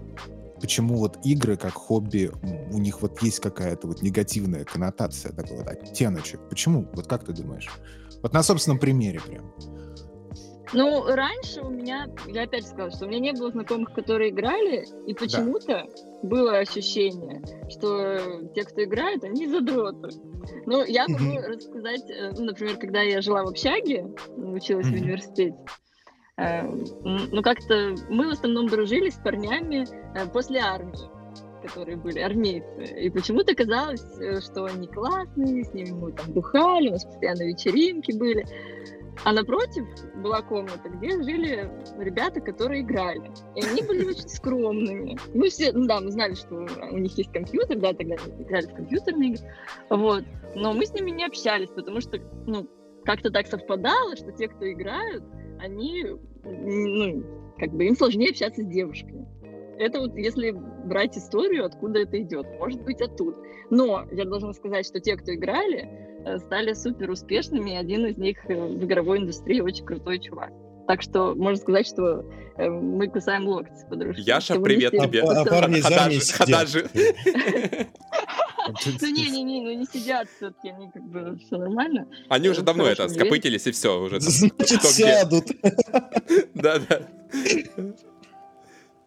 почему 0.61 0.97
вот 0.97 1.17
игры 1.25 1.57
как 1.57 1.73
хобби, 1.73 2.31
у 2.71 2.77
них 2.77 3.01
вот 3.01 3.21
есть 3.23 3.39
какая-то 3.39 3.87
вот 3.87 4.01
негативная 4.01 4.63
коннотация, 4.63 5.33
такой 5.33 5.57
вот 5.57 5.67
оттеночек? 5.67 6.39
Почему? 6.49 6.87
Вот 6.93 7.07
как 7.07 7.25
ты 7.25 7.33
думаешь? 7.33 7.67
Вот 8.21 8.33
на 8.33 8.43
собственном 8.43 8.79
примере 8.79 9.19
прям. 9.19 9.51
Ну, 10.73 11.03
раньше 11.05 11.61
у 11.61 11.69
меня, 11.69 12.07
я 12.27 12.43
опять 12.43 12.65
сказала, 12.65 12.91
что 12.91 13.05
у 13.05 13.09
меня 13.09 13.19
не 13.19 13.33
было 13.33 13.51
знакомых, 13.51 13.93
которые 13.93 14.29
играли, 14.29 14.87
и 15.05 15.13
почему-то 15.13 15.67
да. 15.67 15.85
было 16.23 16.59
ощущение, 16.59 17.41
что 17.69 18.47
те, 18.55 18.63
кто 18.63 18.83
играет, 18.83 19.23
они 19.23 19.47
задроты. 19.47 20.09
Ну, 20.65 20.85
я 20.85 21.07
могу 21.07 21.23
mm-hmm. 21.23 21.47
рассказать, 21.47 22.09
э, 22.09 22.31
ну, 22.37 22.45
например, 22.45 22.77
когда 22.77 23.01
я 23.01 23.21
жила 23.21 23.43
в 23.43 23.49
общаге, 23.49 24.07
училась 24.37 24.87
mm-hmm. 24.87 24.97
в 24.97 25.01
университете, 25.01 25.55
э, 26.37 26.63
ну, 27.31 27.41
как-то 27.41 27.95
мы 28.09 28.29
в 28.29 28.31
основном 28.31 28.67
дружили 28.69 29.09
с 29.09 29.15
парнями 29.15 29.85
э, 30.17 30.27
после 30.27 30.59
армии 30.59 31.21
которые 31.61 31.95
были 31.95 32.17
армейцы. 32.17 32.85
И 32.99 33.11
почему-то 33.11 33.53
казалось, 33.53 34.03
что 34.43 34.65
они 34.65 34.87
классные, 34.87 35.63
с 35.63 35.71
ними 35.75 35.91
мы 35.91 36.11
там 36.11 36.31
бухали, 36.31 36.89
у 36.89 36.93
нас 36.93 37.05
постоянно 37.05 37.43
вечеринки 37.43 38.17
были. 38.17 38.47
А 39.23 39.33
напротив 39.33 39.85
была 40.15 40.41
комната, 40.41 40.89
где 40.89 41.11
жили 41.21 41.69
ребята, 41.99 42.41
которые 42.41 42.81
играли. 42.81 43.31
И 43.55 43.63
они 43.63 43.83
были 43.83 44.05
очень 44.05 44.27
скромными. 44.27 45.17
Мы 45.33 45.49
все, 45.49 45.71
ну 45.73 45.85
да, 45.85 45.99
мы 45.99 46.11
знали, 46.11 46.33
что 46.33 46.65
у 46.91 46.97
них 46.97 47.15
есть 47.17 47.31
компьютер, 47.31 47.77
да, 47.77 47.93
тогда 47.93 48.15
играли 48.15 48.65
в 48.65 48.73
компьютерные 48.73 49.29
игры. 49.31 49.43
Вот. 49.89 50.23
Но 50.55 50.73
мы 50.73 50.85
с 50.85 50.93
ними 50.93 51.11
не 51.11 51.25
общались, 51.25 51.69
потому 51.69 52.01
что, 52.01 52.19
ну, 52.47 52.67
как-то 53.05 53.29
так 53.29 53.47
совпадало, 53.47 54.15
что 54.15 54.31
те, 54.31 54.47
кто 54.47 54.69
играют, 54.71 55.23
они, 55.59 56.05
ну, 56.43 57.23
как 57.59 57.71
бы 57.73 57.85
им 57.85 57.95
сложнее 57.95 58.31
общаться 58.31 58.61
с 58.63 58.65
девушками. 58.65 59.27
Это 59.81 59.99
вот 59.99 60.15
если 60.15 60.51
брать 60.51 61.17
историю, 61.17 61.65
откуда 61.65 61.99
это 61.99 62.21
идет. 62.21 62.45
Может 62.59 62.81
быть, 62.83 63.01
оттуда. 63.01 63.37
Но 63.69 64.05
я 64.11 64.25
должна 64.25 64.53
сказать, 64.53 64.85
что 64.85 64.99
те, 64.99 65.15
кто 65.15 65.33
играли, 65.33 66.11
Э, 66.25 66.37
стали 66.37 66.73
супер 66.73 67.09
успешными, 67.09 67.75
один 67.75 68.05
из 68.05 68.17
них 68.17 68.37
э, 68.47 68.53
в 68.53 68.83
игровой 68.83 69.19
индустрии 69.19 69.59
очень 69.59 69.85
крутой 69.85 70.19
чувак. 70.19 70.51
Так 70.87 71.01
что 71.01 71.33
можно 71.35 71.59
сказать, 71.59 71.87
что 71.87 72.25
э, 72.57 72.69
мы 72.69 73.07
кусаем 73.07 73.47
локти 73.47 73.73
с 73.73 73.85
подружкой. 73.85 74.23
Яша, 74.23 74.59
привет 74.59 74.91
тебе. 74.91 75.23
А, 75.23 75.41
а 75.41 75.45
парни 75.45 75.79
Хадажи. 75.79 76.87
Ну 79.01 79.07
не-не-не, 79.07 79.61
ну 79.61 79.71
не 79.73 79.85
сидят 79.85 80.27
все-таки, 80.37 80.69
они 80.69 80.91
как 80.91 81.03
бы 81.03 81.37
все 81.39 81.57
нормально. 81.57 82.07
Они 82.29 82.47
уже 82.47 82.61
давно 82.61 82.85
это 82.85 83.09
скопытились 83.09 83.65
и 83.65 83.71
все 83.71 83.99
уже. 83.99 84.19
Значит, 84.19 84.83
сядут. 84.83 85.45
Да-да. 86.53 87.01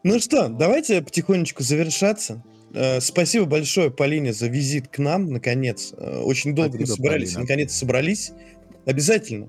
Ну 0.05 0.21
что, 0.21 0.49
давайте 0.49 1.01
потихонечку 1.01 1.63
завершаться. 1.63 2.43
Э, 2.75 3.01
спасибо 3.01 3.47
большое, 3.47 3.91
Полине, 3.91 4.35
за 4.35 4.49
визит 4.49 4.89
к 4.89 4.99
нам, 4.99 5.31
наконец. 5.31 5.95
Э, 5.97 6.21
очень 6.21 6.55
долго 6.55 6.75
Спасибо, 6.75 6.91
мы 6.91 6.97
собирались, 6.97 7.29
Полина. 7.31 7.41
наконец 7.41 7.75
собрались. 7.75 8.33
Обязательно. 8.85 9.49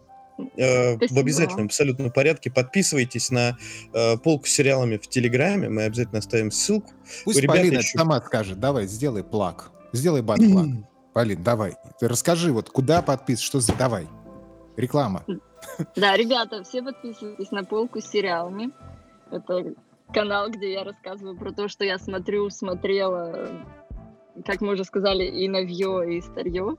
Э, 0.56 0.96
Спасибо. 0.96 1.16
В 1.16 1.20
обязательном 1.20 1.66
абсолютном 1.66 2.10
порядке. 2.10 2.50
Подписывайтесь 2.50 3.32
на 3.32 3.58
э, 3.94 4.18
полку 4.18 4.48
с 4.48 4.52
сериалами 4.52 4.96
в 4.96 5.08
Телеграме. 5.10 5.68
Мы 5.68 5.84
обязательно 5.84 6.20
оставим 6.20 6.52
ссылку. 6.52 6.92
Пусть 7.26 7.46
Полина 7.46 7.80
еще... 7.80 7.98
сама 7.98 8.22
скажет. 8.22 8.58
Давай, 8.58 8.88
сделай 8.88 9.26
плак. 9.26 9.72
Сделай 9.92 10.22
бат-плак. 10.22 10.68
Полин, 11.14 11.44
давай. 11.44 11.76
Ты 12.00 12.08
расскажи, 12.08 12.54
вот 12.54 12.70
куда 12.70 13.02
подписываться, 13.02 13.46
что 13.46 13.60
за... 13.60 13.74
Давай. 13.76 14.08
Реклама. 14.78 15.26
Да, 15.96 16.16
ребята, 16.16 16.64
все 16.64 16.82
подписывайтесь 16.82 17.52
на 17.52 17.64
полку 17.64 18.00
с 18.00 18.10
сериалами. 18.10 18.72
Это 19.32 19.74
канал, 20.14 20.50
где 20.50 20.74
я 20.74 20.84
рассказываю 20.84 21.38
про 21.38 21.52
то, 21.52 21.68
что 21.68 21.84
я 21.84 21.98
смотрю, 21.98 22.50
смотрела, 22.50 23.50
как 24.46 24.62
мы 24.62 24.74
уже 24.74 24.84
сказали, 24.84 25.24
и 25.26 25.48
новье, 25.48 26.18
и 26.18 26.22
старье. 26.22 26.76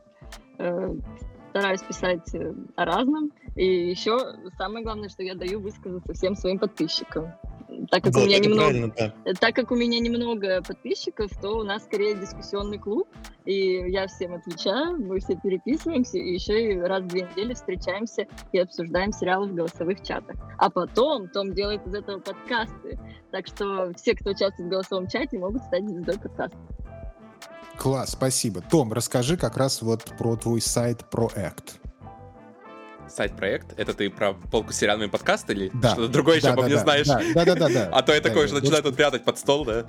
Э, 0.59 0.95
стараюсь 1.51 1.83
писать 1.83 2.35
э, 2.35 2.55
о 2.77 2.85
разном. 2.85 3.33
И 3.55 3.91
еще 3.91 4.19
самое 4.59 4.85
главное, 4.85 5.09
что 5.09 5.23
я 5.23 5.35
даю 5.35 5.61
высказаться 5.61 6.13
всем 6.13 6.35
своим 6.35 6.59
подписчикам. 6.59 7.33
Так 7.91 8.05
как, 8.05 8.13
да, 8.13 8.21
у 8.21 8.25
меня 8.25 8.39
немного, 8.39 8.95
да. 8.97 9.33
так 9.35 9.55
как 9.55 9.71
у 9.71 9.77
меня 9.77 10.01
немного 10.01 10.63
подписчиков, 10.63 11.31
то 11.41 11.59
у 11.59 11.63
нас 11.63 11.85
скорее 11.85 12.15
дискуссионный 12.15 12.79
клуб, 12.79 13.09
и 13.45 13.91
я 13.91 14.07
всем 14.07 14.35
отвечаю, 14.35 14.99
мы 14.99 15.21
все 15.21 15.37
переписываемся, 15.37 16.19
и 16.19 16.35
еще 16.35 16.73
и 16.73 16.79
раз 16.79 17.03
в 17.03 17.09
две 17.09 17.23
недели 17.23 17.55
встречаемся 17.55 18.27
и 18.53 18.59
обсуждаем 18.59 19.13
сериалы 19.13 19.49
в 19.49 19.55
голосовых 19.55 20.03
чатах. 20.03 20.37
А 20.59 20.71
потом 20.71 21.29
Том 21.29 21.55
делает 21.55 21.87
из 21.87 21.95
этого 21.95 22.19
подкасты. 22.19 22.99
Так 23.31 23.47
что 23.47 23.93
все, 23.97 24.15
кто 24.15 24.31
участвует 24.31 24.69
в 24.69 24.71
голосовом 24.71 25.09
чате, 25.09 25.39
могут 25.39 25.63
стать 25.63 25.89
звездой 25.89 26.19
подкаста. 26.19 26.57
Класс, 27.77 28.13
спасибо. 28.13 28.63
Том, 28.63 28.93
расскажи 28.93 29.37
как 29.37 29.57
раз 29.57 29.83
вот 29.83 30.05
про 30.19 30.37
твой 30.37 30.61
сайт 30.61 31.05
ProAct 31.13 31.86
сайт-проект. 33.09 33.79
Это 33.79 33.95
ты 33.95 34.11
про 34.11 34.35
полку 34.35 34.73
с 34.73 34.77
сериальными 34.77 35.11
подкаст 35.11 35.49
или 35.51 35.71
да. 35.75 35.91
что-то 35.93 36.09
другое 36.09 36.35
да, 36.35 36.39
еще 36.39 36.47
да, 36.49 36.53
обо 36.53 36.63
мне 36.65 36.75
да, 36.75 36.81
знаешь? 36.81 37.07
Да, 37.07 37.45
да, 37.45 37.55
да, 37.55 37.69
да. 37.69 37.91
А 37.93 38.03
то 38.03 38.13
я 38.13 38.21
такой 38.21 38.49
же 38.49 38.55
начинаю 38.55 38.83
тут 38.83 38.97
прятать 38.97 39.25
под 39.25 39.39
стол, 39.39 39.65
да? 39.65 39.87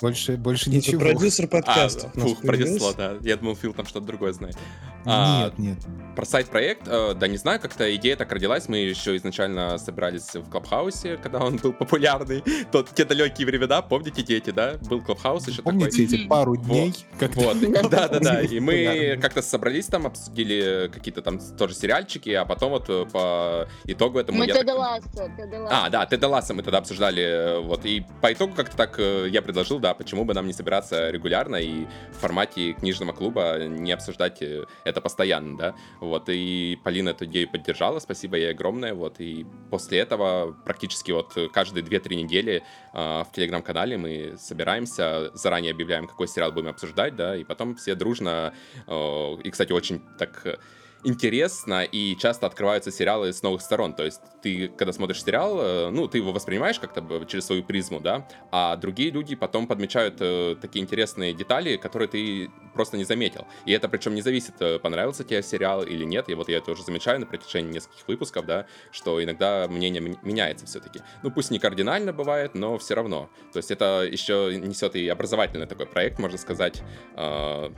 Больше, 0.00 0.36
больше 0.36 0.70
ничего. 0.70 1.00
продюсер 1.00 1.46
подкаста. 1.46 2.10
А, 2.14 2.20
фух, 2.20 2.40
пронесло, 2.42 2.92
да. 2.92 3.16
Я 3.22 3.36
думал, 3.36 3.56
Фил 3.56 3.74
там 3.74 3.86
что-то 3.86 4.06
другое 4.06 4.32
знает. 4.32 4.56
А, 5.04 5.44
нет, 5.44 5.58
нет. 5.58 5.78
Про 6.14 6.24
сайт-проект, 6.26 6.82
э, 6.86 7.14
да 7.14 7.26
не 7.26 7.36
знаю, 7.36 7.60
как-то 7.60 7.94
идея 7.96 8.16
так 8.16 8.30
родилась. 8.32 8.68
Мы 8.68 8.78
еще 8.78 9.16
изначально 9.16 9.78
собирались 9.78 10.34
в 10.34 10.48
Клабхаусе, 10.50 11.16
когда 11.16 11.38
он 11.38 11.56
был 11.56 11.72
популярный. 11.72 12.42
Тот, 12.72 12.90
те 12.94 13.04
далекие 13.04 13.46
времена, 13.46 13.82
помните, 13.82 14.22
дети, 14.22 14.50
да? 14.50 14.74
Был 14.88 15.00
Клабхаус 15.00 15.48
еще 15.48 15.62
помните 15.62 15.90
такой. 15.90 16.06
Помните 16.06 16.16
эти 16.16 16.28
пару 16.28 16.56
дней? 16.56 16.94
Вот, 17.18 17.34
вот. 17.34 17.90
да-да-да. 17.90 18.42
И 18.42 18.60
мы 18.60 19.18
как-то 19.20 19.42
собрались 19.42 19.86
там, 19.86 20.06
обсудили 20.06 20.90
какие-то 20.92 21.22
там 21.22 21.38
тоже 21.56 21.74
сериальчики, 21.74 22.30
а 22.30 22.44
потом 22.44 22.59
вот 22.68 22.88
э, 22.88 23.06
по 23.12 23.68
итогу 23.84 24.18
этому... 24.18 24.38
Мы 24.38 24.46
Теда 24.46 24.74
Ласса, 24.74 25.30
А, 25.70 25.88
да, 25.88 26.06
Теда 26.06 26.28
Ласса 26.28 26.54
мы 26.54 26.62
тогда 26.62 26.78
обсуждали, 26.78 27.22
э, 27.22 27.58
вот, 27.60 27.84
и 27.84 28.04
по 28.20 28.32
итогу 28.32 28.54
как-то 28.54 28.76
так 28.76 28.98
я 28.98 29.42
предложил, 29.42 29.78
да, 29.78 29.94
почему 29.94 30.24
бы 30.24 30.34
нам 30.34 30.46
не 30.46 30.52
собираться 30.52 31.10
регулярно 31.10 31.56
и 31.56 31.86
в 32.12 32.18
формате 32.20 32.72
книжного 32.72 33.12
клуба 33.12 33.58
не 33.58 33.92
обсуждать 33.92 34.42
это 34.84 35.00
постоянно, 35.00 35.56
да, 35.56 35.74
вот, 36.00 36.28
и 36.28 36.78
Полина 36.84 37.10
эту 37.10 37.24
идею 37.24 37.48
поддержала, 37.48 37.98
спасибо 38.00 38.36
ей 38.36 38.50
огромное, 38.50 38.94
вот, 38.94 39.20
и 39.20 39.46
после 39.70 39.98
этого 39.98 40.52
практически 40.64 41.12
вот 41.12 41.36
каждые 41.52 41.84
2-3 41.84 42.14
недели 42.14 42.62
э, 42.92 42.98
в 42.98 43.28
телеграм-канале 43.34 43.96
мы 43.96 44.36
собираемся, 44.38 45.30
заранее 45.34 45.72
объявляем, 45.72 46.06
какой 46.06 46.28
сериал 46.28 46.52
будем 46.52 46.68
обсуждать, 46.68 47.16
да, 47.16 47.36
и 47.36 47.44
потом 47.44 47.76
все 47.76 47.94
дружно, 47.94 48.54
э, 48.86 49.36
и, 49.42 49.50
кстати, 49.50 49.72
очень 49.72 50.00
так 50.18 50.60
интересно, 51.04 51.84
и 51.84 52.16
часто 52.16 52.46
открываются 52.46 52.90
сериалы 52.90 53.32
с 53.32 53.42
новых 53.42 53.62
сторон. 53.62 53.94
То 53.94 54.04
есть 54.04 54.20
ты, 54.42 54.68
когда 54.68 54.92
смотришь 54.92 55.22
сериал, 55.22 55.58
э, 55.60 55.90
ну, 55.90 56.08
ты 56.08 56.18
его 56.18 56.32
воспринимаешь 56.32 56.78
как-то 56.78 57.24
через 57.26 57.46
свою 57.46 57.62
призму, 57.62 58.00
да, 58.00 58.26
а 58.50 58.76
другие 58.76 59.10
люди 59.10 59.34
потом 59.34 59.66
подмечают 59.66 60.16
э, 60.20 60.56
такие 60.60 60.82
интересные 60.82 61.32
детали, 61.32 61.76
которые 61.76 62.08
ты 62.08 62.50
просто 62.74 62.96
не 62.96 63.04
заметил. 63.04 63.46
И 63.66 63.72
это 63.72 63.88
причем 63.88 64.14
не 64.14 64.22
зависит, 64.22 64.54
э, 64.60 64.78
понравился 64.78 65.24
тебе 65.24 65.42
сериал 65.42 65.82
или 65.82 66.04
нет. 66.04 66.28
И 66.28 66.34
вот 66.34 66.48
я 66.48 66.58
это 66.58 66.72
уже 66.72 66.82
замечаю 66.82 67.20
на 67.20 67.26
протяжении 67.26 67.72
нескольких 67.72 68.06
выпусков, 68.06 68.46
да, 68.46 68.66
что 68.90 69.22
иногда 69.22 69.66
мнение 69.68 70.16
меняется 70.22 70.66
все-таки. 70.66 71.00
Ну, 71.22 71.30
пусть 71.30 71.50
не 71.50 71.58
кардинально 71.58 72.12
бывает, 72.12 72.54
но 72.54 72.78
все 72.78 72.94
равно. 72.94 73.30
То 73.52 73.58
есть 73.58 73.70
это 73.70 74.06
еще 74.10 74.56
несет 74.56 74.96
и 74.96 75.08
образовательный 75.08 75.66
такой 75.66 75.86
проект, 75.86 76.18
можно 76.18 76.38
сказать, 76.38 76.82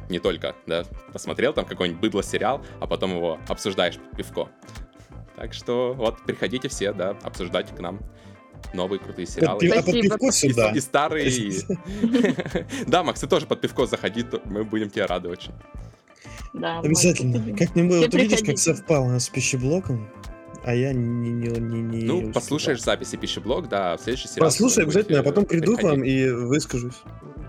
не 0.09 0.19
только, 0.19 0.55
да, 0.67 0.85
посмотрел 1.13 1.53
там 1.53 1.65
какой-нибудь 1.65 2.01
быдло 2.01 2.23
сериал, 2.23 2.65
а 2.81 2.87
потом 2.87 3.12
его 3.17 3.39
обсуждаешь 3.49 3.99
пивко. 4.17 4.49
Так 5.37 5.55
что 5.55 5.95
вот, 5.95 6.23
приходите 6.25 6.69
все, 6.69 6.93
да, 6.93 7.17
обсуждать 7.23 7.75
к 7.75 7.81
нам 7.81 8.01
новые 8.75 9.01
крутые 9.01 9.27
сериалы. 9.27 9.61
Под, 9.61 9.79
а 9.79 9.83
под 9.83 9.93
пивко 10.01 10.33
сюда. 10.33 10.71
И, 10.71 10.77
и 10.77 10.81
старые. 10.81 11.29
И... 11.29 11.61
да, 12.87 13.03
Макс, 13.03 13.21
ты 13.21 13.27
тоже 13.27 13.47
под 13.47 13.61
пивко 13.61 13.87
заходи, 13.87 14.25
мы 14.45 14.65
будем 14.65 14.91
тебе 14.91 15.07
рады 15.07 15.29
очень. 15.29 15.53
Да, 16.53 16.81
Обязательно. 16.81 17.57
Как-нибудь, 17.57 17.99
вот 17.99 18.15
видишь, 18.15 18.41
как 18.41 18.59
совпало 18.59 19.19
с 19.19 19.29
пищеблоком 19.29 20.09
а 20.65 20.75
я 20.75 20.93
не... 20.93 21.31
не, 21.31 21.49
не, 21.49 21.83
не 21.83 22.05
ну, 22.05 22.23
не 22.23 22.33
послушаешь 22.33 22.79
успевал. 22.79 22.97
записи 22.97 23.17
пищеблок, 23.17 23.69
да, 23.69 23.97
в 23.97 24.01
следующий 24.01 24.29
сериал... 24.29 24.49
Послушай 24.49 24.85
обязательно, 24.85 25.21
а 25.21 25.23
потом 25.23 25.45
приду 25.45 25.77
к 25.77 25.83
вам 25.83 26.05
и 26.05 26.29
выскажусь. 26.29 26.95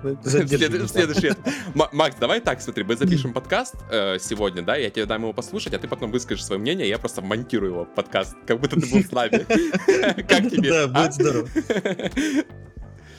Следующий. 0.23 1.31
Макс, 1.73 2.15
давай 2.19 2.41
так, 2.41 2.61
смотри, 2.61 2.83
мы 2.83 2.95
запишем 2.95 3.33
подкаст 3.33 3.75
э, 3.89 4.17
сегодня, 4.19 4.61
да, 4.61 4.75
я 4.75 4.89
тебе 4.89 5.05
дам 5.05 5.21
его 5.21 5.33
послушать, 5.33 5.73
а 5.73 5.79
ты 5.79 5.87
потом 5.87 6.11
выскажешь 6.11 6.45
свое 6.45 6.59
мнение, 6.59 6.87
я 6.87 6.97
просто 6.97 7.21
монтирую 7.21 7.71
его 7.71 7.85
подкаст, 7.85 8.35
как 8.45 8.59
будто 8.59 8.79
ты 8.79 8.87
был 8.87 9.03
с 9.03 9.11
нами. 9.11 9.43
Как 10.23 10.49
тебе? 10.49 10.69
Да, 10.69 10.87
будет 10.87 11.09
а? 11.09 11.11
здорово. 11.11 11.49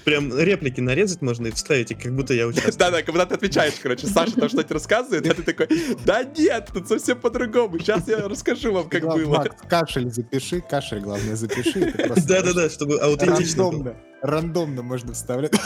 Прям 0.04 0.36
реплики 0.38 0.80
нарезать 0.80 1.22
можно 1.22 1.46
и 1.46 1.50
вставить, 1.50 1.90
и 1.90 1.94
как 1.94 2.14
будто 2.14 2.34
я 2.34 2.46
участвую. 2.46 2.76
Да-да, 2.76 3.02
когда 3.02 3.26
ты 3.26 3.34
отвечаешь, 3.34 3.74
короче, 3.82 4.06
Саша 4.06 4.32
там 4.36 4.48
что-то 4.48 4.74
рассказывает, 4.74 5.26
а 5.26 5.34
ты 5.34 5.42
такой, 5.42 5.68
да 6.04 6.24
нет, 6.24 6.68
тут 6.72 6.88
совсем 6.88 7.18
по-другому, 7.18 7.78
сейчас 7.78 8.06
я 8.08 8.28
расскажу 8.28 8.72
вам, 8.72 8.88
как 8.88 9.02
было. 9.02 9.46
Кашель 9.68 10.10
запиши, 10.10 10.60
кашель, 10.60 11.00
главное, 11.00 11.36
запиши. 11.36 11.92
Да-да-да, 12.26 12.68
чтобы 12.68 12.98
аутентично 12.98 13.70
было 13.70 13.96
рандомно 14.24 14.82
можно 14.82 15.12
вставлять. 15.12 15.52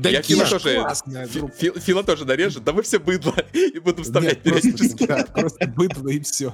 Да 0.00 0.08
я 0.08 0.22
Фила 0.22 0.46
тоже, 0.46 0.82
Фила 1.80 2.02
тоже 2.02 2.24
нарежет, 2.24 2.64
да 2.64 2.72
мы 2.72 2.82
все 2.82 2.98
быдло, 2.98 3.34
и 3.52 3.78
буду 3.78 4.02
вставлять 4.02 4.42
периодически. 4.42 5.06
Просто 5.06 5.66
быдло 5.68 6.08
и 6.08 6.20
все. 6.20 6.52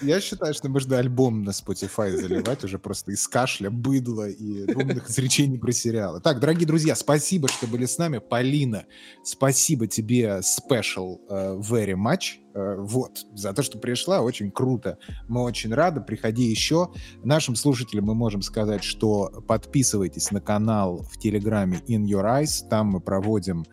Я 0.00 0.20
считаю, 0.20 0.54
что 0.54 0.68
можно 0.68 0.98
альбом 0.98 1.42
на 1.42 1.50
Spotify 1.50 2.16
заливать 2.16 2.62
уже 2.62 2.78
просто 2.78 3.10
из 3.12 3.26
кашля, 3.26 3.68
быдла 3.68 4.28
и 4.28 4.72
умных 4.72 5.10
изречений 5.10 5.58
про 5.58 5.72
сериалы. 5.72 6.20
Так, 6.20 6.38
дорогие 6.38 6.66
друзья, 6.66 6.94
спасибо, 6.94 7.48
что 7.48 7.66
были 7.66 7.86
с 7.86 7.98
нами. 7.98 8.18
Полина, 8.18 8.86
спасибо 9.24 9.88
тебе 9.88 10.40
special 10.40 11.18
uh, 11.28 11.60
very 11.60 11.94
much. 11.94 12.38
Э, 12.58 12.76
вот, 12.78 13.26
за 13.34 13.52
то, 13.52 13.62
что 13.62 13.78
пришла, 13.78 14.20
очень 14.20 14.50
круто. 14.50 14.98
Мы 15.28 15.42
очень 15.42 15.72
рады, 15.72 16.00
приходи 16.00 16.44
еще. 16.44 16.90
Нашим 17.22 17.54
слушателям 17.54 18.06
мы 18.06 18.14
можем 18.14 18.42
сказать, 18.42 18.82
что 18.82 19.30
подписывайтесь 19.46 20.30
на 20.32 20.40
канал 20.40 21.06
в 21.10 21.18
Телеграме 21.18 21.78
In 21.86 22.04
Your 22.04 22.24
Eyes, 22.24 22.68
там 22.68 22.88
мы 22.88 23.00
проводим 23.00 23.64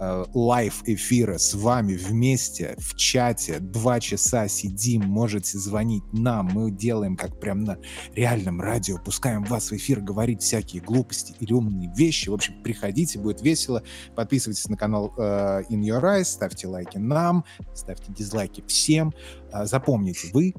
Э, 0.00 0.24
лайв-эфира 0.34 1.38
с 1.38 1.54
вами 1.54 1.94
вместе 1.94 2.74
в 2.78 2.94
чате. 2.96 3.58
Два 3.60 4.00
часа 4.00 4.48
сидим, 4.48 5.02
можете 5.02 5.58
звонить 5.58 6.04
нам. 6.12 6.46
Мы 6.52 6.70
делаем 6.70 7.16
как 7.16 7.38
прям 7.40 7.64
на 7.64 7.78
реальном 8.14 8.60
радио. 8.60 8.98
Пускаем 8.98 9.44
вас 9.44 9.70
в 9.70 9.76
эфир 9.76 10.00
говорить 10.00 10.42
всякие 10.42 10.82
глупости 10.82 11.34
или 11.40 11.52
умные 11.52 11.92
вещи. 11.94 12.28
В 12.28 12.34
общем, 12.34 12.62
приходите, 12.62 13.18
будет 13.18 13.42
весело. 13.42 13.82
Подписывайтесь 14.14 14.68
на 14.68 14.76
канал 14.76 15.14
э, 15.16 15.62
In 15.70 15.80
Your 15.80 16.02
Eyes, 16.02 16.24
ставьте 16.24 16.66
лайки 16.66 16.98
нам, 16.98 17.44
ставьте 17.74 18.12
дизлайки 18.12 18.64
всем. 18.66 19.14
Э, 19.52 19.64
запомните, 19.66 20.28
вы 20.32 20.54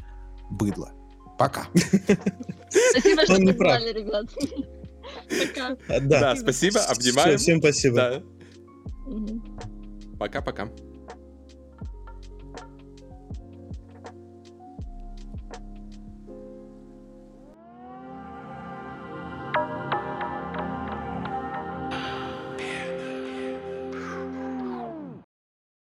быдло. 0.49 0.91
Пока. 1.38 1.68
Спасибо, 1.73 3.23
что 3.23 3.35
позвали, 3.35 3.93
ребят. 3.93 4.26
Пока. 5.30 5.99
Да, 5.99 6.35
спасибо, 6.35 6.80
обнимаем. 6.81 7.38
Всем 7.38 7.60
спасибо. 7.60 8.23
Пока-пока. 10.19 10.69